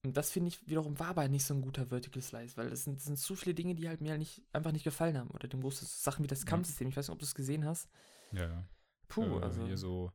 Und 0.03 0.15
das 0.15 0.29
finde 0.29 0.49
ich 0.49 0.67
wiederum 0.69 0.99
war 0.99 1.07
aber 1.07 1.27
nicht 1.27 1.43
so 1.43 1.53
ein 1.53 1.61
guter 1.61 1.87
Vertical 1.87 2.21
Slice, 2.21 2.55
weil 2.57 2.69
das 2.69 2.83
sind, 2.83 2.97
das 2.97 3.05
sind 3.05 3.17
zu 3.17 3.35
viele 3.35 3.55
Dinge, 3.55 3.75
die 3.75 3.89
halt 3.89 4.01
mir 4.01 4.11
halt 4.11 4.19
nicht, 4.19 4.43
einfach 4.53 4.71
nicht 4.71 4.83
gefallen 4.83 5.17
haben. 5.17 5.31
Oder 5.31 5.47
dem 5.47 5.61
großen 5.61 5.87
Sachen 5.87 6.23
wie 6.23 6.27
das 6.27 6.45
Kampfsystem. 6.45 6.87
Ich 6.87 6.95
weiß 6.95 7.07
nicht, 7.07 7.13
ob 7.13 7.19
du 7.19 7.25
es 7.25 7.35
gesehen 7.35 7.65
hast. 7.65 7.89
Ja, 8.31 8.47
ja. 8.47 8.69
Puh, 9.07 9.39
äh, 9.39 9.41
also. 9.41 9.65
Hier 9.65 9.77
so 9.77 10.11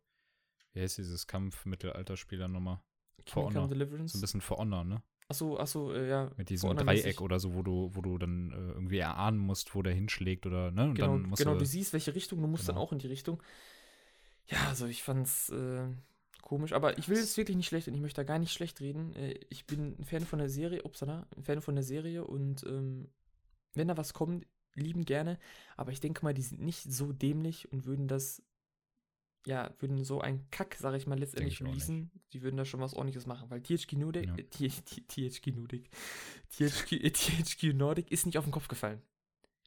wie 0.72 0.80
heißt 0.80 0.98
dieses 0.98 1.26
Kampf-Mittelalterspieler 1.26 2.48
nochmal? 2.48 2.80
For 3.26 3.44
Honor. 3.44 3.68
Deliverance? 3.68 4.12
So 4.12 4.18
ein 4.18 4.20
bisschen 4.22 4.40
For 4.40 4.58
Honor, 4.58 4.84
ne? 4.84 5.02
Achso, 5.28 5.56
achso, 5.58 5.92
äh, 5.92 6.08
ja. 6.08 6.30
Mit 6.36 6.50
diesem 6.50 6.76
Dreieck 6.76 7.20
oder 7.20 7.38
so, 7.38 7.54
wo 7.54 7.62
du, 7.62 7.90
wo 7.92 8.00
du 8.00 8.18
dann 8.18 8.50
äh, 8.50 8.72
irgendwie 8.72 8.98
erahnen 8.98 9.38
musst, 9.38 9.74
wo 9.76 9.82
der 9.82 9.94
hinschlägt 9.94 10.44
oder, 10.44 10.72
ne? 10.72 10.84
Und 10.84 10.94
genau, 10.94 11.12
dann 11.12 11.22
musst 11.22 11.40
genau, 11.40 11.52
du, 11.52 11.60
du 11.60 11.66
siehst, 11.66 11.92
welche 11.92 12.14
Richtung, 12.14 12.40
du 12.40 12.48
musst 12.48 12.66
genau. 12.66 12.78
dann 12.78 12.82
auch 12.82 12.92
in 12.92 12.98
die 12.98 13.06
Richtung. 13.06 13.40
Ja, 14.46 14.58
also 14.68 14.86
ich 14.86 15.04
fand's 15.04 15.48
äh, 15.50 15.86
komisch, 16.42 16.72
aber 16.72 16.98
ich 16.98 17.08
will 17.08 17.18
es 17.18 17.36
wirklich 17.36 17.56
nicht 17.56 17.68
schlecht 17.68 17.86
und 17.86 17.94
ich 17.94 18.00
möchte 18.00 18.20
da 18.20 18.24
gar 18.24 18.40
nicht 18.40 18.52
schlecht 18.52 18.80
reden. 18.80 19.14
Äh, 19.14 19.38
ich 19.50 19.66
bin 19.66 19.94
ein 20.00 20.04
Fan 20.04 20.26
von 20.26 20.40
der 20.40 20.48
Serie, 20.48 20.82
upsala, 20.82 21.28
ein 21.36 21.44
Fan 21.44 21.60
von 21.60 21.76
der 21.76 21.84
Serie 21.84 22.24
und 22.24 22.64
ähm, 22.64 23.08
wenn 23.74 23.86
da 23.86 23.96
was 23.96 24.14
kommt, 24.14 24.46
lieben 24.74 25.04
gerne, 25.04 25.38
aber 25.76 25.92
ich 25.92 26.00
denke 26.00 26.24
mal, 26.24 26.34
die 26.34 26.42
sind 26.42 26.60
nicht 26.60 26.82
so 26.82 27.12
dämlich 27.12 27.70
und 27.70 27.86
würden 27.86 28.08
das 28.08 28.42
ja, 29.46 29.74
würden 29.78 30.04
so 30.04 30.20
einen 30.20 30.50
Kack, 30.50 30.74
sage 30.74 30.96
ich 30.96 31.06
mal, 31.06 31.18
letztendlich 31.18 31.62
releasen. 31.62 32.10
Die 32.32 32.42
würden 32.42 32.56
da 32.56 32.64
schon 32.64 32.80
was 32.80 32.94
ordentliches 32.94 33.26
machen, 33.26 33.48
weil 33.50 33.62
THQ 33.62 33.92
Nordic, 33.94 34.26
ja. 34.26 34.36
äh, 34.36 34.42
THQ 34.44 35.46
Nordic, 35.54 35.90
THQ, 36.50 36.92
äh, 36.92 37.10
THQ 37.10 37.74
Nordic 37.74 38.10
ist 38.10 38.26
nicht 38.26 38.36
auf 38.36 38.44
den 38.44 38.52
Kopf 38.52 38.68
gefallen. 38.68 39.02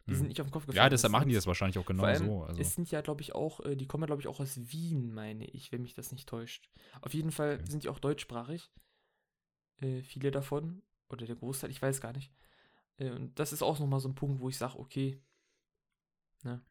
Die 0.06 0.12
hm. 0.12 0.18
sind 0.18 0.28
nicht 0.28 0.42
auf 0.42 0.48
den 0.48 0.52
Kopf 0.52 0.66
gefallen. 0.66 0.84
Ja, 0.84 0.90
deshalb 0.90 1.12
machen 1.12 1.30
die 1.30 1.36
das 1.36 1.48
wahrscheinlich 1.48 1.80
auch 1.80 1.86
genau 1.86 2.14
so. 2.16 2.44
Also. 2.44 2.62
Es 2.62 2.76
sind 2.76 2.92
ja, 2.92 3.02
glaube 3.02 3.22
ich, 3.22 3.34
auch, 3.34 3.62
äh, 3.62 3.76
die 3.76 3.88
kommen 3.88 4.04
ja, 4.04 4.08
glaube 4.08 4.22
ich, 4.22 4.28
auch 4.28 4.40
aus 4.40 4.60
Wien, 4.72 5.14
meine 5.14 5.46
ich, 5.46 5.72
wenn 5.72 5.82
mich 5.82 5.94
das 5.94 6.12
nicht 6.12 6.28
täuscht. 6.28 6.70
Auf 7.02 7.14
jeden 7.14 7.32
Fall 7.32 7.56
okay. 7.56 7.72
sind 7.72 7.84
die 7.84 7.90
auch 7.90 8.00
deutschsprachig. 8.00 8.70
Äh, 9.78 10.02
viele 10.02 10.32
davon. 10.32 10.82
Oder 11.10 11.26
der 11.26 11.36
Großteil, 11.36 11.70
ich 11.70 11.82
weiß 11.82 12.02
gar 12.02 12.14
nicht. 12.14 12.32
Äh, 12.98 13.12
und 13.12 13.40
das 13.40 13.54
ist 13.54 13.64
auch 13.64 13.80
nochmal 13.80 14.00
so 14.00 14.10
ein 14.10 14.16
Punkt, 14.16 14.42
wo 14.42 14.50
ich 14.50 14.58
sage, 14.58 14.78
okay, 14.78 15.22
ne, 16.44 16.62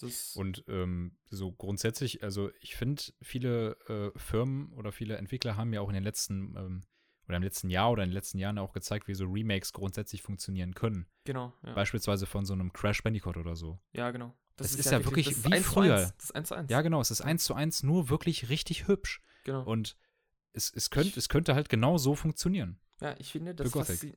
Das 0.00 0.34
und 0.36 0.64
ähm, 0.68 1.16
so 1.28 1.52
grundsätzlich, 1.52 2.22
also 2.22 2.50
ich 2.60 2.76
finde, 2.76 3.02
viele 3.20 3.76
äh, 3.88 4.18
Firmen 4.18 4.72
oder 4.72 4.92
viele 4.92 5.16
Entwickler 5.16 5.56
haben 5.56 5.72
ja 5.72 5.80
auch 5.80 5.88
in 5.88 5.94
den 5.94 6.04
letzten 6.04 6.56
ähm, 6.56 6.82
oder 7.30 7.36
im 7.36 7.42
letzten 7.44 7.70
Jahr 7.70 7.92
oder 7.92 8.02
in 8.02 8.10
den 8.10 8.14
letzten 8.14 8.38
Jahren 8.38 8.58
auch 8.58 8.72
gezeigt, 8.72 9.06
wie 9.06 9.14
so 9.14 9.24
Remakes 9.24 9.72
grundsätzlich 9.72 10.22
funktionieren 10.22 10.74
können. 10.74 11.06
Genau. 11.24 11.52
Ja. 11.64 11.74
Beispielsweise 11.74 12.26
von 12.26 12.44
so 12.44 12.52
einem 12.52 12.72
Crash 12.72 13.02
Bandicoot 13.02 13.36
oder 13.36 13.54
so. 13.54 13.78
Ja, 13.92 14.10
genau. 14.10 14.34
Das, 14.56 14.72
das 14.72 14.72
ist, 14.72 14.86
ist, 14.86 14.92
ja 14.92 15.04
wirklich, 15.04 15.44
wirklich 15.44 15.60
wie 15.60 15.62
früher. 15.62 16.12
Das 16.16 16.24
ist 16.24 16.34
1 16.34 16.48
zu 16.48 16.54
1. 16.54 16.70
Ja, 16.70 16.82
genau. 16.82 17.00
Es 17.00 17.10
ist 17.10 17.20
1 17.20 17.44
zu 17.44 17.54
1, 17.54 17.84
nur 17.84 18.10
wirklich 18.10 18.48
richtig 18.48 18.88
hübsch. 18.88 19.22
Genau. 19.44 19.62
Und 19.62 19.96
es, 20.52 20.72
es, 20.74 20.90
könnt, 20.90 21.16
es 21.16 21.28
könnte 21.28 21.54
halt 21.54 21.68
genau 21.68 21.98
so 21.98 22.14
funktionieren. 22.14 22.80
Ja, 23.00 23.14
ich 23.18 23.32
finde, 23.32 23.54
das, 23.54 23.70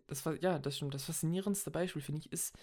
das 0.07 0.25
war, 0.25 0.36
ja, 0.41 0.59
das 0.59 0.75
stimmt. 0.75 0.93
Das 0.93 1.05
faszinierendste 1.05 1.71
Beispiel, 1.71 2.01
finde 2.01 2.21
ich, 2.21 2.31
ist, 2.31 2.53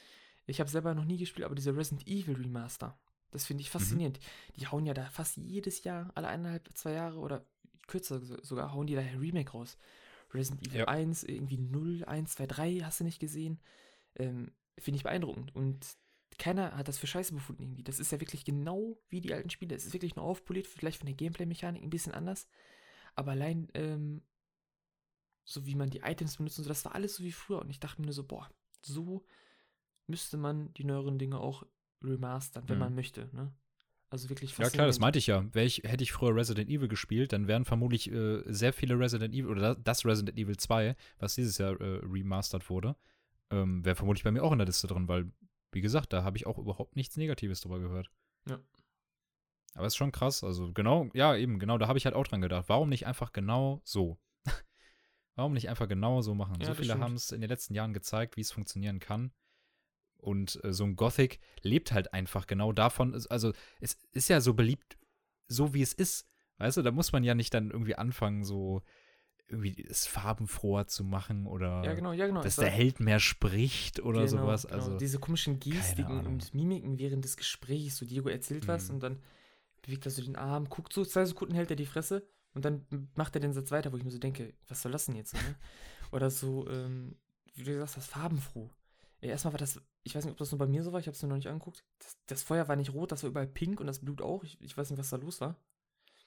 ich 0.46 0.60
habe 0.60 0.68
selber 0.68 0.94
noch 0.94 1.04
nie 1.04 1.16
gespielt, 1.16 1.46
aber 1.46 1.54
dieser 1.54 1.76
Resident 1.76 2.06
Evil 2.06 2.34
Remaster. 2.34 2.98
Das 3.30 3.46
finde 3.46 3.62
ich 3.62 3.68
mhm. 3.68 3.78
faszinierend. 3.78 4.18
Mhm. 4.18 4.52
Die 4.56 4.66
hauen 4.66 4.86
ja 4.86 4.94
da 4.94 5.04
fast 5.06 5.36
jedes 5.36 5.84
Jahr, 5.84 6.10
alle 6.14 6.28
eineinhalb, 6.28 6.68
zwei 6.74 6.92
Jahre 6.92 7.18
oder 7.18 7.44
kürzer 7.86 8.20
sogar, 8.42 8.72
hauen 8.72 8.86
die 8.86 8.94
da 8.94 9.00
ein 9.00 9.18
Remake 9.18 9.52
raus. 9.52 9.76
Resident 10.32 10.66
Evil 10.66 10.80
ja. 10.80 10.88
1, 10.88 11.24
irgendwie 11.24 11.58
0, 11.58 12.04
1, 12.04 12.32
2, 12.32 12.46
3, 12.46 12.78
hast 12.80 13.00
du 13.00 13.04
nicht 13.04 13.18
gesehen. 13.18 13.60
Ähm, 14.16 14.52
finde 14.78 14.96
ich 14.96 15.02
beeindruckend. 15.02 15.54
Und 15.54 15.96
keiner 16.38 16.76
hat 16.76 16.88
das 16.88 16.98
für 16.98 17.06
scheiße 17.06 17.34
befunden 17.34 17.62
irgendwie. 17.62 17.82
Das 17.82 17.98
ist 17.98 18.12
ja 18.12 18.20
wirklich 18.20 18.44
genau 18.44 18.98
wie 19.08 19.20
die 19.20 19.34
alten 19.34 19.50
Spiele. 19.50 19.74
Es 19.74 19.84
ist 19.84 19.92
wirklich 19.92 20.16
nur 20.16 20.24
aufpoliert, 20.24 20.66
vielleicht 20.66 20.98
von 20.98 21.06
der 21.06 21.16
Gameplay-Mechanik 21.16 21.82
ein 21.82 21.90
bisschen 21.90 22.14
anders. 22.14 22.48
Aber 23.14 23.32
allein, 23.32 23.68
ähm, 23.74 24.22
so 25.44 25.66
wie 25.66 25.74
man 25.74 25.90
die 25.90 26.00
Items 26.00 26.36
benutzt 26.36 26.58
und 26.58 26.64
so, 26.64 26.70
das 26.70 26.84
war 26.84 26.94
alles 26.94 27.16
so 27.16 27.24
wie 27.24 27.32
früher. 27.32 27.60
Und 27.60 27.70
ich 27.70 27.80
dachte 27.80 28.00
mir 28.00 28.06
nur 28.06 28.14
so, 28.14 28.24
boah, 28.24 28.48
so 28.82 29.26
müsste 30.06 30.36
man 30.36 30.72
die 30.74 30.84
neueren 30.84 31.18
Dinge 31.18 31.38
auch 31.38 31.66
remastern, 32.02 32.68
wenn 32.68 32.76
mhm. 32.76 32.80
man 32.80 32.94
möchte, 32.94 33.28
ne? 33.32 33.52
Also 34.10 34.28
wirklich 34.28 34.58
Ja, 34.58 34.68
klar, 34.68 34.88
das 34.88 34.98
meinte 34.98 35.20
ich 35.20 35.28
ja. 35.28 35.44
Ich, 35.54 35.82
hätte 35.84 36.02
ich 36.02 36.10
früher 36.10 36.34
Resident 36.34 36.68
Evil 36.68 36.88
gespielt, 36.88 37.32
dann 37.32 37.46
wären 37.46 37.64
vermutlich 37.64 38.10
äh, 38.10 38.42
sehr 38.46 38.72
viele 38.72 38.98
Resident 38.98 39.32
Evil 39.32 39.46
oder 39.46 39.76
das 39.76 40.04
Resident 40.04 40.36
Evil 40.36 40.56
2, 40.56 40.96
was 41.20 41.36
dieses 41.36 41.58
Jahr 41.58 41.80
äh, 41.80 42.00
remastert 42.02 42.68
wurde, 42.70 42.96
ähm, 43.50 43.84
wäre 43.84 43.94
vermutlich 43.94 44.24
bei 44.24 44.32
mir 44.32 44.42
auch 44.42 44.50
in 44.50 44.58
der 44.58 44.66
Liste 44.66 44.88
drin, 44.88 45.06
weil, 45.06 45.30
wie 45.70 45.80
gesagt, 45.80 46.12
da 46.12 46.24
habe 46.24 46.36
ich 46.36 46.46
auch 46.46 46.58
überhaupt 46.58 46.96
nichts 46.96 47.16
Negatives 47.16 47.60
drüber 47.60 47.78
gehört. 47.78 48.10
Ja. 48.48 48.58
Aber 49.74 49.86
es 49.86 49.92
ist 49.92 49.98
schon 49.98 50.10
krass. 50.10 50.42
Also, 50.42 50.72
genau, 50.72 51.08
ja, 51.14 51.36
eben, 51.36 51.60
genau, 51.60 51.78
da 51.78 51.86
habe 51.86 51.96
ich 51.96 52.04
halt 52.04 52.16
auch 52.16 52.26
dran 52.26 52.40
gedacht. 52.40 52.68
Warum 52.68 52.88
nicht 52.88 53.06
einfach 53.06 53.32
genau 53.32 53.80
so? 53.84 54.18
Warum 55.36 55.52
nicht 55.52 55.68
einfach 55.68 55.86
genau 55.86 56.20
so 56.20 56.34
machen? 56.34 56.60
Ja, 56.60 56.66
so 56.66 56.74
viele 56.74 56.98
haben 56.98 57.14
es 57.14 57.30
in 57.30 57.40
den 57.40 57.48
letzten 57.48 57.74
Jahren 57.74 57.92
gezeigt, 57.92 58.36
wie 58.36 58.40
es 58.40 58.50
funktionieren 58.50 58.98
kann. 58.98 59.30
Und 60.20 60.62
äh, 60.64 60.72
so 60.72 60.84
ein 60.84 60.96
Gothic 60.96 61.40
lebt 61.62 61.92
halt 61.92 62.12
einfach 62.12 62.46
genau 62.46 62.72
davon. 62.72 63.14
Also, 63.28 63.52
es 63.80 63.98
ist 64.12 64.28
ja 64.28 64.40
so 64.40 64.54
beliebt, 64.54 64.98
so 65.48 65.74
wie 65.74 65.82
es 65.82 65.92
ist. 65.92 66.26
Weißt 66.58 66.76
du, 66.76 66.82
da 66.82 66.90
muss 66.90 67.12
man 67.12 67.24
ja 67.24 67.34
nicht 67.34 67.54
dann 67.54 67.70
irgendwie 67.70 67.96
anfangen, 67.96 68.44
so 68.44 68.82
irgendwie 69.50 69.84
es 69.88 70.06
farbenfroher 70.06 70.86
zu 70.86 71.04
machen 71.04 71.46
oder 71.46 71.82
ja, 71.84 71.94
genau, 71.94 72.12
ja, 72.12 72.26
genau. 72.26 72.42
dass 72.42 72.56
der 72.56 72.70
Held 72.70 73.00
mehr 73.00 73.18
spricht 73.18 74.00
oder 74.00 74.24
genau, 74.24 74.42
sowas. 74.42 74.62
Genau. 74.62 74.74
Also 74.74 74.96
diese 74.96 75.18
komischen 75.18 75.58
Gestiken 75.58 76.26
und 76.26 76.54
Mimiken 76.54 76.98
während 76.98 77.24
des 77.24 77.36
Gesprächs. 77.36 77.96
So 77.96 78.06
Diego 78.06 78.28
erzählt 78.28 78.64
mhm. 78.64 78.68
was 78.68 78.90
und 78.90 79.02
dann 79.02 79.18
bewegt 79.82 80.06
er 80.06 80.10
so 80.10 80.22
den 80.22 80.36
Arm, 80.36 80.68
guckt 80.68 80.92
so 80.92 81.04
zwei 81.04 81.24
Sekunden, 81.24 81.54
hält 81.54 81.70
er 81.70 81.76
die 81.76 81.86
Fresse 81.86 82.26
und 82.54 82.64
dann 82.64 82.86
macht 83.14 83.34
er 83.34 83.40
den 83.40 83.52
Satz 83.52 83.70
weiter, 83.70 83.92
wo 83.92 83.96
ich 83.96 84.04
mir 84.04 84.10
so 84.10 84.18
denke, 84.18 84.54
was 84.68 84.82
soll 84.82 84.92
das 84.92 85.06
denn 85.06 85.16
jetzt? 85.16 85.34
Ne? 85.34 85.40
oder 86.12 86.30
so, 86.30 86.68
ähm, 86.68 87.16
wie 87.54 87.64
du 87.64 87.78
sagst, 87.78 87.96
das 87.96 88.06
farbenfroh. 88.06 88.70
Ja, 89.20 89.30
erstmal 89.30 89.52
war 89.52 89.58
das, 89.58 89.80
ich 90.02 90.14
weiß 90.14 90.24
nicht, 90.24 90.32
ob 90.32 90.38
das 90.38 90.50
nur 90.50 90.58
bei 90.58 90.66
mir 90.66 90.82
so 90.82 90.92
war, 90.92 91.00
ich 91.00 91.06
habe 91.06 91.14
es 91.14 91.22
mir 91.22 91.28
noch 91.28 91.36
nicht 91.36 91.48
angeguckt. 91.48 91.84
Das, 91.98 92.16
das, 92.26 92.42
Feuer 92.42 92.68
war 92.68 92.76
nicht 92.76 92.94
rot, 92.94 93.12
das 93.12 93.22
war 93.22 93.30
überall 93.30 93.46
pink 93.46 93.80
und 93.80 93.86
das 93.86 94.00
Blut 94.00 94.22
auch. 94.22 94.44
Ich, 94.44 94.60
ich 94.60 94.76
weiß 94.76 94.90
nicht, 94.90 94.98
was 94.98 95.10
da 95.10 95.16
los 95.16 95.40
war. 95.40 95.56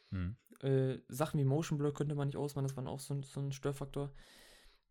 Hm. 0.09 0.35
Äh, 0.59 0.99
Sachen 1.07 1.39
wie 1.39 1.43
Motion 1.43 1.77
Blur 1.77 1.93
könnte 1.93 2.15
man 2.15 2.27
nicht 2.27 2.37
ausmachen, 2.37 2.67
das 2.67 2.77
war 2.77 2.87
auch 2.87 2.99
so, 2.99 3.19
so 3.23 3.39
ein 3.39 3.51
Störfaktor. 3.51 4.13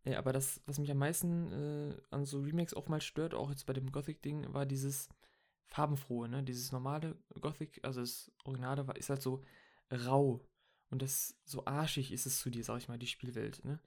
Ja, 0.05 0.17
aber 0.17 0.33
das, 0.33 0.61
was 0.65 0.79
mich 0.79 0.91
am 0.91 0.97
meisten 0.97 1.51
äh, 1.51 2.01
an 2.11 2.25
so 2.25 2.41
Remakes 2.41 2.73
auch 2.73 2.89
mal 2.89 2.99
stört, 2.99 3.33
auch 3.33 3.49
jetzt 3.49 3.65
bei 3.65 3.73
dem 3.73 3.91
Gothic-Ding, 3.91 4.53
war 4.53 4.65
dieses 4.65 5.07
farbenfrohe, 5.67 6.27
ne? 6.27 6.43
Dieses 6.43 6.73
normale 6.73 7.17
Gothic, 7.39 7.79
also 7.83 8.01
das 8.01 8.31
Originale 8.43 8.85
war, 8.85 8.97
ist 8.97 9.09
halt 9.09 9.21
so 9.21 9.41
rau. 9.91 10.45
Und 10.89 11.01
das 11.01 11.37
so 11.45 11.65
arschig 11.65 12.11
ist 12.11 12.25
es 12.25 12.39
zu 12.39 12.49
dir, 12.49 12.63
sag 12.63 12.77
ich 12.77 12.89
mal, 12.89 12.99
die 12.99 13.07
Spielwelt, 13.07 13.63
ne? 13.63 13.79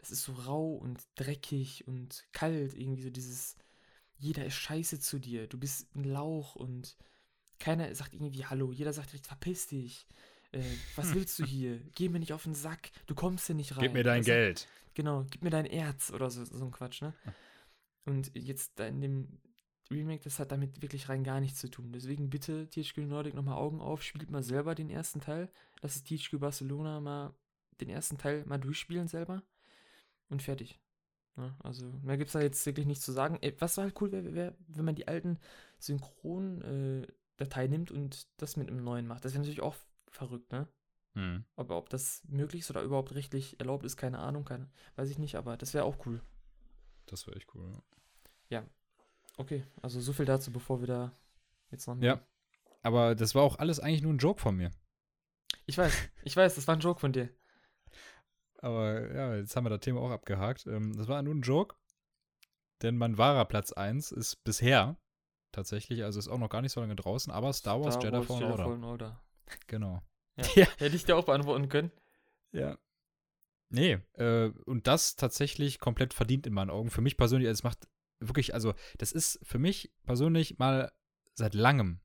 Das 0.00 0.10
ist 0.10 0.22
so 0.22 0.32
rau 0.32 0.72
und 0.72 1.06
dreckig 1.14 1.86
und 1.86 2.26
kalt, 2.32 2.74
irgendwie 2.74 3.02
so 3.02 3.10
dieses, 3.10 3.56
jeder 4.16 4.46
ist 4.46 4.54
scheiße 4.54 4.98
zu 4.98 5.18
dir, 5.18 5.46
du 5.46 5.58
bist 5.58 5.94
ein 5.94 6.04
Lauch 6.04 6.56
und 6.56 6.96
keiner 7.58 7.94
sagt 7.94 8.14
irgendwie 8.14 8.46
Hallo, 8.46 8.72
jeder 8.72 8.92
sagt 8.94 9.12
direkt, 9.12 9.26
verpiss 9.26 9.66
dich, 9.66 10.06
äh, 10.52 10.62
was 10.96 11.14
willst 11.14 11.38
du 11.38 11.44
hier, 11.44 11.80
geh 11.94 12.08
mir 12.08 12.18
nicht 12.18 12.32
auf 12.32 12.44
den 12.44 12.54
Sack, 12.54 12.90
du 13.06 13.14
kommst 13.14 13.46
hier 13.46 13.56
nicht 13.56 13.76
rein. 13.76 13.82
Gib 13.82 13.92
mir 13.92 14.04
dein 14.04 14.18
also, 14.18 14.30
Geld. 14.30 14.68
Genau, 14.94 15.26
gib 15.30 15.42
mir 15.42 15.50
dein 15.50 15.66
Erz 15.66 16.10
oder 16.10 16.30
so, 16.30 16.44
so 16.44 16.64
ein 16.64 16.72
Quatsch, 16.72 17.02
ne? 17.02 17.14
Und 18.06 18.32
jetzt 18.34 18.80
in 18.80 19.02
dem 19.02 19.38
Remake, 19.90 20.24
das 20.24 20.38
hat 20.38 20.50
damit 20.50 20.80
wirklich 20.82 21.08
rein 21.08 21.22
gar 21.22 21.40
nichts 21.40 21.60
zu 21.60 21.68
tun. 21.68 21.92
Deswegen 21.92 22.30
bitte 22.30 22.68
THQ 22.70 22.98
Nordic 22.98 23.34
nochmal 23.34 23.58
Augen 23.58 23.80
auf, 23.80 24.02
spielt 24.02 24.30
mal 24.30 24.42
selber 24.42 24.74
den 24.74 24.88
ersten 24.88 25.20
Teil. 25.20 25.50
Lass 25.82 25.96
es 25.96 26.04
THQ 26.04 26.38
Barcelona 26.38 27.00
mal 27.00 27.34
den 27.80 27.90
ersten 27.90 28.18
Teil 28.18 28.44
mal 28.46 28.58
durchspielen 28.58 29.06
selber 29.06 29.42
und 30.30 30.42
fertig. 30.42 30.80
Ja, 31.36 31.44
ne? 31.44 31.56
also 31.62 31.86
mehr 32.02 32.16
gibt 32.16 32.28
es 32.28 32.32
da 32.32 32.40
jetzt 32.40 32.64
wirklich 32.66 32.86
nichts 32.86 33.04
zu 33.04 33.12
sagen. 33.12 33.38
Was 33.58 33.78
halt 33.78 34.00
cool 34.00 34.12
wäre, 34.12 34.34
wär, 34.34 34.54
wenn 34.68 34.84
man 34.84 34.94
die 34.94 35.08
alten 35.08 35.38
Synchron-Dateien 35.78 37.72
äh, 37.72 37.76
nimmt 37.76 37.90
und 37.90 38.26
das 38.36 38.56
mit 38.56 38.68
einem 38.68 38.82
neuen 38.82 39.06
macht. 39.06 39.24
Das 39.24 39.32
wäre 39.32 39.40
natürlich 39.40 39.62
auch 39.62 39.76
verrückt, 40.10 40.52
ne? 40.52 40.68
Hm. 41.14 41.44
Aber 41.56 41.76
ob 41.76 41.88
das 41.88 42.22
möglich 42.28 42.60
ist 42.62 42.70
oder 42.70 42.82
überhaupt 42.82 43.14
rechtlich 43.14 43.58
erlaubt 43.58 43.84
ist, 43.84 43.96
keine 43.96 44.18
Ahnung, 44.20 44.44
keine, 44.44 44.70
weiß 44.96 45.10
ich 45.10 45.18
nicht, 45.18 45.34
aber 45.34 45.56
das 45.56 45.74
wäre 45.74 45.84
auch 45.84 46.06
cool. 46.06 46.20
Das 47.06 47.26
wäre 47.26 47.36
echt 47.36 47.52
cool, 47.54 47.68
ja. 47.68 47.82
Ja. 48.60 48.66
Okay, 49.36 49.64
also 49.82 50.00
so 50.00 50.12
viel 50.12 50.26
dazu, 50.26 50.52
bevor 50.52 50.80
wir 50.80 50.86
da 50.86 51.12
jetzt 51.70 51.86
noch 51.86 51.96
mehr. 51.96 52.14
Ja. 52.14 52.26
Aber 52.82 53.14
das 53.14 53.34
war 53.34 53.42
auch 53.42 53.58
alles 53.58 53.80
eigentlich 53.80 54.02
nur 54.02 54.12
ein 54.12 54.18
Joke 54.18 54.40
von 54.40 54.56
mir. 54.56 54.70
Ich 55.66 55.78
weiß, 55.78 55.92
ich 56.24 56.36
weiß, 56.36 56.54
das 56.54 56.66
war 56.66 56.76
ein 56.76 56.80
Joke 56.80 57.00
von 57.00 57.12
dir. 57.12 57.28
Aber 58.62 59.12
ja, 59.14 59.36
jetzt 59.36 59.56
haben 59.56 59.64
wir 59.64 59.70
das 59.70 59.80
Thema 59.80 60.00
auch 60.00 60.10
abgehakt. 60.10 60.66
Ähm, 60.66 60.96
das 60.96 61.08
war 61.08 61.22
nur 61.22 61.34
ein 61.34 61.42
Joke, 61.42 61.76
denn 62.82 62.96
mein 62.96 63.18
wahrer 63.18 63.44
Platz 63.46 63.72
1 63.72 64.12
ist 64.12 64.44
bisher 64.44 64.96
tatsächlich, 65.52 66.04
also 66.04 66.18
ist 66.18 66.28
auch 66.28 66.38
noch 66.38 66.48
gar 66.48 66.62
nicht 66.62 66.72
so 66.72 66.80
lange 66.80 66.96
draußen, 66.96 67.32
aber 67.32 67.52
Star 67.52 67.80
Wars, 67.80 67.94
Star 67.94 68.04
Jedi, 68.04 68.16
Wars 68.18 68.26
Fallen, 68.26 68.40
Jedi 68.40 68.52
Order. 68.52 68.64
Fallen 68.64 68.84
Order. 68.84 69.24
Genau. 69.66 70.02
Ja. 70.36 70.44
ja. 70.54 70.66
Hätte 70.78 70.96
ich 70.96 71.04
dir 71.04 71.16
auch 71.16 71.24
beantworten 71.24 71.68
können. 71.68 71.90
Ja. 72.52 72.78
Nee, 73.70 73.98
äh, 74.14 74.50
und 74.66 74.86
das 74.86 75.16
tatsächlich 75.16 75.78
komplett 75.78 76.12
verdient 76.12 76.46
in 76.46 76.52
meinen 76.52 76.70
Augen. 76.70 76.90
Für 76.90 77.02
mich 77.02 77.16
persönlich, 77.16 77.48
es 77.48 77.62
macht 77.62 77.88
wirklich, 78.18 78.52
also 78.54 78.74
das 78.98 79.12
ist 79.12 79.38
für 79.42 79.58
mich 79.58 79.92
persönlich 80.04 80.58
mal 80.58 80.92
seit 81.34 81.54
langem, 81.54 82.00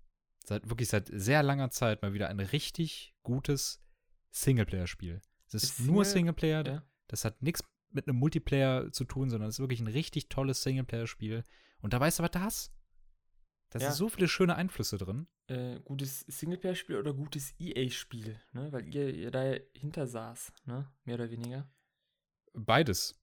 seit 0.46 0.70
wirklich 0.70 0.90
seit 0.90 1.10
sehr 1.12 1.44
langer 1.44 1.72
Zeit 1.72 2.02
mal 2.02 2.14
wieder 2.14 2.30
ein 2.30 2.40
richtig 2.40 3.16
gutes 3.24 3.82
Singleplayer-Spiel. 4.32 5.22
Es 5.48 5.54
ist, 5.56 5.80
ist 5.80 5.88
nur 5.88 6.06
Singleplayer. 6.06 6.66
Ja. 6.66 6.84
Das 7.08 7.26
hat 7.26 7.42
nichts 7.42 7.64
mit 7.92 8.08
einem 8.08 8.18
Multiplayer 8.18 8.92
zu 8.92 9.06
tun, 9.06 9.30
sondern 9.30 9.50
es 9.50 9.56
ist 9.56 9.60
wirklich 9.60 9.80
ein 9.80 9.88
richtig 9.88 10.30
tolles 10.30 10.62
Singleplayer-Spiel. 10.64 11.44
Und 11.80 11.94
da 11.94 12.00
weißt 12.00 12.20
du, 12.20 12.24
was 12.24 12.32
das? 12.32 12.72
Da 13.70 13.80
ja. 13.80 13.88
sind 13.88 13.98
so 13.98 14.10
viele 14.10 14.28
schöne 14.28 14.56
Einflüsse 14.56 14.98
drin. 14.98 15.28
Äh, 15.48 15.80
gutes 15.82 16.22
Singleplayer-Spiel 16.22 16.98
oder 16.98 17.14
gutes 17.14 17.54
EA-Spiel, 17.60 18.40
ne? 18.54 18.72
Weil 18.72 18.94
ihr, 18.94 19.14
ihr 19.14 19.32
da 19.32 19.54
hinter 19.74 20.08
saß, 20.08 20.54
ne? 20.66 20.92
Mehr 21.04 21.16
oder 21.16 21.30
weniger. 21.30 21.70
Beides. 22.54 23.22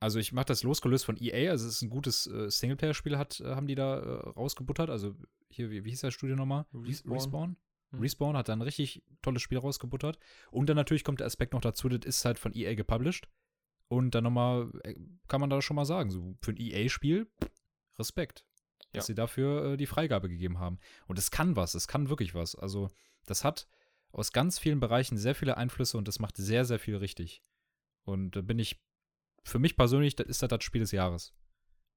Also 0.00 0.18
ich 0.18 0.32
mache 0.32 0.46
das 0.46 0.64
losgelöst 0.64 1.04
von 1.04 1.16
EA, 1.16 1.50
also 1.50 1.68
es 1.68 1.76
ist 1.76 1.82
ein 1.82 1.90
gutes 1.90 2.26
äh, 2.26 2.50
Singleplayer-Spiel, 2.50 3.16
hat, 3.16 3.40
äh, 3.40 3.54
haben 3.54 3.68
die 3.68 3.76
da 3.76 4.00
äh, 4.00 4.30
rausgebuttert. 4.30 4.90
Also 4.90 5.14
hier, 5.48 5.70
wie, 5.70 5.84
wie 5.84 5.90
hieß 5.90 6.00
das 6.00 6.14
Studio 6.14 6.34
nochmal? 6.34 6.66
Respawn. 6.74 7.12
Respawn? 7.12 7.56
Mhm. 7.92 8.00
Respawn 8.00 8.36
hat 8.36 8.48
da 8.48 8.52
ein 8.52 8.62
richtig 8.62 9.02
tolles 9.22 9.42
Spiel 9.42 9.58
rausgebuttert. 9.58 10.18
Und 10.50 10.68
dann 10.68 10.76
natürlich 10.76 11.04
kommt 11.04 11.20
der 11.20 11.26
Aspekt 11.26 11.52
noch 11.52 11.60
dazu, 11.60 11.88
das 11.88 12.04
ist 12.04 12.24
halt 12.24 12.38
von 12.38 12.54
EA 12.54 12.74
gepublished. 12.74 13.28
Und 13.88 14.14
dann 14.14 14.24
nochmal, 14.24 14.70
äh, 14.84 14.94
kann 15.28 15.40
man 15.40 15.50
da 15.50 15.60
schon 15.60 15.76
mal 15.76 15.84
sagen, 15.84 16.10
so 16.10 16.34
für 16.40 16.52
ein 16.52 16.56
EA-Spiel, 16.56 17.30
Respekt. 17.98 18.44
Ja. 18.92 18.98
Dass 18.98 19.06
sie 19.06 19.14
dafür 19.14 19.72
äh, 19.72 19.76
die 19.76 19.86
Freigabe 19.86 20.28
gegeben 20.28 20.58
haben. 20.58 20.78
Und 21.06 21.18
es 21.18 21.30
kann 21.30 21.56
was, 21.56 21.74
es 21.74 21.88
kann 21.88 22.08
wirklich 22.08 22.34
was. 22.34 22.54
Also, 22.54 22.90
das 23.26 23.44
hat 23.44 23.68
aus 24.10 24.32
ganz 24.32 24.58
vielen 24.58 24.80
Bereichen 24.80 25.16
sehr 25.16 25.34
viele 25.34 25.56
Einflüsse 25.56 25.96
und 25.96 26.08
das 26.08 26.18
macht 26.18 26.36
sehr, 26.36 26.64
sehr 26.64 26.78
viel 26.78 26.96
richtig. 26.96 27.42
Und 28.04 28.36
da 28.36 28.42
bin 28.42 28.58
ich, 28.58 28.80
für 29.44 29.58
mich 29.58 29.76
persönlich, 29.76 30.16
das 30.16 30.26
ist 30.26 30.42
das 30.42 30.48
das 30.48 30.64
Spiel 30.64 30.80
des 30.80 30.92
Jahres. 30.92 31.34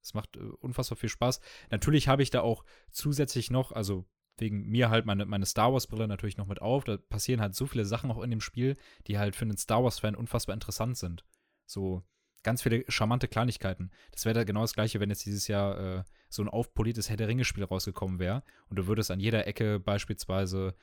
Es 0.01 0.13
macht 0.13 0.37
äh, 0.37 0.39
unfassbar 0.39 0.97
viel 0.97 1.09
Spaß. 1.09 1.39
Natürlich 1.71 2.07
habe 2.07 2.23
ich 2.23 2.29
da 2.29 2.41
auch 2.41 2.63
zusätzlich 2.91 3.51
noch, 3.51 3.71
also 3.71 4.05
wegen 4.37 4.67
mir 4.67 4.89
halt 4.89 5.05
meine, 5.05 5.25
meine 5.25 5.45
Star 5.45 5.71
Wars-Brille 5.71 6.07
natürlich 6.07 6.37
noch 6.37 6.47
mit 6.47 6.61
auf. 6.61 6.83
Da 6.83 6.97
passieren 6.97 7.41
halt 7.41 7.55
so 7.55 7.65
viele 7.65 7.85
Sachen 7.85 8.11
auch 8.11 8.21
in 8.21 8.29
dem 8.29 8.41
Spiel, 8.41 8.75
die 9.07 9.17
halt 9.17 9.35
für 9.35 9.45
einen 9.45 9.57
Star 9.57 9.83
Wars-Fan 9.83 10.15
unfassbar 10.15 10.53
interessant 10.53 10.97
sind. 10.97 11.23
So 11.65 12.03
ganz 12.43 12.61
viele 12.61 12.83
charmante 12.87 13.27
Kleinigkeiten. 13.27 13.91
Das 14.11 14.25
wäre 14.25 14.35
da 14.35 14.43
genau 14.43 14.61
das 14.61 14.73
gleiche, 14.73 14.99
wenn 14.99 15.09
jetzt 15.09 15.25
dieses 15.25 15.47
Jahr 15.47 15.79
äh, 15.79 16.03
so 16.29 16.43
ein 16.43 16.49
aufpoliertes 16.49 17.09
Herr 17.09 17.17
der 17.17 17.27
Ringe-Spiel 17.27 17.63
rausgekommen 17.63 18.19
wäre 18.19 18.43
und 18.69 18.77
du 18.77 18.87
würdest 18.87 19.09
an 19.09 19.19
jeder 19.19 19.47
Ecke 19.47 19.79
beispielsweise 19.79 20.75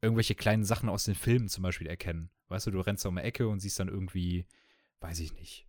irgendwelche 0.00 0.34
kleinen 0.34 0.64
Sachen 0.64 0.88
aus 0.88 1.04
den 1.04 1.14
Filmen 1.16 1.48
zum 1.48 1.62
Beispiel 1.62 1.88
erkennen. 1.88 2.30
Weißt 2.48 2.66
du, 2.66 2.70
du 2.70 2.80
rennst 2.80 3.04
um 3.04 3.18
eine 3.18 3.26
Ecke 3.26 3.48
und 3.48 3.60
siehst 3.60 3.80
dann 3.80 3.88
irgendwie, 3.88 4.46
weiß 5.00 5.18
ich 5.20 5.34
nicht, 5.34 5.66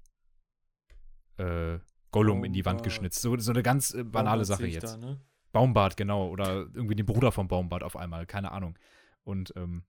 äh, 1.37 1.79
Gollum 2.11 2.43
in 2.43 2.53
die 2.53 2.65
Wand 2.65 2.83
geschnitzt. 2.83 3.21
So, 3.21 3.37
so 3.37 3.51
eine 3.51 3.63
ganz 3.63 3.93
äh, 3.93 4.03
banale 4.03 4.45
Sache 4.45 4.67
jetzt. 4.67 4.93
Da, 4.93 4.97
ne? 4.97 5.21
Baumbart, 5.51 5.97
genau. 5.97 6.29
Oder 6.29 6.67
irgendwie 6.73 6.95
den 6.95 7.05
Bruder 7.05 7.31
vom 7.31 7.47
Baumbart 7.47 7.83
auf 7.83 7.95
einmal, 7.95 8.25
keine 8.25 8.51
Ahnung. 8.51 8.77
Und 9.23 9.53
ähm, 9.55 9.83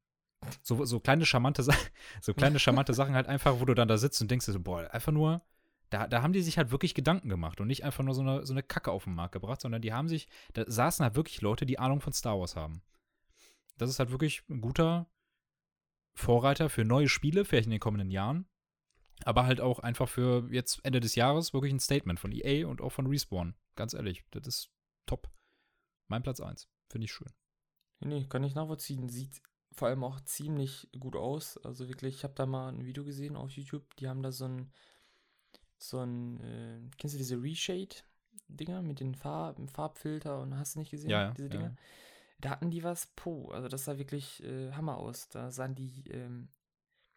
so, 0.63 0.85
so 0.85 1.01
kleine 1.01 1.27
charmante 1.27 1.63
so 2.21 2.35
kleine 2.35 2.59
charmante 2.59 2.95
Sachen 2.95 3.15
halt 3.15 3.27
einfach, 3.27 3.61
wo 3.61 3.65
du 3.65 3.75
dann 3.75 3.89
da 3.89 3.99
sitzt 3.99 4.21
und 4.23 4.31
denkst 4.31 4.47
so, 4.47 4.61
boah, 4.61 4.89
einfach 4.93 5.13
nur, 5.13 5.43
da, 5.91 6.07
da 6.07 6.23
haben 6.23 6.33
die 6.33 6.43
sich 6.43 6.57
halt 6.57 6.71
wirklich 6.71 6.95
Gedanken 6.95 7.29
gemacht 7.29 7.61
und 7.61 7.67
nicht 7.67 7.85
einfach 7.85 8.05
nur 8.05 8.15
so 8.15 8.23
eine, 8.23 8.47
so 8.47 8.55
eine 8.55 8.63
Kacke 8.63 8.93
auf 8.93 9.05
den 9.05 9.15
Markt 9.15 9.33
gebracht, 9.33 9.61
sondern 9.61 9.83
die 9.83 9.93
haben 9.93 10.09
sich, 10.09 10.29
da 10.55 10.65
saßen 10.67 11.05
halt 11.05 11.17
wirklich 11.17 11.41
Leute, 11.41 11.67
die 11.67 11.79
Ahnung 11.79 12.01
von 12.01 12.13
Star 12.13 12.39
Wars 12.39 12.57
haben. 12.57 12.83
Das 13.77 13.91
ist 13.91 13.99
halt 13.99 14.11
wirklich 14.11 14.43
ein 14.49 14.61
guter 14.61 15.09
Vorreiter 16.15 16.69
für 16.69 16.85
neue 16.85 17.09
Spiele, 17.09 17.45
vielleicht 17.45 17.67
in 17.67 17.73
den 17.73 17.81
kommenden 17.81 18.11
Jahren. 18.11 18.47
Aber 19.25 19.45
halt 19.45 19.61
auch 19.61 19.81
einfach 19.81 20.09
für 20.09 20.49
jetzt 20.51 20.81
Ende 20.85 21.01
des 21.01 21.15
Jahres 21.15 21.53
wirklich 21.53 21.73
ein 21.73 21.81
Statement 21.81 22.21
von 22.21 22.33
EA 22.33 22.67
und 22.67 22.81
auch 22.81 22.91
von 22.91 23.07
Respawn. 23.07 23.55
Ganz 23.77 23.93
ehrlich, 23.93 24.25
das 24.31 24.47
ist 24.47 24.71
top. 25.07 25.31
Mein 26.11 26.25
Platz 26.25 26.41
1. 26.41 26.69
Finde 26.89 27.05
ich 27.05 27.13
schön. 27.13 27.33
Nee, 28.01 28.27
kann 28.29 28.43
ich 28.43 28.57
nachvollziehen. 28.57 29.09
Sieht 29.09 29.41
vor 29.73 29.89
allem 29.89 30.03
auch 30.03 30.21
ziemlich 30.21 30.91
gut 30.99 31.15
aus. 31.15 31.57
Also 31.59 31.89
wirklich, 31.89 32.17
ich 32.17 32.25
habe 32.25 32.35
da 32.35 32.47
mal 32.47 32.69
ein 32.69 32.85
Video 32.85 33.05
gesehen 33.05 33.37
auf 33.37 33.53
YouTube. 33.53 33.95
Die 33.97 34.09
haben 34.09 34.21
da 34.21 34.33
so 34.33 34.47
ein, 34.47 34.73
so 35.79 36.01
ein, 36.01 36.41
äh, 36.41 36.81
kennst 36.99 37.15
du 37.15 37.19
diese 37.19 37.41
Reshade-Dinger 37.41 38.83
mit 38.83 38.99
den 38.99 39.15
Farben, 39.15 39.69
Farbfilter 39.69 40.41
und 40.41 40.59
hast 40.59 40.75
du 40.75 40.81
nicht 40.81 40.91
gesehen, 40.91 41.11
ja, 41.11 41.23
ja, 41.23 41.31
diese 41.31 41.49
Dinger? 41.49 41.69
Ja. 41.69 41.77
Da 42.41 42.51
hatten 42.51 42.71
die 42.71 42.83
was, 42.83 43.07
po, 43.15 43.49
also 43.53 43.69
das 43.69 43.85
sah 43.85 43.97
wirklich 43.97 44.43
äh, 44.43 44.73
Hammer 44.73 44.97
aus. 44.97 45.29
Da 45.29 45.53
sahen 45.53 45.77
die, 45.77 46.11
ähm, 46.11 46.49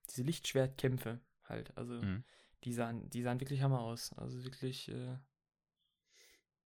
diese 0.07 0.21
Lichtschwertkämpfe 0.21 1.19
halt, 1.45 1.75
also 1.75 1.95
mhm. 1.95 2.23
die 2.63 2.73
sahen, 2.73 3.09
die 3.09 3.23
sahen 3.23 3.39
wirklich 3.39 3.63
Hammer 3.63 3.79
aus. 3.79 4.13
Also 4.13 4.43
wirklich, 4.43 4.89
äh, 4.89 5.17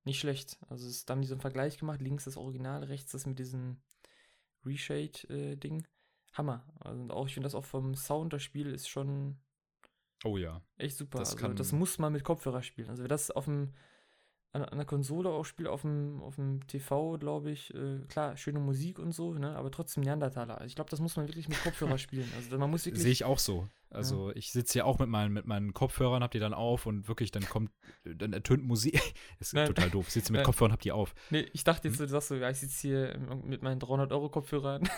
nicht 0.07 0.19
schlecht. 0.19 0.57
Also 0.69 0.87
es, 0.87 1.05
da 1.05 1.13
haben 1.13 1.21
die 1.21 1.27
so 1.27 1.35
einen 1.35 1.41
Vergleich 1.41 1.77
gemacht. 1.77 2.01
Links 2.01 2.25
das 2.25 2.37
Original, 2.37 2.83
rechts 2.83 3.11
das 3.11 3.25
mit 3.25 3.37
diesem 3.37 3.77
Reshade-Ding. 4.65 5.81
Äh, 5.81 5.87
Hammer. 6.33 6.65
Also 6.79 7.01
und 7.01 7.11
auch, 7.11 7.27
ich 7.27 7.33
finde 7.33 7.47
das 7.47 7.55
auch 7.55 7.65
vom 7.65 7.95
Sound, 7.95 8.33
das 8.33 8.43
Spiel 8.43 8.67
ist 8.67 8.89
schon 8.89 9.37
Oh 10.23 10.37
ja. 10.37 10.61
Echt 10.77 10.97
super. 10.97 11.19
Das, 11.19 11.35
also, 11.35 11.53
das 11.53 11.71
muss 11.71 11.99
man 11.99 12.13
mit 12.13 12.23
Kopfhörer 12.23 12.63
spielen. 12.63 12.89
Also 12.89 13.03
wer 13.03 13.07
das 13.07 13.31
auf 13.31 13.45
dem 13.45 13.73
an, 14.53 14.63
an 14.63 14.77
der 14.77 14.87
Konsole 14.87 15.29
auch 15.29 15.43
spielt, 15.43 15.67
auf 15.67 15.81
dem, 15.81 16.21
auf 16.21 16.35
dem 16.35 16.65
TV, 16.67 17.17
glaube 17.17 17.51
ich, 17.51 17.73
äh, 17.73 17.99
klar, 18.07 18.37
schöne 18.37 18.59
Musik 18.59 18.97
und 18.97 19.11
so, 19.11 19.33
ne, 19.33 19.55
aber 19.55 19.69
trotzdem 19.71 20.03
Neandertaler. 20.03 20.63
Ich 20.65 20.73
glaube, 20.73 20.89
das 20.89 20.99
muss 20.99 21.17
man 21.17 21.27
wirklich 21.27 21.49
mit 21.49 21.61
Kopfhörer 21.61 21.97
spielen. 21.97 22.31
Also 22.35 22.57
man 22.57 22.69
muss 22.69 22.85
wirklich. 22.85 23.03
Sehe 23.03 23.11
ich 23.11 23.25
auch 23.25 23.39
so. 23.39 23.67
Also 23.89 24.29
ja. 24.29 24.35
ich 24.35 24.51
sitze 24.51 24.73
hier 24.73 24.85
auch 24.85 24.99
mit 24.99 25.07
meinen, 25.07 25.33
mit 25.33 25.45
meinen 25.45 25.73
Kopfhörern, 25.73 26.21
hab 26.21 26.31
die 26.31 26.39
dann 26.39 26.53
auf 26.53 26.85
und 26.85 27.07
wirklich, 27.07 27.31
dann 27.31 27.47
kommt, 27.47 27.71
dann 28.03 28.33
ertönt 28.33 28.63
Musik. 28.65 29.01
das 29.39 29.47
ist 29.49 29.53
Nein. 29.53 29.67
total 29.67 29.89
doof. 29.89 30.07
Ich 30.07 30.13
sitze 30.13 30.31
mit 30.31 30.39
Nein. 30.39 30.45
Kopfhörern, 30.45 30.73
hab 30.73 30.81
die 30.81 30.91
auf. 30.91 31.15
Nee, 31.29 31.45
ich 31.53 31.63
dachte 31.63 31.87
jetzt, 31.87 31.99
hm? 31.99 32.05
du 32.05 32.11
sagst 32.11 32.27
so, 32.27 32.35
ja, 32.35 32.49
ich 32.49 32.59
sitze 32.59 32.87
hier 32.87 33.17
mit 33.43 33.61
meinen 33.61 33.79
300 33.79 34.11
Euro 34.11 34.29
Kopfhörern. 34.29 34.89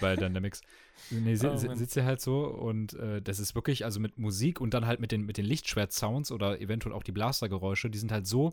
bei 0.00 0.16
Dynamics. 0.16 0.60
Nee, 1.10 1.36
si 1.36 1.46
oh, 1.46 1.56
sitzt 1.56 1.96
halt 1.96 2.20
so 2.20 2.46
und 2.46 2.94
äh, 2.94 3.22
das 3.22 3.38
ist 3.38 3.54
wirklich, 3.54 3.84
also 3.84 3.98
mit 3.98 4.18
Musik 4.18 4.60
und 4.60 4.74
dann 4.74 4.86
halt 4.86 5.00
mit 5.00 5.10
den, 5.10 5.22
mit 5.22 5.38
den 5.38 5.46
Lichtschwert-Sounds 5.46 6.32
oder 6.32 6.60
eventuell 6.60 6.94
auch 6.94 7.02
die 7.02 7.12
Blastergeräusche, 7.12 7.90
die 7.90 7.98
sind 7.98 8.12
halt 8.12 8.26
so, 8.26 8.52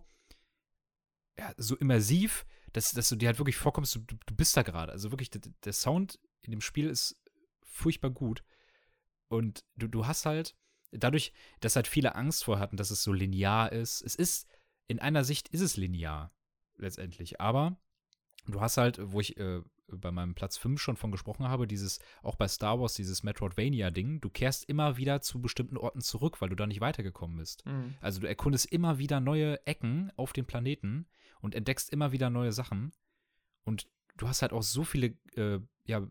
ja, 1.37 1.53
so 1.57 1.75
immersiv, 1.75 2.45
dass, 2.73 2.91
dass 2.91 3.09
du 3.09 3.15
dir 3.15 3.27
halt 3.27 3.39
wirklich 3.39 3.57
vorkommst, 3.57 3.95
du, 3.95 3.99
du 3.99 4.35
bist 4.35 4.55
da 4.55 4.61
gerade. 4.61 4.91
Also 4.91 5.11
wirklich, 5.11 5.29
der, 5.29 5.41
der 5.63 5.73
Sound 5.73 6.19
in 6.41 6.51
dem 6.51 6.61
Spiel 6.61 6.89
ist 6.89 7.21
furchtbar 7.63 8.11
gut. 8.11 8.43
Und 9.29 9.63
du, 9.75 9.87
du 9.87 10.05
hast 10.05 10.25
halt, 10.25 10.55
dadurch, 10.91 11.33
dass 11.59 11.75
halt 11.75 11.87
viele 11.87 12.15
Angst 12.15 12.43
vor 12.43 12.59
hatten, 12.59 12.77
dass 12.77 12.91
es 12.91 13.03
so 13.03 13.13
linear 13.13 13.71
ist, 13.71 14.01
es 14.01 14.15
ist, 14.15 14.47
in 14.87 14.99
einer 14.99 15.23
Sicht 15.23 15.49
ist 15.49 15.61
es 15.61 15.77
linear, 15.77 16.33
letztendlich. 16.77 17.39
Aber 17.39 17.77
du 18.47 18.59
hast 18.59 18.77
halt, 18.77 18.99
wo 19.01 19.19
ich 19.19 19.37
äh, 19.37 19.61
bei 19.87 20.11
meinem 20.11 20.35
Platz 20.35 20.57
5 20.57 20.79
schon 20.79 20.97
von 20.97 21.11
gesprochen 21.11 21.47
habe, 21.47 21.67
dieses, 21.67 21.99
auch 22.21 22.35
bei 22.35 22.47
Star 22.47 22.79
Wars, 22.79 22.93
dieses 22.93 23.23
Metroidvania-Ding, 23.23 24.21
du 24.21 24.29
kehrst 24.29 24.65
immer 24.65 24.97
wieder 24.97 25.21
zu 25.21 25.41
bestimmten 25.41 25.77
Orten 25.77 26.01
zurück, 26.01 26.41
weil 26.41 26.49
du 26.49 26.55
da 26.55 26.67
nicht 26.67 26.81
weitergekommen 26.81 27.37
bist. 27.37 27.65
Mhm. 27.65 27.95
Also 28.01 28.19
du 28.19 28.27
erkundest 28.27 28.67
immer 28.67 28.97
wieder 28.97 29.19
neue 29.19 29.65
Ecken 29.65 30.11
auf 30.15 30.33
dem 30.33 30.45
Planeten 30.45 31.07
und 31.41 31.55
entdeckst 31.55 31.91
immer 31.91 32.11
wieder 32.11 32.29
neue 32.29 32.51
Sachen. 32.51 32.91
Und 33.63 33.87
du 34.17 34.27
hast 34.27 34.41
halt 34.41 34.53
auch 34.53 34.63
so 34.63 34.83
viele, 34.83 35.17
äh, 35.35 35.59
ja, 35.85 36.07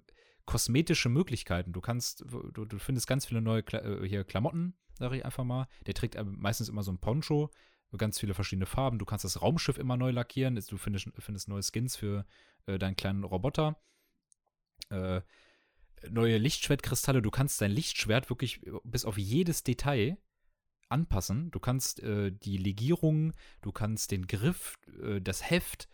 kosmetische 0.49 1.11
Möglichkeiten. 1.11 1.74
Du 1.74 1.82
kannst, 1.82 2.24
du, 2.26 2.64
du 2.64 2.78
findest 2.78 3.07
ganz 3.07 3.26
viele 3.26 3.42
neue 3.42 3.62
Kla 3.62 3.80
äh, 3.80 4.09
hier 4.09 4.24
Klamotten, 4.24 4.72
sage 4.99 5.18
ich 5.18 5.24
einfach 5.26 5.44
mal. 5.44 5.68
Der 5.86 5.92
trägt 5.92 6.16
meistens 6.24 6.70
immer 6.70 6.82
so 6.82 6.90
ein 6.90 6.99
Poncho, 6.99 7.51
ganz 7.99 8.18
viele 8.18 8.32
verschiedene 8.32 8.64
Farben. 8.64 8.99
Du 8.99 9.05
kannst 9.05 9.26
das 9.26 9.42
Raumschiff 9.42 9.76
immer 9.76 9.99
neu 9.99 10.11
lackieren. 10.11 10.55
Du 10.55 10.78
findest, 10.78 11.11
findest 11.18 11.49
neue 11.49 11.62
Skins 11.62 11.96
für 11.96 12.24
äh, 12.64 12.78
deinen 12.78 12.96
kleinen 12.96 13.24
Roboter. 13.24 13.76
Äh, 14.88 15.20
neue 16.09 16.38
Lichtschwertkristalle. 16.38 17.20
Du 17.20 17.30
kannst 17.30 17.61
dein 17.61 17.70
Lichtschwert 17.70 18.30
wirklich 18.30 18.62
bis 18.84 19.05
auf 19.05 19.18
jedes 19.18 19.64
Detail 19.64 20.16
anpassen. 20.88 21.51
Du 21.51 21.61
kannst 21.61 22.01
äh, 22.01 22.32
die 22.32 22.57
Legierung, 22.57 23.34
du 23.61 23.70
kannst 23.70 24.12
den 24.12 24.26
Griff, 24.26 24.76
äh, 25.03 25.20
das 25.20 25.51
Heft. 25.51 25.90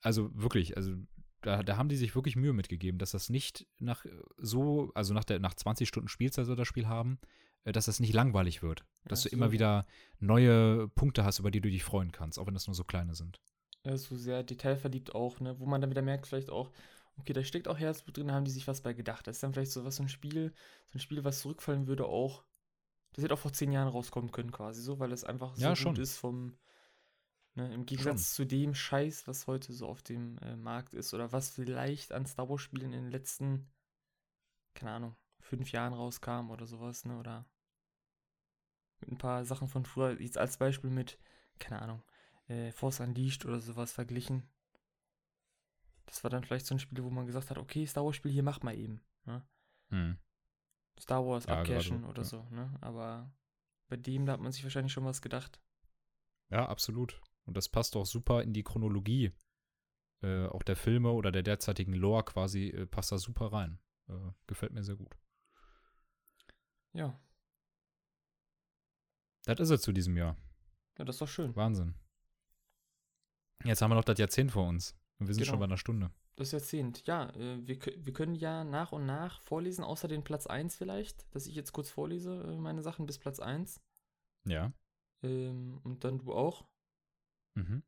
Also 0.00 0.30
wirklich, 0.32 0.78
also 0.78 0.94
da, 1.42 1.62
da 1.62 1.76
haben 1.76 1.88
die 1.88 1.96
sich 1.96 2.14
wirklich 2.14 2.36
Mühe 2.36 2.52
mitgegeben, 2.52 2.98
dass 2.98 3.10
das 3.10 3.28
nicht 3.28 3.66
nach 3.78 4.04
so, 4.38 4.90
also 4.94 5.12
nach, 5.12 5.24
der, 5.24 5.38
nach 5.38 5.54
20 5.54 5.88
Stunden 5.88 6.08
Spielzeit 6.08 6.46
soll 6.46 6.56
das 6.56 6.68
Spiel 6.68 6.86
haben, 6.86 7.18
äh, 7.64 7.72
dass 7.72 7.86
das 7.86 8.00
nicht 8.00 8.14
langweilig 8.14 8.62
wird. 8.62 8.84
Dass 9.04 9.24
ja, 9.24 9.30
du 9.30 9.36
immer 9.36 9.52
wieder 9.52 9.86
neue 10.20 10.88
Punkte 10.88 11.24
hast, 11.24 11.38
über 11.38 11.50
die 11.50 11.60
du 11.60 11.68
dich 11.68 11.84
freuen 11.84 12.12
kannst, 12.12 12.38
auch 12.38 12.46
wenn 12.46 12.54
das 12.54 12.66
nur 12.66 12.74
so 12.74 12.84
kleine 12.84 13.14
sind. 13.14 13.40
Ja, 13.84 13.96
so 13.96 14.16
sehr 14.16 14.44
detailverliebt 14.44 15.14
auch, 15.14 15.40
ne? 15.40 15.58
Wo 15.58 15.66
man 15.66 15.80
dann 15.80 15.90
wieder 15.90 16.02
merkt, 16.02 16.28
vielleicht 16.28 16.50
auch, 16.50 16.70
okay, 17.18 17.32
da 17.32 17.42
steckt 17.42 17.66
auch 17.66 17.78
Herzblut 17.78 18.16
drin, 18.16 18.28
da 18.28 18.34
haben 18.34 18.44
die 18.44 18.50
sich 18.52 18.68
was 18.68 18.80
bei 18.80 18.92
gedacht. 18.92 19.26
Das 19.26 19.36
ist 19.36 19.42
dann 19.42 19.52
vielleicht 19.52 19.72
so 19.72 19.84
was, 19.84 19.96
so 19.96 20.04
ein 20.04 20.08
Spiel, 20.08 20.52
so 20.86 20.96
ein 20.96 21.00
Spiel, 21.00 21.24
was 21.24 21.40
zurückfallen 21.40 21.86
würde, 21.86 22.06
auch. 22.06 22.44
Das 23.12 23.24
hätte 23.24 23.34
auch 23.34 23.38
vor 23.38 23.52
zehn 23.52 23.72
Jahren 23.72 23.88
rauskommen 23.88 24.30
können, 24.30 24.52
quasi 24.52 24.80
so, 24.80 24.98
weil 24.98 25.12
es 25.12 25.24
einfach 25.24 25.56
so 25.56 25.62
ja, 25.62 25.70
gut 25.70 25.78
schon. 25.78 25.96
ist 25.96 26.16
vom, 26.16 26.56
Ne, 27.54 27.72
Im 27.74 27.84
Gegensatz 27.84 28.34
Schon. 28.34 28.46
zu 28.46 28.46
dem 28.46 28.74
Scheiß, 28.74 29.28
was 29.28 29.46
heute 29.46 29.74
so 29.74 29.86
auf 29.86 30.02
dem 30.02 30.38
äh, 30.38 30.56
Markt 30.56 30.94
ist 30.94 31.12
oder 31.12 31.32
was 31.32 31.50
vielleicht 31.50 32.12
an 32.12 32.24
Star 32.24 32.48
Wars-Spielen 32.48 32.92
in 32.92 33.02
den 33.04 33.10
letzten, 33.10 33.70
keine 34.74 34.92
Ahnung, 34.92 35.16
fünf 35.38 35.70
Jahren 35.70 35.92
rauskam 35.92 36.50
oder 36.50 36.66
sowas, 36.66 37.04
ne? 37.04 37.18
Oder 37.18 37.44
mit 39.00 39.12
ein 39.12 39.18
paar 39.18 39.44
Sachen 39.44 39.68
von 39.68 39.84
früher, 39.84 40.18
jetzt 40.18 40.38
als 40.38 40.56
Beispiel 40.56 40.88
mit, 40.88 41.18
keine 41.58 41.82
Ahnung, 41.82 42.02
äh, 42.46 42.72
Force 42.72 43.00
Unleashed 43.00 43.44
oder 43.44 43.60
sowas 43.60 43.92
verglichen. 43.92 44.48
Das 46.06 46.24
war 46.24 46.30
dann 46.30 46.44
vielleicht 46.44 46.66
so 46.66 46.74
ein 46.74 46.78
Spiel, 46.78 47.04
wo 47.04 47.10
man 47.10 47.26
gesagt 47.26 47.50
hat, 47.50 47.58
okay, 47.58 47.84
Star 47.86 48.04
Wars-Spiel 48.04 48.32
hier 48.32 48.42
macht 48.42 48.64
mal 48.64 48.76
eben. 48.76 49.02
Ne? 49.26 49.46
Hm. 49.90 50.16
Star 50.98 51.26
Wars 51.26 51.44
ja, 51.44 51.58
abcashen 51.58 52.04
oder 52.04 52.22
ja. 52.22 52.28
so, 52.28 52.46
ne? 52.50 52.74
Aber 52.80 53.30
bei 53.88 53.96
dem, 53.98 54.24
da 54.24 54.32
hat 54.32 54.40
man 54.40 54.52
sich 54.52 54.62
wahrscheinlich 54.62 54.92
schon 54.92 55.04
was 55.04 55.20
gedacht. 55.20 55.60
Ja, 56.48 56.66
absolut. 56.66 57.20
Und 57.44 57.56
das 57.56 57.68
passt 57.68 57.96
auch 57.96 58.06
super 58.06 58.42
in 58.42 58.52
die 58.52 58.62
Chronologie 58.62 59.32
äh, 60.22 60.46
auch 60.46 60.62
der 60.62 60.76
Filme 60.76 61.10
oder 61.10 61.32
der 61.32 61.42
derzeitigen 61.42 61.94
Lore 61.94 62.24
quasi, 62.24 62.68
äh, 62.68 62.86
passt 62.86 63.12
da 63.12 63.18
super 63.18 63.52
rein. 63.52 63.78
Äh, 64.08 64.30
gefällt 64.46 64.72
mir 64.72 64.82
sehr 64.82 64.96
gut. 64.96 65.16
Ja. 66.92 67.20
Das 69.44 69.58
ist 69.58 69.70
es 69.70 69.82
zu 69.82 69.92
diesem 69.92 70.16
Jahr. 70.16 70.36
Ja, 70.98 71.04
das 71.04 71.16
ist 71.16 71.22
doch 71.22 71.28
schön. 71.28 71.56
Wahnsinn. 71.56 71.94
Jetzt 73.64 73.82
haben 73.82 73.90
wir 73.90 73.96
noch 73.96 74.04
das 74.04 74.18
Jahrzehnt 74.18 74.52
vor 74.52 74.68
uns. 74.68 74.96
Und 75.18 75.26
wir 75.26 75.34
sind 75.34 75.42
genau. 75.42 75.52
schon 75.52 75.60
bei 75.60 75.64
einer 75.64 75.78
Stunde. 75.78 76.10
Das 76.36 76.52
Jahrzehnt, 76.52 77.06
ja. 77.06 77.30
Äh, 77.30 77.66
wir, 77.66 77.78
wir 77.80 78.12
können 78.12 78.34
ja 78.34 78.64
nach 78.64 78.92
und 78.92 79.06
nach 79.06 79.40
vorlesen, 79.42 79.84
außer 79.84 80.08
den 80.08 80.24
Platz 80.24 80.46
1 80.46 80.76
vielleicht, 80.76 81.34
dass 81.34 81.46
ich 81.46 81.54
jetzt 81.54 81.72
kurz 81.72 81.90
vorlese, 81.90 82.42
äh, 82.42 82.56
meine 82.56 82.82
Sachen 82.82 83.06
bis 83.06 83.18
Platz 83.18 83.40
1. 83.40 83.80
Ja. 84.44 84.72
Ähm, 85.22 85.80
und 85.82 86.04
dann 86.04 86.18
du 86.18 86.32
auch. 86.32 86.64
Mhm. 87.54 87.82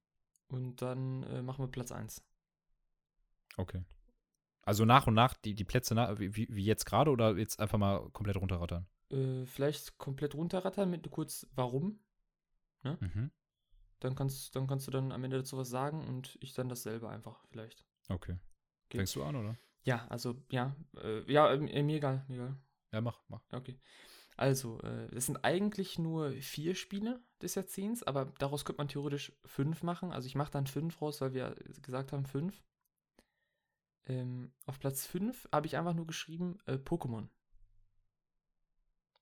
Und 0.49 0.83
dann 0.83 1.23
äh, 1.25 1.43
machen 1.43 1.65
wir 1.65 1.71
Platz 1.71 1.93
1. 1.93 2.23
Okay. 3.57 3.85
Also 4.63 4.85
nach 4.85 5.07
und 5.07 5.15
nach 5.15 5.35
die, 5.35 5.55
die 5.55 5.65
Plätze, 5.65 5.95
nach, 5.95 6.19
wie, 6.19 6.35
wie 6.35 6.65
jetzt 6.65 6.87
gerade 6.87 7.11
oder 7.11 7.37
jetzt 7.37 7.61
einfach 7.61 7.79
mal 7.79 8.09
komplett 8.11 8.37
runterrattern? 8.37 8.87
Äh, 9.11 9.45
vielleicht 9.47 9.99
komplett 9.99 10.35
runterrattern 10.35 10.89
mit 10.89 11.11
kurz 11.11 11.47
Warum. 11.55 12.01
Ne? 12.83 12.99
Mhm. 13.01 13.31
Dann, 14.01 14.15
kannst, 14.15 14.57
dann 14.57 14.67
kannst 14.67 14.87
du 14.87 14.91
dann 14.91 15.13
am 15.13 15.25
Ende 15.25 15.39
dazu 15.39 15.57
was 15.57 15.69
sagen 15.69 16.07
und 16.07 16.39
ich 16.41 16.53
dann 16.55 16.69
dasselbe 16.69 17.09
einfach 17.09 17.45
vielleicht. 17.49 17.85
Okay. 18.09 18.37
okay. 18.87 18.99
Fängst 18.99 19.17
du 19.17 19.23
an, 19.23 19.37
oder? 19.37 19.57
Ja, 19.85 20.07
also 20.09 20.43
ja. 20.51 20.75
Äh, 20.97 21.31
ja, 21.31 21.53
äh, 21.53 21.59
mir 21.59 21.97
egal, 21.97 22.25
mir 22.29 22.37
egal. 22.37 22.57
Ja, 22.93 23.01
mach, 23.01 23.21
mach. 23.29 23.43
Okay. 23.53 23.79
Also, 24.37 24.81
äh, 24.81 25.15
es 25.15 25.27
sind 25.27 25.45
eigentlich 25.45 25.99
nur 25.99 26.33
vier 26.33 26.75
Spiele 26.75 27.23
des 27.41 27.55
Jahrzehnts, 27.55 28.03
aber 28.03 28.27
daraus 28.39 28.65
könnte 28.65 28.79
man 28.79 28.89
theoretisch 28.89 29.33
fünf 29.45 29.83
machen. 29.83 30.11
Also 30.11 30.27
ich 30.27 30.35
mache 30.35 30.51
dann 30.51 30.67
fünf 30.67 31.01
raus, 31.01 31.21
weil 31.21 31.35
wir 31.35 31.55
gesagt 31.83 32.13
haben 32.13 32.27
fünf. 32.27 32.63
Ähm, 34.07 34.53
auf 34.67 34.81
Platz 34.81 35.07
fünf 35.07 35.49
habe 35.53 35.67
ich 35.67 35.77
einfach 35.77 35.95
nur 35.95 36.07
geschrieben 36.07 36.59
äh, 36.67 36.75
Pokémon. 36.75 37.29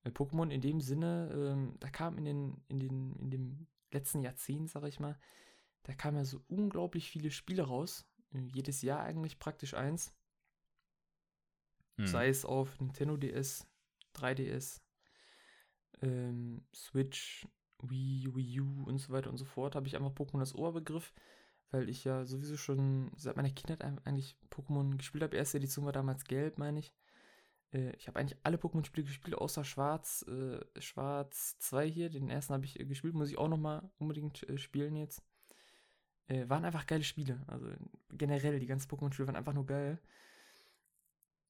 Äh, 0.03 0.09
Pokémon 0.09 0.49
in 0.49 0.61
dem 0.61 0.81
Sinne, 0.81 1.31
ähm, 1.33 1.75
da 1.79 1.89
kam 1.89 2.17
in 2.17 2.25
den, 2.25 2.63
in 2.67 2.79
den, 2.79 3.15
in 3.17 3.31
dem 3.31 3.67
letzten 3.91 4.21
Jahrzehnt, 4.21 4.69
sag 4.69 4.83
ich 4.85 4.99
mal, 4.99 5.17
da 5.83 5.93
kamen 5.93 6.17
ja 6.17 6.25
so 6.25 6.43
unglaublich 6.47 7.09
viele 7.09 7.31
Spiele 7.31 7.63
raus. 7.63 8.05
Äh, 8.33 8.39
jedes 8.39 8.81
Jahr 8.81 9.01
eigentlich 9.01 9.37
praktisch 9.39 9.73
eins. 9.73 10.13
Hm. 11.97 12.07
Sei 12.07 12.27
es 12.29 12.45
auf 12.45 12.79
Nintendo 12.79 13.15
DS, 13.15 13.67
3DS, 14.15 14.81
ähm, 16.03 16.61
Switch, 16.73 17.47
Wii, 17.81 18.29
Wii 18.35 18.61
U 18.61 18.83
und 18.85 18.97
so 18.97 19.11
weiter 19.13 19.29
und 19.29 19.37
so 19.37 19.45
fort, 19.45 19.75
habe 19.75 19.87
ich 19.87 19.95
einfach 19.95 20.11
Pokémon 20.13 20.39
als 20.39 20.55
Oberbegriff, 20.55 21.13
weil 21.71 21.89
ich 21.89 22.03
ja 22.03 22.25
sowieso 22.25 22.57
schon 22.57 23.11
seit 23.17 23.35
meiner 23.35 23.49
Kindheit 23.49 23.83
eigentlich 23.83 24.37
Pokémon 24.51 24.97
gespielt 24.97 25.23
habe. 25.23 25.35
Erste 25.35 25.57
Edition 25.57 25.85
war 25.85 25.93
damals 25.93 26.25
gelb, 26.25 26.57
meine 26.57 26.79
ich. 26.79 26.93
Äh, 27.73 27.95
ich 27.95 28.07
habe 28.07 28.19
eigentlich 28.19 28.39
alle 28.43 28.57
Pokémon-Spiele 28.57 29.05
gespielt, 29.05 29.37
außer 29.37 29.63
Schwarz, 29.63 30.25
äh, 30.27 30.59
Schwarz 30.81 31.57
2 31.59 31.89
hier. 31.89 32.09
Den 32.09 32.29
ersten 32.29 32.53
habe 32.53 32.65
ich 32.65 32.79
äh, 32.79 32.85
gespielt, 32.85 33.15
muss 33.15 33.29
ich 33.29 33.37
auch 33.37 33.49
nochmal 33.49 33.89
unbedingt 33.97 34.47
äh, 34.49 34.57
spielen 34.57 34.95
jetzt. 34.95 35.23
Äh, 36.27 36.47
waren 36.49 36.65
einfach 36.65 36.85
geile 36.85 37.03
Spiele. 37.03 37.43
Also 37.47 37.67
generell, 38.11 38.59
die 38.59 38.67
ganzen 38.67 38.89
Pokémon-Spiele 38.89 39.27
waren 39.27 39.35
einfach 39.35 39.53
nur 39.53 39.65
geil. 39.65 39.99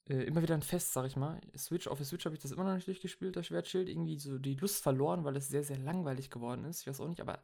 Äh, 0.09 0.23
immer 0.23 0.41
wieder 0.41 0.55
ein 0.55 0.61
Fest, 0.61 0.93
sag 0.93 1.05
ich 1.05 1.15
mal. 1.15 1.39
Switch, 1.57 1.87
auf 1.87 1.97
der 1.97 2.05
Switch 2.05 2.25
habe 2.25 2.35
ich 2.35 2.41
das 2.41 2.51
immer 2.51 2.63
noch 2.63 2.75
nicht 2.75 2.87
durchgespielt, 2.87 3.35
das 3.35 3.47
Schwertschild. 3.47 3.89
Irgendwie 3.89 4.17
so 4.19 4.37
die 4.37 4.55
Lust 4.55 4.83
verloren, 4.83 5.23
weil 5.23 5.35
es 5.37 5.47
sehr, 5.47 5.63
sehr 5.63 5.77
langweilig 5.77 6.29
geworden 6.29 6.65
ist. 6.65 6.81
Ich 6.81 6.87
weiß 6.87 6.99
auch 6.99 7.07
nicht, 7.07 7.21
aber 7.21 7.41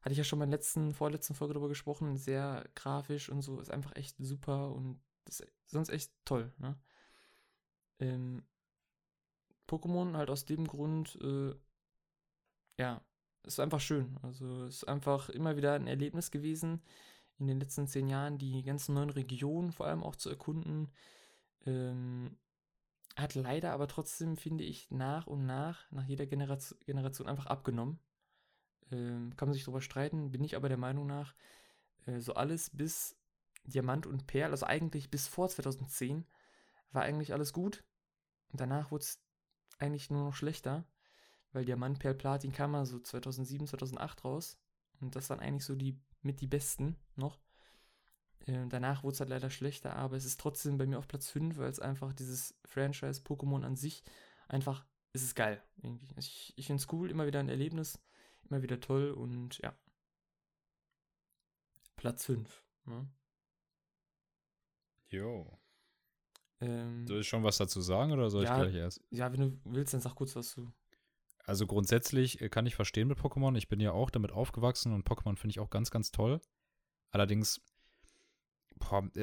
hatte 0.00 0.12
ich 0.12 0.18
ja 0.18 0.24
schon 0.24 0.40
in 0.40 0.50
der 0.50 0.58
letzten, 0.58 0.94
vorletzten 0.94 1.34
Folge 1.34 1.54
darüber 1.54 1.68
gesprochen. 1.68 2.16
Sehr 2.16 2.68
grafisch 2.74 3.28
und 3.28 3.42
so. 3.42 3.60
Ist 3.60 3.70
einfach 3.70 3.96
echt 3.96 4.16
super 4.18 4.72
und 4.72 5.00
ist 5.28 5.46
sonst 5.66 5.90
echt 5.90 6.12
toll, 6.24 6.52
ne? 6.58 6.78
Ähm, 7.98 8.42
Pokémon 9.68 10.16
halt 10.16 10.30
aus 10.30 10.44
dem 10.46 10.66
Grund, 10.66 11.16
äh, 11.22 11.54
ja, 12.78 13.02
ist 13.44 13.60
einfach 13.60 13.80
schön. 13.80 14.18
Also 14.22 14.64
ist 14.64 14.84
einfach 14.84 15.28
immer 15.28 15.56
wieder 15.56 15.74
ein 15.74 15.86
Erlebnis 15.86 16.30
gewesen, 16.30 16.82
in 17.38 17.46
den 17.46 17.60
letzten 17.60 17.86
zehn 17.86 18.08
Jahren 18.08 18.38
die 18.38 18.62
ganzen 18.62 18.94
neuen 18.94 19.10
Regionen 19.10 19.72
vor 19.72 19.86
allem 19.86 20.02
auch 20.02 20.16
zu 20.16 20.28
erkunden. 20.30 20.90
Ähm, 21.66 22.36
hat 23.16 23.34
leider 23.34 23.72
aber 23.72 23.88
trotzdem, 23.88 24.36
finde 24.36 24.64
ich, 24.64 24.90
nach 24.90 25.26
und 25.26 25.44
nach, 25.44 25.90
nach 25.90 26.04
jeder 26.04 26.26
Generation, 26.26 26.78
Generation 26.80 27.28
einfach 27.28 27.46
abgenommen. 27.46 27.98
Ähm, 28.90 29.36
kann 29.36 29.48
man 29.48 29.54
sich 29.54 29.64
darüber 29.64 29.80
streiten, 29.80 30.30
bin 30.30 30.44
ich 30.44 30.56
aber 30.56 30.68
der 30.68 30.78
Meinung 30.78 31.06
nach, 31.06 31.34
äh, 32.06 32.20
so 32.20 32.34
alles 32.34 32.70
bis 32.70 33.16
Diamant 33.64 34.06
und 34.06 34.26
Perl, 34.26 34.52
also 34.52 34.66
eigentlich 34.66 35.10
bis 35.10 35.28
vor 35.28 35.48
2010, 35.48 36.26
war 36.92 37.02
eigentlich 37.02 37.32
alles 37.32 37.52
gut. 37.52 37.84
Und 38.52 38.60
danach 38.60 38.90
wurde 38.90 39.02
es 39.02 39.22
eigentlich 39.78 40.10
nur 40.10 40.24
noch 40.24 40.34
schlechter, 40.34 40.84
weil 41.52 41.64
Diamant, 41.64 41.98
Perl, 41.98 42.14
Platin 42.14 42.52
kam 42.52 42.72
mal 42.72 42.86
so 42.86 42.98
2007, 42.98 43.66
2008 43.66 44.24
raus. 44.24 44.58
Und 45.00 45.16
das 45.16 45.30
waren 45.30 45.40
eigentlich 45.40 45.64
so 45.64 45.74
die 45.74 45.98
mit 46.22 46.40
die 46.40 46.46
besten 46.46 46.96
noch. 47.16 47.38
Äh, 48.46 48.66
danach 48.68 49.02
wurde 49.02 49.14
es 49.14 49.20
halt 49.20 49.30
leider 49.30 49.50
schlechter, 49.50 49.96
aber 49.96 50.16
es 50.16 50.24
ist 50.24 50.40
trotzdem 50.40 50.78
bei 50.78 50.86
mir 50.86 50.98
auf 50.98 51.08
Platz 51.08 51.30
5, 51.30 51.58
weil 51.58 51.70
es 51.70 51.80
einfach 51.80 52.12
dieses 52.12 52.54
Franchise 52.64 53.22
Pokémon 53.22 53.64
an 53.64 53.76
sich 53.76 54.02
einfach, 54.48 54.86
es 55.12 55.22
ist 55.22 55.34
geil 55.34 55.62
irgendwie. 55.82 56.08
Also 56.16 56.28
ich, 56.28 56.52
ich 56.56 56.66
finde 56.66 56.82
es 56.82 56.92
cool, 56.92 57.10
immer 57.10 57.26
wieder 57.26 57.40
ein 57.40 57.48
Erlebnis, 57.48 57.98
immer 58.48 58.62
wieder 58.62 58.80
toll 58.80 59.10
und 59.10 59.58
ja. 59.58 59.76
Platz 61.96 62.24
5. 62.24 62.64
Ne? 62.86 63.08
Jo. 65.08 65.58
Ähm, 66.60 67.06
soll 67.06 67.20
ich 67.20 67.28
schon 67.28 67.42
was 67.42 67.58
dazu 67.58 67.80
sagen 67.80 68.12
oder 68.12 68.30
soll 68.30 68.44
ja, 68.44 68.56
ich 68.56 68.62
gleich 68.62 68.74
erst? 68.74 69.02
Ja, 69.10 69.32
wenn 69.32 69.40
du 69.40 69.60
willst, 69.64 69.94
dann 69.94 70.00
sag 70.00 70.14
kurz 70.14 70.36
was 70.36 70.50
zu. 70.50 70.72
Also 71.44 71.66
grundsätzlich 71.66 72.40
äh, 72.40 72.48
kann 72.48 72.66
ich 72.66 72.74
verstehen 72.74 73.08
mit 73.08 73.18
Pokémon. 73.18 73.56
Ich 73.56 73.68
bin 73.68 73.80
ja 73.80 73.92
auch 73.92 74.10
damit 74.10 74.30
aufgewachsen 74.30 74.92
und 74.92 75.06
Pokémon 75.06 75.36
finde 75.36 75.50
ich 75.50 75.60
auch 75.60 75.70
ganz, 75.70 75.90
ganz 75.90 76.10
toll. 76.10 76.40
Allerdings 77.10 77.60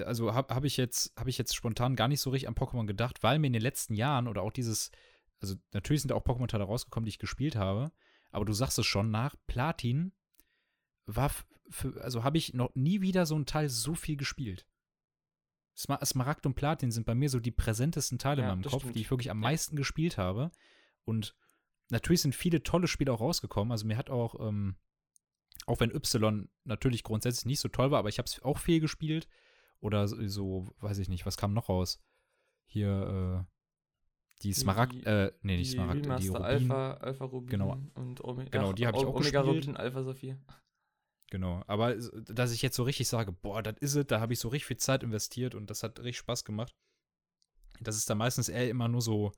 also 0.05 0.33
habe 0.33 0.53
hab 0.53 0.63
ich, 0.63 0.77
jetzt, 0.77 1.13
hab 1.17 1.27
ich 1.27 1.37
jetzt 1.37 1.55
spontan 1.55 1.95
gar 1.95 2.07
nicht 2.07 2.21
so 2.21 2.29
richtig 2.29 2.47
an 2.47 2.55
Pokémon 2.55 2.85
gedacht, 2.85 3.23
weil 3.23 3.39
mir 3.39 3.47
in 3.47 3.53
den 3.53 3.61
letzten 3.61 3.93
Jahren 3.93 4.27
oder 4.27 4.41
auch 4.41 4.51
dieses, 4.51 4.91
also 5.39 5.55
natürlich 5.73 6.01
sind 6.01 6.11
auch 6.11 6.23
Pokémon-Teile 6.23 6.63
rausgekommen, 6.63 7.05
die 7.05 7.09
ich 7.09 7.19
gespielt 7.19 7.55
habe, 7.55 7.91
aber 8.31 8.45
du 8.45 8.53
sagst 8.53 8.77
es 8.79 8.85
schon, 8.85 9.11
nach 9.11 9.35
Platin 9.47 10.13
war, 11.05 11.31
für, 11.69 12.01
also 12.01 12.23
habe 12.23 12.37
ich 12.37 12.53
noch 12.53 12.73
nie 12.75 13.01
wieder 13.01 13.25
so 13.25 13.37
ein 13.37 13.45
Teil 13.45 13.69
so 13.69 13.95
viel 13.95 14.17
gespielt. 14.17 14.65
Smar 15.77 16.03
Smaragd 16.03 16.45
und 16.45 16.55
Platin 16.55 16.91
sind 16.91 17.05
bei 17.05 17.13
mir 17.13 17.29
so 17.29 17.39
die 17.39 17.51
präsentesten 17.51 18.17
Teile 18.17 18.41
ja, 18.41 18.51
in 18.51 18.59
meinem 18.59 18.69
Kopf, 18.69 18.81
stimmt. 18.81 18.95
die 18.95 19.01
ich 19.01 19.11
wirklich 19.11 19.29
am 19.29 19.41
ja. 19.41 19.49
meisten 19.49 19.75
gespielt 19.75 20.17
habe. 20.17 20.51
Und 21.05 21.35
natürlich 21.89 22.21
sind 22.21 22.35
viele 22.35 22.63
tolle 22.63 22.87
Spiele 22.87 23.13
auch 23.13 23.21
rausgekommen. 23.21 23.71
Also 23.71 23.85
mir 23.85 23.95
hat 23.95 24.09
auch, 24.09 24.39
ähm, 24.39 24.75
auch 25.67 25.79
wenn 25.79 25.93
Y 25.93 26.49
natürlich 26.63 27.03
grundsätzlich 27.03 27.45
nicht 27.45 27.59
so 27.59 27.69
toll 27.69 27.91
war, 27.91 27.99
aber 27.99 28.09
ich 28.09 28.17
habe 28.17 28.25
es 28.25 28.41
auch 28.41 28.57
viel 28.57 28.79
gespielt. 28.79 29.27
Oder 29.79 30.07
so, 30.07 30.73
weiß 30.79 30.97
ich 30.99 31.09
nicht, 31.09 31.25
was 31.25 31.37
kam 31.37 31.53
noch 31.53 31.69
raus? 31.69 32.01
Hier, 32.65 33.45
äh, 33.47 33.57
die 34.43 34.53
Smaragd, 34.53 34.93
die, 34.93 35.05
äh, 35.05 35.31
nee, 35.41 35.57
nicht 35.57 35.71
Smaragd, 35.71 36.05
die 36.05 36.27
Rubin. 36.27 36.43
Alpha, 36.43 36.93
Alpha 36.95 37.25
Rubin 37.25 37.49
genau. 37.49 37.77
und 37.95 38.23
Ome 38.23 38.45
genau, 38.45 38.73
die 38.73 38.85
habe 38.85 38.97
ich 38.97 39.05
auch 39.05 39.15
Omega 39.15 39.41
gespielt. 39.41 39.65
Rubin, 39.65 39.77
Alpha 39.77 40.03
Saphir. 40.03 40.37
Genau, 41.29 41.63
aber 41.67 41.95
dass 41.95 42.53
ich 42.53 42.61
jetzt 42.61 42.75
so 42.75 42.83
richtig 42.83 43.07
sage, 43.07 43.31
boah, 43.31 43.61
das 43.61 43.75
ist 43.79 43.95
es, 43.95 44.07
da 44.07 44.19
habe 44.19 44.33
ich 44.33 44.39
so 44.39 44.47
richtig 44.47 44.67
viel 44.67 44.77
Zeit 44.77 45.03
investiert 45.03 45.55
und 45.55 45.69
das 45.69 45.83
hat 45.83 45.99
richtig 45.99 46.19
Spaß 46.19 46.45
gemacht. 46.45 46.73
Das 47.81 47.97
ist 47.97 48.09
dann 48.09 48.17
meistens 48.17 48.47
eher 48.49 48.69
immer 48.69 48.87
nur 48.87 49.01
so 49.01 49.33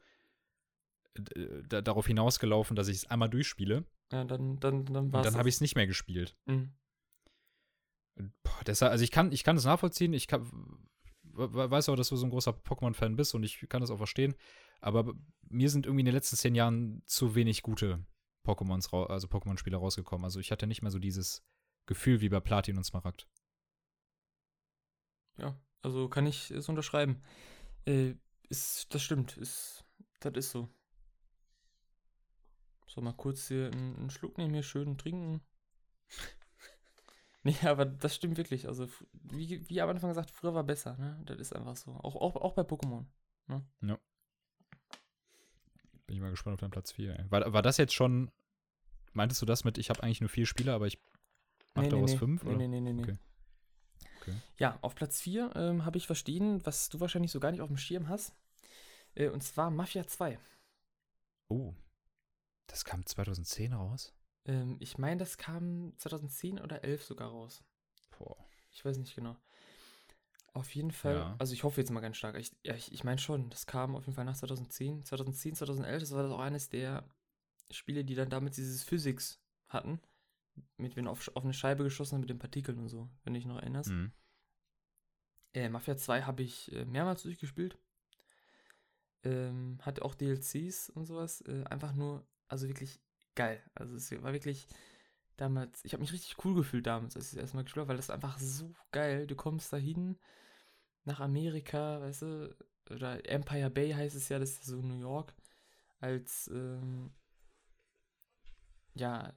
äh, 1.16 1.82
darauf 1.82 2.08
hinausgelaufen, 2.08 2.76
dass 2.76 2.88
ich 2.88 2.98
es 2.98 3.10
einmal 3.10 3.30
durchspiele. 3.30 3.86
Ja, 4.12 4.24
dann, 4.24 4.60
dann, 4.60 4.86
dann 4.86 5.12
war 5.12 5.20
Und 5.20 5.26
dann 5.26 5.38
habe 5.38 5.50
ich 5.50 5.56
es 5.56 5.62
nicht 5.62 5.76
mehr 5.76 5.88
gespielt. 5.88 6.36
Mhm. 6.46 6.74
Boah, 8.44 8.64
deshalb, 8.66 8.92
also 8.92 9.04
ich 9.04 9.12
kann, 9.12 9.32
ich 9.32 9.44
kann 9.44 9.56
das 9.56 9.66
nachvollziehen. 9.66 10.14
Ich 10.14 10.28
kann, 10.28 10.50
weiß 11.34 11.90
auch, 11.90 11.96
dass 11.96 12.10
du 12.10 12.16
so 12.16 12.26
ein 12.26 12.32
großer 12.32 12.52
Pokémon-Fan 12.52 13.16
bist 13.16 13.34
und 13.36 13.44
ich 13.44 13.66
kann 13.70 13.82
das 13.82 13.92
auch 13.92 13.98
verstehen. 13.98 14.36
Aber 14.82 15.14
mir 15.50 15.70
sind 15.70 15.86
irgendwie 15.86 16.02
in 16.02 16.06
den 16.06 16.16
letzten 16.16 16.36
zehn 16.36 16.56
Jahren 16.56 17.02
zu 17.06 17.36
wenig 17.36 17.62
gute 17.62 18.06
Pokémons, 18.46 18.94
also 19.10 19.28
Pokémon-Spiele 19.28 19.78
rausgekommen. 19.78 20.26
Also 20.26 20.40
ich 20.40 20.52
hatte 20.52 20.68
nicht 20.68 20.82
mehr 20.82 20.92
so 20.92 21.00
dieses 21.00 21.44
Gefühl 21.86 22.22
wie 22.22 22.30
bei 22.30 22.40
Platin 22.40 22.78
und 22.78 22.84
Smaragd. 22.84 23.28
Ja, 25.38 25.60
also 25.82 26.10
kann 26.10 26.28
ich 26.28 26.52
es 26.52 26.68
unterschreiben. 26.70 27.22
Äh, 27.86 28.16
ist, 28.50 28.94
das 28.94 29.02
stimmt, 29.02 29.38
ist, 29.38 29.86
das 30.20 30.34
ist 30.36 30.52
so. 30.52 30.70
So, 32.88 33.02
mal 33.02 33.14
kurz 33.14 33.48
hier 33.48 33.72
einen, 33.72 33.96
einen 33.98 34.10
Schluck 34.10 34.38
nehmen, 34.38 34.54
hier 34.54 34.64
schön 34.64 34.98
trinken. 34.98 35.42
Nee, 37.44 37.56
aber 37.64 37.86
das 37.86 38.16
stimmt 38.16 38.38
wirklich. 38.38 38.68
Also, 38.68 38.88
wie, 39.14 39.68
wie 39.70 39.82
am 39.82 39.90
Anfang 39.90 40.10
gesagt, 40.10 40.32
früher 40.32 40.54
war 40.54 40.64
besser, 40.64 40.98
ne? 40.98 41.22
Das 41.26 41.38
ist 41.38 41.56
einfach 41.56 41.76
so. 41.76 41.92
Auch, 41.92 42.16
auch, 42.16 42.36
auch 42.36 42.54
bei 42.54 42.64
Pokémon. 42.64 43.06
Ne? 43.48 43.66
Ja. 43.82 44.00
Bin 46.06 46.16
ich 46.16 46.22
mal 46.22 46.32
gespannt 46.32 46.56
auf 46.56 46.60
deinen 46.60 46.72
Platz 46.72 46.92
4. 46.92 47.28
War, 47.30 47.54
war 47.54 47.62
das 47.62 47.78
jetzt 47.78 47.94
schon. 47.94 48.32
Meintest 49.14 49.42
du 49.42 49.46
das 49.46 49.64
mit, 49.64 49.78
ich 49.78 49.90
habe 49.90 50.04
eigentlich 50.04 50.22
nur 50.22 50.30
vier 50.30 50.46
Spieler, 50.46 50.76
aber 50.76 50.86
ich 50.86 51.00
mache 51.74 51.86
nee, 51.86 51.92
daraus 51.92 52.12
nee, 52.12 52.18
fünf? 52.18 52.44
Nee, 52.44 52.50
oder? 52.50 52.68
nee, 52.68 52.80
nee, 52.80 52.94
nee. 52.94 53.02
Okay. 53.02 53.18
okay. 54.22 54.34
Ja, 54.58 54.78
auf 54.82 54.94
Platz 54.94 55.20
4 55.22 55.52
ähm, 55.56 55.84
habe 55.84 55.98
ich 55.98 56.06
verstehen, 56.06 56.64
was 56.66 56.90
du 56.90 57.00
wahrscheinlich 57.00 57.32
so 57.32 57.40
gar 57.40 57.52
nicht 57.52 57.62
auf 57.62 57.70
dem 57.70 57.78
Schirm 57.78 58.08
hast. 58.08 58.36
Äh, 59.16 59.30
und 59.30 59.42
zwar 59.42 59.72
Mafia 59.72 60.06
2. 60.06 60.38
Oh. 61.48 61.74
Das 62.68 62.86
kam 62.86 63.04
2010 63.04 63.74
raus? 63.74 64.14
Ähm, 64.50 64.78
ich 64.80 64.98
meine, 64.98 65.20
das 65.20 65.38
kam 65.38 65.94
2010 65.98 66.60
oder 66.60 66.84
11 66.84 67.04
sogar 67.04 67.30
raus. 67.30 67.64
Boah. 68.18 68.36
Ich 68.72 68.84
weiß 68.84 68.98
nicht 68.98 69.16
genau. 69.16 69.38
Auf 70.54 70.74
jeden 70.74 70.92
Fall, 70.92 71.16
ja. 71.16 71.36
also 71.38 71.54
ich 71.54 71.64
hoffe 71.64 71.80
jetzt 71.80 71.92
mal 71.92 72.00
ganz 72.00 72.18
stark. 72.18 72.36
Ich, 72.36 72.56
ja, 72.64 72.74
ich, 72.74 72.92
ich 72.92 73.04
meine 73.04 73.20
schon, 73.20 73.52
das 73.52 73.68
kam 73.68 73.96
auf 73.96 74.06
jeden 74.06 74.16
Fall 74.16 74.26
nach 74.26 74.36
2010. 74.36 75.06
2010, 75.06 75.56
2011, 75.56 76.02
das 76.02 76.12
war 76.12 76.24
das 76.24 76.32
auch 76.32 76.40
eines 76.40 76.70
der 76.70 77.08
Spiele, 77.70 78.04
die 78.04 78.16
dann 78.16 78.32
damit 78.32 78.58
dieses 78.58 78.84
Physics 78.84 79.40
hatten. 79.68 80.00
Mit, 80.78 80.96
wenn 80.96 81.08
auf, 81.08 81.30
auf 81.36 81.44
eine 81.44 81.54
Scheibe 81.54 81.84
geschossen 81.84 82.16
haben 82.16 82.22
mit 82.22 82.32
den 82.32 82.40
Partikeln 82.40 82.80
und 82.80 82.90
so, 82.90 83.08
wenn 83.24 83.34
du 83.34 83.40
dich 83.40 83.48
noch 83.48 83.58
erinnerst. 83.58 83.92
Mhm. 83.92 84.12
Äh, 85.54 85.70
Mafia 85.70 85.96
2 85.96 86.24
habe 86.24 86.42
ich 86.42 86.72
äh, 86.72 86.86
mehrmals 86.86 87.22
durchgespielt. 87.22 87.78
Ähm, 89.24 89.78
hatte 89.84 90.04
auch 90.04 90.16
DLCs 90.16 90.90
und 90.90 91.06
sowas. 91.06 91.42
Äh, 91.42 91.64
einfach 91.66 91.94
nur, 91.94 92.26
also 92.48 92.68
wirklich 92.68 93.00
geil. 93.36 93.62
Also 93.76 93.96
es 93.96 94.12
war 94.24 94.34
wirklich 94.34 94.68
damals, 95.38 95.84
ich 95.86 95.94
habe 95.94 96.02
mich 96.02 96.14
richtig 96.14 96.44
cool 96.46 96.56
gefühlt 96.56 96.88
damals, 96.88 97.16
als 97.16 97.28
ich 97.28 97.34
es 97.34 97.42
erstmal 97.42 97.64
gespielt 97.64 97.82
habe, 97.82 97.90
weil 97.90 97.98
das 97.98 98.10
einfach 98.10 98.38
so 98.40 98.74
geil. 98.92 99.28
Du 99.28 99.36
kommst 99.36 99.72
dahin 99.74 100.18
nach 101.06 101.20
Amerika, 101.20 102.02
weißt 102.02 102.22
du, 102.24 102.56
oder 102.90 103.26
Empire 103.30 103.70
Bay 103.70 103.92
heißt 103.92 104.16
es 104.16 104.30
ja, 104.30 104.40
das 104.40 104.52
ist 104.52 104.66
so 104.66 104.82
New 104.82 105.00
York. 105.00 105.34
als, 106.00 106.50
ähm, 106.54 107.12
ja, 108.96 109.34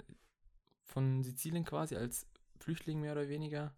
von 0.85 1.23
Sizilien 1.23 1.65
quasi 1.65 1.97
als 1.97 2.27
Flüchtling 2.61 3.01
mehr 3.01 3.13
oder 3.13 3.29
weniger. 3.29 3.75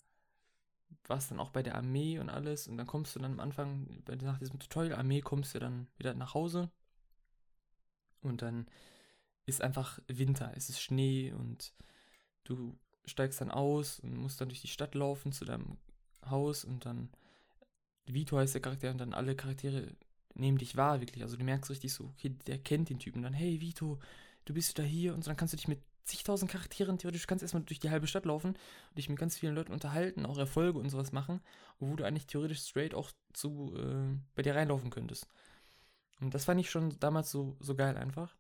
Warst 1.07 1.31
dann 1.31 1.41
auch 1.41 1.51
bei 1.51 1.63
der 1.63 1.77
Armee 1.77 2.19
und 2.19 2.29
alles. 2.31 2.69
Und 2.69 2.77
dann 2.79 2.87
kommst 2.87 3.15
du 3.17 3.21
dann 3.21 3.33
am 3.35 3.41
Anfang, 3.41 4.03
nach 4.23 4.39
diesem 4.39 4.59
Tutorial 4.59 4.99
Armee, 4.99 5.21
kommst 5.21 5.55
du 5.55 5.59
dann 5.59 5.89
wieder 5.97 6.15
nach 6.15 6.35
Hause. 6.35 6.71
Und 8.23 8.43
dann 8.43 8.67
ist 9.47 9.63
einfach 9.63 9.99
Winter, 10.07 10.53
es 10.57 10.69
ist 10.69 10.81
Schnee 10.81 11.33
und 11.33 11.73
du 12.45 12.79
steigst 13.05 13.41
dann 13.41 13.51
aus 13.51 14.01
und 14.01 14.17
musst 14.17 14.41
dann 14.41 14.49
durch 14.49 14.63
die 14.63 14.69
Stadt 14.69 14.95
laufen 14.95 15.33
zu 15.33 15.45
deinem 15.45 15.77
Haus 16.25 16.65
und 16.65 16.87
dann 16.87 17.11
Vito 18.07 18.37
heißt 18.37 18.55
der 18.55 18.63
Charakter 18.63 18.91
und 18.91 18.99
dann 18.99 19.15
alle 19.15 19.35
Charaktere 19.35 19.89
nehmen 20.35 20.59
dich 20.59 20.77
wahr, 20.77 21.01
wirklich. 21.01 21.23
Also 21.23 21.37
du 21.37 21.45
merkst 21.45 21.71
richtig 21.71 21.93
so, 21.93 22.05
okay, 22.05 22.31
der 22.47 22.59
kennt 22.59 22.89
den 22.91 22.99
Typen. 22.99 23.23
Dann, 23.23 23.33
hey 23.33 23.61
Vito, 23.61 23.99
du 24.45 24.55
bist 24.55 24.77
wieder 24.77 24.87
hier 24.87 25.15
und 25.15 25.23
so, 25.23 25.31
dann 25.31 25.37
kannst 25.37 25.55
du 25.55 25.57
dich 25.57 25.69
mit 25.69 25.81
zigtausend 26.05 26.51
Charakteren 26.51 26.99
theoretisch 26.99 27.27
kannst 27.27 27.43
erstmal 27.43 27.63
durch 27.63 27.81
die 27.81 27.89
halbe 27.91 28.07
Stadt 28.07 28.27
laufen 28.27 28.51
und 28.51 28.99
dich 28.99 29.09
mit 29.09 29.19
ganz 29.19 29.39
vielen 29.39 29.55
Leuten 29.55 29.73
unterhalten, 29.73 30.27
auch 30.27 30.37
Erfolge 30.37 30.79
und 30.79 30.91
sowas 30.91 31.13
machen, 31.13 31.41
wo 31.79 31.97
du 31.97 32.05
eigentlich 32.05 32.27
theoretisch 32.27 32.61
straight 32.61 32.95
auch 32.95 33.11
zu 33.33 33.75
äh, 33.77 34.19
bei 34.35 34.43
dir 34.43 34.55
reinlaufen 34.55 34.91
könntest. 34.91 35.27
Und 36.21 36.35
das 36.35 36.45
fand 36.45 36.61
ich 36.61 36.71
schon 36.71 36.99
damals 37.01 37.31
so, 37.31 37.57
so 37.61 37.75
geil 37.75 37.97
einfach. 37.97 38.37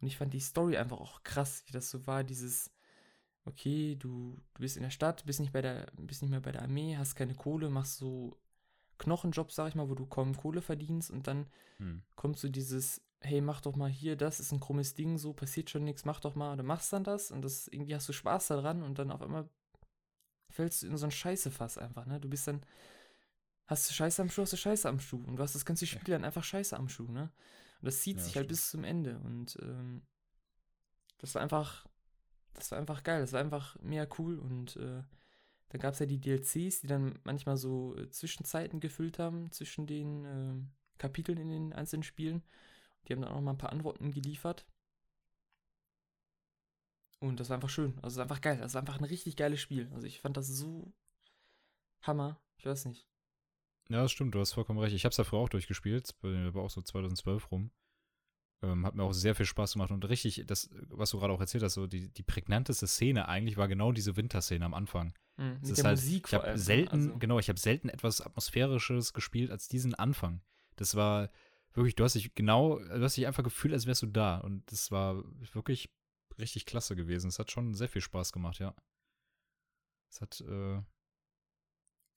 Und 0.00 0.06
ich 0.06 0.16
fand 0.16 0.32
die 0.32 0.40
Story 0.40 0.76
einfach 0.76 0.98
auch 0.98 1.22
krass, 1.22 1.62
wie 1.66 1.72
das 1.72 1.90
so 1.90 2.06
war, 2.06 2.24
dieses, 2.24 2.70
okay, 3.44 3.96
du, 3.96 4.38
du 4.54 4.60
bist 4.60 4.76
in 4.76 4.82
der 4.82 4.90
Stadt, 4.90 5.24
bist 5.26 5.40
nicht 5.40 5.52
bei 5.52 5.62
der, 5.62 5.90
bist 5.96 6.22
nicht 6.22 6.30
mehr 6.30 6.40
bei 6.40 6.52
der 6.52 6.62
Armee, 6.62 6.96
hast 6.96 7.16
keine 7.16 7.34
Kohle, 7.34 7.68
machst 7.68 7.96
so 7.96 8.38
Knochenjobs, 8.98 9.54
sag 9.54 9.68
ich 9.68 9.74
mal, 9.74 9.88
wo 9.88 9.94
du 9.94 10.06
kaum 10.06 10.36
Kohle 10.36 10.60
verdienst 10.60 11.10
und 11.10 11.26
dann 11.26 11.46
hm. 11.78 12.02
kommt 12.14 12.38
so 12.38 12.48
dieses, 12.48 13.00
hey, 13.20 13.40
mach 13.40 13.60
doch 13.60 13.76
mal 13.76 13.90
hier, 13.90 14.16
das 14.16 14.40
ist 14.40 14.52
ein 14.52 14.60
krummes 14.60 14.94
Ding, 14.94 15.18
so 15.18 15.32
passiert 15.32 15.70
schon 15.70 15.84
nichts, 15.84 16.04
mach 16.04 16.20
doch 16.20 16.34
mal, 16.34 16.56
du 16.56 16.62
machst 16.62 16.92
dann 16.92 17.04
das 17.04 17.30
und 17.30 17.42
das 17.42 17.68
irgendwie 17.68 17.94
hast 17.94 18.08
du 18.08 18.12
Spaß 18.12 18.48
daran 18.48 18.82
und 18.82 18.98
dann 18.98 19.10
auf 19.10 19.22
einmal 19.22 19.48
fällst 20.50 20.82
du 20.82 20.86
in 20.86 20.96
so 20.96 21.06
ein 21.06 21.12
Scheißefass 21.12 21.78
einfach, 21.78 22.06
ne? 22.06 22.20
Du 22.20 22.28
bist 22.28 22.48
dann, 22.48 22.62
hast 23.66 23.88
du 23.88 23.94
Scheiße 23.94 24.22
am 24.22 24.30
Schuh, 24.30 24.42
hast 24.42 24.52
du 24.52 24.56
Scheiße 24.56 24.88
am 24.88 25.00
Schuh 25.00 25.22
und 25.24 25.36
du 25.36 25.42
hast 25.42 25.54
das 25.54 25.64
ganze 25.64 25.86
Spiel 25.86 26.08
ja. 26.08 26.16
dann 26.16 26.24
einfach 26.24 26.44
Scheiße 26.44 26.76
am 26.76 26.88
Schuh, 26.88 27.10
ne? 27.10 27.30
Und 27.80 27.86
das 27.86 28.00
zieht 28.00 28.18
ja, 28.18 28.22
sich 28.22 28.36
halt 28.36 28.46
stimmt. 28.46 28.48
bis 28.48 28.70
zum 28.70 28.84
Ende 28.84 29.18
und 29.20 29.56
ähm, 29.62 30.02
das 31.18 31.34
war 31.34 31.42
einfach, 31.42 31.86
das 32.54 32.70
war 32.70 32.78
einfach 32.78 33.02
geil, 33.02 33.20
das 33.20 33.32
war 33.32 33.40
einfach 33.40 33.76
mega 33.80 34.06
cool 34.18 34.38
und 34.38 34.76
äh, 34.76 35.02
dann 35.70 35.80
gab 35.80 35.92
es 35.92 36.00
ja 36.00 36.06
die 36.06 36.20
DLCs, 36.20 36.80
die 36.80 36.86
dann 36.86 37.18
manchmal 37.24 37.56
so 37.56 37.94
äh, 37.96 38.08
Zwischenzeiten 38.10 38.80
gefüllt 38.80 39.18
haben 39.18 39.52
zwischen 39.52 39.86
den 39.86 40.24
äh, 40.24 40.54
Kapiteln 40.98 41.38
in 41.38 41.50
den 41.50 41.72
einzelnen 41.72 42.02
Spielen. 42.02 42.42
Die 43.06 43.12
haben 43.12 43.22
dann 43.22 43.32
auch 43.32 43.40
mal 43.40 43.52
ein 43.52 43.58
paar 43.58 43.72
Antworten 43.72 44.10
geliefert. 44.10 44.66
Und 47.20 47.40
das 47.40 47.48
war 47.48 47.56
einfach 47.56 47.68
schön. 47.68 47.94
Also 47.96 48.06
es 48.06 48.12
ist 48.14 48.20
einfach 48.20 48.40
geil. 48.40 48.58
Das 48.58 48.72
ist 48.72 48.76
einfach 48.76 48.98
ein 48.98 49.04
richtig 49.04 49.36
geiles 49.36 49.60
Spiel. 49.60 49.90
Also 49.92 50.06
ich 50.06 50.20
fand 50.20 50.36
das 50.36 50.46
so 50.46 50.92
Hammer. 52.02 52.40
Ich 52.56 52.66
weiß 52.66 52.86
nicht. 52.86 53.07
Ja, 53.90 54.02
das 54.02 54.12
stimmt, 54.12 54.34
du 54.34 54.40
hast 54.40 54.52
vollkommen 54.52 54.78
recht. 54.78 54.94
Ich 54.94 55.04
habe 55.04 55.12
es 55.12 55.16
ja 55.16 55.24
früher 55.24 55.40
auch 55.40 55.48
durchgespielt, 55.48 56.14
war 56.22 56.62
auch 56.62 56.70
so 56.70 56.82
2012 56.82 57.50
rum. 57.50 57.70
Ähm, 58.60 58.84
hat 58.84 58.94
mir 58.94 59.04
auch 59.04 59.12
sehr 59.12 59.36
viel 59.36 59.46
Spaß 59.46 59.74
gemacht 59.74 59.92
und 59.92 60.08
richtig, 60.08 60.42
das, 60.46 60.68
was 60.88 61.10
du 61.10 61.18
gerade 61.18 61.32
auch 61.32 61.40
erzählt 61.40 61.62
hast, 61.62 61.74
so 61.74 61.86
die, 61.86 62.12
die 62.12 62.24
prägnanteste 62.24 62.88
Szene 62.88 63.28
eigentlich 63.28 63.56
war 63.56 63.68
genau 63.68 63.92
diese 63.92 64.16
Winterszene 64.16 64.64
am 64.64 64.74
Anfang. 64.74 65.14
Mhm, 65.36 65.60
mit 65.62 65.78
der 65.78 65.84
halt, 65.84 65.98
Musik 65.98 66.26
ich 66.26 66.34
habe 66.34 66.48
ne? 66.48 66.58
selten, 66.58 66.90
also. 66.90 67.18
genau, 67.18 67.38
ich 67.38 67.48
habe 67.48 67.60
selten 67.60 67.88
etwas 67.88 68.20
Atmosphärisches 68.20 69.12
gespielt 69.12 69.52
als 69.52 69.68
diesen 69.68 69.94
Anfang. 69.94 70.42
Das 70.74 70.96
war 70.96 71.30
wirklich, 71.72 71.94
du 71.94 72.02
hast 72.02 72.14
dich 72.14 72.34
genau, 72.34 72.80
du 72.80 73.00
hast 73.00 73.16
dich 73.16 73.28
einfach 73.28 73.44
gefühlt, 73.44 73.72
als 73.72 73.86
wärst 73.86 74.02
du 74.02 74.06
da 74.06 74.38
und 74.38 74.70
das 74.72 74.90
war 74.90 75.22
wirklich 75.52 75.88
richtig 76.36 76.66
klasse 76.66 76.96
gewesen. 76.96 77.28
Es 77.28 77.38
hat 77.38 77.52
schon 77.52 77.74
sehr 77.74 77.88
viel 77.88 78.02
Spaß 78.02 78.32
gemacht, 78.32 78.58
ja. 78.58 78.74
Es 80.10 80.20
hat, 80.20 80.40
äh, 80.40 80.82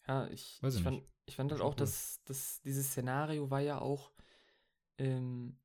ja, 0.07 0.27
ich, 0.27 0.59
ich, 0.63 0.75
ich 0.75 0.81
fand, 0.81 1.03
ich 1.31 1.37
fand 1.37 1.49
halt 1.53 1.61
auch, 1.61 1.75
dass, 1.75 2.21
dass 2.25 2.61
dieses 2.61 2.87
Szenario 2.87 3.49
war 3.49 3.61
ja 3.61 3.79
auch 3.79 4.11
ähm, 4.97 5.57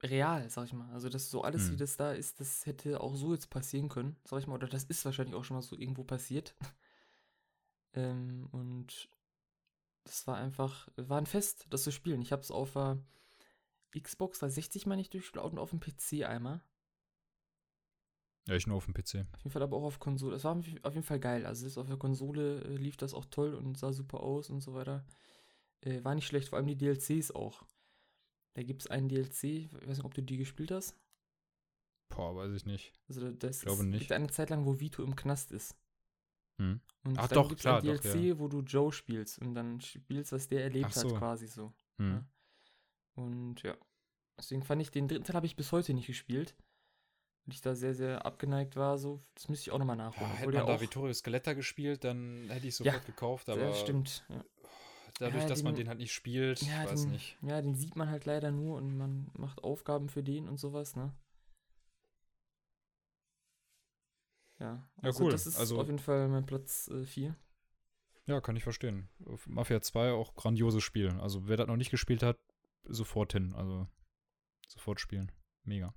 real, 0.00 0.48
sag 0.48 0.66
ich 0.66 0.72
mal. 0.72 0.88
Also, 0.92 1.08
dass 1.08 1.28
so 1.28 1.42
alles, 1.42 1.64
hm. 1.64 1.72
wie 1.72 1.76
das 1.76 1.96
da 1.96 2.12
ist, 2.12 2.38
das 2.38 2.66
hätte 2.66 3.00
auch 3.00 3.16
so 3.16 3.32
jetzt 3.32 3.50
passieren 3.50 3.88
können, 3.88 4.16
sag 4.24 4.38
ich 4.38 4.46
mal. 4.46 4.54
Oder 4.54 4.68
das 4.68 4.84
ist 4.84 5.04
wahrscheinlich 5.04 5.34
auch 5.34 5.42
schon 5.42 5.56
mal 5.56 5.62
so 5.62 5.76
irgendwo 5.76 6.04
passiert. 6.04 6.54
ähm, 7.94 8.48
und 8.52 9.08
das 10.04 10.24
war 10.28 10.36
einfach, 10.36 10.88
war 10.94 11.18
ein 11.18 11.26
Fest, 11.26 11.66
das 11.70 11.82
zu 11.82 11.90
spielen. 11.90 12.22
Ich 12.22 12.30
habe 12.30 12.42
es 12.42 12.52
auf 12.52 12.74
der 12.74 13.02
Xbox 14.00 14.38
360 14.38 14.86
mal 14.86 14.94
nicht 14.94 15.12
durchgespielt 15.14 15.44
und 15.44 15.58
auf 15.58 15.70
dem 15.70 15.80
PC 15.80 16.24
einmal. 16.28 16.62
Ja, 18.48 18.56
ich 18.56 18.66
nur 18.66 18.76
auf 18.76 18.86
dem 18.86 18.94
PC. 18.94 19.26
Auf 19.32 19.44
jeden 19.44 19.50
Fall 19.50 19.62
aber 19.62 19.76
auch 19.76 19.84
auf 19.84 20.00
Konsole. 20.00 20.36
Es 20.36 20.44
war 20.44 20.56
auf 20.56 20.94
jeden 20.94 21.04
Fall 21.04 21.20
geil. 21.20 21.46
Also 21.46 21.80
auf 21.80 21.86
der 21.86 21.96
Konsole 21.96 22.62
äh, 22.62 22.76
lief 22.76 22.96
das 22.96 23.14
auch 23.14 23.24
toll 23.26 23.54
und 23.54 23.78
sah 23.78 23.92
super 23.92 24.20
aus 24.20 24.50
und 24.50 24.60
so 24.60 24.74
weiter. 24.74 25.04
Äh, 25.80 26.02
war 26.02 26.14
nicht 26.14 26.26
schlecht, 26.26 26.48
vor 26.48 26.58
allem 26.58 26.66
die 26.66 26.76
DLCs 26.76 27.30
auch. 27.30 27.64
Da 28.54 28.62
gibt 28.62 28.82
es 28.82 28.88
einen 28.88 29.08
DLC, 29.08 29.44
ich 29.44 29.72
weiß 29.72 29.98
nicht, 29.98 30.04
ob 30.04 30.14
du 30.14 30.22
die 30.22 30.36
gespielt 30.36 30.70
hast. 30.70 30.96
Boah, 32.08 32.36
weiß 32.36 32.52
ich 32.52 32.66
nicht. 32.66 32.92
Also 33.08 33.30
das 33.30 33.58
ich 33.58 33.62
glaube 33.62 33.82
ist, 33.82 33.88
nicht. 33.88 34.00
gibt 34.00 34.12
eine 34.12 34.28
Zeit 34.28 34.50
lang, 34.50 34.66
wo 34.66 34.78
Vito 34.78 35.02
im 35.02 35.16
Knast 35.16 35.52
ist. 35.52 35.76
Hm. 36.58 36.80
Und 37.04 37.18
Ach 37.18 37.28
dann 37.28 37.36
doch, 37.36 37.48
gibt's 37.48 37.62
klar, 37.62 37.78
ein 37.78 37.84
DLC, 37.84 38.02
doch, 38.02 38.14
ja. 38.14 38.38
wo 38.38 38.48
du 38.48 38.60
Joe 38.60 38.92
spielst 38.92 39.38
und 39.38 39.54
dann 39.54 39.80
spielst, 39.80 40.32
was 40.32 40.48
der 40.48 40.64
erlebt 40.64 40.92
so. 40.92 41.10
hat, 41.10 41.18
quasi 41.18 41.46
so. 41.46 41.72
Hm. 41.98 42.12
Ja. 42.12 42.24
Und 43.14 43.62
ja, 43.62 43.76
deswegen 44.38 44.62
fand 44.62 44.82
ich 44.82 44.90
den 44.90 45.08
dritten 45.08 45.24
Teil 45.24 45.36
habe 45.36 45.46
ich 45.46 45.56
bis 45.56 45.72
heute 45.72 45.94
nicht 45.94 46.06
gespielt. 46.06 46.54
Weil 47.44 47.54
ich 47.54 47.60
da 47.60 47.74
sehr, 47.74 47.94
sehr 47.94 48.24
abgeneigt 48.24 48.76
war, 48.76 48.98
so, 48.98 49.20
das 49.34 49.48
müsste 49.48 49.68
ich 49.68 49.72
auch 49.72 49.78
nochmal 49.78 49.96
nachholen. 49.96 50.30
Ja, 50.30 50.36
hätte 50.36 50.52
man 50.52 50.66
da 50.66 50.80
Vittorio 50.80 51.12
Skeletta 51.12 51.54
gespielt, 51.54 52.04
dann 52.04 52.48
hätte 52.48 52.68
ich 52.68 52.76
sofort 52.76 52.94
ja, 52.94 53.00
gekauft, 53.00 53.48
aber. 53.48 53.60
Ja, 53.60 53.74
stimmt. 53.74 54.24
Ja 54.28 54.44
dadurch, 55.18 55.42
ja, 55.42 55.48
dass 55.48 55.58
den, 55.58 55.64
man 55.64 55.74
den 55.74 55.88
halt 55.88 55.98
nicht 55.98 56.12
spielt. 56.12 56.62
Ja, 56.62 56.84
weiß 56.84 57.02
den, 57.02 57.12
nicht. 57.12 57.38
Ja, 57.42 57.60
den 57.60 57.74
sieht 57.74 57.96
man 57.96 58.10
halt 58.10 58.24
leider 58.24 58.50
nur 58.50 58.76
und 58.76 58.96
man 58.96 59.30
macht 59.34 59.62
Aufgaben 59.64 60.08
für 60.08 60.22
den 60.22 60.48
und 60.48 60.58
sowas, 60.58 60.96
ne? 60.96 61.12
Ja, 64.58 64.88
also 65.02 65.20
ja 65.20 65.24
cool. 65.24 65.32
das 65.32 65.46
ist 65.46 65.58
also, 65.58 65.80
auf 65.80 65.86
jeden 65.86 65.98
Fall 65.98 66.28
mein 66.28 66.46
Platz 66.46 66.90
4. 67.04 67.30
Äh, 67.30 67.32
ja, 68.26 68.40
kann 68.40 68.54
ich 68.54 68.62
verstehen. 68.62 69.08
Mafia 69.46 69.82
2 69.82 70.12
auch 70.12 70.34
grandioses 70.34 70.84
Spiel. 70.84 71.10
Also 71.20 71.48
wer 71.48 71.56
das 71.56 71.66
noch 71.66 71.76
nicht 71.76 71.90
gespielt 71.90 72.22
hat, 72.22 72.38
sofort 72.84 73.32
hin. 73.32 73.52
Also 73.54 73.88
sofort 74.68 75.00
spielen. 75.00 75.32
Mega. 75.64 75.94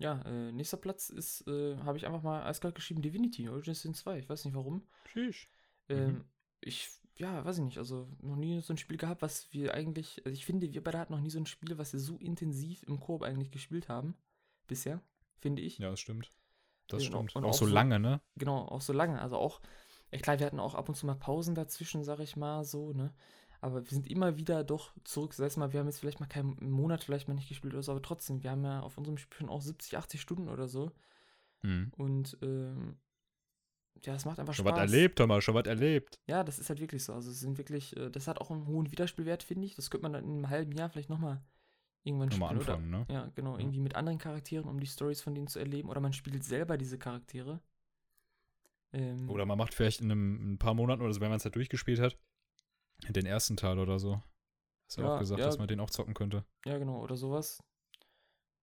Ja, 0.00 0.22
äh, 0.22 0.50
nächster 0.50 0.78
Platz 0.78 1.10
ist, 1.10 1.46
äh, 1.46 1.76
habe 1.78 1.96
ich 1.96 2.06
einfach 2.06 2.22
mal 2.22 2.42
eiskalt 2.42 2.74
geschrieben, 2.74 3.02
Divinity, 3.02 3.48
Origins 3.48 3.82
Sin 3.82 3.94
2. 3.94 4.18
Ich 4.18 4.28
weiß 4.28 4.44
nicht 4.44 4.54
warum. 4.54 4.82
Tschüss. 5.04 5.46
Ähm, 5.88 6.06
mhm 6.06 6.24
ich, 6.60 6.90
ja, 7.16 7.44
weiß 7.44 7.58
ich 7.58 7.64
nicht, 7.64 7.78
also 7.78 8.08
noch 8.20 8.36
nie 8.36 8.60
so 8.60 8.72
ein 8.72 8.78
Spiel 8.78 8.96
gehabt, 8.96 9.22
was 9.22 9.52
wir 9.52 9.74
eigentlich, 9.74 10.22
also 10.24 10.34
ich 10.34 10.46
finde, 10.46 10.72
wir 10.72 10.82
beide 10.82 10.98
hatten 10.98 11.12
noch 11.12 11.20
nie 11.20 11.30
so 11.30 11.38
ein 11.38 11.46
Spiel, 11.46 11.78
was 11.78 11.92
wir 11.92 12.00
so 12.00 12.16
intensiv 12.16 12.82
im 12.84 13.00
Koop 13.00 13.22
eigentlich 13.22 13.50
gespielt 13.50 13.88
haben, 13.88 14.16
bisher, 14.66 15.00
finde 15.38 15.62
ich. 15.62 15.78
Ja, 15.78 15.90
das 15.90 16.00
stimmt. 16.00 16.30
Das 16.88 17.02
genau. 17.02 17.18
stimmt. 17.18 17.36
Und 17.36 17.44
auch, 17.44 17.50
auch 17.50 17.54
so 17.54 17.66
lange, 17.66 17.98
ne? 17.98 18.20
Genau, 18.36 18.66
auch 18.66 18.80
so 18.80 18.92
lange, 18.92 19.20
also 19.20 19.36
auch, 19.36 19.60
ja 20.12 20.18
klar, 20.18 20.38
wir 20.38 20.46
hatten 20.46 20.60
auch 20.60 20.74
ab 20.74 20.88
und 20.88 20.94
zu 20.96 21.06
mal 21.06 21.14
Pausen 21.14 21.54
dazwischen, 21.54 22.04
sag 22.04 22.20
ich 22.20 22.36
mal, 22.36 22.64
so, 22.64 22.92
ne, 22.92 23.14
aber 23.60 23.84
wir 23.84 23.90
sind 23.90 24.10
immer 24.10 24.36
wieder 24.36 24.64
doch 24.64 24.92
zurück, 25.04 25.34
sei 25.34 25.46
es 25.46 25.56
mal, 25.56 25.72
wir 25.72 25.80
haben 25.80 25.86
jetzt 25.86 26.00
vielleicht 26.00 26.20
mal 26.20 26.26
keinen 26.26 26.56
Monat 26.70 27.04
vielleicht 27.04 27.28
mal 27.28 27.34
nicht 27.34 27.48
gespielt 27.48 27.74
oder 27.74 27.82
so, 27.82 27.92
aber 27.92 28.02
trotzdem, 28.02 28.42
wir 28.42 28.50
haben 28.50 28.64
ja 28.64 28.80
auf 28.80 28.96
unserem 28.96 29.18
Spiel 29.18 29.38
schon 29.38 29.48
auch 29.48 29.60
70, 29.60 29.98
80 29.98 30.20
Stunden 30.20 30.48
oder 30.48 30.68
so. 30.68 30.92
Mhm. 31.62 31.92
Und 31.96 32.38
ähm, 32.42 32.96
ja, 34.04 34.14
es 34.14 34.24
macht 34.24 34.38
einfach 34.38 34.54
schon 34.54 34.64
Spaß. 34.66 34.78
Schon 34.78 34.84
was 34.84 34.92
erlebt, 34.92 35.18
Thomas, 35.18 35.44
schon 35.44 35.54
was 35.54 35.66
erlebt. 35.66 36.18
Ja, 36.26 36.42
das 36.42 36.58
ist 36.58 36.70
halt 36.70 36.80
wirklich 36.80 37.04
so. 37.04 37.12
Also 37.12 37.30
es 37.30 37.40
sind 37.40 37.58
wirklich, 37.58 37.96
äh, 37.96 38.10
das 38.10 38.28
hat 38.28 38.40
auch 38.40 38.50
einen 38.50 38.66
hohen 38.66 38.90
Wiederspielwert, 38.90 39.42
finde 39.42 39.66
ich. 39.66 39.74
Das 39.74 39.90
könnte 39.90 40.04
man 40.04 40.14
dann 40.14 40.24
in 40.24 40.30
einem 40.30 40.48
halben 40.48 40.72
Jahr 40.72 40.88
vielleicht 40.88 41.10
nochmal 41.10 41.42
irgendwann 42.02 42.28
nochmal 42.28 42.48
spielen. 42.48 42.60
anfangen, 42.60 42.94
oder, 42.94 42.98
ne? 42.98 43.06
Ja, 43.10 43.30
genau, 43.34 43.58
irgendwie 43.58 43.80
mit 43.80 43.94
anderen 43.94 44.18
Charakteren, 44.18 44.68
um 44.68 44.80
die 44.80 44.86
Stories 44.86 45.20
von 45.20 45.34
denen 45.34 45.48
zu 45.48 45.58
erleben. 45.58 45.90
Oder 45.90 46.00
man 46.00 46.14
spielt 46.14 46.42
selber 46.44 46.78
diese 46.78 46.98
Charaktere. 46.98 47.60
Ähm, 48.92 49.28
oder 49.28 49.44
man 49.44 49.58
macht 49.58 49.74
vielleicht 49.74 50.00
in, 50.00 50.10
einem, 50.10 50.40
in 50.40 50.52
ein 50.54 50.58
paar 50.58 50.74
Monaten 50.74 51.02
oder 51.02 51.12
so, 51.12 51.20
wenn 51.20 51.28
man 51.28 51.36
es 51.36 51.44
halt 51.44 51.56
durchgespielt 51.56 52.00
hat, 52.00 52.16
den 53.08 53.26
ersten 53.26 53.56
Teil 53.56 53.78
oder 53.78 53.98
so. 53.98 54.22
Hast 54.86 54.98
du 54.98 55.02
ja, 55.02 55.14
auch 55.14 55.18
gesagt, 55.18 55.38
ja, 55.40 55.46
dass 55.46 55.58
man 55.58 55.68
den 55.68 55.80
auch 55.80 55.90
zocken 55.90 56.14
könnte. 56.14 56.44
Ja, 56.64 56.78
genau, 56.78 57.02
oder 57.02 57.16
sowas. 57.16 57.62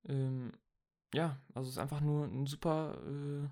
Ähm, 0.05 0.51
ja, 1.13 1.41
also 1.53 1.69
es 1.69 1.75
ist 1.75 1.81
einfach 1.81 2.01
nur 2.01 2.25
ein 2.25 2.45
super 2.45 3.01
äh, 3.05 3.47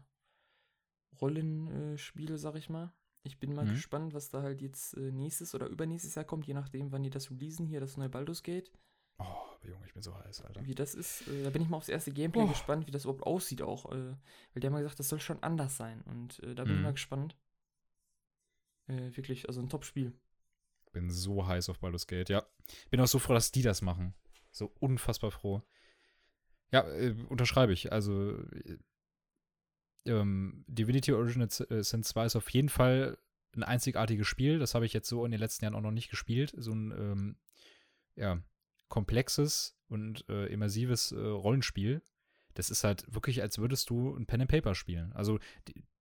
Rollenspiele, 1.21 2.37
sag 2.37 2.55
ich 2.55 2.69
mal. 2.69 2.93
Ich 3.23 3.39
bin 3.39 3.55
mal 3.55 3.65
mhm. 3.65 3.71
gespannt, 3.71 4.13
was 4.13 4.29
da 4.29 4.41
halt 4.41 4.61
jetzt 4.61 4.95
äh, 4.97 5.11
nächstes 5.11 5.55
oder 5.55 5.67
übernächstes 5.67 6.15
Jahr 6.15 6.25
kommt, 6.25 6.45
je 6.45 6.53
nachdem, 6.53 6.91
wann 6.91 7.03
die 7.03 7.09
das 7.09 7.31
releasen, 7.31 7.65
hier 7.65 7.79
das 7.79 7.97
neue 7.97 8.09
Baldur's 8.09 8.43
Gate. 8.43 8.71
Oh, 9.17 9.23
Junge, 9.63 9.85
ich 9.85 9.93
bin 9.93 10.03
so 10.03 10.15
heiß, 10.15 10.41
Alter. 10.41 10.65
Wie 10.65 10.75
das 10.75 10.93
ist, 10.93 11.27
äh, 11.27 11.43
da 11.43 11.49
bin 11.49 11.61
ich 11.61 11.69
mal 11.69 11.77
aufs 11.77 11.89
erste 11.89 12.11
Gameplay 12.11 12.43
oh. 12.43 12.47
gespannt, 12.47 12.85
wie 12.85 12.91
das 12.91 13.05
überhaupt 13.05 13.23
aussieht 13.23 13.61
auch. 13.61 13.91
Äh, 13.91 13.95
weil 13.95 14.17
der 14.55 14.65
hat 14.65 14.73
mal 14.73 14.81
gesagt, 14.81 14.99
das 14.99 15.09
soll 15.09 15.19
schon 15.19 15.41
anders 15.41 15.77
sein. 15.77 16.01
Und 16.01 16.39
äh, 16.43 16.53
da 16.53 16.63
bin 16.63 16.73
mhm. 16.73 16.79
ich 16.79 16.83
mal 16.83 16.91
gespannt. 16.91 17.37
Äh, 18.87 19.15
wirklich, 19.15 19.47
also 19.47 19.61
ein 19.61 19.69
Top-Spiel. 19.69 20.13
Bin 20.95 21.11
so 21.11 21.45
heiß 21.45 21.67
auf 21.67 21.79
Baldur's 21.79 22.07
Gate, 22.07 22.29
ja. 22.29 22.45
Bin 22.89 23.01
auch 23.01 23.07
so 23.07 23.19
froh, 23.19 23.33
dass 23.33 23.51
die 23.51 23.61
das 23.61 23.81
machen. 23.81 24.13
So 24.51 24.71
unfassbar 24.79 25.29
froh. 25.29 25.61
Ja, 26.71 26.87
äh, 26.87 27.13
unterschreibe 27.27 27.73
ich. 27.73 27.91
Also 27.91 28.31
äh, 28.31 28.77
ähm, 30.05 30.63
Divinity 30.67 31.11
Original 31.11 31.49
äh, 31.69 31.83
Sin 31.83 32.03
2 32.03 32.25
ist 32.25 32.35
auf 32.37 32.49
jeden 32.49 32.69
Fall 32.69 33.17
ein 33.57 33.63
einzigartiges 33.63 34.25
Spiel. 34.25 34.57
Das 34.57 34.73
habe 34.73 34.85
ich 34.85 34.93
jetzt 34.93 35.09
so 35.09 35.25
in 35.25 35.31
den 35.31 35.39
letzten 35.41 35.65
Jahren 35.65 35.75
auch 35.75 35.81
noch 35.81 35.91
nicht 35.91 36.09
gespielt. 36.09 36.53
So 36.55 36.71
ein 36.71 36.91
ähm, 36.91 37.35
ja, 38.15 38.41
komplexes 38.87 39.77
und 39.89 40.23
äh, 40.29 40.45
immersives 40.45 41.11
äh, 41.11 41.19
Rollenspiel. 41.19 42.01
Das 42.53 42.69
ist 42.69 42.85
halt 42.85 43.03
wirklich, 43.13 43.41
als 43.41 43.57
würdest 43.57 43.89
du 43.89 44.15
ein 44.15 44.27
Pen 44.27 44.41
and 44.41 44.49
Paper 44.49 44.75
spielen. 44.75 45.11
Also, 45.11 45.39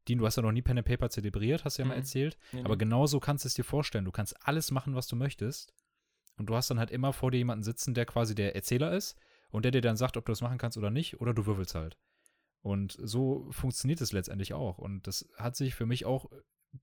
Dean, 0.09 0.19
du 0.19 0.27
hast 0.27 0.37
ja 0.37 0.43
noch 0.43 0.53
nie 0.53 0.63
Pen 0.63 0.79
and 0.79 0.87
Paper 0.87 1.11
zelebriert, 1.11 1.65
hast 1.65 1.79
du 1.79 1.83
ja 1.83 1.87
mhm. 1.87 1.91
mal 1.91 1.97
erzählt. 1.97 2.37
Nee, 2.53 2.61
aber 2.61 2.75
nee. 2.75 2.81
genauso 2.81 3.21
kannst 3.21 3.45
du 3.45 3.49
es 3.49 3.55
dir 3.55 3.65
vorstellen. 3.65 4.05
Du 4.05 4.13
kannst 4.13 4.47
alles 4.47 4.71
machen, 4.71 4.95
was 4.95 5.07
du 5.07 5.17
möchtest. 5.17 5.75
Und 6.37 6.47
du 6.47 6.57
hast 6.57 6.71
dann 6.71 6.79
halt 6.79 6.91
immer 6.91 7.13
vor 7.13 7.31
dir 7.31 7.39
jemanden 7.39 7.63
sitzen, 7.63 7.95
der 7.95 8.07
quasi 8.07 8.35
der 8.35 8.55
Erzähler 8.55 8.93
ist 8.93 9.17
und 9.51 9.65
der 9.65 9.73
dir 9.73 9.81
dann 9.81 9.97
sagt, 9.97 10.17
ob 10.17 10.27
du 10.27 10.33
das 10.33 10.41
machen 10.41 10.59
kannst 10.59 10.77
oder 10.77 10.91
nicht, 10.91 11.21
oder 11.21 11.33
du 11.33 11.47
würfelst 11.47 11.75
halt. 11.75 11.97
Und 12.61 12.97
so 13.01 13.47
funktioniert 13.51 14.01
es 14.01 14.13
letztendlich 14.13 14.53
auch. 14.53 14.79
Und 14.79 15.07
das 15.07 15.29
hat 15.37 15.55
sich 15.55 15.75
für 15.75 15.87
mich 15.87 16.07
auch 16.07 16.31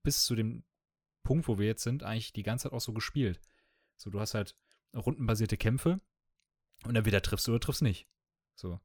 bis 0.03 0.25
zu 0.25 0.35
dem 0.35 0.63
Punkt, 1.23 1.47
wo 1.47 1.59
wir 1.59 1.67
jetzt 1.67 1.83
sind, 1.83 2.03
eigentlich 2.03 2.33
die 2.33 2.43
ganze 2.43 2.63
Zeit 2.63 2.73
auch 2.73 2.81
so 2.81 2.93
gespielt. 2.93 3.41
So, 3.97 4.09
du 4.09 4.19
hast 4.19 4.33
halt 4.33 4.55
rundenbasierte 4.93 5.57
Kämpfe 5.57 5.99
und 6.85 6.95
entweder 6.95 7.21
triffst 7.21 7.47
du 7.47 7.51
oder 7.51 7.59
triffst 7.59 7.81
nicht. 7.81 8.07
So. 8.55 8.79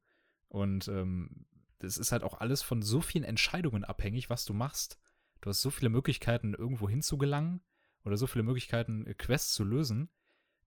Und 0.47 0.87
ähm, 0.87 1.45
das 1.79 1.97
ist 1.97 2.11
halt 2.11 2.23
auch 2.23 2.39
alles 2.39 2.61
von 2.61 2.81
so 2.81 3.01
vielen 3.01 3.23
Entscheidungen 3.23 3.83
abhängig, 3.83 4.29
was 4.29 4.45
du 4.45 4.53
machst. 4.53 4.99
Du 5.41 5.49
hast 5.49 5.61
so 5.61 5.69
viele 5.69 5.89
Möglichkeiten, 5.89 6.53
irgendwo 6.53 6.89
hinzugelangen 6.89 7.61
oder 8.03 8.17
so 8.17 8.27
viele 8.27 8.43
Möglichkeiten, 8.43 9.05
äh, 9.05 9.13
Quests 9.13 9.53
zu 9.53 9.63
lösen. 9.63 10.09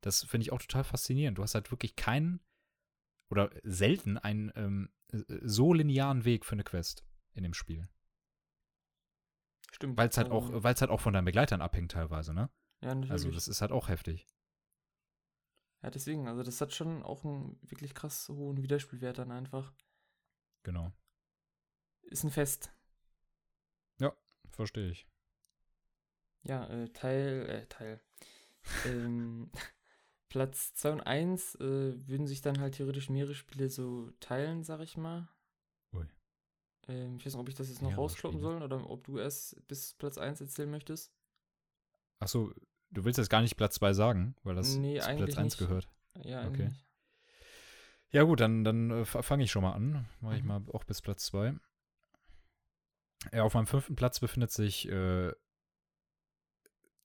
Das 0.00 0.24
finde 0.24 0.42
ich 0.42 0.52
auch 0.52 0.60
total 0.60 0.84
faszinierend. 0.84 1.38
Du 1.38 1.42
hast 1.42 1.54
halt 1.54 1.70
wirklich 1.70 1.96
keinen 1.96 2.40
oder 3.28 3.50
selten 3.62 4.18
einen 4.18 4.52
ähm, 4.54 4.90
so 5.08 5.72
linearen 5.72 6.24
Weg 6.24 6.44
für 6.44 6.52
eine 6.52 6.64
Quest 6.64 7.04
in 7.32 7.42
dem 7.42 7.54
Spiel. 7.54 7.88
Stimmt. 9.72 9.96
Weil 9.96 10.08
es 10.08 10.16
halt, 10.16 10.30
auch, 10.30 10.50
halt 10.52 10.90
auch 10.90 11.00
von 11.00 11.12
deinen 11.12 11.24
Begleitern 11.24 11.60
abhängt 11.60 11.92
teilweise, 11.92 12.34
ne? 12.34 12.50
Ja, 12.82 12.94
natürlich. 12.94 13.10
Also 13.10 13.30
das 13.30 13.48
ist 13.48 13.60
halt 13.60 13.72
auch 13.72 13.88
heftig. 13.88 14.26
Ja, 15.82 15.90
deswegen, 15.90 16.28
also 16.28 16.42
das 16.42 16.60
hat 16.60 16.74
schon 16.74 17.02
auch 17.02 17.24
einen 17.24 17.58
wirklich 17.62 17.94
krass 17.94 18.28
hohen 18.28 18.62
Wiederspielwert 18.62 19.18
dann 19.18 19.30
einfach. 19.30 19.72
Genau. 20.62 20.92
Ist 22.02 22.24
ein 22.24 22.30
Fest. 22.30 22.72
Ja, 24.00 24.14
verstehe 24.50 24.90
ich. 24.90 25.06
Ja, 26.42 26.66
äh, 26.66 26.88
Teil, 26.88 27.46
äh, 27.48 27.66
Teil. 27.66 28.00
ähm, 28.86 29.50
Platz 30.28 30.74
2 30.74 30.92
und 30.92 31.00
1 31.00 31.56
äh, 31.56 32.08
würden 32.08 32.26
sich 32.26 32.40
dann 32.40 32.60
halt 32.60 32.76
theoretisch 32.76 33.10
mehrere 33.10 33.34
Spiele 33.34 33.68
so 33.68 34.10
teilen, 34.20 34.62
sag 34.62 34.80
ich 34.80 34.96
mal. 34.96 35.28
Ui. 35.92 36.06
Ähm, 36.88 37.16
ich 37.16 37.26
weiß 37.26 37.34
nicht, 37.34 37.40
ob 37.40 37.48
ich 37.48 37.56
das 37.56 37.68
jetzt 37.68 37.82
noch 37.82 37.96
rauskloppen 37.96 38.40
soll 38.40 38.62
oder 38.62 38.88
ob 38.88 39.04
du 39.04 39.18
erst 39.18 39.66
bis 39.66 39.94
Platz 39.94 40.18
1 40.18 40.40
erzählen 40.40 40.70
möchtest. 40.70 41.12
Achso, 42.20 42.52
du 42.90 43.04
willst 43.04 43.18
jetzt 43.18 43.30
gar 43.30 43.42
nicht 43.42 43.56
Platz 43.56 43.74
2 43.76 43.92
sagen, 43.92 44.36
weil 44.42 44.54
das 44.54 44.76
nee, 44.76 45.00
zu 45.00 45.16
Platz 45.16 45.36
1 45.36 45.38
nicht. 45.38 45.58
gehört. 45.58 45.88
Ja, 46.22 46.46
okay. 46.46 46.64
Eigentlich. 46.64 46.89
Ja, 48.12 48.24
gut, 48.24 48.40
dann, 48.40 48.64
dann 48.64 48.90
äh, 48.90 49.04
fange 49.04 49.44
ich 49.44 49.50
schon 49.50 49.62
mal 49.62 49.72
an. 49.72 50.08
Mache 50.20 50.36
ich 50.36 50.42
mhm. 50.42 50.48
mal 50.48 50.62
auch 50.72 50.84
bis 50.84 51.00
Platz 51.00 51.26
2. 51.26 51.54
Ja, 53.32 53.44
auf 53.44 53.54
meinem 53.54 53.66
fünften 53.66 53.96
Platz 53.96 54.18
befindet 54.18 54.50
sich 54.50 54.88
äh, 54.88 55.32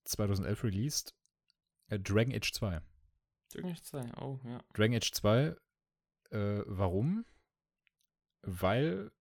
2011 0.05 0.63
released 0.63 1.15
äh, 1.89 1.99
Dragon 1.99 2.33
Age 2.33 2.51
2. 2.51 2.81
Dragon 3.53 3.71
Age 3.71 3.81
2, 3.81 4.11
oh 4.21 4.39
ja. 4.43 4.59
Dragon 4.73 4.95
Age 4.95 5.11
2, 5.11 5.55
äh, 6.31 6.63
warum? 6.65 7.25
Weil, 8.41 9.11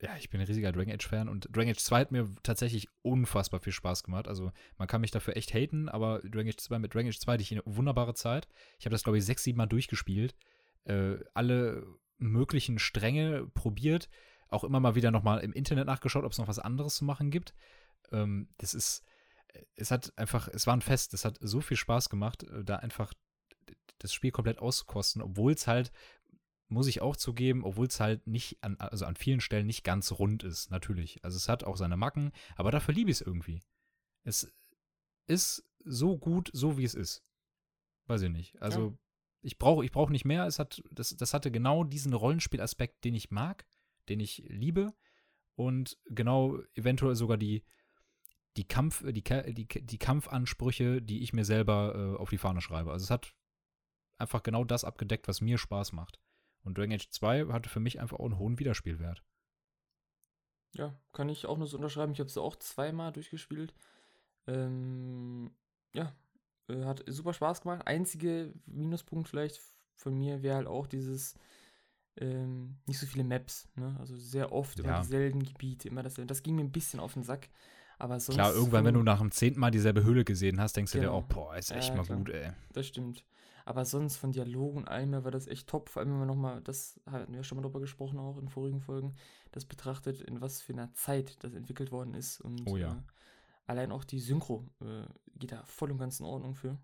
ja, 0.00 0.16
ich 0.16 0.30
bin 0.30 0.40
ein 0.40 0.46
riesiger 0.46 0.72
Dragon 0.72 0.92
Age-Fan 0.92 1.28
und 1.28 1.48
Dragon 1.54 1.70
Age 1.70 1.78
2 1.78 2.00
hat 2.00 2.12
mir 2.12 2.34
tatsächlich 2.42 2.88
unfassbar 3.02 3.60
viel 3.60 3.72
Spaß 3.72 4.02
gemacht. 4.04 4.28
Also 4.28 4.52
man 4.78 4.88
kann 4.88 5.00
mich 5.00 5.10
dafür 5.10 5.36
echt 5.36 5.54
haten, 5.54 5.88
aber 5.88 6.20
Dragon 6.20 6.48
Age 6.48 6.56
2 6.56 6.78
mit 6.78 6.94
Dragon 6.94 7.08
Age 7.08 7.18
2 7.18 7.32
hatte 7.32 7.42
ich 7.42 7.52
eine 7.52 7.62
wunderbare 7.64 8.14
Zeit. 8.14 8.48
Ich 8.78 8.86
habe 8.86 8.92
das, 8.92 9.04
glaube 9.04 9.18
ich, 9.18 9.24
sechs, 9.24 9.44
sieben 9.44 9.58
Mal 9.58 9.66
durchgespielt. 9.66 10.34
Äh, 10.84 11.18
alle 11.34 11.86
möglichen 12.18 12.78
Stränge 12.78 13.46
probiert, 13.46 14.08
auch 14.48 14.64
immer 14.64 14.80
mal 14.80 14.94
wieder 14.94 15.10
nochmal 15.10 15.40
im 15.40 15.52
Internet 15.52 15.86
nachgeschaut, 15.86 16.24
ob 16.24 16.32
es 16.32 16.38
noch 16.38 16.48
was 16.48 16.58
anderes 16.58 16.96
zu 16.96 17.04
machen 17.04 17.30
gibt. 17.30 17.54
Ähm, 18.10 18.48
das 18.58 18.74
ist, 18.74 19.04
es 19.74 19.90
hat 19.90 20.12
einfach, 20.16 20.48
es 20.48 20.66
war 20.66 20.76
ein 20.76 20.82
Fest, 20.82 21.14
es 21.14 21.24
hat 21.24 21.38
so 21.40 21.60
viel 21.60 21.76
Spaß 21.76 22.08
gemacht, 22.08 22.44
äh, 22.44 22.64
da 22.64 22.76
einfach 22.76 23.12
das 23.98 24.12
Spiel 24.12 24.30
komplett 24.30 24.58
auszukosten, 24.58 25.22
obwohl 25.22 25.52
es 25.52 25.66
halt, 25.66 25.92
muss 26.68 26.86
ich 26.86 27.02
auch 27.02 27.16
zugeben, 27.16 27.64
obwohl 27.64 27.86
es 27.86 28.00
halt 28.00 28.26
nicht 28.26 28.62
an, 28.62 28.76
also 28.78 29.04
an 29.04 29.16
vielen 29.16 29.40
Stellen 29.40 29.66
nicht 29.66 29.84
ganz 29.84 30.12
rund 30.12 30.42
ist, 30.42 30.70
natürlich. 30.70 31.22
Also 31.22 31.36
es 31.36 31.48
hat 31.48 31.64
auch 31.64 31.76
seine 31.76 31.96
Macken, 31.96 32.32
aber 32.56 32.70
dafür 32.70 32.94
liebe 32.94 33.10
ich 33.10 33.18
es 33.18 33.26
irgendwie. 33.26 33.62
Es 34.24 34.50
ist 35.26 35.64
so 35.84 36.16
gut, 36.16 36.50
so 36.52 36.78
wie 36.78 36.84
es 36.84 36.94
ist. 36.94 37.22
Weiß 38.06 38.22
ich 38.22 38.30
nicht. 38.30 38.60
Also 38.60 38.88
ja. 38.88 38.98
Ich 39.42 39.58
brauche 39.58 39.84
ich 39.84 39.90
brauch 39.90 40.08
nicht 40.08 40.24
mehr. 40.24 40.46
Es 40.46 40.58
hat, 40.58 40.82
das, 40.90 41.16
das 41.16 41.34
hatte 41.34 41.50
genau 41.50 41.84
diesen 41.84 42.14
Rollenspielaspekt, 42.14 43.04
den 43.04 43.14
ich 43.14 43.30
mag, 43.30 43.66
den 44.08 44.20
ich 44.20 44.44
liebe. 44.46 44.94
Und 45.54 45.98
genau 46.06 46.58
eventuell 46.74 47.14
sogar 47.14 47.36
die, 47.36 47.62
die, 48.56 48.66
Kampf, 48.66 49.04
die, 49.04 49.22
die, 49.22 49.66
die 49.66 49.98
Kampfansprüche, 49.98 51.02
die 51.02 51.22
ich 51.22 51.32
mir 51.32 51.44
selber 51.44 51.94
äh, 51.94 52.20
auf 52.20 52.30
die 52.30 52.38
Fahne 52.38 52.60
schreibe. 52.60 52.92
Also 52.92 53.04
es 53.04 53.10
hat 53.10 53.34
einfach 54.16 54.42
genau 54.42 54.64
das 54.64 54.84
abgedeckt, 54.84 55.28
was 55.28 55.40
mir 55.40 55.58
Spaß 55.58 55.92
macht. 55.92 56.18
Und 56.62 56.78
Dragon 56.78 56.94
Age 56.94 57.10
2 57.10 57.46
hatte 57.48 57.68
für 57.68 57.80
mich 57.80 58.00
einfach 58.00 58.18
auch 58.18 58.24
einen 58.24 58.38
hohen 58.38 58.58
Wiederspielwert. 58.58 59.22
Ja, 60.74 60.94
kann 61.12 61.28
ich 61.28 61.46
auch 61.46 61.58
nur 61.58 61.66
so 61.66 61.76
unterschreiben. 61.76 62.12
Ich 62.12 62.20
habe 62.20 62.28
es 62.28 62.38
auch 62.38 62.56
zweimal 62.56 63.12
durchgespielt. 63.12 63.74
Ähm, 64.46 65.50
ja, 65.92 66.14
äh, 66.68 66.84
hat 66.84 67.04
super 67.06 67.32
Spaß 67.32 67.62
gemacht. 67.62 67.86
Einzige 67.86 68.52
Minuspunkt 68.66 69.28
vielleicht 69.28 69.60
von 69.94 70.16
mir 70.16 70.42
wäre 70.42 70.56
halt 70.56 70.66
auch 70.66 70.86
dieses 70.86 71.34
ähm, 72.16 72.76
nicht 72.86 72.98
so 72.98 73.06
viele 73.06 73.24
Maps, 73.24 73.68
ne? 73.76 73.96
Also 73.98 74.16
sehr 74.16 74.52
oft 74.52 74.78
ja. 74.78 74.84
immer 74.84 75.00
dieselben 75.00 75.42
Gebiete, 75.42 75.88
immer 75.88 76.02
das. 76.02 76.14
Das 76.26 76.42
ging 76.42 76.56
mir 76.56 76.62
ein 76.62 76.72
bisschen 76.72 77.00
auf 77.00 77.14
den 77.14 77.22
Sack. 77.22 77.48
Aber 77.98 78.18
sonst. 78.20 78.36
Klar, 78.36 78.52
irgendwann, 78.52 78.84
wenn 78.84 78.94
du 78.94 79.02
nach 79.02 79.20
dem 79.20 79.30
zehnten 79.30 79.60
Mal 79.60 79.70
dieselbe 79.70 80.02
Höhle 80.02 80.24
gesehen 80.24 80.60
hast, 80.60 80.76
denkst 80.76 80.92
genau. 80.92 81.02
du 81.02 81.06
dir 81.06 81.28
genau. 81.28 81.42
auch, 81.42 81.48
boah, 81.48 81.56
ist 81.56 81.70
echt 81.70 81.90
ja, 81.90 81.96
mal 81.96 82.04
klar. 82.04 82.18
gut, 82.18 82.30
ey. 82.30 82.50
Das 82.72 82.86
stimmt. 82.86 83.24
Aber 83.64 83.84
sonst 83.84 84.16
von 84.16 84.32
Dialogen 84.32 84.78
und 84.78 84.88
allem 84.88 85.12
her 85.12 85.24
war 85.24 85.30
das 85.30 85.46
echt 85.46 85.68
top. 85.68 85.88
Vor 85.88 86.00
allem, 86.00 86.10
wenn 86.10 86.18
man 86.18 86.28
nochmal, 86.28 86.60
das 86.62 87.00
hatten 87.06 87.32
wir 87.32 87.44
schon 87.44 87.56
mal 87.56 87.62
drüber 87.62 87.80
gesprochen, 87.80 88.18
auch 88.18 88.38
in 88.38 88.48
vorigen 88.48 88.80
Folgen, 88.80 89.14
das 89.52 89.64
betrachtet, 89.64 90.20
in 90.20 90.40
was 90.40 90.60
für 90.60 90.72
einer 90.72 90.92
Zeit 90.94 91.42
das 91.44 91.54
entwickelt 91.54 91.92
worden 91.92 92.14
ist. 92.14 92.40
Und 92.40 92.68
oh 92.68 92.76
ja. 92.76 92.92
Äh, 92.92 93.02
allein 93.66 93.92
auch 93.92 94.04
die 94.04 94.20
Synchro 94.20 94.68
äh, 94.80 95.06
geht 95.36 95.52
da 95.52 95.64
voll 95.64 95.90
und 95.90 95.98
ganz 95.98 96.20
in 96.20 96.26
Ordnung 96.26 96.54
für. 96.54 96.78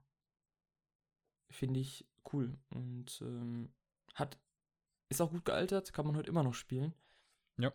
Finde 1.51 1.81
ich 1.81 2.07
cool. 2.33 2.59
Und 2.71 3.21
ähm, 3.23 3.73
hat, 4.15 4.39
ist 5.09 5.21
auch 5.21 5.31
gut 5.31 5.45
gealtert, 5.45 5.93
kann 5.93 6.07
man 6.07 6.17
heute 6.17 6.29
immer 6.29 6.43
noch 6.43 6.55
spielen. 6.55 6.95
Ja. 7.59 7.73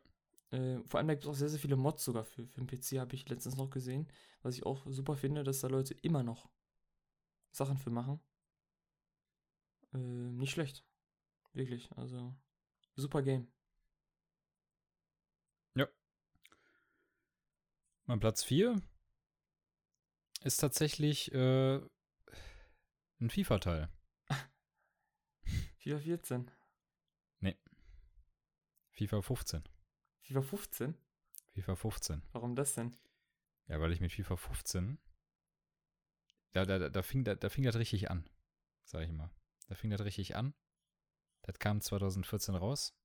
Äh, 0.51 0.83
vor 0.85 0.99
allem 0.99 1.07
gibt 1.07 1.23
es 1.23 1.29
auch 1.29 1.35
sehr, 1.35 1.49
sehr 1.49 1.59
viele 1.59 1.75
Mods 1.75 2.03
sogar 2.03 2.23
für, 2.23 2.45
für 2.45 2.61
den 2.61 2.67
PC, 2.67 2.99
habe 2.99 3.15
ich 3.15 3.27
letztens 3.29 3.57
noch 3.57 3.69
gesehen. 3.69 4.07
Was 4.41 4.55
ich 4.55 4.65
auch 4.65 4.85
super 4.87 5.15
finde, 5.15 5.43
dass 5.43 5.61
da 5.61 5.67
Leute 5.67 5.93
immer 5.95 6.23
noch 6.23 6.49
Sachen 7.51 7.77
für 7.77 7.89
machen. 7.89 8.19
Äh, 9.93 9.97
nicht 9.97 10.51
schlecht. 10.51 10.85
Wirklich. 11.53 11.91
Also, 11.95 12.35
super 12.95 13.21
Game. 13.21 13.47
Ja. 15.75 15.87
Mein 18.05 18.19
Platz 18.19 18.43
4 18.43 18.81
ist 20.43 20.57
tatsächlich 20.57 21.31
äh, 21.33 21.77
ein 23.19 23.29
FIFA-Teil. 23.29 23.89
FIFA 25.77 25.99
14? 25.99 26.51
Nee. 27.39 27.57
FIFA 28.91 29.21
15. 29.21 29.63
FIFA 30.21 30.41
15? 30.41 30.97
FIFA 31.53 31.75
15. 31.75 32.21
Warum 32.31 32.55
das 32.55 32.73
denn? 32.73 32.95
Ja, 33.67 33.79
weil 33.79 33.91
ich 33.91 34.01
mit 34.01 34.11
FIFA 34.11 34.37
15 34.37 34.97
da, 36.53 36.65
da, 36.65 36.89
da, 36.89 37.01
fing, 37.01 37.23
da, 37.23 37.35
da 37.35 37.49
fing 37.49 37.63
das 37.63 37.75
richtig 37.75 38.11
an, 38.11 38.29
sag 38.83 39.01
ich 39.01 39.11
mal. 39.11 39.31
Da 39.67 39.75
fing 39.75 39.89
das 39.89 40.01
richtig 40.01 40.35
an. 40.35 40.53
Das 41.41 41.57
kam 41.59 41.81
2014 41.81 42.55
raus. 42.55 42.95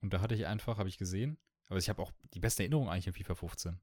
Und 0.00 0.12
da 0.12 0.20
hatte 0.20 0.34
ich 0.34 0.46
einfach, 0.46 0.78
habe 0.78 0.88
ich 0.88 0.98
gesehen, 0.98 1.38
aber 1.66 1.78
ich 1.78 1.88
habe 1.88 2.00
auch 2.00 2.12
die 2.32 2.40
beste 2.40 2.62
Erinnerung 2.62 2.88
eigentlich 2.88 3.08
in 3.08 3.12
FIFA 3.12 3.34
15. 3.34 3.80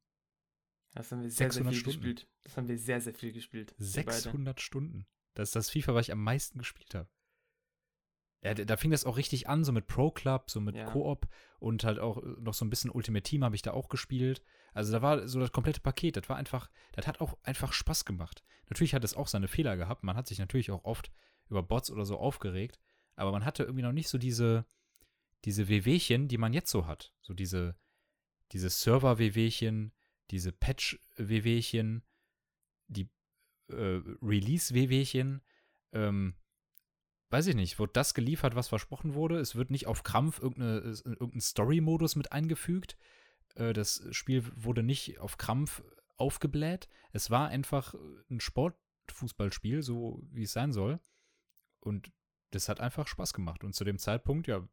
Das 0.94 1.12
haben 1.12 1.22
wir 1.22 1.30
sehr, 1.30 1.52
sehr 1.52 1.64
viel 1.64 1.74
Stunden. 1.74 2.00
gespielt. 2.00 2.28
Das 2.44 2.58
haben 2.58 2.68
wir 2.68 2.78
sehr, 2.78 3.02
sehr 3.02 3.14
viel 3.14 3.32
gespielt. 3.32 3.74
600 3.78 4.60
Stunden. 4.60 5.06
Das 5.36 5.50
ist 5.50 5.56
das 5.56 5.70
FIFA, 5.70 5.94
was 5.94 6.08
ich 6.08 6.12
am 6.12 6.24
meisten 6.24 6.58
gespielt 6.58 6.96
habe. 6.96 7.10
Ja, 8.42 8.54
da 8.54 8.78
fing 8.78 8.92
das 8.92 9.06
auch 9.06 9.18
richtig 9.18 9.50
an, 9.50 9.66
so 9.66 9.74
mit 9.74 9.88
Pro 9.88 10.12
Club, 10.12 10.50
so 10.50 10.62
mit 10.62 10.76
ja. 10.76 10.86
Koop 10.86 11.28
und 11.60 11.84
halt 11.84 12.00
auch 12.00 12.24
noch 12.40 12.54
so 12.54 12.64
ein 12.64 12.70
bisschen 12.70 12.90
Ultimate 12.90 13.24
Team 13.24 13.44
habe 13.44 13.56
ich 13.56 13.62
da 13.62 13.72
auch 13.72 13.90
gespielt. 13.90 14.42
Also 14.74 14.94
da 14.94 15.02
war 15.02 15.28
so 15.28 15.40
das 15.42 15.52
komplette 15.52 15.82
Paket, 15.82 16.16
das 16.16 16.30
war 16.30 16.38
einfach, 16.38 16.70
das 16.94 17.06
hat 17.06 17.20
auch 17.20 17.38
einfach 17.44 17.74
Spaß 17.74 18.06
gemacht. 18.06 18.44
Natürlich 18.70 18.94
hat 18.94 19.04
es 19.04 19.14
auch 19.14 19.28
seine 19.28 19.50
Fehler 19.50 19.76
gehabt, 19.76 20.04
man 20.04 20.16
hat 20.16 20.28
sich 20.28 20.40
natürlich 20.40 20.72
auch 20.72 20.86
oft 20.86 21.12
über 21.50 21.64
Bots 21.64 21.92
oder 21.92 22.06
so 22.06 22.18
aufgeregt, 22.18 22.80
aber 23.16 23.32
man 23.32 23.44
hatte 23.44 23.64
irgendwie 23.64 23.84
noch 23.84 23.92
nicht 23.92 24.08
so 24.08 24.18
diese, 24.18 24.66
diese 25.44 25.68
WWchen, 25.68 26.30
die 26.30 26.38
man 26.38 26.54
jetzt 26.54 26.72
so 26.72 26.86
hat. 26.86 27.14
So 27.22 27.34
diese, 27.34 27.76
diese 28.54 28.70
Server-WWchen, 28.70 29.92
diese 30.32 30.52
Patch-WWchen, 30.52 32.04
die 32.88 33.10
äh, 33.70 34.02
Release-WWchen, 34.22 35.42
ähm, 35.94 36.36
weiß 37.30 37.48
ich 37.48 37.56
nicht, 37.56 37.80
wird 37.80 37.96
das 37.96 38.14
geliefert, 38.14 38.56
was 38.56 38.68
versprochen 38.68 39.14
wurde. 39.14 39.40
Es 39.40 39.56
wird 39.56 39.72
nicht 39.72 39.88
auf 39.88 40.04
Krampf 40.04 40.40
irgendeine, 40.40 40.80
irgendein 41.06 41.42
Story-Modus 41.42 42.16
mit 42.16 42.32
eingefügt. 42.32 42.98
Äh, 43.56 43.74
das 43.74 44.04
Spiel 44.12 44.44
wurde 44.56 44.84
nicht 44.84 45.20
auf 45.20 45.38
Krampf 45.38 45.84
aufgebläht. 46.18 46.88
Es 47.12 47.30
war 47.30 47.48
einfach 47.50 47.96
ein 48.30 48.40
Sportfußballspiel, 48.40 49.82
so 49.82 50.22
wie 50.32 50.44
es 50.44 50.54
sein 50.54 50.74
soll. 50.74 51.00
Und 51.80 52.12
das 52.52 52.68
hat 52.68 52.80
einfach 52.80 53.08
Spaß 53.08 53.34
gemacht. 53.34 53.64
Und 53.64 53.74
zu 53.74 53.84
dem 53.84 54.00
Zeitpunkt, 54.00 54.48
ja, 54.48 54.68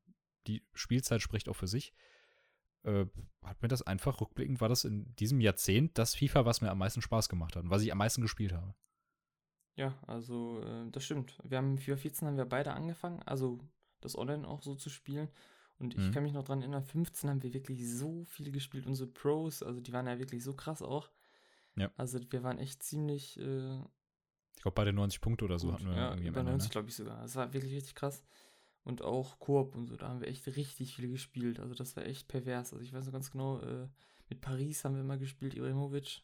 die 0.47 0.65
Spielzeit 0.75 1.23
spricht 1.23 1.49
auch 1.49 1.57
für 1.57 1.67
sich, 1.67 1.93
äh, 2.87 3.07
hat 3.43 3.61
mir 3.63 3.69
das 3.69 3.83
einfach 3.83 4.21
rückblickend, 4.21 4.61
war 4.61 4.69
das 4.69 4.85
in 4.85 5.15
diesem 5.17 5.41
Jahrzehnt 5.41 5.99
das 5.99 6.15
FIFA, 6.15 6.45
was 6.45 6.61
mir 6.61 6.71
am 6.71 6.79
meisten 6.79 7.03
Spaß 7.03 7.29
gemacht 7.29 7.57
hat 7.57 7.65
und 7.65 7.71
was 7.71 7.83
ich 7.83 7.93
am 7.93 7.99
meisten 7.99 8.23
gespielt 8.23 8.53
habe. 8.53 8.75
Ja, 9.75 9.95
also 10.07 10.61
äh, 10.63 10.91
das 10.91 11.05
stimmt. 11.05 11.39
Wir 11.45 11.59
haben 11.59 11.79
FIFA 11.79 11.97
14 11.97 12.29
haben 12.29 12.37
wir 12.37 12.47
beide 12.47 12.73
angefangen, 12.73 13.23
also 13.25 13.59
das 14.01 14.17
Online 14.17 14.47
auch 14.47 14.63
so 14.63 14.75
zu 14.75 14.89
spielen. 14.89 15.29
Und 15.79 15.95
ich 15.95 16.01
mhm. 16.01 16.13
kann 16.13 16.23
mich 16.23 16.33
noch 16.33 16.45
dran 16.45 16.63
erinnern, 16.63 16.83
15 16.83 17.29
haben 17.29 17.43
wir 17.43 17.53
wirklich 17.53 17.87
so 17.91 18.25
viel 18.25 18.51
gespielt. 18.51 18.87
Unsere 18.87 19.11
Pros, 19.11 19.63
also 19.63 19.81
die 19.81 19.93
waren 19.93 20.07
ja 20.07 20.19
wirklich 20.19 20.43
so 20.43 20.55
krass 20.55 20.81
auch. 20.81 21.11
Ja. 21.77 21.91
Also 21.97 22.19
wir 22.31 22.43
waren 22.43 22.59
echt 22.59 22.83
ziemlich. 22.83 23.39
Äh, 23.39 23.81
ich 24.55 24.63
glaube, 24.63 24.75
beide 24.75 24.95
90 24.95 25.21
Punkte 25.21 25.45
oder 25.45 25.59
so 25.59 25.67
gut, 25.67 25.75
hatten 25.75 25.91
wir 25.91 25.97
ja, 25.97 26.11
irgendwie 26.11 26.29
über 26.29 26.43
90, 26.43 26.69
ne? 26.69 26.73
glaube 26.73 26.89
ich 26.89 26.97
sogar. 26.97 27.21
Das 27.21 27.37
war 27.37 27.53
wirklich 27.53 27.75
richtig 27.75 27.95
krass. 27.95 28.25
Und 28.87 29.03
auch 29.03 29.41
Koop 29.41 29.75
und 29.75 29.89
so, 29.89 29.97
da 29.97 30.09
haben 30.09 30.21
wir 30.21 30.29
echt 30.29 30.47
richtig 30.47 30.95
viel 30.95 31.09
gespielt. 31.09 31.59
Also 31.59 31.75
das 31.75 31.97
war 31.97 32.07
echt 32.07 32.29
pervers. 32.29 32.73
Also 32.73 32.85
ich 32.85 32.93
weiß 32.93 33.05
noch 33.07 33.13
ganz 33.13 33.33
genau, 33.33 33.59
äh, 33.61 33.89
mit 34.29 34.41
Paris 34.41 34.85
haben 34.85 34.95
wir 34.95 35.01
immer 35.01 35.19
gespielt, 35.19 35.55
Ibrahimovic. 35.55 36.23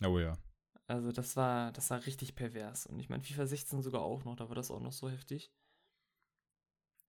Oh 0.00 0.20
ja. 0.20 0.38
Also 0.86 1.10
das 1.10 1.34
war, 1.34 1.72
das 1.72 1.90
war 1.90 2.06
richtig 2.06 2.36
pervers. 2.36 2.86
Und 2.86 3.00
ich 3.00 3.08
meine, 3.08 3.24
FIFA 3.24 3.46
16 3.46 3.82
sogar 3.82 4.02
auch 4.02 4.24
noch, 4.24 4.36
da 4.36 4.48
war 4.48 4.54
das 4.54 4.70
auch 4.70 4.78
noch 4.80 4.92
so 4.92 5.10
heftig. 5.10 5.50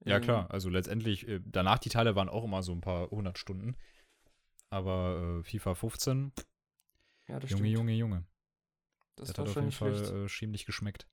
Ja, 0.05 0.15
ähm, 0.15 0.23
klar, 0.23 0.49
also 0.49 0.69
letztendlich, 0.69 1.27
äh, 1.27 1.39
danach 1.45 1.77
die 1.77 1.89
Teile 1.89 2.15
waren 2.15 2.29
auch 2.29 2.43
immer 2.43 2.63
so 2.63 2.71
ein 2.71 2.81
paar 2.81 3.11
hundert 3.11 3.37
Stunden. 3.37 3.75
Aber 4.71 5.39
äh, 5.39 5.43
FIFA 5.43 5.75
15, 5.75 6.31
ja, 7.27 7.39
das 7.39 7.51
Junge, 7.51 7.61
stimmt. 7.61 7.77
Junge, 7.77 7.93
Junge. 7.93 8.25
Das, 9.17 9.27
das 9.27 9.37
hat 9.37 9.49
auf 9.49 9.55
jeden 9.55 9.71
Fall 9.71 9.93
äh, 9.93 10.27
schiemlich 10.27 10.65
geschmeckt. 10.65 11.07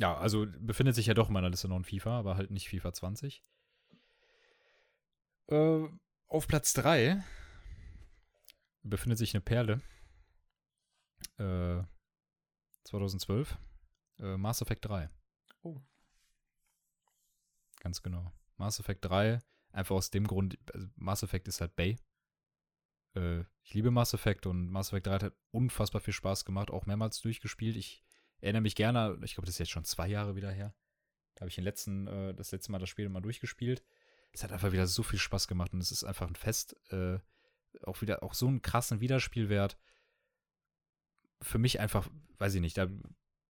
Ja, 0.00 0.16
also 0.16 0.46
befindet 0.58 0.94
sich 0.94 1.06
ja 1.06 1.14
doch 1.14 1.28
in 1.28 1.34
meiner 1.34 1.50
Liste 1.50 1.68
noch 1.68 1.76
ein 1.76 1.84
FIFA, 1.84 2.18
aber 2.20 2.36
halt 2.36 2.50
nicht 2.50 2.70
FIFA 2.70 2.94
20. 2.94 3.44
Äh, 5.48 5.88
auf 6.26 6.48
Platz 6.48 6.72
3 6.72 7.22
befindet 8.82 9.18
sich 9.18 9.34
eine 9.34 9.42
Perle. 9.42 9.82
Äh, 11.36 11.82
2012. 12.84 13.58
Äh, 14.20 14.38
Mass 14.38 14.62
Effect 14.62 14.86
3. 14.86 15.10
Oh. 15.62 15.82
Ganz 17.80 18.02
genau. 18.02 18.32
Mass 18.56 18.80
Effect 18.80 19.04
3, 19.04 19.40
einfach 19.72 19.96
aus 19.96 20.10
dem 20.10 20.26
Grund, 20.26 20.58
also 20.72 20.86
Mass 20.96 21.22
Effect 21.22 21.46
ist 21.46 21.60
halt 21.60 21.76
Bay. 21.76 21.98
Äh, 23.16 23.40
ich 23.64 23.74
liebe 23.74 23.90
Mass 23.90 24.14
Effect 24.14 24.46
und 24.46 24.70
Mass 24.70 24.88
Effect 24.88 25.08
3 25.08 25.18
hat 25.26 25.34
unfassbar 25.50 26.00
viel 26.00 26.14
Spaß 26.14 26.46
gemacht, 26.46 26.70
auch 26.70 26.86
mehrmals 26.86 27.20
durchgespielt. 27.20 27.76
Ich 27.76 28.02
erinnere 28.40 28.62
mich 28.62 28.74
gerne, 28.74 29.18
ich 29.22 29.34
glaube, 29.34 29.46
das 29.46 29.54
ist 29.54 29.58
jetzt 29.58 29.70
schon 29.70 29.84
zwei 29.84 30.08
Jahre 30.08 30.36
wieder 30.36 30.50
her. 30.50 30.74
Da 31.34 31.42
habe 31.42 31.48
ich 31.48 31.54
den 31.54 31.64
letzten, 31.64 32.06
äh, 32.06 32.34
das 32.34 32.52
letzte 32.52 32.72
Mal 32.72 32.78
das 32.78 32.88
Spiel 32.88 33.08
mal 33.08 33.20
durchgespielt. 33.20 33.82
Es 34.32 34.44
hat 34.44 34.52
einfach 34.52 34.72
wieder 34.72 34.86
so 34.86 35.02
viel 35.02 35.18
Spaß 35.18 35.48
gemacht 35.48 35.72
und 35.72 35.80
es 35.80 35.90
ist 35.90 36.04
einfach 36.04 36.28
ein 36.28 36.36
Fest. 36.36 36.76
Äh, 36.92 37.18
auch 37.82 38.00
wieder, 38.00 38.22
auch 38.22 38.34
so 38.34 38.46
einen 38.46 38.62
krassen 38.62 39.00
Wiederspielwert. 39.00 39.78
Für 41.40 41.58
mich 41.58 41.80
einfach, 41.80 42.08
weiß 42.38 42.54
ich 42.54 42.60
nicht, 42.60 42.76
da 42.76 42.88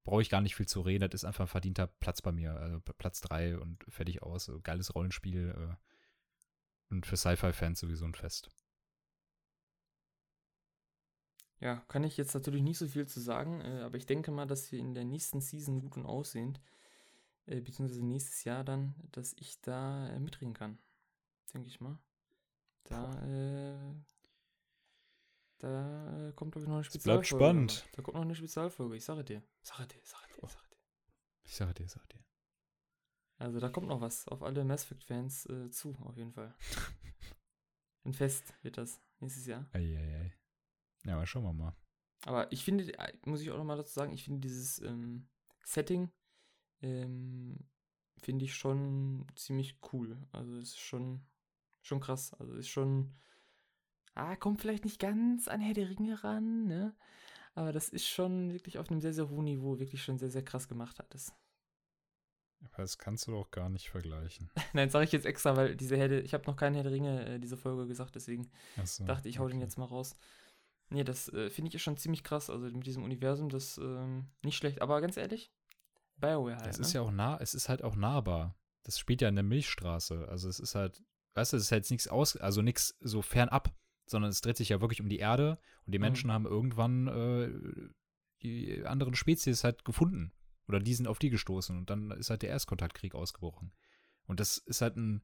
brauche 0.05 0.23
ich 0.23 0.31
gar 0.31 0.41
nicht 0.41 0.57
viel 0.57 0.69
zu 0.69 0.81
reden. 0.81 1.09
Das 1.11 1.23
ist 1.23 1.25
einfach 1.25 1.45
ein 1.45 1.49
verdienter 1.49 1.87
Platz 1.87 2.23
bei 2.23 2.33
mir. 2.33 2.55
Also 2.55 2.81
Platz 2.81 3.21
3 3.21 3.59
und 3.59 3.85
fertig 3.89 4.23
aus. 4.23 4.51
Geiles 4.62 4.95
Rollenspiel. 4.95 5.55
Äh, 5.57 5.77
und 6.91 7.07
für 7.07 7.17
Sci-Fi-Fans 7.17 7.81
sowieso 7.81 8.05
ein 8.05 8.15
Fest. 8.15 8.51
Ja, 11.61 11.77
kann 11.89 12.05
ich 12.05 12.16
jetzt 12.16 12.35
natürlich 12.35 12.62
nicht 12.62 12.78
so 12.78 12.87
viel 12.87 13.07
zu 13.07 13.20
sagen, 13.20 13.61
äh, 13.61 13.82
aber 13.82 13.99
ich 13.99 14.07
denke 14.07 14.31
mal, 14.31 14.47
dass 14.47 14.73
wir 14.73 14.78
in 14.78 14.95
der 14.95 15.05
nächsten 15.05 15.43
Season 15.43 15.81
gut 15.81 15.97
und 15.97 16.07
aussehend, 16.07 16.61
äh, 17.47 17.61
beziehungsweise 17.61 18.05
nächstes 18.05 18.45
Jahr 18.45 18.65
dann, 18.65 18.95
dass 19.12 19.35
ich 19.39 19.61
da 19.61 20.09
äh, 20.09 20.19
mitreden 20.19 20.55
kann. 20.55 20.78
Denke 21.53 21.69
ich 21.69 21.81
mal. 21.81 21.99
Da, 22.85 23.12
äh, 23.27 23.95
da 25.59 26.32
kommt, 26.35 26.53
glaube 26.53 26.65
ich, 26.65 26.69
noch 26.69 26.77
eine 26.77 26.85
Spezialfolge. 26.85 27.23
Es 27.23 27.28
bleibt 27.28 27.43
spannend. 27.43 27.89
Da 27.93 28.03
kommt 28.03 28.15
noch 28.15 28.23
eine 28.23 28.35
Spezialfolge, 28.35 28.97
ich 28.97 29.05
sage 29.05 29.23
dir. 29.23 29.43
Sage 29.61 29.87
dir, 29.87 30.01
sage 30.03 30.27
dir, 30.35 30.49
sage 30.49 30.69
dir. 30.70 30.78
Ich 31.45 31.55
sage 31.57 31.74
dir, 31.74 31.89
sage 31.89 32.07
dir. 32.09 32.24
Also 33.37 33.61
da 33.61 33.69
kommt 33.69 33.89
noch 33.89 34.01
was 34.01 34.28
auf 34.28 34.43
alle 34.43 34.65
Mass 34.65 34.85
Effect-Fans 34.85 35.47
äh, 35.47 35.70
zu, 35.70 35.95
auf 36.01 36.16
jeden 36.16 36.32
Fall. 36.32 36.55
Ein 38.05 38.15
Fest 38.15 38.55
wird 38.62 38.78
das 38.78 38.99
nächstes 39.19 39.47
Jahr. 39.47 39.66
Eieiei. 39.73 39.99
Ei, 39.99 40.20
ei. 40.20 40.40
Ja, 41.05 41.14
aber 41.16 41.27
schauen 41.27 41.44
wir 41.44 41.52
mal. 41.52 41.74
Aber 42.24 42.51
ich 42.52 42.64
finde, 42.64 42.93
äh, 42.98 43.12
muss 43.24 43.40
ich 43.40 43.51
auch 43.51 43.56
nochmal 43.56 43.77
dazu 43.77 43.93
sagen, 43.93 44.12
ich 44.12 44.24
finde 44.24 44.40
dieses 44.40 44.81
ähm, 44.81 45.28
Setting, 45.64 46.10
ähm, 46.82 47.59
finde 48.22 48.44
ich 48.44 48.55
schon 48.55 49.27
ziemlich 49.35 49.78
cool. 49.93 50.18
Also 50.32 50.56
es 50.56 50.70
ist 50.70 50.81
schon, 50.81 51.24
schon 51.82 52.01
krass. 52.01 52.35
Also 52.35 52.55
ist 52.55 52.68
schon, 52.68 53.14
ah, 54.14 54.36
kommt 54.36 54.60
vielleicht 54.60 54.85
nicht 54.85 55.01
ganz 55.01 55.48
an 55.48 55.60
Herr 55.60 55.74
der 55.74 55.89
Ringe 55.89 56.22
ran, 56.22 56.66
ne? 56.66 56.94
Aber 57.55 57.72
das 57.72 57.89
ist 57.89 58.06
schon 58.06 58.52
wirklich 58.52 58.78
auf 58.78 58.90
einem 58.90 59.01
sehr, 59.01 59.12
sehr 59.12 59.28
hohen 59.28 59.44
Niveau, 59.44 59.78
wirklich 59.78 60.02
schon 60.02 60.18
sehr, 60.18 60.31
sehr 60.31 60.44
krass 60.44 60.68
gemacht 60.68 60.98
hat 60.98 61.14
es. 61.14 61.32
Aber 62.62 62.82
das 62.82 62.98
kannst 62.98 63.27
du 63.27 63.32
doch 63.32 63.51
gar 63.51 63.68
nicht 63.68 63.89
vergleichen. 63.90 64.51
Nein, 64.74 64.90
sage 64.90 65.06
ich 65.06 65.12
jetzt 65.12 65.27
extra, 65.27 65.56
weil 65.56 65.77
diese 65.77 65.97
Herde, 65.97 66.20
ich 66.20 66.35
habe 66.35 66.44
noch 66.47 66.56
keine 66.56 66.77
Herr 66.77 66.85
der 66.85 66.93
Ringe 66.93 67.27
äh, 67.27 67.39
diese 67.39 67.56
Folge 67.56 67.86
gesagt, 67.86 68.14
deswegen 68.14 68.51
so, 68.85 69.05
dachte 69.05 69.28
ich, 69.28 69.39
hau 69.39 69.44
okay. 69.44 69.52
den 69.52 69.60
jetzt 69.60 69.78
mal 69.78 69.86
raus. 69.86 70.16
Nee, 70.91 71.05
das 71.05 71.33
äh, 71.33 71.51
finde 71.51 71.75
ich 71.75 71.83
schon 71.83 71.97
ziemlich 71.97 72.25
krass. 72.25 72.51
Also 72.51 72.67
mit 72.67 72.87
diesem 72.87 73.05
Universum, 73.05 73.49
das 73.49 73.79
ähm, 73.79 74.27
nicht 74.43 74.57
schlecht. 74.57 74.83
Aber 74.83 75.01
ganz 75.01 75.17
ehrlich, 75.17 75.53
BioWare 76.17 76.57
halt. 76.57 76.67
Es 76.71 76.79
ne? 76.79 76.87
ist 76.87 76.93
ja 76.93 77.01
auch 77.01 77.12
nah, 77.12 77.39
es 77.41 77.55
ist 77.55 77.69
halt 77.69 77.83
auch 77.83 77.97
nahbar. 77.97 78.57
Das 78.83 78.99
spielt 78.99 79.23
ja 79.23 79.29
in 79.29 79.37
der 79.37 79.45
Milchstraße. 79.45 80.29
Also 80.29 80.49
es 80.49 80.59
ist 80.59 80.75
halt, 80.75 81.03
weißt 81.35 81.53
du, 81.53 81.57
es 81.57 81.65
ist 81.65 81.73
halt 81.73 81.91
nichts 81.91 82.09
aus, 82.09 82.37
also 82.37 82.61
nichts 82.61 82.97
so 83.01 83.23
fernab, 83.23 83.73
sondern 84.07 84.31
es 84.31 84.41
dreht 84.41 84.57
sich 84.57 84.71
ja 84.71 84.81
wirklich 84.81 85.01
um 85.01 85.09
die 85.09 85.19
Erde 85.19 85.59
und 85.87 85.93
die 85.93 85.99
mhm. 85.99 86.05
Menschen 86.05 86.33
haben 86.33 86.47
irgendwann 86.47 87.07
äh, 87.07 87.93
die 88.43 88.85
anderen 88.85 89.15
Spezies 89.15 89.65
halt 89.65 89.85
gefunden. 89.85 90.33
Oder 90.67 90.81
die 90.81 90.95
sind 90.95 91.09
auf 91.09 91.19
die 91.19 91.31
gestoßen 91.31 91.77
und 91.77 91.91
dann 91.91 92.11
ist 92.12 92.31
halt 92.31 92.43
der 92.43 92.51
Erstkontaktkrieg 92.51 93.15
ausgebrochen. 93.15 93.73
Und 94.27 94.39
das 94.39 94.59
ist 94.59 94.83
halt 94.83 94.97
ein, 94.97 95.23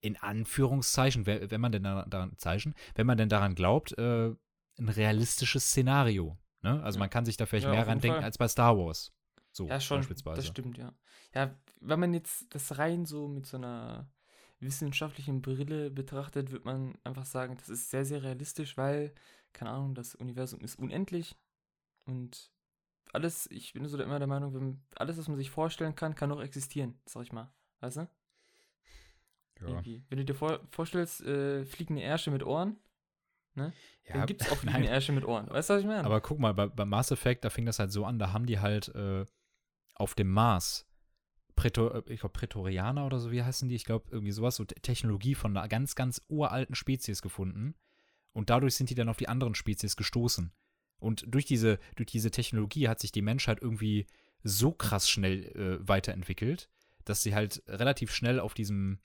in 0.00 0.16
Anführungszeichen, 0.16 1.26
wenn 1.26 1.60
man 1.60 1.72
denn 1.72 1.82
daran, 1.82 2.38
Zeichen, 2.38 2.74
wenn 2.94 3.06
man 3.06 3.18
denn 3.18 3.28
daran 3.28 3.54
glaubt, 3.54 3.96
äh, 3.98 4.34
ein 4.80 4.88
realistisches 4.88 5.68
Szenario. 5.68 6.38
Ne? 6.62 6.82
Also 6.82 6.98
ja. 6.98 7.00
man 7.00 7.10
kann 7.10 7.24
sich 7.24 7.36
da 7.36 7.46
vielleicht 7.46 7.66
ja, 7.66 7.72
mehr 7.72 7.86
reindenken 7.86 8.24
als 8.24 8.38
bei 8.38 8.48
Star 8.48 8.76
Wars. 8.76 9.12
So 9.52 9.66
ja, 9.66 9.80
schon, 9.80 9.98
beispielsweise. 9.98 10.36
Das 10.36 10.46
stimmt, 10.46 10.78
ja. 10.78 10.92
Ja, 11.34 11.54
wenn 11.80 12.00
man 12.00 12.14
jetzt 12.14 12.54
das 12.54 12.78
rein 12.78 13.04
so 13.04 13.28
mit 13.28 13.46
so 13.46 13.56
einer 13.56 14.10
wissenschaftlichen 14.60 15.42
Brille 15.42 15.90
betrachtet, 15.90 16.52
wird 16.52 16.64
man 16.64 16.98
einfach 17.04 17.24
sagen, 17.24 17.56
das 17.56 17.68
ist 17.68 17.90
sehr, 17.90 18.04
sehr 18.04 18.22
realistisch, 18.22 18.76
weil, 18.76 19.14
keine 19.52 19.70
Ahnung, 19.70 19.94
das 19.94 20.14
Universum 20.14 20.60
ist 20.60 20.78
unendlich 20.78 21.36
und 22.04 22.52
alles, 23.12 23.50
ich 23.50 23.72
bin 23.72 23.86
so 23.88 24.00
immer 24.00 24.18
der 24.18 24.28
Meinung, 24.28 24.54
wenn, 24.54 24.82
alles, 24.94 25.18
was 25.18 25.28
man 25.28 25.36
sich 25.36 25.50
vorstellen 25.50 25.94
kann, 25.94 26.14
kann 26.14 26.30
auch 26.30 26.40
existieren, 26.40 27.00
sag 27.06 27.22
ich 27.22 27.32
mal. 27.32 27.52
Weißt 27.80 27.96
du? 27.96 28.08
Ja. 29.62 29.82
Wenn 29.84 30.18
du 30.18 30.24
dir 30.24 30.34
vor, 30.34 30.60
vorstellst, 30.70 31.22
äh, 31.22 31.64
fliegende 31.64 32.02
Ärsche 32.02 32.30
mit 32.30 32.44
Ohren, 32.44 32.78
Ne? 33.54 33.72
Ja, 34.06 34.14
Dann 34.14 34.26
gibt 34.26 34.42
es 34.42 34.50
auch 34.50 34.62
eine 34.66 34.88
Ärsche 34.88 35.12
mit 35.12 35.24
Ohren. 35.24 35.48
Weißt 35.48 35.70
du, 35.70 35.74
was 35.74 35.80
ich 35.80 35.86
meine? 35.86 36.04
Aber 36.04 36.20
guck 36.20 36.38
mal, 36.38 36.54
bei, 36.54 36.66
bei, 36.66 36.84
Mass 36.84 37.10
Effect, 37.10 37.44
da 37.44 37.50
fing 37.50 37.66
das 37.66 37.78
halt 37.78 37.92
so 37.92 38.04
an, 38.04 38.18
da 38.18 38.32
haben 38.32 38.46
die 38.46 38.58
halt 38.58 38.88
äh, 38.94 39.24
auf 39.94 40.14
dem 40.14 40.30
Mars 40.30 40.86
Prätor, 41.60 41.94
äh, 41.94 42.12
ich 42.12 42.20
glaube, 42.20 42.32
Prätorianer 42.32 43.06
oder 43.06 43.20
so, 43.20 43.30
wie 43.30 43.42
heißen 43.42 43.68
die? 43.68 43.74
Ich 43.74 43.84
glaube, 43.84 44.06
irgendwie 44.10 44.32
sowas, 44.32 44.56
so 44.56 44.64
Technologie 44.64 45.34
von 45.34 45.56
einer 45.56 45.68
ganz, 45.68 45.94
ganz 45.94 46.22
uralten 46.28 46.74
Spezies 46.74 47.22
gefunden. 47.22 47.74
Und 48.32 48.48
dadurch 48.50 48.74
sind 48.74 48.90
die 48.90 48.94
dann 48.94 49.08
auf 49.08 49.16
die 49.16 49.28
anderen 49.28 49.54
Spezies 49.54 49.96
gestoßen. 49.96 50.52
Und 50.98 51.24
durch 51.26 51.44
diese, 51.44 51.78
durch 51.96 52.10
diese 52.10 52.30
Technologie 52.30 52.88
hat 52.88 53.00
sich 53.00 53.12
die 53.12 53.22
Menschheit 53.22 53.60
irgendwie 53.60 54.06
so 54.42 54.72
krass 54.72 55.10
schnell 55.10 55.44
äh, 55.56 55.88
weiterentwickelt, 55.88 56.70
dass 57.04 57.22
sie 57.22 57.34
halt 57.34 57.62
relativ 57.66 58.12
schnell 58.12 58.40
auf 58.40 58.54
diesem 58.54 59.00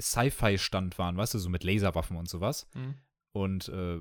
Sci-Fi-Stand 0.00 0.98
waren, 0.98 1.16
weißt 1.16 1.34
du, 1.34 1.38
so 1.38 1.48
mit 1.48 1.64
Laserwaffen 1.64 2.16
und 2.16 2.28
sowas. 2.28 2.68
Mhm. 2.74 2.94
Und 3.38 3.68
äh, 3.68 4.00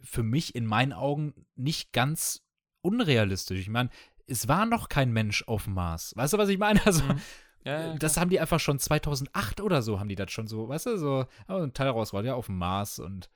für 0.00 0.22
mich 0.22 0.54
in 0.54 0.66
meinen 0.66 0.92
Augen 0.92 1.46
nicht 1.54 1.92
ganz 1.92 2.42
unrealistisch. 2.82 3.60
Ich 3.60 3.68
meine, 3.68 3.90
es 4.26 4.48
war 4.48 4.66
noch 4.66 4.88
kein 4.88 5.12
Mensch 5.12 5.44
auf 5.46 5.64
dem 5.64 5.74
Mars. 5.74 6.12
Weißt 6.16 6.32
du, 6.32 6.38
was 6.38 6.48
ich 6.48 6.58
meine? 6.58 6.80
Also, 6.86 7.04
mhm. 7.04 7.20
ja, 7.64 7.80
ja, 7.80 7.94
das 7.96 8.16
haben 8.16 8.30
die 8.30 8.40
einfach 8.40 8.58
schon 8.58 8.78
2008 8.78 9.60
oder 9.60 9.82
so, 9.82 10.00
haben 10.00 10.08
die 10.08 10.16
das 10.16 10.32
schon 10.32 10.48
so, 10.48 10.68
weißt 10.68 10.86
du, 10.86 10.96
so, 10.98 11.26
oh, 11.48 11.62
ein 11.62 11.72
Teil 11.72 11.88
raus 11.88 12.12
war 12.12 12.24
ja 12.24 12.34
auf 12.34 12.46
dem 12.46 12.58
Mars 12.58 12.98
und 12.98 13.30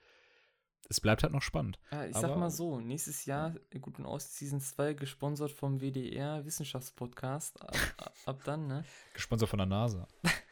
es 0.89 1.01
bleibt 1.01 1.23
halt 1.23 1.33
noch 1.33 1.43
spannend. 1.43 1.79
Ja, 1.91 2.05
ich 2.05 2.17
Aber, 2.17 2.29
sag 2.29 2.37
mal 2.37 2.51
so, 2.51 2.81
nächstes 2.81 3.25
Jahr 3.25 3.55
Gut 3.81 3.99
und 3.99 4.07
Ost 4.07 4.37
Season 4.37 4.61
2 4.61 4.95
gesponsert 4.95 5.53
vom 5.53 5.81
WDR 5.81 6.45
Wissenschaftspodcast. 6.45 7.61
Ab, 7.63 8.13
ab 8.25 8.41
dann, 8.45 8.67
ne? 8.67 8.85
Gesponsert 9.15 9.49
von 9.49 9.59
der 9.59 9.67
NASA. 9.67 10.09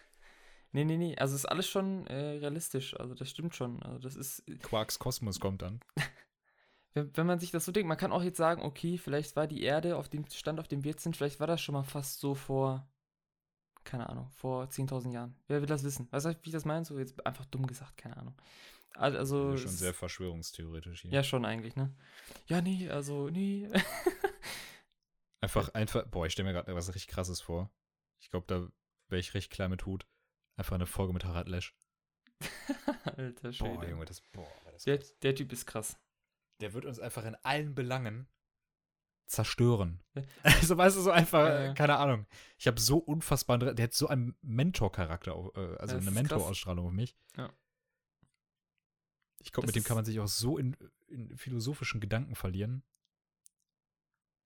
nee, 0.74 0.84
nee, 0.84 0.98
nee. 0.98 1.16
Also 1.16 1.34
ist 1.34 1.46
alles 1.46 1.68
schon 1.68 2.06
äh, 2.08 2.38
realistisch. 2.38 2.98
Also 2.98 3.14
das 3.14 3.30
stimmt 3.30 3.54
schon. 3.54 3.82
Also 3.82 3.98
das 3.98 4.16
ist. 4.16 4.40
Äh, 4.48 4.56
Quarks 4.56 4.98
Kosmos 4.98 5.40
kommt 5.40 5.62
dann. 5.62 5.80
wenn, 6.94 7.16
wenn 7.16 7.26
man 7.26 7.38
sich 7.38 7.50
das 7.50 7.64
so 7.64 7.72
denkt, 7.72 7.88
man 7.88 7.96
kann 7.96 8.12
auch 8.12 8.22
jetzt 8.22 8.36
sagen, 8.36 8.62
okay, 8.62 8.98
vielleicht 8.98 9.36
war 9.36 9.46
die 9.46 9.62
Erde 9.62 9.96
auf 9.96 10.08
dem 10.08 10.26
Stand, 10.26 10.60
auf 10.60 10.68
dem 10.68 10.84
wir 10.84 10.90
jetzt 10.90 11.02
sind, 11.02 11.16
vielleicht 11.16 11.40
war 11.40 11.46
das 11.46 11.62
schon 11.62 11.72
mal 11.74 11.84
fast 11.84 12.20
so 12.20 12.34
vor, 12.34 12.86
keine 13.84 14.08
Ahnung, 14.10 14.30
vor 14.32 14.64
10.000 14.64 15.12
Jahren. 15.12 15.36
Wer 15.46 15.60
will 15.60 15.68
das 15.68 15.84
wissen? 15.84 16.08
Weißt 16.10 16.26
du, 16.26 16.30
wie 16.30 16.36
ich 16.44 16.52
das 16.52 16.64
meine? 16.64 16.84
So 16.84 16.98
jetzt 16.98 17.24
einfach 17.24 17.46
dumm 17.46 17.66
gesagt, 17.66 17.96
keine 17.96 18.16
Ahnung. 18.16 18.34
Also. 18.94 19.52
Ja, 19.52 19.58
schon 19.58 19.70
sehr 19.70 19.94
verschwörungstheoretisch 19.94 21.02
hier. 21.02 21.12
Ja, 21.12 21.22
schon 21.22 21.44
eigentlich, 21.44 21.76
ne? 21.76 21.94
Ja, 22.46 22.60
nee, 22.60 22.88
also, 22.88 23.28
nee. 23.28 23.68
einfach, 25.40 25.72
einfach, 25.74 26.06
boah, 26.06 26.26
ich 26.26 26.32
stelle 26.32 26.48
mir 26.48 26.52
gerade 26.52 26.74
was 26.74 26.88
richtig 26.88 27.08
krasses 27.08 27.40
vor. 27.40 27.70
Ich 28.20 28.30
glaube, 28.30 28.46
da 28.46 28.68
wäre 29.08 29.20
ich 29.20 29.34
recht 29.34 29.50
klein 29.50 29.70
mit 29.70 29.86
Hut. 29.86 30.06
Einfach 30.56 30.74
eine 30.74 30.86
Folge 30.86 31.12
mit 31.12 31.24
Harald 31.24 31.48
Lesch. 31.48 31.74
Alter 33.04 33.52
Schwede. 33.52 33.74
Boah, 33.74 33.88
Junge, 33.88 34.04
das, 34.04 34.20
boah, 34.32 34.46
das 34.72 34.84
der, 34.84 34.98
der 35.22 35.34
Typ 35.34 35.52
ist 35.52 35.66
krass. 35.66 35.98
Der 36.60 36.72
wird 36.72 36.84
uns 36.84 36.98
einfach 36.98 37.24
in 37.24 37.34
allen 37.36 37.74
Belangen 37.74 38.28
zerstören. 39.26 40.02
also, 40.42 40.76
weißt 40.76 40.96
du, 40.96 41.00
so 41.00 41.10
einfach, 41.10 41.48
ja, 41.48 41.64
ja. 41.64 41.74
keine 41.74 41.96
Ahnung. 41.96 42.26
Ich 42.58 42.66
habe 42.66 42.80
so 42.80 42.98
unfassbar, 42.98 43.58
der 43.58 43.82
hat 43.82 43.94
so 43.94 44.08
einen 44.08 44.36
Mentor-Charakter, 44.42 45.32
äh, 45.54 45.76
also 45.78 45.96
eine 45.96 46.10
Mentor-Ausstrahlung 46.10 46.86
auf 46.86 46.92
mich. 46.92 47.16
Ja. 47.36 47.52
Ich 49.40 49.52
glaube, 49.52 49.66
mit 49.66 49.76
dem 49.76 49.84
kann 49.84 49.96
man 49.96 50.04
sich 50.04 50.20
auch 50.20 50.28
so 50.28 50.56
in, 50.56 50.76
in 51.08 51.36
philosophischen 51.36 52.00
Gedanken 52.00 52.34
verlieren. 52.34 52.82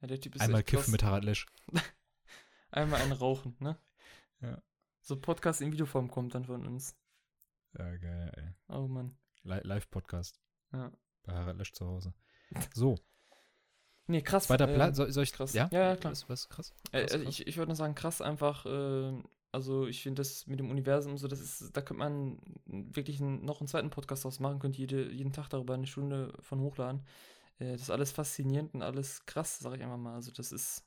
Ja, 0.01 0.09
der 0.09 0.21
Typ 0.21 0.37
ist 0.37 0.43
Einmal 0.43 0.63
kiffen 0.63 0.93
mit 0.93 1.03
Harald 1.03 1.25
Lesch. 1.25 1.47
Einmal 2.71 3.01
ein 3.01 3.13
Rauchen, 3.13 3.57
ne? 3.61 3.79
Ja. 4.41 4.63
So 5.09 5.17
Podcast 5.17 5.63
in 5.63 5.73
Videoform 5.73 6.11
kommt 6.11 6.35
dann 6.35 6.45
von 6.45 6.67
uns. 6.67 6.95
Ja, 7.79 7.97
geil, 7.97 8.31
ey. 8.37 8.77
Oh 8.77 8.87
Mann. 8.89 9.17
Live-Podcast. 9.43 10.39
Ja. 10.71 10.93
Bei 11.23 11.33
Harald 11.33 11.57
Lesch 11.57 11.73
zu 11.73 11.87
Hause. 11.87 12.13
So. 12.75 12.97
Nee, 14.11 14.23
krass. 14.23 14.47
Zweiter 14.47 14.67
äh, 14.67 14.75
Platz, 14.75 14.97
soll, 14.97 15.13
soll, 15.13 15.25
ich 15.25 15.35
krass? 15.35 15.53
Ja, 15.53 15.69
ja, 15.71 15.91
ja 15.91 15.97
klar. 15.97 16.13
Was, 16.13 16.31
was 16.31 16.49
krass? 16.49 16.73
Äh, 16.93 17.01
krass, 17.01 17.11
krass. 17.11 17.21
Äh, 17.21 17.29
ich, 17.29 17.47
ich 17.47 17.59
würde 17.59 17.69
nur 17.69 17.77
sagen, 17.77 17.95
krass 17.95 18.23
einfach, 18.23 18.65
äh, 18.65 19.23
also 19.53 19.87
ich 19.87 20.03
finde 20.03 20.21
das 20.21 20.47
mit 20.47 20.59
dem 20.59 20.71
Universum 20.71 21.19
so, 21.19 21.29
das 21.29 21.41
ist, 21.41 21.77
da 21.77 21.83
könnte 21.83 21.99
man 21.99 22.39
wirklich 22.65 23.21
einen, 23.21 23.45
noch 23.45 23.61
einen 23.61 23.69
zweiten 23.69 23.91
Podcast 23.91 24.25
draus 24.25 24.41
machen, 24.41 24.61
könnte 24.61 24.79
jede, 24.79 25.13
jeden 25.13 25.35
Tag 25.35 25.49
darüber 25.51 25.75
eine 25.75 25.87
Stunde 25.87 26.33
von 26.41 26.61
hochladen. 26.61 27.03
Äh, 27.59 27.73
das 27.73 27.83
ist 27.83 27.91
alles 27.91 28.13
faszinierend 28.13 28.73
und 28.73 28.81
alles 28.81 29.27
krass, 29.27 29.59
sag 29.59 29.77
ich 29.77 29.83
einfach 29.83 29.99
mal. 29.99 30.15
Also 30.15 30.33
das 30.33 30.53
ist. 30.53 30.87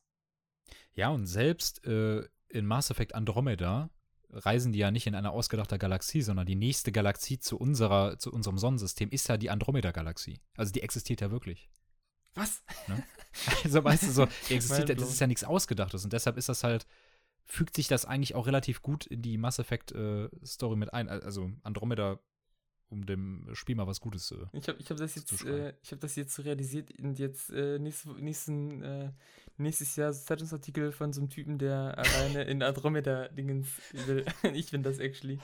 Ja, 0.93 1.10
und 1.10 1.27
selbst 1.27 1.85
äh, 1.85 2.27
in 2.49 2.65
Mass 2.65 2.89
Effect 2.89 3.14
Andromeda 3.14 3.91
reisen 4.32 4.72
die 4.72 4.80
ja 4.80 4.91
nicht 4.91 5.08
in 5.08 5.16
eine 5.16 5.32
ausgedachte 5.32 5.78
Galaxie, 5.78 6.22
sondern 6.22 6.45
die 6.45 6.56
nächste 6.56 6.91
Galaxie 6.91 7.40
zu 7.40 7.58
unserer, 7.58 8.18
zu 8.18 8.32
unserem 8.32 8.58
Sonnensystem 8.58 9.10
ist 9.10 9.28
ja 9.28 9.38
die 9.38 9.49
Andromeda-Galaxie. 9.49 10.40
Also 10.58 10.72
die 10.72 10.82
existiert 10.82 11.22
ja 11.22 11.32
wirklich. 11.32 11.70
Was? 12.34 12.64
Ne? 12.88 13.03
Also 13.64 13.84
weißt 13.84 14.03
du 14.03 14.12
so, 14.12 14.28
die 14.49 14.56
existiert, 14.56 14.99
das 14.99 15.10
ist 15.10 15.20
ja 15.20 15.28
nichts 15.28 15.44
Ausgedachtes 15.44 16.03
und 16.03 16.14
deshalb 16.14 16.38
ist 16.38 16.49
das 16.49 16.64
halt 16.64 16.86
fügt 17.52 17.76
sich 17.76 17.88
das 17.88 18.06
eigentlich 18.06 18.36
auch 18.36 18.48
relativ 18.48 18.82
gut 18.82 19.06
in 19.06 19.22
die 19.22 19.38
Mass 19.38 19.60
Effect 19.60 19.91
äh, 19.91 20.30
mit 20.76 20.94
ein. 20.94 21.10
Also 21.10 21.52
Andromeda, 21.64 22.20
um 22.88 23.06
dem 23.06 23.48
Spiel 23.53 23.76
mal 23.76 23.88
was 23.88 23.99
Gutes 23.99 24.32
äh, 24.32 24.45
Ich 24.53 24.68
habe 24.68 24.80
ich 24.80 24.90
hab 24.90 24.98
das 24.98 25.16
jetzt, 25.16 25.45
äh, 25.45 25.74
ich 25.82 25.91
habe 25.91 25.99
das 25.99 26.16
jetzt 26.16 26.40
realisiert 26.40 26.91
und 26.99 27.20
jetzt 27.20 27.49
äh, 27.49 27.78
nächst, 27.80 28.06
nächsten, 28.06 28.82
äh, 28.84 29.12
nächstes 29.57 29.95
Jahr 29.95 30.11
Zeitungsartikel 30.11 30.91
von 30.91 31.14
so 31.14 31.22
einem 31.22 31.30
Typen, 31.30 31.57
der 31.57 31.98
alleine 31.98 32.44
in 32.44 32.64
Andromeda 32.64 33.28
Dingens 33.30 33.68
will. 34.07 34.26
ich 34.53 34.68
finde 34.68 34.90
das 34.90 34.99
actually. 34.99 35.40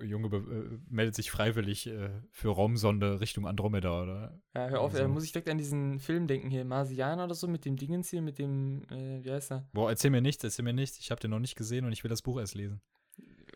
Junge 0.00 0.28
äh, 0.36 0.78
meldet 0.88 1.14
sich 1.14 1.30
freiwillig 1.30 1.86
äh, 1.86 2.10
für 2.30 2.50
Raumsonde 2.50 3.20
Richtung 3.20 3.46
Andromeda, 3.46 4.02
oder? 4.02 4.40
Ja, 4.54 4.68
hör 4.68 4.80
auf, 4.80 4.94
also. 4.94 5.08
muss 5.08 5.24
ich 5.24 5.32
direkt 5.32 5.48
an 5.48 5.58
diesen 5.58 5.98
Film 5.98 6.26
denken 6.26 6.50
hier, 6.50 6.64
Marsianer 6.64 7.24
oder 7.24 7.34
so, 7.34 7.48
mit 7.48 7.64
dem 7.64 7.76
Dingens 7.76 8.08
hier, 8.08 8.22
mit 8.22 8.38
dem, 8.38 8.84
äh, 8.90 9.22
wie 9.24 9.30
heißt 9.30 9.52
er? 9.52 9.68
Boah, 9.72 9.90
erzähl 9.90 10.10
mir 10.10 10.22
nichts, 10.22 10.44
erzähl 10.44 10.64
mir 10.64 10.72
nichts. 10.72 10.98
Ich 10.98 11.10
habe 11.10 11.20
den 11.20 11.30
noch 11.30 11.40
nicht 11.40 11.56
gesehen 11.56 11.84
und 11.84 11.92
ich 11.92 12.04
will 12.04 12.08
das 12.08 12.22
Buch 12.22 12.38
erst 12.38 12.54
lesen. 12.54 12.80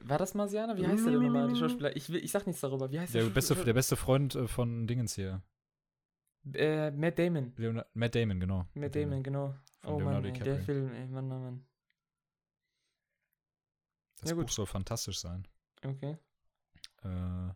War 0.02 0.18
das 0.18 0.34
Marsianer? 0.34 0.76
Wie 0.76 0.86
heißt 0.86 1.04
der 1.04 1.12
denn 1.12 1.22
nochmal, 1.22 1.48
der 1.48 1.56
Schauspieler? 1.56 1.96
Ich, 1.96 2.10
will, 2.10 2.22
ich 2.22 2.30
sag 2.30 2.46
nichts 2.46 2.60
darüber. 2.60 2.90
Wie 2.90 3.00
heißt 3.00 3.14
der? 3.14 3.22
Der 3.24 3.30
beste, 3.30 3.54
der 3.64 3.72
beste 3.72 3.96
Freund 3.96 4.34
äh, 4.34 4.46
von 4.46 4.86
Dingens 4.86 5.14
hier. 5.14 5.42
Äh, 6.54 6.90
Matt 6.92 7.18
Damon. 7.18 7.52
Leonard, 7.56 7.88
Matt 7.94 8.14
Damon, 8.14 8.40
genau. 8.40 8.66
Matt 8.74 8.94
Damon, 8.94 9.22
genau. 9.22 9.54
Von 9.80 9.94
oh 9.94 9.98
Leonardo 9.98 10.28
Mann, 10.28 10.36
ey, 10.36 10.42
der 10.42 10.58
Film, 10.60 10.92
ey, 10.92 11.06
Mann, 11.08 11.28
Mann, 11.28 11.42
Mann. 11.42 11.66
Das 14.20 14.30
ja, 14.30 14.36
Buch 14.36 14.48
soll 14.48 14.66
fantastisch 14.66 15.18
sein. 15.18 15.46
Okay. 15.84 16.16
Äh, 17.04 17.50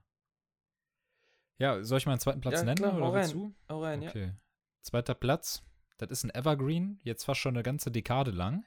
ja, 1.59 1.83
soll 1.83 1.99
ich 1.99 2.07
mal 2.07 2.13
einen 2.13 2.21
zweiten 2.21 2.41
Platz 2.41 2.55
ja, 2.55 2.65
nennen? 2.65 2.77
Klar, 2.77 2.97
oder 2.97 3.13
rein. 3.13 3.29
Zu? 3.29 3.55
Hau 3.69 3.83
rein, 3.83 4.03
okay. 4.03 4.27
ja. 4.27 4.37
Zweiter 4.83 5.15
Platz, 5.15 5.63
das 5.99 6.11
ist 6.11 6.25
ein 6.25 6.31
Evergreen, 6.31 6.99
jetzt 7.03 7.25
fast 7.25 7.41
schon 7.41 7.55
eine 7.55 7.63
ganze 7.63 7.91
Dekade 7.91 8.31
lang. 8.31 8.65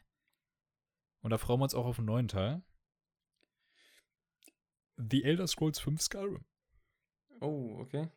Und 1.22 1.32
da 1.32 1.38
freuen 1.38 1.60
wir 1.60 1.64
uns 1.64 1.76
auch 1.76 1.86
auf 1.86 1.98
einen 1.98 2.08
neuen 2.08 2.28
Teil. 2.28 2.62
The 4.98 5.24
Elder 5.24 5.48
Scrolls 5.48 5.80
5 5.80 6.02
Skyrim. 6.02 6.45
Oh, 7.41 7.78
okay. 7.80 8.10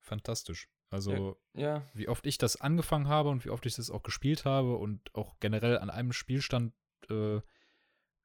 Fantastisch. 0.00 0.68
Also, 0.92 1.40
ja, 1.54 1.62
ja. 1.62 1.90
wie 1.94 2.08
oft 2.08 2.26
ich 2.26 2.36
das 2.36 2.60
angefangen 2.60 3.08
habe 3.08 3.30
und 3.30 3.46
wie 3.46 3.50
oft 3.50 3.64
ich 3.64 3.76
das 3.76 3.90
auch 3.90 4.02
gespielt 4.02 4.44
habe 4.44 4.76
und 4.76 5.14
auch 5.14 5.40
generell 5.40 5.78
an 5.78 5.88
einem 5.88 6.12
Spielstand 6.12 6.74
äh, 7.08 7.40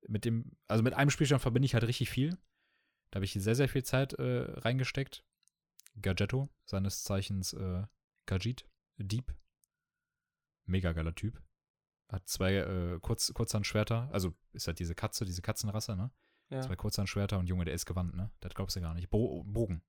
mit 0.08 0.26
dem, 0.26 0.58
also 0.68 0.84
mit 0.84 0.94
einem 0.94 1.10
Spielstand 1.10 1.42
verbinde 1.42 1.66
ich 1.66 1.74
halt 1.74 1.86
richtig 1.86 2.10
viel. 2.10 2.38
Da 3.10 3.18
habe 3.18 3.26
ich 3.26 3.32
sehr, 3.32 3.56
sehr 3.56 3.70
viel 3.70 3.84
Zeit 3.84 4.14
äh, 4.14 4.42
reingesteckt. 4.60 5.24
Gadgetto, 6.02 6.50
seines 6.66 7.04
Zeichens 7.04 7.54
äh, 7.54 7.84
Kajit, 8.26 8.68
Dieb. 8.98 9.34
Mega 10.66 10.92
geiler 10.92 11.16
Typ. 11.16 11.42
Hat 12.10 12.28
zwei 12.28 12.56
äh, 12.56 13.00
Kurz, 13.02 13.34
Kurzhandschwerter. 13.34 14.10
Also 14.12 14.34
ist 14.52 14.68
halt 14.68 14.80
diese 14.80 14.94
Katze, 14.94 15.24
diese 15.24 15.42
Katzenrasse, 15.42 15.96
ne? 15.96 16.12
Ja. 16.50 16.62
Zwei 16.62 16.76
Kurzhandschwerter 16.76 17.40
und 17.40 17.48
Junge, 17.48 17.64
der 17.64 17.74
ist 17.74 17.86
gewandt, 17.86 18.14
ne? 18.16 18.30
Das 18.42 18.54
glaubst 18.54 18.76
du 18.76 18.82
gar 18.82 18.94
nicht. 18.94 19.10
Bo 19.10 19.44
Bogen. 19.46 19.82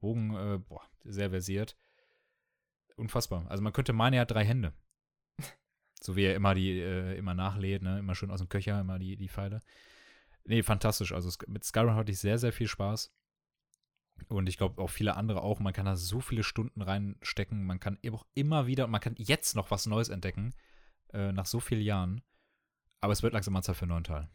Bogen, 0.00 0.34
äh, 0.34 0.58
boah, 0.58 0.82
sehr 1.04 1.30
versiert. 1.30 1.76
Unfassbar. 3.02 3.44
Also 3.48 3.64
man 3.64 3.72
könnte 3.72 3.92
meinen, 3.92 4.14
er 4.14 4.20
hat 4.20 4.30
drei 4.30 4.44
Hände. 4.44 4.72
so 6.00 6.14
wie 6.14 6.22
er 6.22 6.36
immer 6.36 6.54
die, 6.54 6.78
äh, 6.78 7.18
immer 7.18 7.34
nachlädt, 7.34 7.82
ne? 7.82 7.98
Immer 7.98 8.14
schön 8.14 8.30
aus 8.30 8.38
dem 8.38 8.48
Köcher, 8.48 8.80
immer 8.80 9.00
die, 9.00 9.16
die 9.16 9.28
Pfeile. 9.28 9.60
Nee, 10.44 10.62
fantastisch. 10.62 11.12
Also 11.12 11.28
mit 11.48 11.64
Skyrim 11.64 11.96
hatte 11.96 12.12
ich 12.12 12.20
sehr, 12.20 12.38
sehr 12.38 12.52
viel 12.52 12.68
Spaß. 12.68 13.12
Und 14.28 14.48
ich 14.48 14.56
glaube 14.56 14.80
auch 14.80 14.88
viele 14.88 15.16
andere 15.16 15.42
auch. 15.42 15.58
Man 15.58 15.72
kann 15.72 15.84
da 15.84 15.96
so 15.96 16.20
viele 16.20 16.44
Stunden 16.44 16.80
reinstecken. 16.80 17.64
Man 17.64 17.80
kann 17.80 17.98
auch 18.08 18.24
immer 18.34 18.68
wieder, 18.68 18.86
man 18.86 19.00
kann 19.00 19.16
jetzt 19.18 19.56
noch 19.56 19.72
was 19.72 19.86
Neues 19.86 20.08
entdecken, 20.08 20.54
äh, 21.12 21.32
nach 21.32 21.46
so 21.46 21.58
vielen 21.58 21.82
Jahren. 21.82 22.22
Aber 23.00 23.12
es 23.12 23.24
wird 23.24 23.32
langsam 23.32 23.54
mal 23.54 23.62
Zeit 23.62 23.74
für 23.74 23.82
einen 23.82 23.90
neuen 23.90 24.04
Teil. 24.04 24.28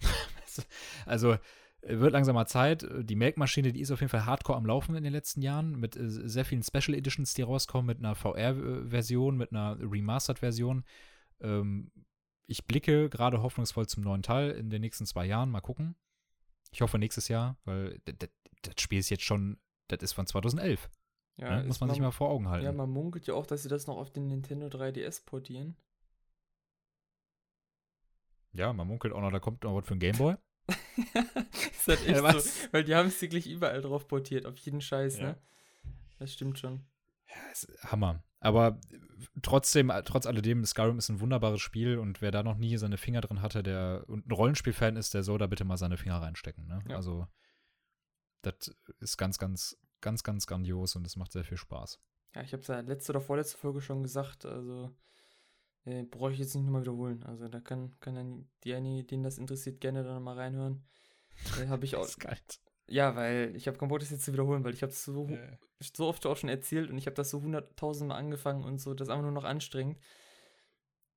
also 1.06 1.38
wird 1.82 2.12
langsam 2.12 2.34
mal 2.34 2.46
Zeit. 2.46 2.86
Die 3.00 3.16
Melkmaschine, 3.16 3.72
die 3.72 3.80
ist 3.80 3.90
auf 3.90 4.00
jeden 4.00 4.10
Fall 4.10 4.26
hardcore 4.26 4.58
am 4.58 4.66
Laufen 4.66 4.94
in 4.94 5.04
den 5.04 5.12
letzten 5.12 5.42
Jahren, 5.42 5.78
mit 5.78 5.96
äh, 5.96 6.08
sehr 6.08 6.44
vielen 6.44 6.62
Special 6.62 6.96
Editions, 6.96 7.34
die 7.34 7.42
rauskommen, 7.42 7.86
mit 7.86 7.98
einer 7.98 8.14
VR-Version, 8.14 9.36
mit 9.36 9.52
einer 9.52 9.78
Remastered-Version. 9.80 10.84
Ähm, 11.40 11.90
ich 12.46 12.66
blicke 12.66 13.08
gerade 13.08 13.42
hoffnungsvoll 13.42 13.86
zum 13.86 14.02
neuen 14.02 14.22
Teil 14.22 14.50
in 14.50 14.70
den 14.70 14.80
nächsten 14.80 15.06
zwei 15.06 15.24
Jahren. 15.24 15.50
Mal 15.50 15.60
gucken. 15.60 15.94
Ich 16.72 16.82
hoffe 16.82 16.98
nächstes 16.98 17.28
Jahr, 17.28 17.56
weil 17.64 18.00
das 18.04 18.74
Spiel 18.80 18.98
ist 18.98 19.10
jetzt 19.10 19.24
schon, 19.24 19.58
das 19.88 20.02
ist 20.02 20.12
von 20.12 20.26
2011. 20.26 20.88
Ja, 21.36 21.60
ne? 21.60 21.66
Muss 21.66 21.80
man, 21.80 21.88
man 21.88 21.94
sich 21.94 22.02
mal 22.02 22.10
vor 22.10 22.28
Augen 22.28 22.48
halten. 22.48 22.64
Ja, 22.64 22.72
man 22.72 22.90
munkelt 22.90 23.26
ja 23.26 23.34
auch, 23.34 23.46
dass 23.46 23.62
sie 23.62 23.68
das 23.68 23.86
noch 23.86 23.96
auf 23.96 24.10
den 24.10 24.26
Nintendo 24.26 24.66
3DS 24.66 25.24
portieren. 25.24 25.76
Ja, 28.52 28.72
man 28.72 28.86
munkelt 28.86 29.14
auch 29.14 29.20
noch, 29.20 29.30
da 29.30 29.38
kommt 29.38 29.62
noch 29.64 29.74
was 29.74 29.86
für 29.86 29.94
ein 29.94 30.00
Gameboy. 30.00 30.36
ist 31.70 31.88
halt 31.88 32.06
echt 32.06 32.22
ja, 32.22 32.40
so, 32.40 32.50
weil 32.72 32.84
die 32.84 32.94
haben 32.94 33.08
es 33.08 33.20
wirklich 33.20 33.48
überall 33.48 33.80
drauf 33.80 34.08
portiert, 34.08 34.46
auf 34.46 34.56
jeden 34.58 34.80
Scheiß, 34.80 35.18
ja. 35.18 35.24
ne? 35.24 35.38
Das 36.18 36.32
stimmt 36.32 36.58
schon. 36.58 36.84
Ja, 37.28 37.90
Hammer. 37.90 38.22
Aber 38.40 38.80
trotzdem, 39.42 39.92
trotz 40.04 40.26
alledem, 40.26 40.64
Skyrim 40.64 40.98
ist 40.98 41.10
ein 41.10 41.20
wunderbares 41.20 41.60
Spiel 41.60 41.98
und 41.98 42.22
wer 42.22 42.30
da 42.30 42.42
noch 42.42 42.56
nie 42.56 42.76
seine 42.78 42.96
Finger 42.96 43.20
drin 43.20 43.42
hatte, 43.42 43.62
der 43.62 44.04
und 44.06 44.26
ein 44.26 44.32
Rollenspiel-Fan 44.32 44.96
ist, 44.96 45.12
der 45.14 45.22
soll 45.22 45.38
da 45.38 45.46
bitte 45.46 45.64
mal 45.64 45.76
seine 45.76 45.98
Finger 45.98 46.20
reinstecken. 46.20 46.66
Ne? 46.66 46.82
Ja. 46.88 46.96
Also, 46.96 47.26
das 48.42 48.74
ist 49.00 49.18
ganz, 49.18 49.38
ganz, 49.38 49.78
ganz, 50.00 50.22
ganz 50.22 50.46
grandios 50.46 50.96
und 50.96 51.06
es 51.06 51.16
macht 51.16 51.32
sehr 51.32 51.44
viel 51.44 51.58
Spaß. 51.58 52.00
Ja, 52.34 52.42
ich 52.42 52.52
habe 52.52 52.62
es 52.62 52.68
ja 52.68 52.80
letzte 52.80 53.12
oder 53.12 53.20
vorletzte 53.20 53.58
Folge 53.58 53.80
schon 53.80 54.02
gesagt, 54.02 54.46
also 54.46 54.94
äh, 55.84 56.02
brauche 56.02 56.32
ich 56.32 56.38
jetzt 56.38 56.54
nicht 56.54 56.64
nochmal 56.64 56.82
wiederholen. 56.82 57.22
Also 57.24 57.48
da 57.48 57.60
kann, 57.60 57.98
kann 58.00 58.14
dann 58.14 58.48
diejenigen, 58.64 59.06
denen 59.06 59.22
das 59.22 59.38
interessiert, 59.38 59.80
gerne 59.80 60.04
dann 60.04 60.22
mal 60.22 60.36
reinhören. 60.36 60.84
Äh, 61.60 61.68
habe 61.68 61.84
ich 61.84 61.96
auch. 61.96 62.08
Ja, 62.86 63.14
weil 63.14 63.54
ich 63.54 63.68
habe 63.68 63.78
keinen 63.78 63.88
Bock, 63.88 64.00
das 64.00 64.10
jetzt 64.10 64.24
zu 64.24 64.32
wiederholen, 64.32 64.64
weil 64.64 64.74
ich 64.74 64.82
habe 64.82 64.92
es 64.92 65.04
so, 65.04 65.28
yeah. 65.28 65.58
so 65.80 66.06
oft 66.08 66.26
auch 66.26 66.36
schon 66.36 66.48
erzählt 66.48 66.90
und 66.90 66.98
ich 66.98 67.06
habe 67.06 67.14
das 67.14 67.30
so 67.30 67.40
hunderttausendmal 67.40 68.18
angefangen 68.18 68.64
und 68.64 68.78
so, 68.78 68.94
das 68.94 69.06
ist 69.08 69.12
einfach 69.12 69.22
nur 69.22 69.32
noch 69.32 69.44
anstrengend. 69.44 69.98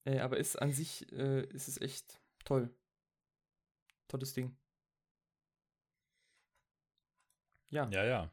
Äh, 0.06 0.20
aber 0.20 0.38
ist 0.38 0.62
an 0.62 0.72
sich, 0.72 1.12
äh, 1.12 1.44
ist 1.48 1.68
es 1.68 1.82
echt 1.82 2.22
toll. 2.46 2.70
Tolles 4.08 4.34
Ding. 4.34 4.56
Ja. 7.70 7.90
Ja, 7.90 8.04
ja. 8.04 8.32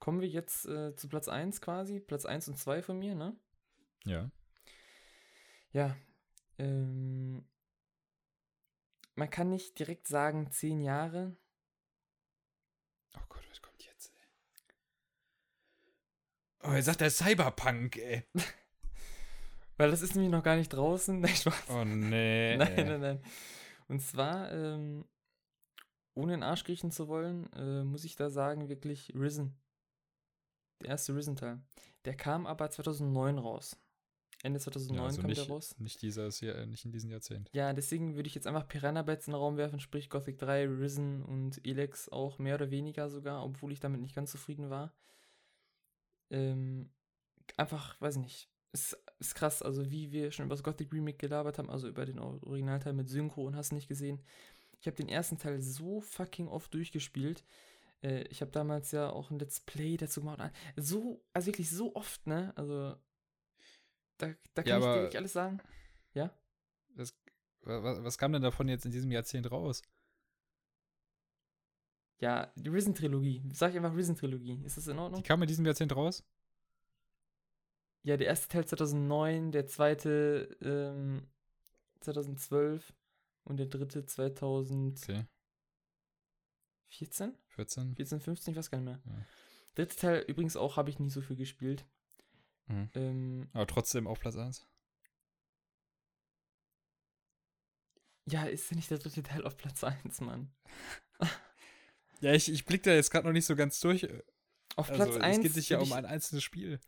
Kommen 0.00 0.20
wir 0.20 0.28
jetzt 0.28 0.66
äh, 0.66 0.96
zu 0.96 1.08
Platz 1.08 1.28
1 1.28 1.60
quasi, 1.60 2.00
Platz 2.00 2.24
1 2.24 2.48
und 2.48 2.56
2 2.56 2.82
von 2.82 2.98
mir, 2.98 3.14
ne? 3.14 3.36
Ja. 4.04 4.28
Ja. 5.72 5.96
Ähm, 6.58 7.44
man 9.14 9.30
kann 9.30 9.50
nicht 9.50 9.78
direkt 9.78 10.08
sagen, 10.08 10.50
10 10.50 10.80
Jahre, 10.80 11.36
Oh 13.16 13.20
Gott, 13.28 13.44
was 13.50 13.60
kommt 13.60 13.82
jetzt, 13.84 14.12
ey? 14.16 14.26
Oh, 16.62 16.72
er 16.72 16.82
sagt 16.82 17.00
der 17.00 17.10
Cyberpunk, 17.10 17.96
ey. 17.96 18.24
Weil 19.76 19.90
das 19.90 20.02
ist 20.02 20.14
nämlich 20.14 20.30
noch 20.30 20.42
gar 20.42 20.56
nicht 20.56 20.68
draußen. 20.68 21.20
Nein, 21.20 21.34
Spaß. 21.34 21.70
Oh 21.70 21.84
nee. 21.84 22.56
nein, 22.58 22.74
nein, 22.86 23.00
nein. 23.00 23.22
Und 23.88 24.00
zwar, 24.00 24.52
ähm, 24.52 25.06
ohne 26.14 26.34
in 26.34 26.40
den 26.40 26.48
Arsch 26.48 26.64
kriechen 26.64 26.90
zu 26.90 27.08
wollen, 27.08 27.50
äh, 27.54 27.82
muss 27.82 28.04
ich 28.04 28.14
da 28.14 28.30
sagen, 28.30 28.68
wirklich 28.68 29.12
Risen. 29.14 29.58
Der 30.82 30.90
erste 30.90 31.14
Risen-Teil. 31.14 31.60
Der 32.04 32.16
kam 32.16 32.46
aber 32.46 32.70
2009 32.70 33.38
raus. 33.38 33.78
Ende 34.42 34.58
2009 34.58 34.96
ja, 34.96 35.04
also 35.04 35.20
kam 35.20 35.28
nicht, 35.28 35.40
der 35.40 35.48
raus. 35.48 35.74
Nicht, 35.78 36.02
dieses 36.02 36.40
Jahr, 36.40 36.64
nicht 36.66 36.84
in 36.84 36.92
diesem 36.92 37.10
Jahrzehnt. 37.10 37.50
Ja, 37.52 37.72
deswegen 37.72 38.16
würde 38.16 38.26
ich 38.26 38.34
jetzt 38.34 38.46
einfach 38.46 38.66
Piranha 38.66 39.02
Bytes 39.02 39.26
in 39.26 39.32
den 39.32 39.38
Raum 39.38 39.58
werfen, 39.58 39.80
sprich 39.80 40.08
Gothic 40.08 40.38
3, 40.38 40.66
Risen 40.66 41.22
und 41.22 41.64
Elex 41.66 42.08
auch 42.08 42.38
mehr 42.38 42.54
oder 42.54 42.70
weniger 42.70 43.10
sogar, 43.10 43.44
obwohl 43.44 43.72
ich 43.72 43.80
damit 43.80 44.00
nicht 44.00 44.14
ganz 44.14 44.30
zufrieden 44.30 44.70
war. 44.70 44.94
Ähm, 46.30 46.90
einfach, 47.56 48.00
weiß 48.00 48.16
nicht, 48.16 48.48
ist, 48.72 48.96
ist 49.18 49.34
krass, 49.34 49.62
also 49.62 49.90
wie 49.90 50.10
wir 50.12 50.30
schon 50.30 50.46
über 50.46 50.54
das 50.54 50.62
Gothic 50.62 50.92
Remake 50.92 51.18
gelabert 51.18 51.58
haben, 51.58 51.68
also 51.68 51.88
über 51.88 52.06
den 52.06 52.18
Originalteil 52.18 52.94
mit 52.94 53.08
Synchro 53.08 53.44
und 53.44 53.56
hast 53.56 53.72
nicht 53.72 53.88
gesehen. 53.88 54.22
Ich 54.80 54.86
habe 54.86 54.96
den 54.96 55.08
ersten 55.08 55.36
Teil 55.36 55.60
so 55.60 56.00
fucking 56.00 56.48
oft 56.48 56.72
durchgespielt. 56.72 57.44
Äh, 58.02 58.22
ich 58.28 58.40
habe 58.40 58.50
damals 58.50 58.92
ja 58.92 59.10
auch 59.10 59.30
ein 59.30 59.38
Let's 59.38 59.60
Play 59.60 59.98
dazu 59.98 60.20
gemacht. 60.20 60.50
So, 60.76 61.22
also 61.34 61.46
wirklich 61.46 61.68
so 61.68 61.94
oft, 61.94 62.26
ne? 62.26 62.54
Also 62.56 62.96
da, 64.20 64.34
da 64.54 64.62
kann 64.62 64.66
ja, 64.66 64.78
ich 64.78 64.84
dir 64.84 65.04
nicht 65.04 65.16
alles 65.16 65.32
sagen. 65.32 65.60
Ja? 66.14 66.30
Was, 66.94 67.14
was, 67.62 68.04
was, 68.04 68.18
kam 68.18 68.32
denn 68.32 68.42
davon 68.42 68.68
jetzt 68.68 68.84
in 68.84 68.90
diesem 68.90 69.10
Jahrzehnt 69.10 69.50
raus? 69.50 69.82
Ja, 72.18 72.52
die 72.54 72.68
Risen-Trilogie. 72.68 73.42
Sag 73.52 73.70
ich 73.70 73.76
einfach 73.76 73.96
Risen-Trilogie. 73.96 74.62
Ist 74.64 74.76
das 74.76 74.86
in 74.88 74.98
Ordnung? 74.98 75.22
Die 75.22 75.26
kam 75.26 75.40
in 75.42 75.48
diesem 75.48 75.64
Jahrzehnt 75.64 75.94
raus? 75.96 76.22
Ja, 78.02 78.16
der 78.16 78.28
erste 78.28 78.48
Teil 78.48 78.66
2009, 78.66 79.52
der 79.52 79.66
zweite 79.66 80.56
ähm, 80.62 81.26
2012 82.00 82.94
und 83.44 83.58
der 83.58 83.66
dritte 83.66 84.04
2014? 84.04 85.16
Okay. 85.16 85.26
14? 86.88 87.34
14? 87.48 87.94
14, 87.94 88.20
15, 88.20 88.52
ich 88.52 88.58
weiß 88.58 88.70
gar 88.70 88.78
nicht 88.78 88.86
mehr. 88.86 89.00
Ja. 89.04 89.26
Dritte 89.74 89.96
Teil 89.96 90.24
übrigens 90.26 90.56
auch 90.56 90.76
habe 90.76 90.90
ich 90.90 90.98
nicht 90.98 91.12
so 91.12 91.20
viel 91.20 91.36
gespielt. 91.36 91.86
Mhm. 92.70 92.90
Ähm, 92.94 93.48
Aber 93.52 93.66
trotzdem 93.66 94.06
auf 94.06 94.20
Platz 94.20 94.36
1. 94.36 94.66
Ja, 98.26 98.44
ist 98.44 98.70
ja 98.70 98.76
nicht 98.76 98.90
der 98.90 98.98
dritte 98.98 99.22
Teil 99.22 99.44
auf 99.44 99.56
Platz 99.56 99.82
1, 99.82 100.20
Mann. 100.20 100.52
ja, 102.20 102.32
ich, 102.32 102.50
ich 102.50 102.64
blick 102.64 102.82
da 102.84 102.92
jetzt 102.92 103.10
gerade 103.10 103.26
noch 103.26 103.32
nicht 103.32 103.46
so 103.46 103.56
ganz 103.56 103.80
durch. 103.80 104.06
Auf 104.76 104.90
also, 104.90 105.04
Platz 105.04 105.16
1. 105.16 105.36
Es 105.36 105.42
geht 105.42 105.54
sich 105.54 105.68
ja 105.70 105.80
um 105.80 105.92
ein 105.92 106.06
einzelnes 106.06 106.44
Spiel. 106.44 106.80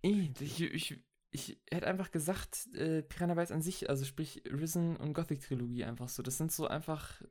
Ich, 0.00 0.60
ich, 0.60 0.98
ich 1.30 1.60
hätte 1.70 1.86
einfach 1.86 2.10
gesagt, 2.10 2.66
äh, 2.74 3.02
Piranha 3.02 3.34
Bytes 3.34 3.52
an 3.52 3.62
sich, 3.62 3.90
also 3.90 4.04
sprich 4.04 4.42
Risen 4.46 4.96
und 4.96 5.12
Gothic 5.12 5.42
Trilogie 5.42 5.84
einfach 5.84 6.08
so. 6.08 6.22
Das 6.22 6.38
sind 6.38 6.50
so 6.50 6.66
einfach 6.66 7.22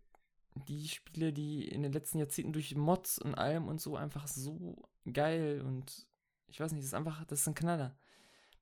die 0.68 0.88
Spiele, 0.88 1.34
die 1.34 1.68
in 1.68 1.82
den 1.82 1.92
letzten 1.92 2.20
Jahrzehnten 2.20 2.54
durch 2.54 2.76
Mods 2.76 3.18
und 3.20 3.36
allem 3.36 3.68
und 3.68 3.82
so 3.82 3.96
einfach 3.96 4.28
so 4.28 4.90
geil 5.12 5.62
und 5.62 6.08
ich 6.52 6.60
weiß 6.60 6.72
nicht, 6.74 6.82
das 6.82 6.90
ist 6.90 6.94
einfach, 6.94 7.24
das 7.26 7.42
ist 7.42 7.48
ein 7.48 7.56
Knaller. 7.56 7.98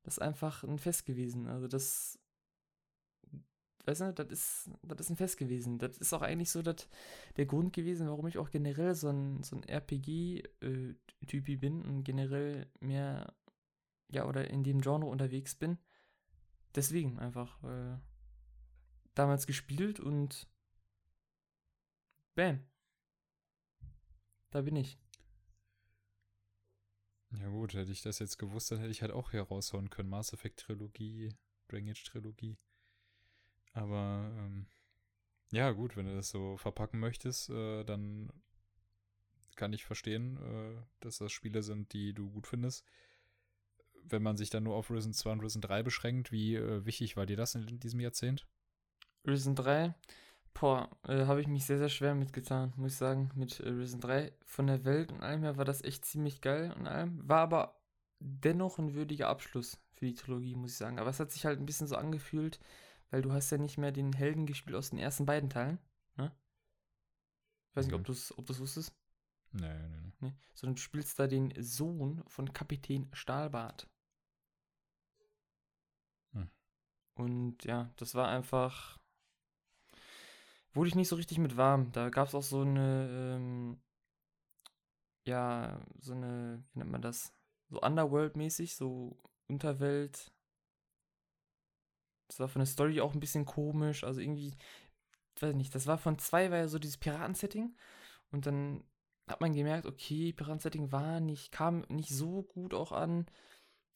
Das 0.03 0.14
ist 0.16 0.20
einfach 0.20 0.64
ein 0.64 0.80
Fest 0.80 1.06
gewesen. 1.06 1.48
Also 1.48 1.68
das, 1.68 2.20
weißt 3.86 4.02
du, 4.02 4.14
das 4.14 4.28
ist, 4.30 4.70
das 4.84 4.99
ist 5.02 5.10
ein 5.10 5.18
Fest 5.18 5.38
gewesen. 5.38 5.80
Das 5.80 5.98
ist 5.98 6.14
auch 6.14 6.22
eigentlich 6.22 6.52
so 6.52 6.61
das, 6.61 6.88
der 7.36 7.48
Grund 7.48 7.74
gewesen, 7.74 8.07
warum 8.07 8.28
ich 8.28 8.38
auch 8.38 8.52
generell 8.52 8.94
so 8.95 9.10
ein, 9.10 9.44
so 9.44 9.56
ein 9.56 9.64
RPG-Typi 9.64 11.57
bin 11.57 11.82
und 11.82 12.03
generell 12.03 12.68
mehr, 12.80 13.34
ja, 14.10 14.26
oder 14.26 14.49
in 14.49 14.64
dem 14.64 14.82
Genre 14.82 15.06
unterwegs 15.06 15.56
bin. 15.56 15.80
Deswegen 16.76 17.18
einfach, 17.18 17.61
äh, 17.64 17.98
damals 19.16 19.48
gespielt 19.48 19.99
und 19.99 20.48
bam. 22.36 22.64
Da 24.52 24.61
bin 24.61 24.76
ich. 24.76 24.98
Ja 27.31 27.47
gut, 27.49 27.73
hätte 27.73 27.91
ich 27.91 28.01
das 28.01 28.19
jetzt 28.19 28.38
gewusst, 28.38 28.72
dann 28.72 28.80
hätte 28.80 28.91
ich 28.91 29.01
halt 29.01 29.11
auch 29.11 29.31
hier 29.31 29.43
raushauen 29.43 29.89
können. 29.89 30.10
Mass 30.10 30.34
Effect 30.34 30.61
Trilogie, 30.61 31.35
Dragon 31.68 31.89
Age 31.89 32.03
Trilogie. 32.03 32.57
Aber 33.73 34.31
ähm, 34.38 34.65
ja 35.51 35.72
gut, 35.72 35.95
wenn 35.95 36.07
du 36.07 36.15
das 36.15 36.30
so 36.30 36.57
verpacken 36.57 36.99
möchtest, 36.99 37.49
äh, 37.49 37.84
dann 37.84 38.31
kann 39.56 39.73
ich 39.73 39.85
verstehen, 39.85 40.38
äh, 40.38 40.81
dass 41.01 41.18
das 41.18 41.31
Spiele 41.31 41.61
sind, 41.61 41.93
die 41.93 42.14
du 42.14 42.30
gut 42.31 42.47
findest. 42.47 42.84
Wenn 44.03 44.23
man 44.23 44.38
sich 44.38 44.49
dann 44.49 44.64
nur 44.64 44.76
auf 44.76 44.89
Risen 44.89 45.14
2 45.14 45.31
und 45.31 45.41
Risen 45.41 45.61
3 45.61 45.84
beschränkt, 45.84 46.31
wie 46.31 46.56
äh, 46.56 46.85
wichtig 46.85 47.15
war 47.15 47.26
dir 47.26 47.38
das 47.38 47.56
in 47.56 47.80
diesem 47.80 47.99
Jahrzehnt? 47.99 48.47
Risen 49.27 49.56
3 49.56 49.93
Boah, 50.60 50.90
äh, 51.07 51.26
habe 51.26 51.40
ich 51.40 51.48
mich 51.48 51.65
sehr, 51.65 51.77
sehr 51.77 51.88
schwer 51.88 52.15
mitgetan, 52.15 52.73
muss 52.76 52.91
ich 52.91 52.98
sagen, 52.98 53.31
mit 53.34 53.61
äh, 53.61 53.69
Risen 53.69 54.02
3. 54.02 54.34
Von 54.45 54.68
der 54.68 54.84
Welt 54.84 55.11
und 55.11 55.22
allem 55.22 55.44
her 55.44 55.56
war 55.56 55.64
das 55.64 55.81
echt 55.84 56.03
ziemlich 56.03 56.41
geil 56.41 56.73
und 56.77 56.86
allem. 56.86 57.27
War 57.27 57.40
aber 57.40 57.81
dennoch 58.19 58.77
ein 58.77 58.94
würdiger 58.94 59.30
Abschluss 59.30 59.80
für 59.94 60.06
die 60.06 60.15
Trilogie, 60.15 60.56
muss 60.56 60.72
ich 60.72 60.77
sagen. 60.77 60.99
Aber 60.99 61.10
es 61.10 61.19
hat 61.22 61.31
sich 61.31 61.45
halt 61.45 61.60
ein 61.60 61.65
bisschen 61.65 61.88
so 61.88 61.95
angefühlt, 61.95 62.60
weil 63.10 63.22
du 63.22 63.31
hast 63.31 63.52
ja 63.52 63.57
nicht 63.57 63.77
mehr 63.77 63.94
den 63.94 64.11
Helden 64.11 64.45
gespielt 64.45 64.76
aus 64.76 64.90
den 64.90 64.99
ersten 64.99 65.26
beiden 65.26 65.49
Teilen, 65.49 65.80
ne? 66.18 66.36
Ich 67.69 67.77
weiß 67.77 67.86
mhm. 67.86 67.91
nicht, 67.91 67.99
ob 67.99 68.06
du 68.06 68.11
es 68.11 68.38
ob 68.38 68.49
wusstest. 68.60 68.94
Nee, 69.53 69.61
nee, 69.61 69.88
nee, 69.88 70.14
nee. 70.19 70.34
Sondern 70.53 70.76
du 70.76 70.81
spielst 70.81 71.18
da 71.19 71.27
den 71.27 71.53
Sohn 71.57 72.22
von 72.27 72.52
Kapitän 72.52 73.10
Stahlbart. 73.14 73.90
Hm. 76.34 76.49
Und 77.15 77.64
ja, 77.64 77.94
das 77.95 78.14
war 78.14 78.27
einfach 78.27 78.98
wurde 80.73 80.89
ich 80.89 80.95
nicht 80.95 81.07
so 81.07 81.15
richtig 81.15 81.37
mit 81.37 81.57
warm. 81.57 81.91
Da 81.91 82.09
gab 82.09 82.27
es 82.27 82.35
auch 82.35 82.43
so 82.43 82.61
eine, 82.61 83.09
ähm, 83.35 83.81
ja, 85.25 85.79
so 85.99 86.13
eine, 86.13 86.63
wie 86.73 86.79
nennt 86.79 86.91
man 86.91 87.01
das? 87.01 87.33
So 87.69 87.81
Underworld-mäßig, 87.81 88.75
so 88.75 89.17
Unterwelt. 89.47 90.31
Das 92.27 92.39
war 92.39 92.47
von 92.47 92.59
der 92.59 92.67
Story 92.67 93.01
auch 93.01 93.13
ein 93.13 93.19
bisschen 93.19 93.45
komisch. 93.45 94.03
Also 94.03 94.21
irgendwie, 94.21 94.55
weiß 95.39 95.55
nicht, 95.55 95.73
das 95.73 95.87
war 95.87 95.97
von 95.97 96.19
zwei, 96.19 96.51
war 96.51 96.57
ja 96.57 96.67
so 96.67 96.79
dieses 96.79 96.97
Piraten-Setting. 96.97 97.75
Und 98.31 98.45
dann 98.45 98.83
hat 99.27 99.41
man 99.41 99.53
gemerkt, 99.53 99.85
okay, 99.85 100.33
Piraten-Setting 100.33 100.91
war 100.91 101.19
nicht, 101.19 101.51
kam 101.51 101.85
nicht 101.89 102.09
so 102.09 102.43
gut 102.43 102.73
auch 102.73 102.91
an. 102.91 103.25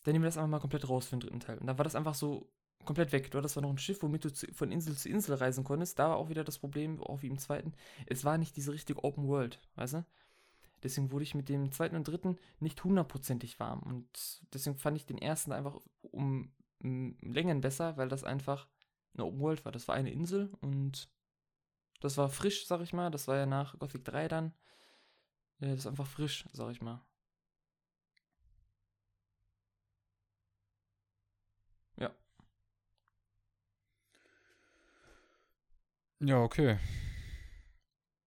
Dann 0.04 0.14
nehmen 0.14 0.24
wir 0.24 0.28
das 0.28 0.38
einfach 0.38 0.50
mal 0.50 0.60
komplett 0.60 0.90
raus 0.90 1.06
für 1.06 1.16
den 1.16 1.22
dritten 1.22 1.40
Teil. 1.40 1.58
Und 1.60 1.68
dann 1.68 1.78
war 1.78 1.84
das 1.84 1.96
einfach 1.96 2.16
so 2.16 2.52
komplett 2.86 3.12
weg. 3.12 3.32
Du 3.32 3.38
hattest 3.38 3.54
zwar 3.54 3.64
noch 3.64 3.70
ein 3.70 3.78
Schiff, 3.78 4.02
womit 4.02 4.26
du 4.26 4.34
zu, 4.34 4.48
von 4.54 4.72
Insel 4.72 4.96
zu 4.96 5.10
Insel 5.10 5.36
reisen 5.36 5.64
konntest. 5.64 6.00
Da 6.00 6.10
war 6.10 6.18
auch 6.18 6.30
wieder 6.30 6.44
das 6.44 6.60
Problem, 6.60 7.02
auch 7.02 7.22
wie 7.22 7.28
im 7.28 7.38
zweiten. 7.38 7.74
Es 8.06 8.24
war 8.26 8.38
nicht 8.38 8.56
diese 8.56 8.74
richtige 8.74 9.04
Open 9.04 9.28
World, 9.28 9.60
weißt 9.76 9.96
du? 9.96 10.06
Deswegen 10.84 11.12
wurde 11.12 11.24
ich 11.24 11.34
mit 11.34 11.48
dem 11.48 11.72
zweiten 11.72 11.96
und 11.96 12.08
dritten 12.08 12.38
nicht 12.60 12.84
hundertprozentig 12.84 13.60
warm. 13.60 13.80
Und 13.80 14.42
deswegen 14.54 14.78
fand 14.78 14.98
ich 14.98 15.06
den 15.06 15.18
ersten 15.18 15.54
einfach 15.54 15.80
um, 16.02 16.52
um 16.82 17.16
Längen 17.22 17.62
besser, 17.62 17.96
weil 17.96 18.10
das 18.10 18.24
einfach 18.24 18.68
eine 19.14 19.26
Open 19.26 19.40
World 19.40 19.66
war. 19.66 19.72
Das 19.72 19.88
war 19.88 19.96
eine 19.96 20.12
Insel 20.12 20.52
und 20.60 21.10
das 22.02 22.18
war 22.18 22.30
frisch, 22.30 22.68
sag 22.68 22.82
ich 22.82 22.92
mal. 22.92 23.12
Das 23.12 23.28
war 23.28 23.38
ja 23.38 23.46
nach 23.46 23.80
Gothic 23.80 24.04
3 24.04 24.28
dann. 24.28 24.54
Ja, 25.60 25.70
das 25.70 25.80
ist 25.80 25.88
einfach 25.88 26.08
frisch, 26.08 26.46
sag 26.52 26.72
ich 26.72 26.82
mal. 26.82 27.02
Ja, 36.26 36.42
okay. 36.42 36.78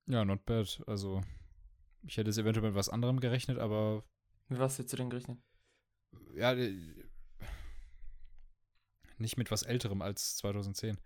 Ja, 0.06 0.24
not 0.24 0.44
bad. 0.44 0.82
Also, 0.86 1.22
ich 2.02 2.18
hätte 2.18 2.28
es 2.28 2.36
eventuell 2.36 2.66
mit 2.66 2.74
was 2.74 2.90
anderem 2.90 3.20
gerechnet, 3.20 3.58
aber. 3.58 4.04
Mit 4.48 4.58
was 4.58 4.78
hättest 4.78 4.92
du 4.92 4.96
denn 4.98 5.08
gerechnet? 5.08 5.38
Ja, 6.34 6.54
nicht 9.16 9.38
mit 9.38 9.50
was 9.50 9.62
älterem 9.62 10.02
als 10.02 10.36
2010. 10.36 10.98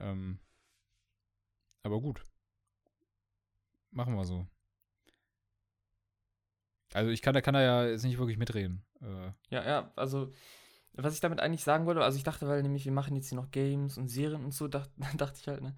Ähm, 0.00 0.40
aber 1.82 2.00
gut. 2.00 2.22
Machen 3.90 4.14
wir 4.16 4.24
so. 4.24 4.46
Also 6.94 7.10
ich 7.10 7.20
kann, 7.20 7.34
da 7.34 7.42
kann 7.42 7.54
er 7.54 7.62
ja 7.62 7.86
jetzt 7.86 8.04
nicht 8.04 8.18
wirklich 8.18 8.38
mitreden. 8.38 8.82
Äh, 9.02 9.32
ja, 9.50 9.64
ja, 9.64 9.92
also 9.94 10.32
was 10.92 11.14
ich 11.14 11.20
damit 11.20 11.40
eigentlich 11.40 11.64
sagen 11.64 11.86
wollte, 11.86 12.02
also 12.02 12.16
ich 12.16 12.24
dachte, 12.24 12.48
weil 12.48 12.62
nämlich 12.62 12.84
wir 12.84 12.92
machen 12.92 13.14
jetzt 13.14 13.28
hier 13.28 13.36
noch 13.36 13.50
Games 13.50 13.98
und 13.98 14.08
Serien 14.08 14.44
und 14.44 14.52
so, 14.52 14.68
dacht, 14.68 14.90
dachte 15.16 15.38
ich 15.40 15.48
halt, 15.48 15.60
ne? 15.60 15.76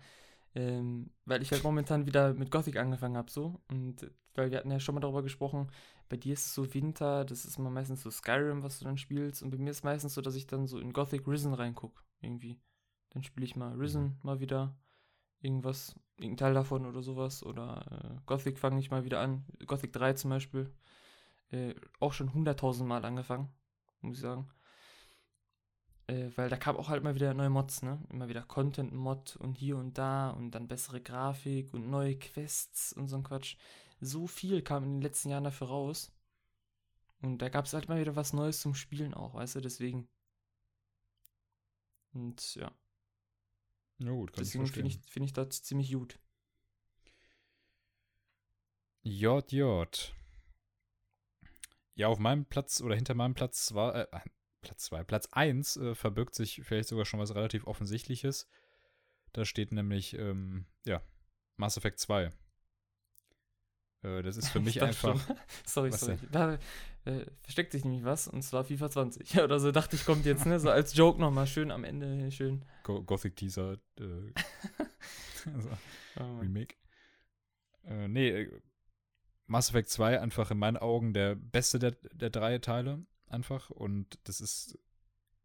Ähm, 0.57 1.11
weil 1.27 1.43
ich 1.43 1.53
halt 1.53 1.65
momentan 1.65 2.07
wieder 2.07 2.33
mit 2.33 2.51
Gothic 2.51 2.79
angefangen 2.79 3.19
habe, 3.19 3.31
so. 3.31 3.61
Und 3.69 4.11
weil 4.35 4.51
wir 4.51 4.57
hatten 4.57 4.71
ja 4.71 4.81
schon 4.81 4.95
mal 4.95 5.03
darüber 5.03 5.23
gesprochen, 5.23 5.71
bei 6.09 6.17
dir 6.17 6.33
ist 6.33 6.47
es 6.47 6.55
so 6.55 6.73
Winter, 6.73 7.27
das 7.27 7.45
ist 7.45 7.59
immer 7.59 7.69
meistens 7.69 8.03
so 8.03 8.11
Skyrim, 8.11 8.63
was 8.63 8.79
du 8.79 8.87
dann 8.87 8.97
spielst. 8.97 9.43
Und 9.43 9.51
bei 9.51 9.59
mir 9.59 9.71
ist 9.71 9.79
es 9.79 9.85
meistens 9.85 10.15
so, 10.15 10.23
dass 10.23 10.35
ich 10.35 10.47
dann 10.47 10.67
so 10.67 10.79
in 10.79 10.95
Gothic 10.95 11.29
Risen 11.29 11.53
reingucke, 11.53 12.03
irgendwie. 12.23 12.59
Dann 13.11 13.23
spiele 13.23 13.45
ich 13.45 13.55
mal 13.55 13.75
Risen 13.75 14.05
mhm. 14.05 14.19
mal 14.23 14.41
wieder. 14.41 14.75
Irgendwas, 15.43 15.95
irgendein 16.17 16.39
Teil 16.39 16.55
davon 16.55 16.87
oder 16.87 17.03
sowas. 17.03 17.45
Oder 17.45 18.17
äh, 18.17 18.21
Gothic 18.25 18.59
fange 18.59 18.81
ich 18.81 18.91
mal 18.91 19.05
wieder 19.05 19.21
an. 19.21 19.45
Gothic 19.67 19.93
3 19.93 20.15
zum 20.15 20.31
Beispiel. 20.31 20.73
Äh, 21.51 21.75
auch 22.01 22.15
schon 22.15 22.33
hunderttausend 22.33 22.89
Mal 22.89 23.05
angefangen, 23.05 23.51
muss 24.01 24.17
ich 24.17 24.23
sagen. 24.23 24.49
Äh, 26.09 26.31
weil 26.37 26.49
da 26.49 26.57
kam 26.57 26.77
auch 26.77 26.89
halt 26.89 27.03
mal 27.03 27.15
wieder 27.15 27.35
neue 27.35 27.51
Mods, 27.51 27.83
ne? 27.83 28.01
Immer 28.11 28.29
wieder 28.29 28.43
Content-Mod 28.43 29.37
und 29.37 29.57
hier 29.57 29.77
und 29.77 29.99
da 29.99 30.31
und 30.31 30.53
dann 30.53 30.69
bessere 30.69 31.01
Grafik 31.01 31.75
und 31.75 31.91
neue 31.91 32.17
Quests 32.17 32.93
und 32.93 33.09
so 33.09 33.17
ein 33.17 33.25
Quatsch. 33.25 33.57
So 34.01 34.27
viel 34.27 34.63
kam 34.63 34.85
in 34.85 34.93
den 34.95 35.03
letzten 35.03 35.31
Jahren 35.31 35.45
dafür 35.45 35.69
raus. 35.69 36.13
Und 37.23 37.39
da 37.39 37.49
gab 37.49 37.65
es 37.65 37.73
halt 37.73 37.89
mal 37.89 38.01
wieder 38.01 38.15
was 38.15 38.33
Neues 38.33 38.61
zum 38.61 38.75
Spielen 38.75 39.15
auch, 39.15 39.35
weißt 39.35 39.57
du, 39.57 39.61
deswegen. 39.61 40.09
Und 42.13 42.55
ja. 42.55 42.73
Na 43.99 44.13
gut, 44.13 44.33
kann 44.33 44.45
Deswegen 44.45 44.67
finde 44.67 44.91
ich, 44.91 45.01
find 45.07 45.27
ich 45.27 45.33
das 45.33 45.63
ziemlich 45.63 45.93
gut. 45.93 46.21
J, 49.03 49.51
J. 49.53 50.15
Ja, 51.95 52.09
auf 52.09 52.19
meinem 52.19 52.45
Platz 52.45 52.81
oder 52.81 52.95
hinter 52.95 53.15
meinem 53.15 53.35
Platz 53.35 53.73
war, 53.73 53.95
äh, 53.95 54.21
Platz 54.67 54.85
2, 54.85 55.05
Platz 55.05 55.29
1 55.31 55.77
äh, 55.77 55.95
verbirgt 55.95 56.35
sich 56.35 56.63
vielleicht 56.65 56.89
sogar 56.89 57.05
schon 57.05 57.21
was 57.21 57.35
relativ 57.35 57.67
Offensichtliches. 57.67 58.49
Da 59.33 59.45
steht 59.45 59.71
nämlich, 59.71 60.19
ähm, 60.19 60.67
ja, 60.85 61.01
Mass 61.57 61.77
Effect 61.77 62.01
2. 62.01 62.33
Äh, 64.03 64.23
das 64.23 64.37
ist 64.37 64.49
für 64.49 64.61
mich 64.69 64.83
einfach. 64.83 65.25
Schon. 65.25 65.37
sorry, 65.65 65.93
sorry. 65.93 66.17
Denn? 66.17 66.33
Da 66.33 66.59
äh, 67.05 67.27
versteckt 67.43 67.73
sich 67.73 67.85
nämlich 67.85 68.05
was 68.05 68.27
und 68.27 68.43
zwar 68.43 68.65
FIFA 68.65 68.91
20. 68.91 69.39
Oder 69.41 69.61
so 69.61 69.71
dachte 69.71 69.95
ich, 69.95 70.05
kommt 70.05 70.27
jetzt, 70.27 70.47
ne? 70.47 70.59
So 70.59 70.69
als 70.69 70.97
Joke 70.97 71.21
nochmal 71.21 71.47
schön 71.47 71.71
am 71.71 71.85
Ende, 71.85 72.31
schön. 72.33 72.65
Go 72.83 73.03
Gothic 73.03 73.37
Teaser. 73.37 73.75
Äh, 74.01 74.33
also, 75.55 75.71
oh 76.19 76.39
Remake. 76.41 76.75
Äh, 77.85 78.09
nee, 78.09 78.31
äh, 78.31 78.61
Mass 79.47 79.69
Effect 79.69 79.91
2 79.91 80.21
einfach 80.21 80.51
in 80.51 80.59
meinen 80.59 80.77
Augen 80.77 81.13
der 81.13 81.37
beste 81.37 81.79
der, 81.79 81.93
der 82.13 82.31
drei 82.31 82.59
Teile. 82.59 83.07
Einfach. 83.29 83.71
Und 83.71 84.19
das 84.25 84.41
ist 84.41 84.79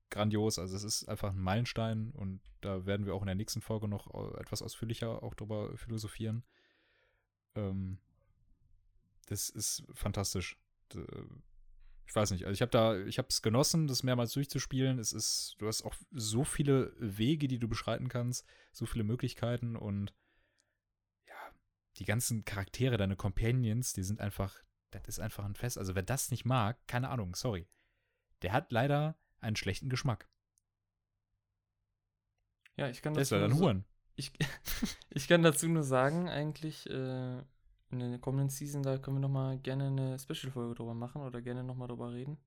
grandios. 0.09 0.59
Also 0.59 0.75
es 0.75 0.83
ist 0.83 1.09
einfach 1.09 1.31
ein 1.31 1.39
Meilenstein 1.39 2.11
und 2.11 2.41
da 2.61 2.85
werden 2.85 3.05
wir 3.05 3.15
auch 3.15 3.21
in 3.21 3.27
der 3.27 3.35
nächsten 3.35 3.61
Folge 3.61 3.87
noch 3.87 4.13
etwas 4.39 4.61
ausführlicher 4.61 5.23
auch 5.23 5.33
drüber 5.33 5.75
philosophieren. 5.77 6.43
Ähm, 7.55 7.97
das 9.27 9.49
ist 9.49 9.83
fantastisch. 9.93 10.57
Ich 12.05 12.15
weiß 12.15 12.31
nicht, 12.31 12.45
also 12.45 12.53
ich 12.53 12.61
habe 12.61 12.71
da, 12.71 12.99
ich 13.05 13.17
habe 13.17 13.29
es 13.29 13.41
genossen, 13.41 13.87
das 13.87 14.03
mehrmals 14.03 14.33
durchzuspielen. 14.33 14.99
Es 14.99 15.13
ist, 15.13 15.55
du 15.59 15.67
hast 15.67 15.83
auch 15.83 15.95
so 16.11 16.43
viele 16.43 16.93
Wege, 16.99 17.47
die 17.47 17.57
du 17.57 17.67
beschreiten 17.69 18.09
kannst, 18.09 18.45
so 18.73 18.85
viele 18.85 19.05
Möglichkeiten 19.05 19.77
und 19.77 20.13
ja, 21.25 21.35
die 21.97 22.05
ganzen 22.05 22.43
Charaktere, 22.43 22.97
deine 22.97 23.15
Companions, 23.15 23.93
die 23.93 24.03
sind 24.03 24.19
einfach, 24.19 24.61
das 24.91 25.07
ist 25.07 25.19
einfach 25.19 25.45
ein 25.45 25.55
Fest. 25.55 25.77
Also 25.77 25.95
wer 25.95 26.03
das 26.03 26.31
nicht 26.31 26.45
mag, 26.45 26.77
keine 26.87 27.09
Ahnung, 27.09 27.35
sorry. 27.35 27.67
Der 28.41 28.53
hat 28.53 28.71
leider 28.71 29.15
einen 29.39 29.55
schlechten 29.55 29.89
Geschmack. 29.89 30.29
Ja, 32.75 32.89
ich 32.89 33.01
kann 33.01 33.13
dazu. 33.13 33.35
Das 33.35 33.49
dann 33.49 33.59
Huren. 33.59 33.85
Ich, 34.15 34.31
ich 35.09 35.27
kann 35.27 35.43
dazu 35.43 35.67
nur 35.67 35.83
sagen, 35.83 36.29
eigentlich, 36.29 36.89
äh, 36.89 37.43
in 37.89 37.99
der 37.99 38.19
kommenden 38.19 38.49
Season, 38.49 38.83
da 38.83 38.97
können 38.97 39.17
wir 39.17 39.21
nochmal 39.21 39.57
gerne 39.59 39.87
eine 39.87 40.19
Special-Folge 40.19 40.75
drüber 40.75 40.93
machen 40.93 41.21
oder 41.21 41.41
gerne 41.41 41.63
nochmal 41.63 41.87
drüber 41.87 42.11
reden. 42.11 42.37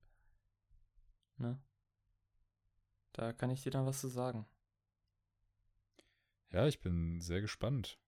Ne? 1.36 1.60
Da 3.12 3.32
kann 3.32 3.50
ich 3.50 3.62
dir 3.62 3.70
dann 3.70 3.86
was 3.86 4.00
zu 4.00 4.08
sagen. 4.08 4.46
Ja, 6.50 6.66
ich 6.66 6.80
bin 6.80 7.20
sehr 7.20 7.40
gespannt, 7.40 7.98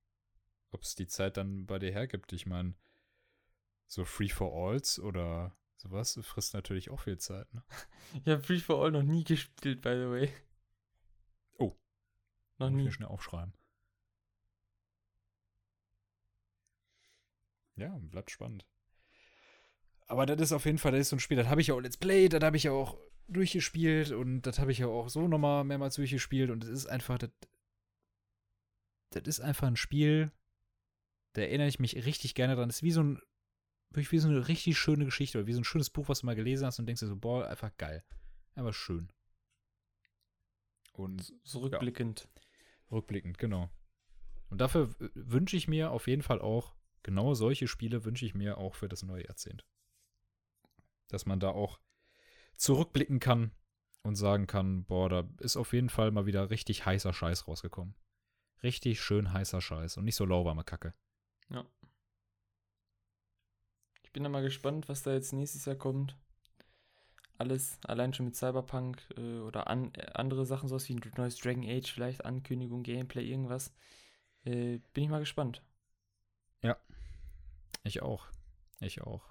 ob 0.71 0.83
es 0.83 0.95
die 0.95 1.07
Zeit 1.07 1.37
dann 1.37 1.67
bei 1.67 1.79
dir 1.79 1.93
hergibt. 1.93 2.33
Ich 2.33 2.47
meine, 2.47 2.75
so 3.87 4.05
Free 4.05 4.29
for 4.29 4.53
Alls 4.53 4.99
oder 4.99 5.57
sowas 5.77 6.19
frisst 6.23 6.55
natürlich 6.55 6.91
auch 6.91 7.01
viel 7.01 7.19
Zeit, 7.19 7.53
ne? 7.55 7.63
ich 8.25 8.29
habe 8.29 8.43
Free 8.43 8.59
for 8.59 8.83
All 8.83 8.91
noch 8.91 9.03
nie 9.03 9.25
gespielt, 9.25 9.83
by 9.83 9.91
the 9.91 10.11
way. 10.11 10.33
Oh. 11.59 11.75
Noch 12.59 12.71
nie. 12.71 12.89
Ich 12.89 12.95
schnell 12.95 13.09
aufschreiben. 13.09 13.55
Ja, 17.77 17.97
bleibt 18.01 18.31
spannend. 18.31 18.65
Aber 20.07 20.25
das 20.25 20.41
ist 20.41 20.53
auf 20.53 20.65
jeden 20.65 20.79
Fall, 20.79 20.93
das 20.93 21.03
ist 21.03 21.09
so 21.11 21.17
ein 21.17 21.21
Spiel, 21.21 21.37
das 21.37 21.49
habe 21.49 21.61
ich 21.61 21.67
ja 21.67 21.75
auch 21.75 21.81
Let's 21.81 21.97
Play, 21.97 22.29
das 22.29 22.43
habe 22.43 22.57
ich 22.57 22.63
ja 22.63 22.73
auch 22.73 22.97
durchgespielt 23.29 24.13
und 24.13 24.43
das 24.43 24.59
habe 24.59 24.71
ich 24.71 24.79
ja 24.79 24.87
auch 24.87 25.09
so 25.09 25.27
nochmal 25.27 25.65
mehrmals 25.65 25.97
durchgespielt 25.97 26.51
und 26.51 26.63
es 26.63 26.71
ist 26.71 26.87
einfach, 26.87 27.19
das, 27.19 27.31
das 29.11 29.27
ist 29.27 29.41
einfach 29.41 29.67
ein 29.67 29.77
Spiel, 29.77 30.31
da 31.33 31.43
erinnere 31.43 31.69
ich 31.69 31.81
mich 31.81 32.07
richtig 32.07 32.35
gerne 32.35 32.55
dran. 32.55 32.69
Das 32.69 32.77
ist 32.77 32.83
wie 32.83 32.93
so 32.93 33.03
ein, 33.03 33.21
wirklich 33.91 34.13
wie 34.13 34.19
so 34.19 34.29
eine 34.29 34.49
richtig 34.49 34.79
schöne 34.79 35.05
Geschichte 35.05 35.39
oder 35.39 35.47
wie 35.47 35.53
so 35.53 35.61
ein 35.61 35.65
schönes 35.65 35.91
Buch, 35.91 36.09
was 36.09 36.21
du 36.21 36.27
mal 36.27 36.37
gelesen 36.37 36.67
hast 36.67 36.79
und 36.79 36.87
denkst 36.87 37.01
dir 37.01 37.07
so, 37.07 37.17
boah, 37.17 37.47
einfach 37.49 37.77
geil. 37.77 38.05
Einfach 38.55 38.75
schön. 38.75 39.13
Und 40.93 41.35
so 41.45 41.61
rückblickend. 41.61 42.29
Ja, 42.35 42.93
rückblickend, 42.93 43.39
genau. 43.39 43.71
Und 44.49 44.61
dafür 44.61 44.95
wünsche 45.15 45.57
ich 45.57 45.69
mir 45.69 45.91
auf 45.91 46.07
jeden 46.07 46.23
Fall 46.23 46.41
auch 46.41 46.75
genau 47.03 47.35
solche 47.35 47.69
Spiele 47.69 48.05
wünsche 48.05 48.27
ich 48.27 48.35
mir 48.35 48.59
auch 48.59 48.75
für 48.75 48.89
das 48.89 49.03
neue 49.03 49.25
Jahrzehnt. 49.25 49.65
Dass 51.09 51.25
man 51.25 51.39
da 51.39 51.51
auch 51.51 51.79
zurückblicken 52.57 53.21
kann 53.21 53.53
und 54.03 54.17
sagen 54.17 54.47
kann, 54.47 54.85
boah, 54.85 55.09
da 55.09 55.29
ist 55.39 55.57
auf 55.57 55.73
jeden 55.73 55.89
Fall 55.89 56.11
mal 56.11 56.27
wieder 56.27 56.51
richtig 56.51 56.85
heißer 56.85 57.13
Scheiß 57.13 57.47
rausgekommen. 57.47 57.95
Richtig 58.63 59.01
schön 59.01 59.33
heißer 59.33 59.61
Scheiß 59.61 59.99
und 59.99 60.05
nicht 60.05 60.17
so 60.17 60.25
lauwarme 60.25 60.65
Kacke. 60.65 60.95
Ja. 61.49 61.65
Bin 64.17 64.23
da 64.23 64.31
mal 64.31 64.43
gespannt, 64.43 64.89
was 64.89 65.03
da 65.03 65.13
jetzt 65.13 65.35
nächstes 65.35 65.67
Jahr 65.67 65.77
kommt. 65.77 66.17
Alles 67.37 67.79
allein 67.85 68.15
schon 68.15 68.25
mit 68.25 68.35
Cyberpunk 68.35 68.97
äh, 69.15 69.41
oder 69.41 69.67
an, 69.67 69.93
äh, 69.93 70.07
andere 70.15 70.47
Sachen, 70.47 70.71
sowas 70.71 70.89
wie 70.89 70.95
ein 70.95 71.03
neues 71.19 71.37
Dragon 71.37 71.69
Age, 71.69 71.93
vielleicht 71.93 72.25
Ankündigung, 72.25 72.83
Gameplay, 72.83 73.29
irgendwas. 73.29 73.75
Äh, 74.47 74.79
bin 74.95 75.05
ich 75.05 75.11
mal 75.11 75.19
gespannt. 75.19 75.61
Ja, 76.63 76.79
ich 77.85 78.01
auch. 78.01 78.27
Ich 78.81 79.03
auch. 79.03 79.23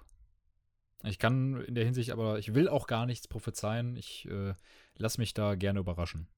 Ich 1.02 1.18
kann 1.18 1.64
in 1.64 1.74
der 1.74 1.84
Hinsicht 1.84 2.12
aber, 2.12 2.38
ich 2.38 2.54
will 2.54 2.68
auch 2.68 2.86
gar 2.86 3.06
nichts 3.06 3.26
prophezeien. 3.26 3.96
Ich 3.96 4.28
äh, 4.28 4.54
lasse 4.94 5.20
mich 5.20 5.34
da 5.34 5.56
gerne 5.56 5.80
überraschen. 5.80 6.28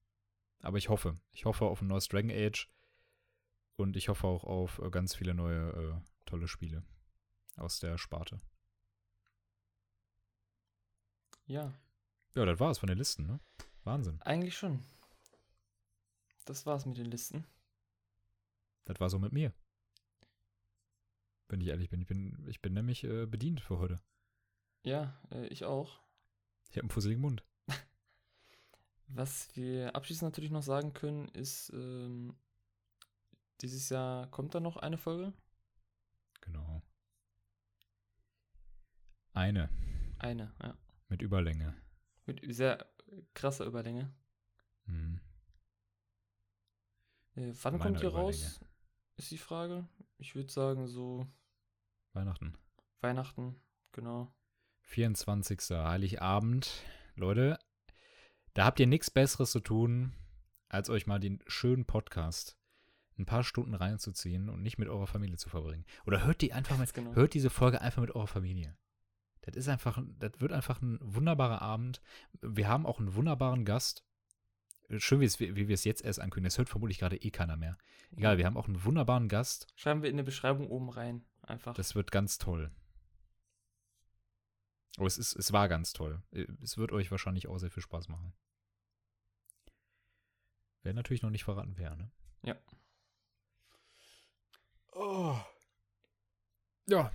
Aber 0.63 0.79
ich 0.79 0.89
hoffe. 0.89 1.19
Ich 1.33 1.45
hoffe 1.45 1.65
auf 1.65 1.83
ein 1.83 1.87
neues 1.87 2.07
Dragon 2.07 2.31
Age. 2.31 2.67
Und 3.75 3.95
ich 3.95 4.09
hoffe 4.09 4.25
auch 4.25 4.43
auf 4.43 4.79
äh, 4.79 4.89
ganz 4.89 5.13
viele 5.13 5.35
neue 5.35 5.69
äh, 5.69 6.25
tolle 6.25 6.47
Spiele 6.47 6.83
aus 7.59 7.79
der 7.79 7.97
Sparte. 7.97 8.39
Ja. 11.45 11.73
Ja, 12.35 12.45
das 12.45 12.59
war's 12.59 12.77
von 12.77 12.87
den 12.87 12.97
Listen, 12.97 13.25
ne? 13.25 13.39
Wahnsinn. 13.83 14.21
Eigentlich 14.21 14.57
schon. 14.57 14.83
Das 16.45 16.65
war's 16.65 16.85
mit 16.85 16.97
den 16.97 17.05
Listen. 17.05 17.45
Das 18.85 18.99
war 18.99 19.09
so 19.09 19.19
mit 19.19 19.33
mir. 19.33 19.53
Wenn 21.47 21.61
ich 21.61 21.67
ehrlich 21.67 21.89
bin. 21.89 22.01
Ich 22.01 22.07
bin, 22.07 22.45
ich 22.47 22.61
bin 22.61 22.73
nämlich 22.73 23.03
äh, 23.03 23.25
bedient 23.25 23.61
für 23.61 23.79
heute. 23.79 23.99
Ja, 24.83 25.19
äh, 25.31 25.47
ich 25.47 25.65
auch. 25.65 25.99
Ich 26.69 26.77
habe 26.77 26.81
einen 26.81 26.91
fusseligen 26.91 27.21
Mund. 27.21 27.43
Was 29.07 29.55
wir 29.55 29.95
abschließend 29.95 30.27
natürlich 30.27 30.51
noch 30.51 30.63
sagen 30.63 30.93
können, 30.93 31.27
ist, 31.29 31.71
ähm, 31.73 32.35
dieses 33.61 33.89
Jahr 33.89 34.27
kommt 34.27 34.55
da 34.55 34.59
noch 34.59 34.77
eine 34.77 34.97
Folge? 34.97 35.33
Genau. 36.41 36.81
Eine. 39.33 39.69
Eine, 40.17 40.53
ja. 40.61 40.77
Mit 41.07 41.21
Überlänge. 41.21 41.75
Mit 42.25 42.41
sehr 42.53 42.85
krasser 43.33 43.65
Überlänge. 43.65 44.13
Hm. 44.85 45.19
Äh, 47.35 47.53
wann 47.61 47.73
Meine 47.73 47.83
kommt 47.83 48.01
die 48.01 48.05
raus? 48.07 48.59
ist 49.17 49.31
die 49.31 49.37
Frage. 49.37 49.87
Ich 50.17 50.35
würde 50.35 50.51
sagen 50.51 50.87
so. 50.87 51.27
Weihnachten. 52.13 52.57
Weihnachten, 53.01 53.55
genau. 53.91 54.33
24. 54.81 55.59
Heiligabend. 55.71 56.83
Leute, 57.15 57.59
da 58.53 58.65
habt 58.65 58.79
ihr 58.79 58.87
nichts 58.87 59.11
Besseres 59.11 59.51
zu 59.51 59.59
tun, 59.59 60.13
als 60.69 60.89
euch 60.89 61.07
mal 61.07 61.19
den 61.19 61.41
schönen 61.47 61.85
Podcast 61.85 62.57
ein 63.17 63.25
paar 63.25 63.43
Stunden 63.43 63.73
reinzuziehen 63.73 64.49
und 64.49 64.61
nicht 64.61 64.77
mit 64.77 64.87
eurer 64.87 65.07
Familie 65.07 65.37
zu 65.37 65.49
verbringen. 65.49 65.85
Oder 66.05 66.23
hört 66.25 66.41
die 66.41 66.53
einfach 66.53 66.77
mit, 66.79 66.93
genau. 66.93 67.13
hört 67.15 67.33
diese 67.33 67.49
Folge 67.49 67.81
einfach 67.81 68.01
mit 68.01 68.15
eurer 68.15 68.27
Familie. 68.27 68.75
Das 69.55 69.65
ist 69.65 69.69
einfach, 69.69 70.01
das 70.19 70.31
wird 70.39 70.51
einfach 70.51 70.81
ein 70.81 70.99
wunderbarer 71.01 71.61
Abend. 71.61 72.01
Wir 72.41 72.67
haben 72.67 72.85
auch 72.85 72.99
einen 72.99 73.15
wunderbaren 73.15 73.65
Gast. 73.65 74.03
Schön, 74.97 75.21
wie, 75.21 75.55
wie 75.55 75.67
wir 75.67 75.75
es 75.75 75.83
jetzt 75.83 76.03
erst 76.03 76.19
ankündigen. 76.19 76.49
Das 76.49 76.57
hört 76.57 76.69
vermutlich 76.69 76.97
gerade 76.99 77.17
eh 77.17 77.29
keiner 77.29 77.57
mehr. 77.57 77.77
Egal, 78.11 78.37
wir 78.37 78.45
haben 78.45 78.57
auch 78.57 78.67
einen 78.67 78.83
wunderbaren 78.83 79.27
Gast. 79.27 79.67
Schreiben 79.75 80.01
wir 80.01 80.09
in 80.09 80.17
der 80.17 80.23
Beschreibung 80.23 80.67
oben 80.69 80.89
rein. 80.89 81.23
Einfach. 81.43 81.75
Das 81.75 81.95
wird 81.95 82.11
ganz 82.11 82.37
toll. 82.37 82.71
Oh, 84.97 85.05
es, 85.05 85.17
ist, 85.17 85.35
es 85.35 85.53
war 85.53 85.69
ganz 85.69 85.93
toll. 85.93 86.21
Es 86.61 86.77
wird 86.77 86.91
euch 86.91 87.11
wahrscheinlich 87.11 87.47
auch 87.47 87.57
sehr 87.59 87.71
viel 87.71 87.83
Spaß 87.83 88.09
machen. 88.09 88.33
Wer 90.81 90.93
natürlich 90.93 91.21
noch 91.21 91.29
nicht 91.29 91.43
verraten, 91.43 91.73
wer, 91.77 91.95
ne? 91.95 92.11
Ja. 92.43 92.55
Oh. 94.93 95.39
Ja. 96.87 97.11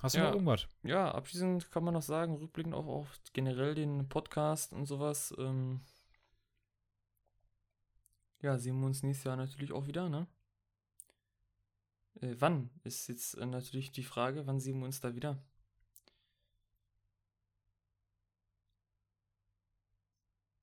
Hast 0.00 0.14
du 0.14 0.20
ja. 0.20 0.26
noch 0.26 0.34
irgendwas? 0.34 0.68
Ja, 0.82 1.10
abschließend 1.10 1.70
kann 1.70 1.82
man 1.84 1.94
noch 1.94 2.02
sagen, 2.02 2.36
rückblickend 2.36 2.74
auch 2.74 2.86
auf 2.86 3.18
generell 3.32 3.74
den 3.74 4.08
Podcast 4.08 4.72
und 4.72 4.86
sowas. 4.86 5.34
Ähm 5.38 5.80
ja, 8.40 8.56
sehen 8.58 8.78
wir 8.78 8.86
uns 8.86 9.02
nächstes 9.02 9.24
Jahr 9.24 9.36
natürlich 9.36 9.72
auch 9.72 9.86
wieder, 9.88 10.08
ne? 10.08 10.28
Äh, 12.20 12.36
wann 12.38 12.70
ist 12.84 13.08
jetzt 13.08 13.34
äh, 13.34 13.46
natürlich 13.46 13.90
die 13.90 14.04
Frage, 14.04 14.46
wann 14.46 14.60
sehen 14.60 14.78
wir 14.78 14.86
uns 14.86 15.00
da 15.00 15.14
wieder? 15.14 15.42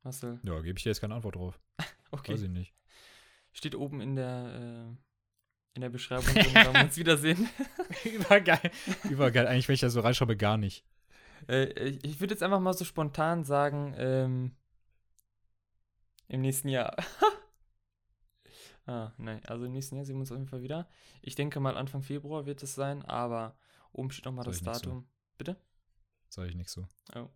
Marcel. 0.03 0.39
Ja, 0.43 0.61
gebe 0.61 0.77
ich 0.77 0.83
dir 0.83 0.89
jetzt 0.89 1.01
keine 1.01 1.15
Antwort 1.15 1.35
drauf. 1.35 1.59
okay. 2.11 2.33
Weiß 2.33 2.43
ich 2.43 2.49
nicht. 2.49 2.73
Steht 3.51 3.75
oben 3.75 4.01
in 4.01 4.15
der, 4.15 4.91
äh, 4.91 5.04
in 5.75 5.81
der 5.81 5.89
Beschreibung, 5.89 6.33
wenn 6.33 6.73
wir 6.73 6.81
uns 6.83 6.97
wiedersehen. 6.97 7.49
Übergeil. 8.03 8.71
Übergeil. 9.09 9.47
Eigentlich, 9.47 9.67
wenn 9.67 9.75
ich 9.75 9.81
da 9.81 9.89
so 9.89 9.99
reinschaue, 9.99 10.35
gar 10.35 10.57
nicht. 10.57 10.85
Äh, 11.47 11.89
ich 12.03 12.19
würde 12.19 12.33
jetzt 12.33 12.43
einfach 12.43 12.59
mal 12.59 12.73
so 12.73 12.85
spontan 12.85 13.43
sagen, 13.43 13.93
ähm, 13.97 14.55
im 16.27 16.41
nächsten 16.41 16.69
Jahr. 16.69 16.95
ah, 18.87 19.11
nein, 19.17 19.43
also 19.45 19.65
im 19.65 19.73
nächsten 19.73 19.95
Jahr 19.95 20.05
sehen 20.05 20.15
wir 20.15 20.21
uns 20.21 20.31
auf 20.31 20.37
jeden 20.37 20.49
Fall 20.49 20.63
wieder. 20.63 20.87
Ich 21.21 21.35
denke 21.35 21.59
mal 21.59 21.77
Anfang 21.77 22.01
Februar 22.01 22.45
wird 22.45 22.63
es 22.63 22.73
sein, 22.73 23.03
aber 23.03 23.57
oben 23.91 24.11
steht 24.11 24.25
nochmal 24.25 24.45
das 24.45 24.61
Datum. 24.61 25.01
So. 25.01 25.07
Bitte? 25.37 25.57
Sag 26.29 26.47
ich 26.47 26.55
nicht 26.55 26.69
so. 26.69 26.87
Oh. 27.15 27.29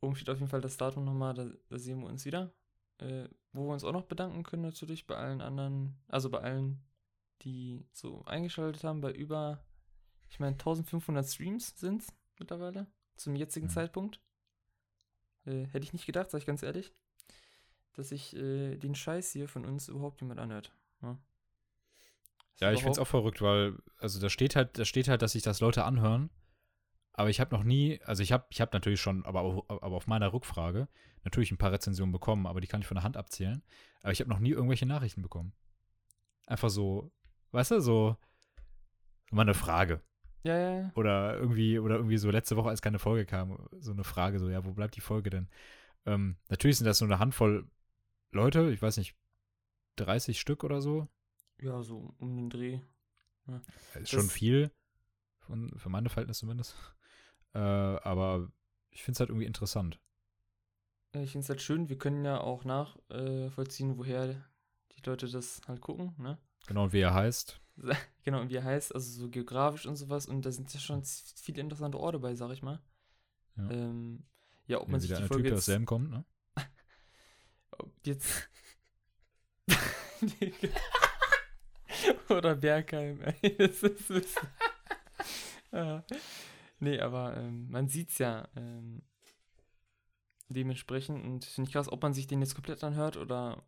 Oben 0.00 0.16
steht 0.16 0.30
auf 0.30 0.38
jeden 0.38 0.50
Fall 0.50 0.60
das 0.60 0.76
Datum 0.76 1.04
nochmal, 1.04 1.34
da, 1.34 1.46
da 1.68 1.78
sehen 1.78 2.00
wir 2.00 2.08
uns 2.08 2.24
wieder. 2.24 2.52
Äh, 2.98 3.28
wo 3.52 3.66
wir 3.66 3.72
uns 3.72 3.84
auch 3.84 3.92
noch 3.92 4.04
bedanken 4.04 4.42
können, 4.42 4.62
natürlich 4.62 5.06
bei 5.06 5.16
allen 5.16 5.40
anderen, 5.40 5.98
also 6.08 6.28
bei 6.28 6.40
allen, 6.40 6.82
die 7.42 7.86
so 7.92 8.24
eingeschaltet 8.24 8.84
haben, 8.84 9.00
bei 9.00 9.12
über, 9.12 9.64
ich 10.28 10.40
meine, 10.40 10.52
1500 10.52 11.26
Streams 11.26 11.74
sind 11.76 12.02
es 12.02 12.08
mittlerweile, 12.38 12.86
zum 13.16 13.36
jetzigen 13.36 13.66
mhm. 13.66 13.70
Zeitpunkt. 13.70 14.20
Äh, 15.46 15.66
hätte 15.66 15.84
ich 15.84 15.92
nicht 15.92 16.06
gedacht, 16.06 16.30
sag 16.30 16.38
ich 16.38 16.46
ganz 16.46 16.62
ehrlich, 16.62 16.92
dass 17.94 18.10
sich 18.10 18.36
äh, 18.36 18.76
den 18.76 18.94
Scheiß 18.94 19.32
hier 19.32 19.48
von 19.48 19.64
uns 19.64 19.88
überhaupt 19.88 20.20
jemand 20.20 20.40
anhört. 20.40 20.72
Ja, 21.02 21.18
ja 22.60 22.72
ich 22.72 22.80
finde 22.80 22.92
es 22.92 22.98
auch 22.98 23.06
verrückt, 23.06 23.40
weil, 23.40 23.78
also 23.98 24.20
da 24.20 24.28
steht 24.28 24.56
halt, 24.56 24.78
da 24.78 24.84
steht 24.84 25.08
halt, 25.08 25.22
dass 25.22 25.32
sich 25.32 25.42
das 25.42 25.60
Leute 25.60 25.84
anhören 25.84 26.30
aber 27.20 27.28
ich 27.28 27.38
habe 27.38 27.54
noch 27.54 27.64
nie, 27.64 28.00
also 28.04 28.22
ich 28.22 28.32
habe 28.32 28.46
ich 28.48 28.62
hab 28.62 28.72
natürlich 28.72 29.00
schon, 29.00 29.26
aber, 29.26 29.64
aber 29.68 29.96
auf 29.96 30.06
meiner 30.06 30.32
Rückfrage, 30.32 30.88
natürlich 31.24 31.50
ein 31.50 31.58
paar 31.58 31.70
Rezensionen 31.70 32.12
bekommen, 32.12 32.46
aber 32.46 32.62
die 32.62 32.66
kann 32.66 32.80
ich 32.80 32.86
von 32.86 32.94
der 32.94 33.04
Hand 33.04 33.16
abzählen. 33.18 33.62
Aber 34.02 34.12
ich 34.12 34.20
habe 34.20 34.30
noch 34.30 34.38
nie 34.38 34.52
irgendwelche 34.52 34.86
Nachrichten 34.86 35.20
bekommen. 35.20 35.52
Einfach 36.46 36.70
so, 36.70 37.12
weißt 37.52 37.72
du, 37.72 37.80
so 37.80 38.16
mal 39.30 39.42
eine 39.42 39.54
Frage. 39.54 40.00
Ja, 40.42 40.56
ja, 40.56 40.80
ja. 40.80 40.92
Oder 40.94 41.36
irgendwie, 41.36 41.78
oder 41.78 41.96
irgendwie 41.96 42.16
so 42.16 42.30
letzte 42.30 42.56
Woche, 42.56 42.70
als 42.70 42.82
keine 42.82 42.98
Folge 42.98 43.26
kam, 43.26 43.68
so 43.78 43.92
eine 43.92 44.04
Frage, 44.04 44.38
so, 44.38 44.48
ja, 44.48 44.64
wo 44.64 44.72
bleibt 44.72 44.96
die 44.96 45.02
Folge 45.02 45.30
denn? 45.30 45.48
Ähm, 46.06 46.36
natürlich 46.48 46.78
sind 46.78 46.86
das 46.86 47.00
nur 47.00 47.10
eine 47.10 47.18
Handvoll 47.18 47.68
Leute, 48.32 48.70
ich 48.70 48.80
weiß 48.80 48.96
nicht, 48.96 49.16
30 49.96 50.40
Stück 50.40 50.64
oder 50.64 50.80
so. 50.80 51.08
Ja, 51.60 51.82
so 51.82 52.14
um 52.18 52.36
den 52.36 52.48
Dreh. 52.48 52.80
Ja. 53.46 53.60
Ist 53.94 53.94
das 53.94 54.10
schon 54.10 54.28
viel, 54.28 54.70
von, 55.40 55.76
für 55.78 55.88
meine 55.88 56.08
Verhältnisse 56.08 56.40
zumindest. 56.40 56.76
Äh, 57.54 57.58
aber 57.58 58.50
ich 58.90 59.02
finde 59.02 59.16
es 59.16 59.20
halt 59.20 59.30
irgendwie 59.30 59.46
interessant. 59.46 60.00
Ich 61.12 61.32
finde 61.32 61.44
es 61.44 61.48
halt 61.48 61.60
schön, 61.60 61.88
wir 61.88 61.98
können 61.98 62.24
ja 62.24 62.40
auch 62.40 62.64
nachvollziehen, 62.64 63.94
äh, 63.94 63.98
woher 63.98 64.28
die 64.92 65.02
Leute 65.04 65.28
das 65.28 65.60
halt 65.66 65.80
gucken, 65.80 66.14
ne? 66.18 66.38
Genau, 66.66 66.84
und 66.84 66.92
wie 66.92 67.00
er 67.00 67.14
heißt. 67.14 67.60
genau, 68.24 68.40
und 68.40 68.50
wie 68.50 68.56
er 68.56 68.64
heißt, 68.64 68.94
also 68.94 69.20
so 69.20 69.28
geografisch 69.28 69.86
und 69.86 69.96
sowas. 69.96 70.26
Und 70.26 70.44
da 70.46 70.52
sind 70.52 70.72
ja 70.72 70.80
schon 70.80 71.02
viele 71.04 71.60
interessante 71.60 71.98
Orte 71.98 72.18
bei, 72.18 72.34
sag 72.34 72.50
ich 72.52 72.62
mal. 72.62 72.80
Ja, 73.56 73.70
ähm, 73.70 74.24
ja 74.66 74.80
ob 74.80 74.88
man 74.88 75.00
sich 75.00 75.10
die 75.10 75.26
Folge 75.26 75.44
typ, 75.44 75.52
jetzt... 75.54 75.64
Selm 75.64 75.86
kommt, 75.86 76.10
ne? 76.10 76.24
ob 77.72 77.92
jetzt... 78.04 78.48
Oder 82.28 82.54
Bergheim, 82.54 83.20
ey. 83.22 83.56
Das 83.56 83.82
ist... 83.82 84.40
ja. 85.72 86.04
Nee, 86.78 86.98
aber 87.00 87.36
ähm, 87.36 87.70
man 87.70 87.88
sieht's 87.88 88.18
ja 88.18 88.48
ähm, 88.56 89.02
dementsprechend 90.48 91.24
und 91.24 91.44
finde 91.44 91.68
ich 91.68 91.72
krass, 91.72 91.92
ob 91.92 92.02
man 92.02 92.14
sich 92.14 92.26
den 92.26 92.40
jetzt 92.40 92.54
komplett 92.54 92.82
anhört 92.82 93.16
oder 93.16 93.62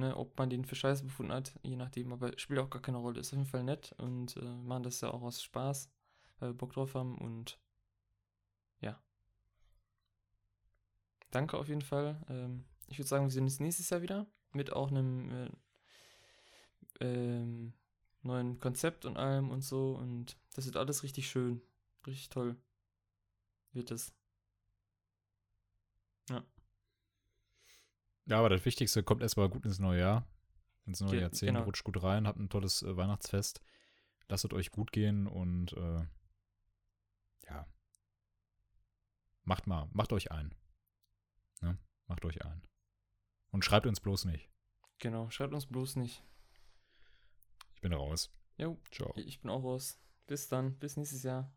ne, 0.00 0.16
ob 0.16 0.38
man 0.38 0.50
den 0.50 0.64
für 0.64 0.74
scheiße 0.74 1.04
befunden 1.04 1.32
hat, 1.32 1.54
je 1.62 1.76
nachdem, 1.76 2.12
aber 2.12 2.36
spielt 2.38 2.58
auch 2.60 2.70
gar 2.70 2.82
keine 2.82 2.98
Rolle. 2.98 3.20
Ist 3.20 3.32
auf 3.32 3.38
jeden 3.38 3.48
Fall 3.48 3.64
nett 3.64 3.94
und 3.98 4.36
äh, 4.36 4.40
machen 4.42 4.82
das 4.82 5.00
ja 5.00 5.10
auch 5.10 5.22
aus 5.22 5.42
Spaß, 5.42 5.90
weil 6.38 6.50
wir 6.50 6.54
Bock 6.54 6.72
drauf 6.72 6.94
haben 6.94 7.18
und 7.18 7.58
ja. 8.80 9.00
Danke 11.30 11.56
auf 11.58 11.68
jeden 11.68 11.82
Fall. 11.82 12.20
Ähm, 12.28 12.64
ich 12.88 12.98
würde 12.98 13.08
sagen, 13.08 13.24
wir 13.26 13.30
sehen 13.30 13.44
uns 13.44 13.60
nächstes 13.60 13.90
Jahr 13.90 14.02
wieder 14.02 14.26
mit 14.52 14.72
auch 14.72 14.88
einem 14.90 15.30
äh, 15.30 15.50
ähm, 17.00 17.72
neuen 18.22 18.58
Konzept 18.58 19.04
und 19.04 19.16
allem 19.16 19.50
und 19.50 19.62
so 19.62 19.92
und 19.92 20.36
das 20.54 20.66
wird 20.66 20.76
alles 20.76 21.02
richtig 21.02 21.28
schön. 21.28 21.62
Richtig 22.06 22.30
toll. 22.30 22.56
Wird 23.72 23.90
es. 23.90 24.12
Ja. 26.28 26.44
Ja, 28.26 28.38
aber 28.38 28.48
das 28.48 28.64
Wichtigste 28.64 29.02
kommt 29.02 29.22
erstmal 29.22 29.48
gut 29.48 29.64
ins 29.64 29.78
neue 29.78 30.00
Jahr. 30.00 30.26
Ins 30.86 31.00
neue 31.00 31.10
Ge 31.10 31.20
Jahrzehnt. 31.20 31.54
Genau. 31.54 31.64
Rutscht 31.64 31.84
gut 31.84 32.02
rein, 32.02 32.26
habt 32.26 32.38
ein 32.38 32.48
tolles 32.48 32.82
äh, 32.82 32.96
Weihnachtsfest. 32.96 33.60
Lasst 34.28 34.44
es 34.44 34.52
euch 34.52 34.70
gut 34.70 34.92
gehen 34.92 35.26
und 35.26 35.72
äh, 35.72 36.06
ja. 37.48 37.66
Macht 39.42 39.66
mal, 39.66 39.88
macht 39.92 40.12
euch 40.12 40.30
ein. 40.30 40.54
Ne? 41.60 41.78
Macht 42.06 42.24
euch 42.24 42.44
ein. 42.44 42.62
Und 43.50 43.64
schreibt 43.64 43.86
uns 43.86 44.00
bloß 44.00 44.26
nicht. 44.26 44.48
Genau, 44.98 45.30
schreibt 45.30 45.54
uns 45.54 45.66
bloß 45.66 45.96
nicht. 45.96 46.22
Ich 47.74 47.80
bin 47.80 47.92
raus. 47.92 48.30
Jo. 48.58 48.78
Ciao. 48.90 49.12
Ich 49.16 49.40
bin 49.40 49.50
auch 49.50 49.64
raus. 49.64 49.98
Bis 50.26 50.48
dann. 50.48 50.78
Bis 50.78 50.96
nächstes 50.96 51.22
Jahr. 51.22 51.50